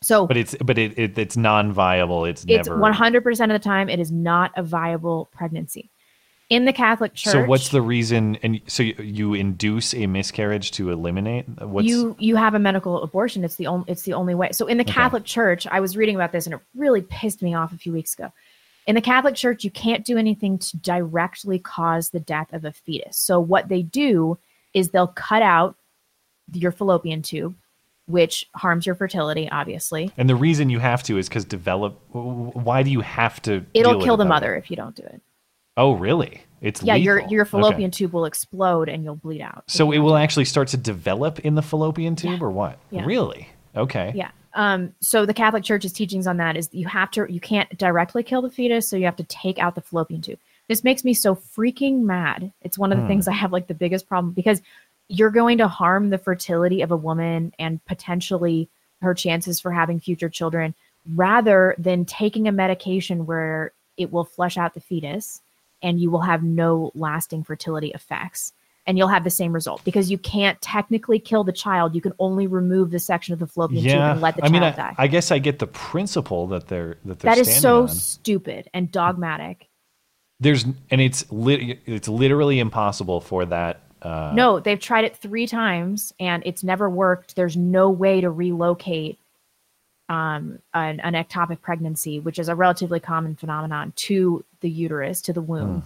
So 0.04 0.26
but 0.26 0.36
it's 0.36 0.56
but 0.64 0.80
it, 0.80 0.98
it 0.98 1.18
it's 1.18 1.38
non-viable. 1.38 2.26
It's, 2.26 2.44
it's 2.48 2.68
never. 2.68 2.80
100% 2.80 3.44
of 3.44 3.50
the 3.50 3.60
time, 3.60 3.88
it 3.88 4.00
is 4.00 4.12
not 4.12 4.52
a 4.56 4.64
viable 4.64 5.30
pregnancy. 5.32 5.91
In 6.52 6.66
the 6.66 6.74
Catholic 6.74 7.14
Church, 7.14 7.32
So 7.32 7.46
what's 7.46 7.70
the 7.70 7.82
reason? 7.82 8.38
And 8.44 8.60
so 8.68 8.84
you, 8.84 8.94
you 9.02 9.34
induce 9.36 9.94
a 9.94 10.06
miscarriage 10.06 10.72
to 10.72 10.92
eliminate 10.92 11.46
uh, 11.62 11.66
what's 11.66 11.88
you 11.88 12.14
you 12.20 12.36
have 12.36 12.56
a 12.56 12.60
medical 12.60 13.02
abortion. 13.04 13.46
It's 13.46 13.56
the 13.56 13.68
only 13.68 13.86
it's 13.90 14.02
the 14.02 14.12
only 14.12 14.36
way. 14.36 14.50
So 14.52 14.68
in 14.68 14.78
the 14.78 14.84
Okay. 14.84 14.92
Catholic 14.92 15.24
Church, 15.24 15.66
I 15.68 15.80
was 15.80 15.96
reading 15.96 16.16
about 16.16 16.34
this 16.34 16.48
and 16.48 16.56
it 16.56 16.60
really 16.76 17.04
pissed 17.04 17.42
me 17.42 17.54
off 17.54 17.72
a 17.72 17.78
few 17.78 17.94
weeks 17.94 18.14
ago. 18.16 18.34
In 18.86 18.96
the 18.96 19.02
Catholic 19.02 19.36
Church, 19.36 19.64
you 19.64 19.72
can't 19.72 20.04
do 20.04 20.18
anything 20.18 20.58
to 20.58 20.76
directly 20.76 21.58
cause 21.58 22.10
the 22.10 22.20
death 22.20 22.52
of 22.52 22.66
a 22.66 22.74
fetus. 22.74 23.16
So 23.16 23.40
what 23.40 23.70
they 23.70 23.82
do 23.82 24.38
is 24.74 24.90
they'll 24.90 25.08
cut 25.08 25.42
out 25.42 25.78
your 26.52 26.74
fallopian 26.74 27.22
tube, 27.22 27.56
which 28.08 28.46
harms 28.56 28.86
your 28.86 28.96
fertility, 28.96 29.50
obviously. 29.50 30.12
And 30.18 30.30
the 30.30 30.36
reason 30.36 30.70
you 30.70 30.80
have 30.80 31.02
to 31.04 31.18
is 31.18 31.30
because 31.30 31.46
develop. 31.46 31.98
Why 32.10 32.84
do 32.84 32.92
you 32.92 33.00
have 33.00 33.42
to? 33.44 33.66
It'll 33.74 34.04
kill 34.04 34.16
it 34.16 34.18
the 34.18 34.26
mother 34.26 34.54
if 34.58 34.70
you 34.70 34.76
don't 34.76 34.98
do 34.98 35.04
it. 35.04 35.22
Oh, 35.78 35.94
really? 35.94 36.42
It's 36.62 36.84
yeah, 36.84 36.96
your 36.96 37.18
lethal. 37.18 37.32
your 37.32 37.42
Okay. 37.42 37.50
fallopian 37.50 37.92
tube 37.92 38.14
will 38.14 38.26
explode 38.26 38.88
and 38.90 39.04
you'll 39.04 39.16
bleed 39.16 39.42
out. 39.42 39.64
So 39.68 39.92
it 39.92 40.00
will 40.00 40.16
actually 40.16 40.46
start 40.46 40.68
to 40.70 40.78
develop 40.78 41.40
in 41.40 41.56
the 41.56 41.62
fallopian 41.62 42.16
tube, 42.16 42.44
or 42.44 42.52
what? 42.52 42.78
Yeah. 42.92 43.06
Really? 43.06 43.48
Okay. 43.76 44.12
Yeah. 44.16 44.32
Um, 44.54 44.94
so 45.00 45.26
the 45.26 45.34
Catholic 45.34 45.64
Church's 45.64 45.94
teachings 45.94 46.28
on 46.28 46.38
that 46.38 46.58
is 46.58 46.70
you 46.74 46.88
have 46.88 47.10
to 47.12 47.26
you 47.32 47.40
can't 47.40 47.76
directly 47.78 48.22
kill 48.22 48.42
the 48.42 48.50
fetus, 48.50 48.90
so 48.90 48.96
you 48.98 49.06
have 49.06 49.16
to 49.16 49.24
take 49.24 49.58
out 49.60 49.76
the 49.76 49.82
fallopian 49.82 50.22
tube. 50.22 50.40
This 50.68 50.84
makes 50.84 51.04
me 51.04 51.14
so 51.14 51.36
freaking 51.36 52.02
mad. 52.02 52.52
It's 52.62 52.78
one 52.78 52.92
of 52.92 52.98
the 52.98 53.04
Hmm. 53.04 53.08
things 53.08 53.28
I 53.28 53.34
have 53.34 53.52
like 53.52 53.68
the 53.68 53.74
biggest 53.74 54.08
problem 54.08 54.34
because 54.34 54.62
you're 55.08 55.32
going 55.32 55.58
to 55.58 55.68
harm 55.68 56.10
the 56.10 56.18
fertility 56.18 56.82
of 56.82 56.92
a 56.92 56.98
woman 56.98 57.54
and 57.60 57.84
potentially 57.86 58.70
her 59.02 59.14
chances 59.14 59.60
for 59.60 59.72
having 59.72 60.00
future 60.00 60.30
children 60.30 60.74
rather 61.16 61.76
than 61.80 62.06
taking 62.06 62.48
a 62.48 62.52
medication 62.52 63.26
where 63.26 63.72
it 63.98 64.12
will 64.12 64.24
flush 64.24 64.58
out 64.58 64.74
the 64.74 64.80
fetus 64.80 65.42
and 65.82 66.00
you 66.00 66.10
will 66.10 66.22
have 66.22 66.44
no 66.44 66.92
lasting 66.96 67.44
fertility 67.44 67.92
effects. 67.92 68.54
And 68.88 68.98
you'll 68.98 69.10
have 69.10 69.24
the 69.24 69.30
same 69.30 69.54
result 69.54 69.84
because 69.84 70.10
you 70.10 70.18
can't 70.18 70.60
technically 70.60 71.20
kill 71.20 71.44
the 71.44 71.52
child. 71.52 71.94
You 71.94 72.02
can 72.02 72.14
only 72.18 72.48
remove 72.48 72.90
the 72.90 72.98
section 72.98 73.32
of 73.32 73.40
the 73.40 73.46
fallopian 73.46 73.84
tube 73.84 73.94
and 73.94 74.22
let 74.22 74.36
the 74.36 74.44
I 74.44 74.48
child 74.48 74.54
mean, 74.54 74.64
I, 74.64 74.72
die. 74.72 74.96
I 74.98 75.06
guess 75.06 75.32
I 75.32 75.38
get 75.38 75.60
the 75.60 75.68
principle 75.68 76.48
that 76.48 76.68
they're 76.68 76.98
that 77.06 77.20
they're 77.20 77.36
that 77.36 77.38
is 77.38 77.62
so 77.62 77.84
on. 77.84 77.90
stupid 77.90 78.70
and 78.74 78.92
dogmatic. 78.92 79.68
There's 80.40 80.66
and 80.90 81.00
it's 81.00 81.32
lit, 81.32 81.80
it's 81.86 82.08
literally 82.08 82.58
impossible 82.58 83.22
for 83.22 83.46
that. 83.46 83.82
Uh, 84.02 84.32
no 84.34 84.60
they've 84.60 84.80
tried 84.80 85.04
it 85.04 85.16
three 85.16 85.46
times 85.46 86.12
and 86.20 86.42
it's 86.44 86.64
never 86.64 86.90
worked. 86.90 87.36
There's 87.36 87.56
no 87.56 87.92
way 87.92 88.20
to 88.20 88.32
relocate 88.32 89.20
um, 90.10 90.58
an, 90.74 91.00
an 91.02 91.14
ectopic 91.14 91.62
pregnancy 91.62 92.20
which 92.20 92.40
is 92.40 92.50
a 92.50 92.56
relatively 92.56 93.00
common 93.00 93.36
phenomenon 93.36 93.94
to 93.98 94.44
the 94.62 94.70
uterus 94.70 95.22
to 95.22 95.34
the 95.34 95.42
womb. 95.42 95.84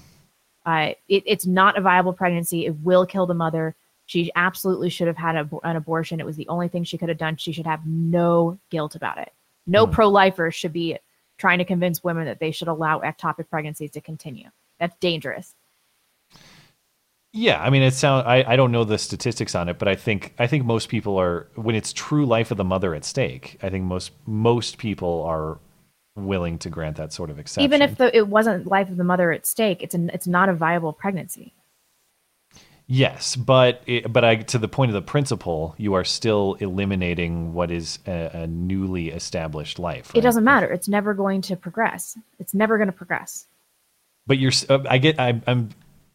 Uh, 0.65 0.91
it, 1.07 1.23
it's 1.25 1.45
not 1.45 1.77
a 1.77 1.81
viable 1.81 2.13
pregnancy. 2.13 2.65
It 2.65 2.75
will 2.81 3.05
kill 3.05 3.25
the 3.25 3.33
mother. 3.33 3.75
She 4.05 4.31
absolutely 4.35 4.89
should 4.89 5.07
have 5.07 5.17
had 5.17 5.35
a, 5.35 5.49
an 5.63 5.75
abortion. 5.75 6.19
It 6.19 6.25
was 6.25 6.35
the 6.35 6.47
only 6.47 6.67
thing 6.67 6.83
she 6.83 6.97
could 6.97 7.09
have 7.09 7.17
done. 7.17 7.37
She 7.37 7.51
should 7.51 7.65
have 7.65 7.85
no 7.85 8.59
guilt 8.69 8.95
about 8.95 9.17
it. 9.17 9.31
No 9.67 9.87
pro-lifer 9.87 10.51
should 10.51 10.73
be 10.73 10.97
trying 11.37 11.57
to 11.57 11.65
convince 11.65 12.03
women 12.03 12.25
that 12.25 12.39
they 12.39 12.51
should 12.51 12.67
allow 12.67 12.99
ectopic 12.99 13.49
pregnancies 13.49 13.91
to 13.91 14.01
continue. 14.01 14.49
That's 14.79 14.95
dangerous. 14.97 15.55
Yeah, 17.33 17.61
I 17.61 17.69
mean, 17.69 17.81
it 17.81 17.93
sound. 17.93 18.27
I, 18.27 18.45
I 18.47 18.55
don't 18.55 18.71
know 18.71 18.85
the 18.85 18.97
statistics 18.97 19.55
on 19.55 19.67
it, 19.67 19.77
but 19.77 19.89
I 19.89 19.95
think 19.95 20.33
I 20.39 20.47
think 20.47 20.65
most 20.65 20.87
people 20.87 21.17
are 21.17 21.47
when 21.55 21.75
it's 21.75 21.91
true 21.91 22.25
life 22.25 22.49
of 22.51 22.57
the 22.57 22.63
mother 22.63 22.95
at 22.95 23.03
stake. 23.03 23.57
I 23.61 23.69
think 23.69 23.83
most 23.83 24.11
most 24.25 24.77
people 24.77 25.23
are 25.23 25.59
willing 26.15 26.57
to 26.59 26.69
grant 26.69 26.97
that 26.97 27.11
sort 27.11 27.29
of 27.29 27.39
exception. 27.39 27.63
even 27.63 27.81
if 27.81 27.97
the, 27.97 28.15
it 28.15 28.27
wasn't 28.27 28.65
life 28.67 28.89
of 28.89 28.97
the 28.97 29.03
mother 29.03 29.31
at 29.31 29.45
stake 29.45 29.83
it's 29.83 29.93
an, 29.95 30.09
it's 30.13 30.27
not 30.27 30.49
a 30.49 30.53
viable 30.53 30.93
pregnancy 30.93 31.53
yes, 32.87 33.35
but 33.35 33.81
it, 33.87 34.13
but 34.13 34.23
I 34.23 34.35
to 34.35 34.57
the 34.59 34.67
point 34.67 34.91
of 34.91 34.93
the 34.93 35.01
principle, 35.01 35.73
you 35.77 35.95
are 35.95 36.03
still 36.03 36.55
eliminating 36.59 37.53
what 37.53 37.71
is 37.71 37.99
a, 38.05 38.29
a 38.43 38.47
newly 38.47 39.09
established 39.09 39.79
life. 39.79 40.11
it 40.13 40.21
doesn't 40.21 40.43
matter 40.43 40.67
it's 40.71 40.87
never 40.87 41.13
going 41.13 41.41
to 41.41 41.55
progress 41.55 42.17
it's 42.39 42.53
never 42.53 42.77
going 42.77 42.87
to 42.87 42.93
progress 42.93 43.47
But 44.27 44.37
you're. 44.37 44.51
uh, 44.69 44.79
I 44.89 44.97
get. 44.99 45.19
I, 45.19 45.41
I'm. 45.47 45.69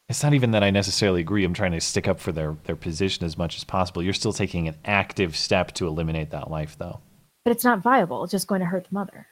It's 0.09 0.22
not 0.24 0.35
even 0.35 0.51
that 0.52 0.64
I 0.64 0.70
necessarily 0.70 1.20
agree. 1.20 1.44
I'm 1.44 1.55
trying 1.55 1.70
to 1.72 1.81
stick 1.81 2.09
up 2.09 2.18
for 2.20 2.32
their 2.32 2.56
their 2.64 2.77
position 2.77 3.24
as 3.24 3.36
much 3.39 3.56
as 3.56 3.64
possible. 3.64 4.02
You're 4.02 4.12
still 4.12 4.32
taking 4.32 4.66
an 4.66 4.77
active 4.85 5.36
step 5.36 5.72
to 5.74 5.86
eliminate 5.86 6.31
that 6.31 6.51
life, 6.51 6.77
though. 6.78 7.01
but 7.44 7.51
it's 7.52 7.64
not 7.64 7.81
viable 7.81 8.24
it's 8.24 8.32
just 8.32 8.47
going 8.47 8.60
to 8.60 8.66
hurt 8.66 8.85
the 8.85 8.94
mother 8.94 9.27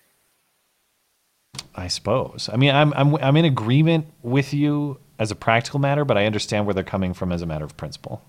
I 1.75 1.89
suppose. 1.89 2.49
I 2.53 2.57
mean, 2.57 2.75
I'm 2.75 2.93
I'm 2.95 3.15
I'm 3.17 3.37
in 3.37 3.45
agreement 3.45 4.07
with 4.23 4.53
you 4.53 4.99
as 5.19 5.31
a 5.31 5.35
practical 5.35 5.79
matter, 5.81 6.05
but 6.05 6.17
I 6.19 6.27
understand 6.27 6.67
where 6.67 6.75
they're 6.75 6.85
coming 6.85 7.15
from 7.15 7.33
as 7.33 7.43
a 7.43 7.47
matter 7.47 7.65
of 7.65 7.77
principle. 7.77 8.21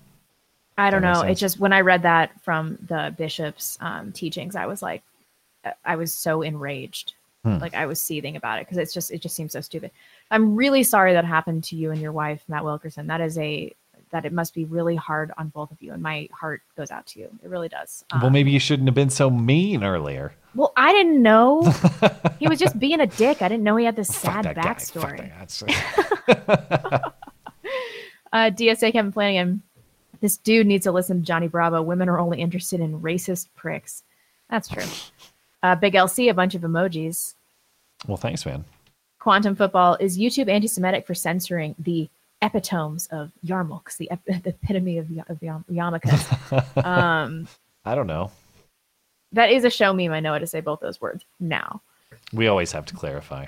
i 0.78 0.88
don't 0.90 1.02
know 1.02 1.14
sense. 1.20 1.32
it's 1.32 1.40
just 1.40 1.58
when 1.60 1.72
i 1.72 1.80
read 1.80 2.02
that 2.02 2.30
from 2.42 2.78
the 2.88 3.14
bishop's 3.18 3.76
um, 3.80 4.12
teachings 4.12 4.56
i 4.56 4.64
was 4.66 4.80
like 4.82 5.02
i 5.84 5.94
was 5.96 6.12
so 6.12 6.42
enraged 6.42 7.14
Hmm. 7.44 7.56
like 7.58 7.74
i 7.74 7.86
was 7.86 7.98
seething 8.00 8.36
about 8.36 8.58
it 8.58 8.66
because 8.66 8.76
it's 8.76 8.92
just 8.92 9.10
it 9.10 9.20
just 9.22 9.34
seems 9.34 9.52
so 9.52 9.60
stupid 9.62 9.90
i'm 10.30 10.56
really 10.56 10.82
sorry 10.82 11.12
that 11.14 11.24
happened 11.24 11.64
to 11.64 11.76
you 11.76 11.90
and 11.90 12.00
your 12.00 12.12
wife 12.12 12.42
matt 12.48 12.64
wilkerson 12.64 13.06
that 13.08 13.20
is 13.22 13.36
a 13.38 13.74
that 14.10 14.24
it 14.24 14.32
must 14.32 14.54
be 14.54 14.64
really 14.64 14.96
hard 14.96 15.30
on 15.38 15.48
both 15.48 15.70
of 15.70 15.80
you 15.80 15.92
and 15.92 16.02
my 16.02 16.28
heart 16.32 16.62
goes 16.76 16.90
out 16.90 17.06
to 17.06 17.20
you 17.20 17.28
it 17.42 17.48
really 17.48 17.68
does 17.68 18.04
well, 18.20 18.30
maybe 18.30 18.50
you 18.50 18.58
shouldn't 18.58 18.88
have 18.88 18.94
been 18.94 19.10
so 19.10 19.30
mean 19.30 19.84
earlier. 19.84 20.32
Well, 20.54 20.72
I 20.76 20.92
didn't 20.92 21.22
know. 21.22 21.62
he 22.38 22.48
was 22.48 22.58
just 22.58 22.78
being 22.78 23.00
a 23.00 23.06
dick. 23.06 23.42
I 23.42 23.48
didn't 23.48 23.62
know 23.62 23.76
he 23.76 23.84
had 23.84 23.96
this 23.96 24.08
sad 24.08 24.44
backstory. 24.44 25.30
uh, 28.32 28.50
DSA 28.50 28.92
Kevin 28.92 29.12
Flanagan. 29.12 29.62
This 30.20 30.36
dude 30.36 30.66
needs 30.66 30.84
to 30.84 30.92
listen 30.92 31.20
to 31.20 31.26
Johnny 31.26 31.48
Bravo. 31.48 31.82
Women 31.82 32.08
are 32.08 32.18
only 32.18 32.40
interested 32.40 32.80
in 32.80 33.00
racist 33.00 33.48
pricks. 33.56 34.02
That's 34.48 34.68
true. 34.68 34.84
Uh, 35.62 35.74
Big 35.74 35.92
LC, 35.92 36.30
a 36.30 36.32
bunch 36.32 36.54
of 36.54 36.62
emojis. 36.62 37.34
Well, 38.06 38.16
thanks, 38.16 38.46
man. 38.46 38.64
Quantum 39.18 39.54
football. 39.54 39.98
Is 40.00 40.16
YouTube 40.16 40.48
anti 40.48 40.66
Semitic 40.66 41.06
for 41.06 41.12
censoring 41.12 41.74
the 41.78 42.08
epitomes 42.42 43.06
of 43.08 43.30
yarmulks, 43.44 43.96
the, 43.96 44.10
ep- 44.10 44.24
the 44.26 44.50
epitome 44.50 44.98
of, 44.98 45.10
y- 45.10 45.24
of 45.28 45.42
yam- 45.42 45.64
yarmulkes? 45.70 46.84
um, 46.84 47.48
I 47.84 47.94
don't 47.94 48.06
know. 48.06 48.30
that 49.32 49.50
is 49.50 49.64
a 49.64 49.70
show 49.70 49.92
meme. 49.92 50.12
I 50.12 50.20
know 50.20 50.32
how 50.32 50.38
to 50.38 50.46
say 50.46 50.60
both 50.60 50.80
those 50.80 51.00
words 51.00 51.24
now. 51.38 51.82
We 52.32 52.46
always 52.48 52.72
have 52.72 52.86
to 52.86 52.94
clarify. 52.94 53.46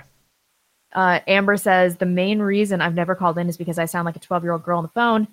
Uh, 0.93 1.19
Amber 1.27 1.57
says 1.57 1.97
the 1.97 2.05
main 2.05 2.39
reason 2.39 2.79
I've 2.81 2.93
never 2.93 3.15
called 3.15 3.37
in 3.37 3.49
is 3.49 3.57
because 3.57 3.79
I 3.79 3.85
sound 3.85 4.05
like 4.05 4.15
a 4.15 4.19
12 4.19 4.43
year 4.43 4.51
old 4.53 4.63
girl 4.63 4.77
on 4.77 4.83
the 4.83 4.89
phone. 4.89 5.27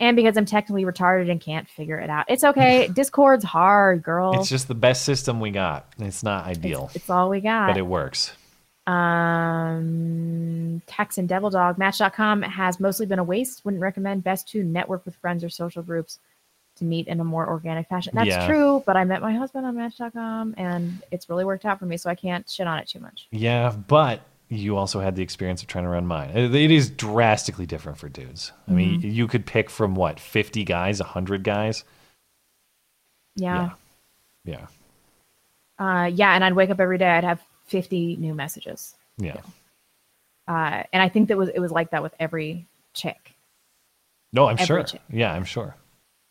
and 0.00 0.16
because 0.16 0.36
I'm 0.36 0.44
technically 0.44 0.84
retarded 0.84 1.30
and 1.30 1.40
can't 1.40 1.68
figure 1.68 1.98
it 1.98 2.10
out. 2.10 2.24
It's 2.28 2.42
okay. 2.42 2.88
Discord's 2.94 3.44
hard, 3.44 4.02
girl. 4.02 4.32
It's 4.40 4.48
just 4.48 4.66
the 4.66 4.74
best 4.74 5.04
system 5.04 5.38
we 5.38 5.50
got. 5.52 5.86
It's 5.98 6.24
not 6.24 6.46
ideal, 6.46 6.90
It's 6.94 7.08
all 7.08 7.28
we 7.30 7.40
got. 7.40 7.68
but 7.68 7.76
it 7.76 7.86
works. 7.86 8.32
Um, 8.86 10.82
Tex 10.86 11.18
and 11.18 11.28
Devil 11.28 11.50
Dog 11.50 11.78
Match.com 11.78 12.42
has 12.42 12.78
mostly 12.80 13.06
been 13.06 13.18
a 13.18 13.24
waste. 13.24 13.64
Wouldn't 13.64 13.80
recommend. 13.82 14.24
Best 14.24 14.48
to 14.48 14.62
network 14.62 15.04
with 15.04 15.16
friends 15.16 15.42
or 15.44 15.48
social 15.48 15.82
groups 15.82 16.18
to 16.76 16.84
meet 16.84 17.06
in 17.06 17.20
a 17.20 17.24
more 17.24 17.48
organic 17.48 17.88
fashion. 17.88 18.12
That's 18.14 18.28
Yeah. 18.28 18.46
true, 18.46 18.82
but 18.84 18.96
I 18.96 19.04
met 19.04 19.22
my 19.22 19.32
husband 19.32 19.64
on 19.64 19.76
Match.com 19.76 20.54
and 20.56 21.02
it's 21.12 21.28
really 21.30 21.44
worked 21.44 21.64
out 21.64 21.78
for 21.78 21.86
me, 21.86 21.96
so 21.96 22.10
I 22.10 22.14
can't 22.16 22.48
shit 22.50 22.66
on 22.66 22.78
it 22.78 22.88
too 22.88 22.98
much. 22.98 23.28
Yeah, 23.30 23.70
but 23.86 24.22
you 24.48 24.76
also 24.76 25.00
had 25.00 25.14
the 25.16 25.22
experience 25.22 25.62
of 25.62 25.68
trying 25.68 25.84
to 25.84 25.90
run 25.90 26.06
mine. 26.06 26.30
It 26.30 26.54
is 26.70 26.90
drastically 26.90 27.66
different 27.66 27.98
for 27.98 28.08
dudes. 28.08 28.52
I 28.68 28.72
mean, 28.72 29.00
Mhm. 29.00 29.12
you 29.14 29.26
could 29.28 29.46
pick 29.46 29.70
from 29.70 29.94
what, 29.94 30.18
50 30.18 30.64
guys, 30.64 31.00
100 31.00 31.44
guys? 31.44 31.84
Yeah. 33.36 33.70
Yeah. 34.44 34.66
Uh, 35.78 36.10
yeah, 36.12 36.34
and 36.34 36.44
I'd 36.44 36.52
wake 36.54 36.70
up 36.70 36.80
every 36.80 36.98
day. 36.98 37.08
I'd 37.08 37.24
have 37.24 37.40
50 37.64 38.16
new 38.16 38.34
messages. 38.34 38.94
Yeah. 39.18 39.40
Uh, 40.46 40.82
and 40.92 41.02
I 41.02 41.08
think 41.08 41.28
that 41.28 41.38
was 41.38 41.48
it 41.48 41.60
was 41.60 41.70
like 41.70 41.90
that 41.90 42.02
with 42.02 42.14
every 42.20 42.66
chick. 42.92 43.34
No, 44.32 44.46
I'm 44.46 44.54
Every 44.54 44.66
sure. 44.66 44.82
chick. 44.82 45.00
Yeah, 45.10 45.32
I'm 45.32 45.44
sure. 45.44 45.76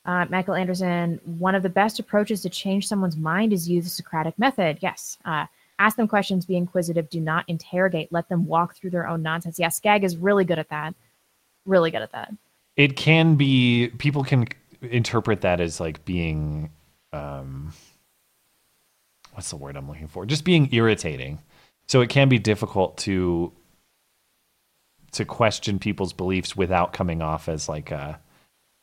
Uh, 0.05 0.25
Michael 0.29 0.55
Anderson, 0.55 1.21
one 1.23 1.55
of 1.55 1.63
the 1.63 1.69
best 1.69 1.99
approaches 1.99 2.41
to 2.41 2.49
change 2.49 2.85
someone's 2.87 3.15
mind 3.15 3.53
is 3.53 3.69
use 3.69 3.85
the 3.85 3.89
Socratic 3.89 4.37
method. 4.37 4.79
Yes. 4.81 5.17
Uh, 5.23 5.45
ask 5.79 5.95
them 5.95 6.09
questions, 6.09 6.45
be 6.45 6.57
inquisitive, 6.57 7.09
do 7.09 7.21
not 7.21 7.45
interrogate, 7.47 8.11
let 8.11 8.27
them 8.27 8.45
walk 8.45 8.75
through 8.75 8.89
their 8.89 9.07
own 9.07 9.21
nonsense. 9.21 9.57
Yeah, 9.57 9.69
Skag 9.69 10.03
is 10.03 10.17
really 10.17 10.43
good 10.43 10.59
at 10.59 10.69
that. 10.69 10.93
Really 11.65 11.91
good 11.91 12.01
at 12.01 12.11
that. 12.11 12.33
It 12.75 12.97
can 12.97 13.35
be 13.35 13.89
people 13.99 14.25
can 14.25 14.47
interpret 14.81 15.39
that 15.41 15.61
as 15.61 15.79
like 15.79 16.03
being 16.03 16.69
um 17.13 17.71
what's 19.33 19.49
the 19.49 19.55
word 19.57 19.75
I'm 19.75 19.87
looking 19.87 20.07
for? 20.07 20.25
Just 20.25 20.45
being 20.45 20.69
irritating. 20.73 21.39
So 21.87 22.01
it 22.01 22.09
can 22.09 22.29
be 22.29 22.39
difficult 22.39 22.97
to 22.99 23.51
to 25.11 25.25
question 25.25 25.77
people's 25.77 26.13
beliefs 26.13 26.55
without 26.55 26.91
coming 26.93 27.21
off 27.21 27.47
as 27.47 27.69
like 27.69 27.91
uh 27.91 28.13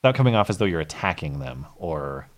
without 0.03 0.15
coming 0.15 0.35
off 0.37 0.49
as 0.49 0.59
though 0.59 0.65
you're 0.65 0.81
attacking 0.81 1.39
them 1.41 1.67
or 1.77 2.29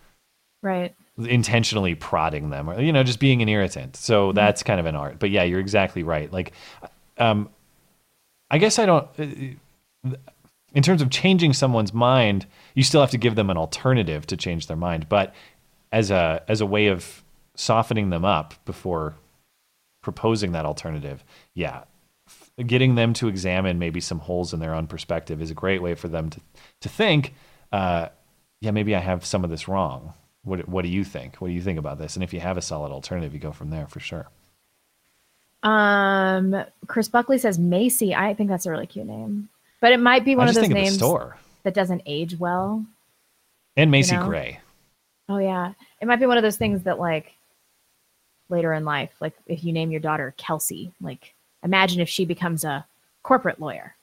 Right. 0.62 0.94
intentionally 1.18 1.94
prodding 1.97 2.51
them 2.51 2.70
or 2.70 2.80
you 2.80 2.93
know 2.93 3.02
just 3.02 3.18
being 3.18 3.43
an 3.43 3.48
irritant 3.48 3.97
so 3.97 4.30
that's 4.32 4.62
kind 4.62 4.78
of 4.78 4.86
an 4.86 4.94
art 4.94 5.18
but 5.18 5.28
yeah 5.30 5.43
you're 5.43 5.59
exactly 5.60 6.05
right 6.05 6.32
like 6.32 6.52
um 7.18 7.48
i 8.51 8.59
guess 8.59 8.78
i 8.78 8.86
don't 8.86 9.09
in 9.18 10.82
terms 10.82 11.02
of 11.02 11.10
changing 11.10 11.52
someone's 11.52 11.93
mind 11.93 12.47
you 12.74 12.84
still 12.84 13.01
have 13.01 13.10
to 13.10 13.18
give 13.18 13.34
them 13.34 13.51
an 13.51 13.56
alternative 13.56 14.24
to 14.28 14.36
change 14.36 14.68
their 14.68 14.76
mind 14.76 15.09
but 15.09 15.34
as 15.90 16.10
a 16.12 16.43
as 16.48 16.60
a 16.60 16.66
way 16.66 16.86
of 16.86 17.21
softening 17.54 18.10
them 18.10 18.24
up 18.24 18.54
before 18.64 19.14
proposing 20.02 20.52
that 20.52 20.64
alternative 20.64 21.22
yeah 21.54 21.84
f- 22.26 22.50
getting 22.66 22.94
them 22.94 23.12
to 23.12 23.28
examine 23.28 23.78
maybe 23.78 24.00
some 24.00 24.18
holes 24.18 24.52
in 24.52 24.60
their 24.60 24.74
own 24.74 24.86
perspective 24.86 25.40
is 25.42 25.50
a 25.50 25.54
great 25.54 25.80
way 25.82 25.94
for 25.94 26.08
them 26.08 26.28
to 26.30 26.40
to 26.80 26.88
think 26.88 27.34
uh 27.72 28.08
yeah 28.60 28.70
maybe 28.70 28.96
i 28.96 28.98
have 29.00 29.24
some 29.24 29.44
of 29.44 29.50
this 29.50 29.68
wrong 29.68 30.12
what 30.44 30.66
what 30.68 30.82
do 30.84 30.88
you 30.90 31.04
think 31.04 31.36
what 31.36 31.48
do 31.48 31.54
you 31.54 31.62
think 31.62 31.78
about 31.78 31.98
this 31.98 32.16
and 32.16 32.24
if 32.24 32.32
you 32.32 32.40
have 32.40 32.56
a 32.56 32.62
solid 32.62 32.90
alternative 32.90 33.32
you 33.32 33.38
go 33.38 33.52
from 33.52 33.70
there 33.70 33.86
for 33.86 34.00
sure 34.00 34.28
Um, 35.62 36.64
Chris 36.88 37.08
Buckley 37.08 37.38
says 37.38 37.56
Macy. 37.58 38.14
I 38.14 38.34
think 38.34 38.48
that's 38.50 38.66
a 38.66 38.70
really 38.72 38.86
cute 38.88 39.06
name, 39.06 39.48
but 39.80 39.92
it 39.92 40.00
might 40.00 40.24
be 40.24 40.34
one 40.34 40.48
of 40.48 40.54
those 40.54 40.64
of 40.64 40.70
names 40.70 40.96
store. 40.96 41.36
that 41.62 41.74
doesn't 41.74 42.02
age 42.04 42.36
well. 42.36 42.84
and 43.76 43.90
macy 43.90 44.16
know? 44.16 44.26
gray 44.26 44.58
Oh 45.28 45.38
yeah, 45.38 45.74
it 46.00 46.06
might 46.08 46.18
be 46.18 46.26
one 46.26 46.36
of 46.36 46.42
those 46.42 46.56
things 46.56 46.82
that 46.82 46.98
like 46.98 47.32
later 48.48 48.73
in 48.73 48.85
life, 48.85 49.12
like 49.20 49.35
if 49.47 49.64
you 49.64 49.73
name 49.73 49.90
your 49.90 50.01
daughter 50.01 50.35
Kelsey, 50.36 50.93
like 51.01 51.35
imagine 51.62 52.01
if 52.01 52.09
she 52.09 52.24
becomes 52.24 52.64
a 52.64 52.85
corporate 53.23 53.60
lawyer. 53.60 53.94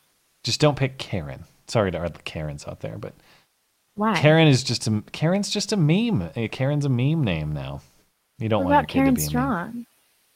just 0.44 0.62
don't 0.62 0.78
pick 0.78 0.98
karen 0.98 1.44
sorry 1.68 1.92
to 1.92 2.02
all 2.02 2.10
the 2.10 2.20
karens 2.24 2.66
out 2.66 2.80
there 2.80 2.98
but 2.98 3.14
Why? 3.96 4.16
karen 4.16 4.48
is 4.48 4.64
just 4.64 4.88
a 4.88 5.04
karen's 5.12 5.50
just 5.50 5.74
a 5.74 5.78
meme 5.78 6.30
Eh, 6.38 6.48
karen's 6.48 6.86
a 6.86 6.90
meme 6.90 7.24
name 7.24 7.52
now 7.54 7.82
you 8.40 8.48
don't 8.50 8.64
what 8.64 8.72
want 8.72 8.96
your 8.96 9.04
kid 9.06 9.14
Karen 9.14 9.16
to 9.16 9.22
be 9.22 9.38
a 9.38 9.40
meme. 9.40 9.46
Straughan? 9.74 9.86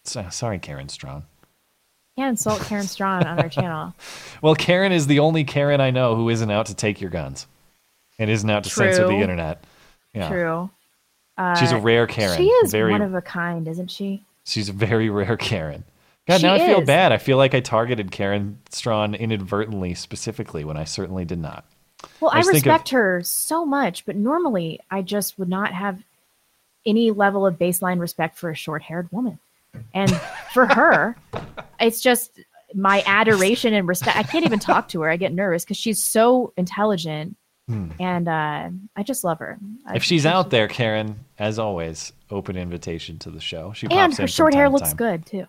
So- 0.03 0.29
sorry 0.29 0.59
karen 0.59 0.87
Straughan 0.87 1.23
Can't 2.17 2.29
insult 2.31 2.61
Karen 2.61 2.85
Straughan 2.85 3.25
on 3.25 3.39
our 3.39 3.49
channel. 3.49 3.95
well 4.41 4.53
karen 4.55 4.91
is 4.91 5.07
the 5.07 5.19
only 5.19 5.45
karen 5.45 5.79
i 5.79 5.89
know 5.89 6.15
who 6.15 6.27
isn't 6.29 6.51
out 6.51 6.65
to 6.67 6.75
take 6.75 6.99
your 6.99 7.09
guns 7.09 7.47
and 8.19 8.29
isn't 8.29 8.49
out 8.49 8.65
to 8.65 8.69
censor 8.69 9.07
the 9.07 9.13
internet 9.15 9.63
yeah 10.13 10.27
True. 10.29 10.69
Uh, 11.37 11.55
She's 11.55 11.71
a 11.71 11.77
rare 11.79 12.05
Karen. 12.07 12.37
She 12.37 12.47
is 12.47 12.71
Very- 12.71 12.91
one 12.91 13.01
of 13.01 13.13
a 13.15 13.21
kind, 13.21 13.67
isn't 13.67 13.89
she? 13.89 14.23
She's 14.45 14.69
a 14.69 14.73
very 14.73 15.09
rare 15.09 15.37
Karen. 15.37 15.83
God, 16.27 16.39
She 16.41 16.47
now 16.47 16.53
I 16.53 16.59
feel 16.59 16.81
bad. 16.81 17.11
I 17.11 17.17
feel 17.17 17.37
like 17.37 17.53
I 17.53 17.59
targeted 17.59 18.11
Karen 18.11 18.59
Straughan 18.69 19.17
inadvertently, 19.19 19.93
specifically, 19.93 20.63
when 20.63 20.77
I 20.77 20.83
certainly 20.85 21.25
did 21.25 21.39
not. 21.39 21.65
Well, 22.19 22.31
I, 22.31 22.39
just 22.39 22.51
think 22.51 22.65
of- 22.65 22.71
respect 22.71 22.89
her 22.89 23.21
so 23.23 23.65
much, 23.65 24.05
but 24.05 24.15
normally 24.15 24.79
I 24.91 25.01
just 25.01 25.37
would 25.39 25.49
not 25.49 25.73
have 25.73 26.01
any 26.85 27.11
level 27.11 27.45
of 27.45 27.55
baseline 27.57 27.99
respect 27.99 28.37
for 28.37 28.49
a 28.49 28.55
short-haired 28.55 29.09
woman. 29.11 29.39
And 29.93 30.11
for 30.53 30.65
her, 30.67 31.15
it's 31.79 32.01
just 32.01 32.39
my 32.75 33.03
adoration 33.05 33.73
and 33.73 33.87
respect. 33.87 34.17
I 34.17 34.23
can't 34.23 34.45
even 34.45 34.59
talk 34.59 34.89
to 34.89 35.01
her. 35.01 35.09
I 35.09 35.17
get 35.17 35.33
nervous 35.33 35.63
because 35.63 35.77
she's 35.77 36.03
so 36.03 36.53
intelligent, 36.57 37.35
Hmm. 37.69 37.91
and 37.99 38.27
uh, 38.27 38.69
I 38.95 39.03
just 39.03 39.23
love 39.23 39.39
her. 39.39 39.57
I- 39.87 39.95
If 39.95 40.03
she's 40.03 40.25
out 40.25 40.49
there, 40.49 40.67
Karen, 40.67 41.17
as 41.39 41.59
always, 41.59 42.11
open 42.29 42.57
invitation 42.57 43.17
to 43.19 43.31
the 43.31 43.39
show. 43.39 43.71
She 43.73 43.87
and 43.87 44.11
pops 44.11 44.17
her 44.17 44.27
short 44.27 44.53
hair 44.53 44.69
looks 44.69 44.89
time. 44.89 44.97
good 44.97 45.25
too. 45.25 45.45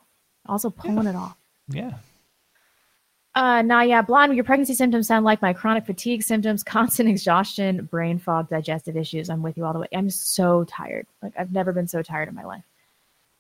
Also 0.47 0.71
pulling 0.71 1.07
it 1.09 1.17
off. 1.17 1.37
Yeah. 1.69 1.95
Uh, 3.35 3.63
nah, 3.63 3.81
yeah, 3.81 4.01
blonde. 4.01 4.33
Your 4.37 4.45
pregnancy 4.45 4.75
symptoms 4.75 5.09
sound 5.09 5.25
like 5.25 5.43
my 5.43 5.53
chronic 5.53 5.87
fatigue 5.87 6.23
symptoms, 6.23 6.63
constant 6.77 7.09
exhaustion, 7.09 7.85
brain 7.87 8.19
fog, 8.21 8.49
digestive 8.49 8.97
issues. 8.97 9.29
I'm 9.29 9.43
with 9.43 9.57
you 9.57 9.65
all 9.65 9.73
the 9.73 9.81
way. 9.81 9.89
I'm 9.93 10.09
so 10.11 10.63
tired. 10.65 11.07
Like 11.21 11.33
I've 11.37 11.51
never 11.51 11.73
been 11.73 11.89
so 11.89 12.01
tired 12.01 12.29
in 12.29 12.35
my 12.37 12.45
life. 12.45 12.63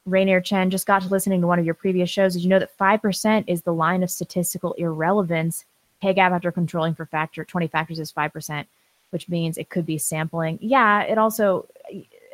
Rainier 0.04 0.40
Chen 0.40 0.68
just 0.70 0.86
got 0.86 1.02
to 1.02 1.08
listening 1.08 1.40
to 1.42 1.46
one 1.46 1.58
of 1.60 1.64
your 1.64 1.74
previous 1.74 2.10
shows. 2.10 2.34
Did 2.34 2.42
you 2.42 2.48
know 2.48 2.58
that 2.58 2.76
five 2.76 3.00
percent 3.02 3.48
is 3.48 3.62
the 3.62 3.72
line 3.72 4.02
of 4.02 4.10
statistical 4.10 4.72
irrelevance? 4.72 5.64
Pay 6.02 6.14
gap 6.14 6.32
after 6.32 6.52
controlling 6.52 6.94
for 6.94 7.06
factor 7.06 7.44
twenty 7.44 7.66
factors 7.66 7.98
is 7.98 8.10
five 8.10 8.32
percent, 8.32 8.68
which 9.10 9.28
means 9.28 9.56
it 9.56 9.70
could 9.70 9.86
be 9.86 9.98
sampling. 9.98 10.58
Yeah, 10.60 11.02
it 11.02 11.18
also. 11.18 11.66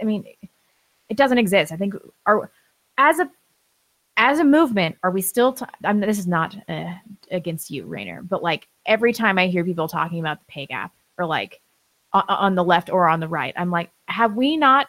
I 0.01 0.05
mean, 0.05 0.25
it 1.09 1.17
doesn't 1.17 1.39
exist. 1.39 1.73
I 1.73 1.77
think 1.77 1.95
are 2.27 2.51
as 2.99 3.19
a 3.21 3.31
as 4.17 4.39
a 4.39 4.45
movement, 4.45 4.97
are 5.03 5.11
we 5.11 5.23
still? 5.23 5.53
T- 5.53 5.65
I 5.85 5.93
mean, 5.93 6.01
this 6.01 6.19
is 6.19 6.27
not 6.27 6.57
uh, 6.69 6.95
against 7.31 7.71
you, 7.71 7.85
Rainer, 7.85 8.23
but 8.23 8.43
like 8.43 8.67
every 8.87 9.13
time 9.13 9.39
I 9.39 9.47
hear 9.47 9.65
people 9.65 9.89
talking 9.89 10.21
about 10.21 10.41
the 10.41 10.47
pay 10.47 10.67
gap, 10.67 10.93
or 11.17 11.27
like 11.27 11.61
on 12.13 12.55
the 12.57 12.65
left 12.65 12.91
or 12.91 13.09
on 13.09 13.21
the 13.21 13.29
right, 13.29 13.55
I'm 13.57 13.71
like, 13.71 13.91
have 14.09 14.35
we 14.35 14.57
not 14.57 14.89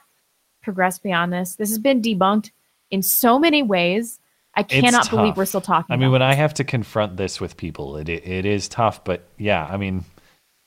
progressed 0.63 1.03
beyond 1.03 1.31
this? 1.31 1.55
This 1.55 1.69
has 1.69 1.77
been 1.77 2.01
debunked 2.01 2.51
in 2.89 3.03
so 3.03 3.37
many 3.37 3.63
ways. 3.63 4.19
I 4.53 4.63
cannot 4.63 5.09
believe 5.09 5.37
we're 5.37 5.45
still 5.45 5.61
talking. 5.61 5.93
I 5.93 5.97
mean, 5.97 6.11
when 6.11 6.21
I 6.21 6.33
have 6.33 6.53
to 6.55 6.63
confront 6.63 7.17
this 7.17 7.39
with 7.39 7.57
people, 7.57 7.97
it 7.97 8.09
it 8.09 8.27
it 8.27 8.45
is 8.45 8.67
tough. 8.67 9.03
But 9.03 9.25
yeah, 9.37 9.65
I 9.65 9.77
mean, 9.77 10.03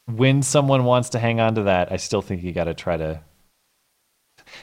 when 0.07 0.43
someone 0.43 0.85
wants 0.85 1.11
to 1.11 1.19
hang 1.19 1.41
on 1.41 1.55
to 1.57 1.63
that, 1.65 1.93
I 1.93 1.97
still 1.97 2.23
think 2.23 2.43
you 2.43 2.53
got 2.53 2.65
to 2.65 2.75
try 2.75 2.97
to. 2.97 3.21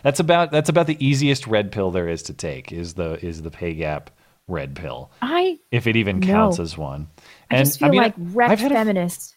That's 0.03 0.19
about 0.19 0.51
that's 0.51 0.69
about 0.69 0.87
the 0.87 0.97
easiest 1.05 1.47
red 1.47 1.71
pill 1.71 1.91
there 1.91 2.07
is 2.09 2.23
to 2.23 2.33
take. 2.33 2.71
Is 2.71 2.95
the 2.95 3.23
is 3.23 3.41
the 3.41 3.51
pay 3.51 3.73
gap 3.73 4.09
red 4.47 4.75
pill, 4.75 5.11
I 5.21 5.59
if 5.71 5.87
it 5.87 5.95
even 5.95 6.19
No. 6.19 6.27
counts 6.27 6.59
as 6.59 6.77
one. 6.77 7.07
I 7.49 7.57
just 7.57 7.79
feel 7.79 7.95
like 7.95 8.13
rep 8.17 8.49
I've 8.49 8.59
had 8.59 8.71
a 8.71 8.75
feminist. 8.75 9.35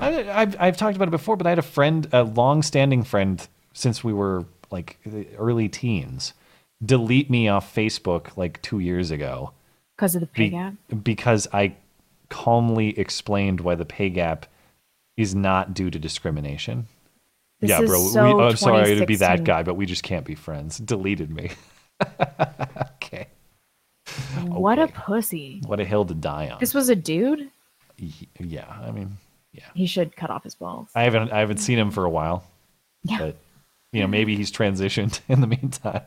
I, 0.00 0.42
I've 0.42 0.56
I've 0.60 0.76
talked 0.76 0.96
about 0.96 1.08
it 1.08 1.12
before, 1.12 1.36
but 1.36 1.46
I 1.46 1.50
had 1.50 1.58
a 1.58 1.62
friend, 1.62 2.08
a 2.12 2.24
long-standing 2.24 3.04
friend, 3.04 3.46
since 3.72 4.02
we 4.02 4.12
were 4.12 4.44
like 4.70 4.98
the 5.06 5.28
early 5.36 5.68
teens, 5.68 6.34
delete 6.84 7.30
me 7.30 7.48
off 7.48 7.74
Facebook 7.74 8.36
like 8.36 8.60
two 8.62 8.78
years 8.78 9.10
ago 9.10 9.52
because 9.96 10.14
of 10.14 10.20
the 10.20 10.26
pay 10.26 10.44
be- 10.44 10.50
gap. 10.50 10.74
because 11.02 11.48
I 11.52 11.76
calmly 12.28 12.98
explained 12.98 13.60
why 13.60 13.74
the 13.74 13.84
pay 13.84 14.10
gap 14.10 14.46
is 15.16 15.34
not 15.34 15.74
due 15.74 15.90
to 15.90 15.98
discrimination. 15.98 16.86
This 17.60 17.70
yeah, 17.70 17.80
bro. 17.80 18.06
so 18.08 18.36
we, 18.36 18.42
I'm 18.42 18.56
sorry 18.56 18.96
to 18.96 19.06
be 19.06 19.16
that 19.16 19.44
guy, 19.44 19.62
but 19.62 19.74
we 19.74 19.86
just 19.86 20.02
can't 20.02 20.26
be 20.26 20.34
friends. 20.34 20.76
Deleted 20.76 21.30
me. 21.30 21.52
okay. 22.20 23.28
What 24.44 24.78
a 24.78 24.88
pussy. 24.88 25.62
What 25.64 25.80
a 25.80 25.84
hill 25.84 26.04
to 26.04 26.14
die 26.14 26.50
on. 26.50 26.58
This 26.60 26.74
was 26.74 26.90
a 26.90 26.96
dude. 26.96 27.50
Yeah, 28.38 28.66
I 28.68 28.90
mean, 28.90 29.16
yeah. 29.52 29.64
He 29.74 29.86
should 29.86 30.14
cut 30.14 30.30
off 30.30 30.44
his 30.44 30.54
balls. 30.54 30.90
I 30.94 31.04
haven't 31.04 31.32
I 31.32 31.40
haven't 31.40 31.58
seen 31.58 31.78
him 31.78 31.90
for 31.90 32.04
a 32.04 32.10
while. 32.10 32.44
Yeah. 33.04 33.18
But 33.18 33.36
you 33.92 34.02
know, 34.02 34.06
maybe 34.06 34.36
he's 34.36 34.52
transitioned 34.52 35.20
in 35.28 35.40
the 35.40 35.46
meantime. 35.46 36.02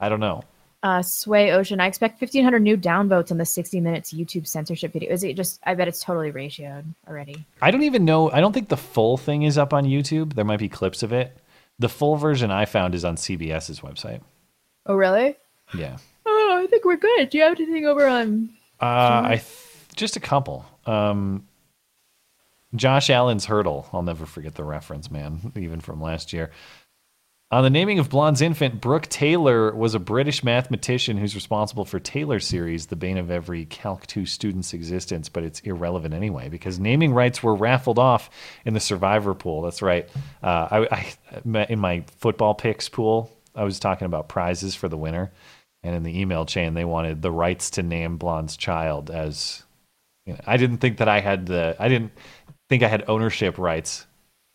I 0.00 0.08
don't 0.08 0.20
know. 0.20 0.42
Uh, 0.82 1.02
Sway 1.02 1.50
Ocean. 1.50 1.80
I 1.80 1.86
expect 1.86 2.20
1,500 2.20 2.60
new 2.60 2.76
downvotes 2.76 3.32
on 3.32 3.38
the 3.38 3.44
60 3.44 3.80
minutes 3.80 4.12
YouTube 4.12 4.46
censorship 4.46 4.92
video. 4.92 5.10
Is 5.10 5.24
it 5.24 5.34
just? 5.34 5.58
I 5.64 5.74
bet 5.74 5.88
it's 5.88 6.02
totally 6.02 6.30
ratioed 6.30 6.84
already. 7.08 7.44
I 7.60 7.72
don't 7.72 7.82
even 7.82 8.04
know. 8.04 8.30
I 8.30 8.40
don't 8.40 8.52
think 8.52 8.68
the 8.68 8.76
full 8.76 9.16
thing 9.16 9.42
is 9.42 9.58
up 9.58 9.74
on 9.74 9.84
YouTube. 9.84 10.34
There 10.34 10.44
might 10.44 10.60
be 10.60 10.68
clips 10.68 11.02
of 11.02 11.12
it. 11.12 11.36
The 11.80 11.88
full 11.88 12.16
version 12.16 12.50
I 12.52 12.64
found 12.64 12.94
is 12.94 13.04
on 13.04 13.16
CBS's 13.16 13.80
website. 13.80 14.20
Oh, 14.86 14.94
really? 14.94 15.36
Yeah. 15.74 15.96
Oh, 16.26 16.60
I 16.62 16.66
think 16.68 16.84
we're 16.84 16.96
good. 16.96 17.30
Do 17.30 17.38
you 17.38 17.44
have 17.44 17.58
anything 17.58 17.86
over 17.86 18.06
on? 18.06 18.50
Uh, 18.80 19.22
I 19.24 19.28
th- 19.36 19.96
just 19.96 20.16
a 20.16 20.20
couple. 20.20 20.64
Um, 20.86 21.46
Josh 22.74 23.10
Allen's 23.10 23.46
hurdle. 23.46 23.88
I'll 23.92 24.02
never 24.02 24.26
forget 24.26 24.54
the 24.54 24.64
reference, 24.64 25.10
man, 25.10 25.52
even 25.56 25.80
from 25.80 26.00
last 26.00 26.32
year. 26.32 26.50
On 27.50 27.62
the 27.62 27.70
naming 27.70 27.98
of 27.98 28.10
Blonde's 28.10 28.42
infant, 28.42 28.78
Brook 28.78 29.06
Taylor 29.06 29.74
was 29.74 29.94
a 29.94 29.98
British 29.98 30.44
mathematician 30.44 31.16
who's 31.16 31.34
responsible 31.34 31.86
for 31.86 31.98
Taylor 31.98 32.40
series, 32.40 32.86
the 32.86 32.96
bane 32.96 33.16
of 33.16 33.30
every 33.30 33.64
Calc 33.64 34.06
2 34.06 34.26
student's 34.26 34.74
existence, 34.74 35.30
but 35.30 35.44
it's 35.44 35.60
irrelevant 35.60 36.12
anyway 36.12 36.50
because 36.50 36.78
naming 36.78 37.14
rights 37.14 37.42
were 37.42 37.54
raffled 37.54 37.98
off 37.98 38.28
in 38.66 38.74
the 38.74 38.80
survivor 38.80 39.32
pool. 39.32 39.62
That's 39.62 39.80
right. 39.80 40.06
Uh, 40.42 40.86
I, 40.90 41.14
I, 41.46 41.64
in 41.70 41.78
my 41.78 42.04
football 42.18 42.54
picks 42.54 42.90
pool, 42.90 43.30
I 43.54 43.64
was 43.64 43.78
talking 43.78 44.04
about 44.04 44.28
prizes 44.28 44.74
for 44.74 44.90
the 44.90 44.98
winner, 44.98 45.32
and 45.82 45.96
in 45.96 46.02
the 46.02 46.20
email 46.20 46.44
chain, 46.44 46.74
they 46.74 46.84
wanted 46.84 47.22
the 47.22 47.32
rights 47.32 47.70
to 47.70 47.82
name 47.82 48.18
Blonde's 48.18 48.58
child 48.58 49.10
as. 49.10 49.62
You 50.26 50.34
know, 50.34 50.40
I 50.46 50.58
didn't 50.58 50.78
think 50.78 50.98
that 50.98 51.08
I 51.08 51.20
had 51.20 51.46
the. 51.46 51.74
I 51.78 51.88
didn't 51.88 52.12
think 52.68 52.82
I 52.82 52.88
had 52.88 53.04
ownership 53.08 53.56
rights 53.56 54.06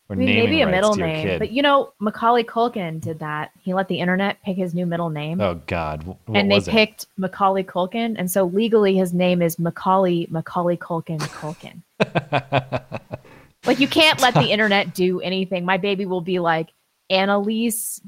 or 0.08 0.14
I 0.14 0.18
mean, 0.18 0.26
maybe 0.26 0.60
a 0.60 0.66
middle 0.66 0.94
name, 0.96 1.26
kid. 1.26 1.38
but 1.38 1.50
you 1.50 1.62
know, 1.62 1.92
Macaulay 1.98 2.44
Culkin 2.44 3.00
did 3.00 3.18
that. 3.20 3.52
He 3.62 3.72
let 3.72 3.88
the 3.88 3.98
internet 4.00 4.36
pick 4.44 4.56
his 4.56 4.74
new 4.74 4.84
middle 4.84 5.08
name, 5.08 5.40
Oh 5.40 5.54
God, 5.66 6.02
what 6.04 6.18
and 6.34 6.50
they 6.50 6.56
it? 6.56 6.66
picked 6.66 7.06
Macaulay 7.16 7.64
Culkin, 7.64 8.14
and 8.18 8.30
so 8.30 8.44
legally 8.44 8.96
his 8.96 9.14
name 9.14 9.40
is 9.40 9.58
Macaulay 9.58 10.26
Macaulay 10.30 10.76
Culkin 10.76 11.18
Culkin. 11.20 11.80
like 13.66 13.80
you 13.80 13.88
can't 13.88 14.20
let 14.20 14.34
the 14.34 14.50
internet 14.50 14.94
do 14.94 15.20
anything. 15.20 15.64
My 15.64 15.78
baby 15.78 16.04
will 16.06 16.20
be 16.20 16.38
like 16.38 16.70
Annalise 17.10 18.00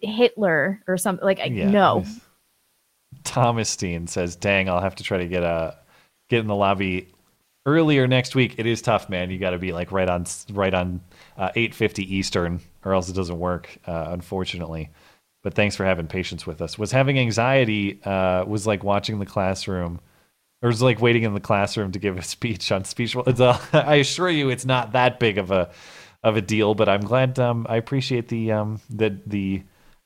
Hitler 0.00 0.82
or 0.86 0.96
something. 0.96 1.24
Like 1.24 1.40
I 1.40 1.44
Yeah. 1.44 1.70
no, 1.70 2.04
Thomas 3.22 3.68
Steen 3.68 4.06
says, 4.06 4.36
"Dang, 4.36 4.68
I'll 4.68 4.80
have 4.80 4.94
to 4.96 5.04
try 5.04 5.18
to 5.18 5.26
get 5.26 5.42
a 5.42 5.76
get 6.30 6.40
in 6.40 6.46
the 6.46 6.54
lobby 6.54 7.08
earlier 7.66 8.06
next 8.06 8.34
week. 8.34 8.54
It 8.58 8.66
is 8.66 8.82
tough, 8.82 9.08
man. 9.08 9.30
You 9.30 9.38
got 9.38 9.50
to 9.50 9.58
be 9.58 9.72
like 9.72 9.92
right 9.92 10.08
on 10.08 10.26
right 10.52 10.74
on 10.74 11.00
uh, 11.36 11.50
eight 11.56 11.74
fifty 11.74 12.16
Eastern, 12.16 12.60
or 12.84 12.94
else 12.94 13.08
it 13.08 13.14
doesn't 13.14 13.38
work. 13.38 13.76
Uh, 13.86 14.06
unfortunately." 14.08 14.90
But 15.42 15.54
thanks 15.54 15.76
for 15.76 15.84
having 15.84 16.06
patience 16.06 16.46
with 16.46 16.62
us. 16.62 16.78
Was 16.78 16.90
having 16.90 17.18
anxiety 17.18 18.00
uh, 18.02 18.44
was 18.46 18.66
like 18.66 18.82
watching 18.82 19.18
the 19.18 19.26
classroom, 19.26 20.00
or 20.62 20.68
was 20.68 20.80
like 20.80 21.00
waiting 21.00 21.24
in 21.24 21.34
the 21.34 21.40
classroom 21.40 21.92
to 21.92 21.98
give 21.98 22.16
a 22.16 22.22
speech 22.36 22.72
on 22.72 22.84
speech. 22.84 23.14
It's 23.26 23.40
a, 23.40 23.60
I 23.72 23.96
assure 23.96 24.30
you, 24.30 24.48
it's 24.48 24.64
not 24.64 24.92
that 24.92 25.20
big 25.20 25.38
of 25.38 25.50
a 25.50 25.70
of 26.22 26.36
a 26.36 26.42
deal. 26.42 26.74
But 26.74 26.88
I'm 26.88 27.02
glad. 27.02 27.38
Um, 27.38 27.66
I 27.68 27.76
appreciate 27.76 28.28
the 28.28 28.52
um, 28.52 28.80
the 28.88 29.20
the 29.26 29.62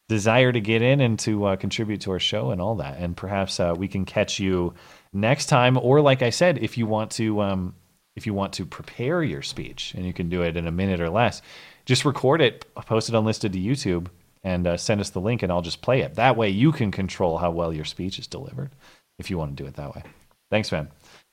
desire 0.09 0.51
to 0.51 0.61
get 0.61 0.83
in 0.83 1.01
and 1.01 1.19
to 1.21 1.45
uh, 1.45 1.57
contribute 1.57 2.01
to 2.01 2.11
our 2.11 2.19
show 2.19 2.51
and 2.51 2.61
all 2.61 2.77
that. 2.77 2.99
And 2.99 3.17
perhaps 3.17 3.61
uh, 3.61 3.75
we 3.77 3.89
can 3.89 4.05
catch 4.05 4.41
you 4.41 4.75
next 5.13 5.47
time. 5.47 5.79
Or 5.81 6.01
like 6.01 6.23
I 6.23 6.31
said, 6.31 6.59
if 6.59 6.79
you 6.79 6.87
want 6.87 7.13
to, 7.13 7.43
um, 7.43 7.75
if 8.19 8.27
you 8.27 8.35
want 8.35 8.53
to 8.55 8.67
prepare 8.67 9.23
your 9.23 9.41
speech 9.41 9.95
and 9.95 10.05
you 10.05 10.13
can 10.13 10.29
do 10.29 10.43
it 10.43 10.57
in 10.57 10.67
a 10.67 10.73
minute 10.73 11.01
or 11.01 11.09
less, 11.09 11.41
just 11.87 12.05
record 12.05 12.43
it, 12.43 12.67
post 12.75 13.09
it 13.09 13.15
unlisted 13.15 13.55
to 13.55 13.59
YouTube, 13.59 14.09
and 14.45 14.67
uh, 14.67 14.77
send 14.77 15.01
us 15.01 15.11
the 15.11 15.21
link, 15.21 15.43
and 15.43 15.51
I'll 15.51 15.63
just 15.63 15.81
play 15.81 16.03
it. 16.03 16.17
That 16.17 16.37
way, 16.37 16.51
you 16.51 16.71
can 16.71 16.91
control 16.91 17.39
how 17.39 17.51
well 17.51 17.73
your 17.73 17.85
speech 17.85 18.19
is 18.19 18.27
delivered. 18.27 18.71
If 19.19 19.31
you 19.31 19.39
want 19.39 19.57
to 19.57 19.63
do 19.63 19.67
it 19.67 19.75
that 19.77 19.95
way. 19.95 20.03
Thanks, 20.51 20.71
man. 20.71 20.89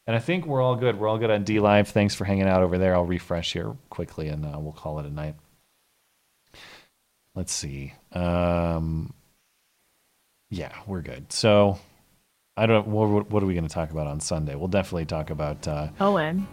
And 0.08 0.16
I 0.16 0.20
think 0.20 0.46
we're 0.46 0.62
all 0.62 0.76
good. 0.76 1.00
We're 1.00 1.08
all 1.08 1.18
good 1.18 1.30
on 1.30 1.46
DLive. 1.46 1.88
Thanks 1.88 2.16
for 2.16 2.26
hanging 2.26 2.48
out 2.48 2.62
over 2.62 2.78
there. 2.78 2.96
I'll 2.96 3.06
refresh 3.06 3.54
here 3.54 3.76
quickly, 3.90 4.30
and 4.30 4.46
uh, 4.46 4.58
we'll 4.60 4.72
call 4.72 5.00
it 5.00 5.06
a 5.06 5.10
night. 5.10 5.36
Let's 7.36 7.52
see. 7.52 7.94
Um, 8.12 9.14
yeah, 10.50 10.72
we're 10.88 11.02
good. 11.02 11.32
So, 11.32 11.80
I 12.58 12.66
don't. 12.66 12.88
What, 12.88 13.30
what 13.30 13.44
are 13.44 13.46
we 13.46 13.54
going 13.54 13.68
to 13.68 13.74
talk 13.74 13.92
about 13.92 14.08
on 14.08 14.20
Sunday? 14.20 14.56
We'll 14.56 14.68
definitely 14.68 15.06
talk 15.06 15.30
about. 15.30 15.68
Uh, 15.68 15.90
Owen. 16.00 16.48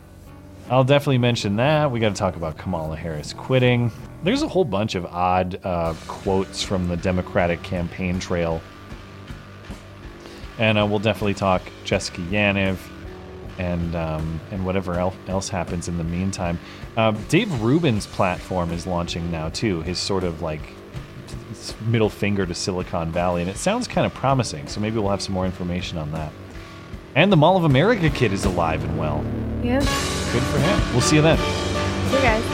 I'll 0.70 0.84
definitely 0.84 1.18
mention 1.18 1.56
that. 1.56 1.90
We 1.90 2.00
got 2.00 2.10
to 2.10 2.14
talk 2.14 2.36
about 2.36 2.56
Kamala 2.56 2.96
Harris 2.96 3.32
quitting. 3.32 3.90
There's 4.22 4.42
a 4.42 4.48
whole 4.48 4.64
bunch 4.64 4.94
of 4.94 5.04
odd 5.06 5.60
uh, 5.64 5.94
quotes 6.06 6.62
from 6.62 6.88
the 6.88 6.96
Democratic 6.96 7.62
campaign 7.62 8.18
trail. 8.18 8.62
And 10.58 10.78
uh, 10.78 10.86
we'll 10.86 10.98
definitely 10.98 11.34
talk 11.34 11.62
Jessica 11.84 12.20
Yaniv 12.22 12.78
and 13.58 13.94
um, 13.94 14.40
and 14.50 14.64
whatever 14.64 14.98
else 15.28 15.48
happens 15.48 15.88
in 15.88 15.98
the 15.98 16.04
meantime. 16.04 16.58
Uh, 16.96 17.10
Dave 17.28 17.60
Rubin's 17.60 18.06
platform 18.06 18.70
is 18.70 18.86
launching 18.86 19.30
now 19.30 19.48
too. 19.50 19.82
His 19.82 19.98
sort 19.98 20.24
of 20.24 20.42
like 20.42 20.62
middle 21.82 22.08
finger 22.10 22.46
to 22.46 22.54
Silicon 22.54 23.12
Valley, 23.12 23.42
and 23.42 23.50
it 23.50 23.56
sounds 23.56 23.86
kind 23.86 24.06
of 24.06 24.14
promising. 24.14 24.66
So 24.68 24.80
maybe 24.80 24.98
we'll 24.98 25.10
have 25.10 25.22
some 25.22 25.34
more 25.34 25.46
information 25.46 25.98
on 25.98 26.12
that. 26.12 26.32
And 27.14 27.30
the 27.30 27.36
Mall 27.36 27.56
of 27.56 27.64
America 27.64 28.08
kid 28.08 28.32
is 28.32 28.44
alive 28.44 28.82
and 28.84 28.98
well. 28.98 29.24
Yeah. 29.62 29.80
Good 29.80 30.42
for 30.44 30.58
him. 30.58 30.92
We'll 30.92 31.02
see 31.02 31.16
you 31.16 31.22
then. 31.22 31.38
See 32.08 32.16
you 32.16 32.22
guys. 32.22 32.51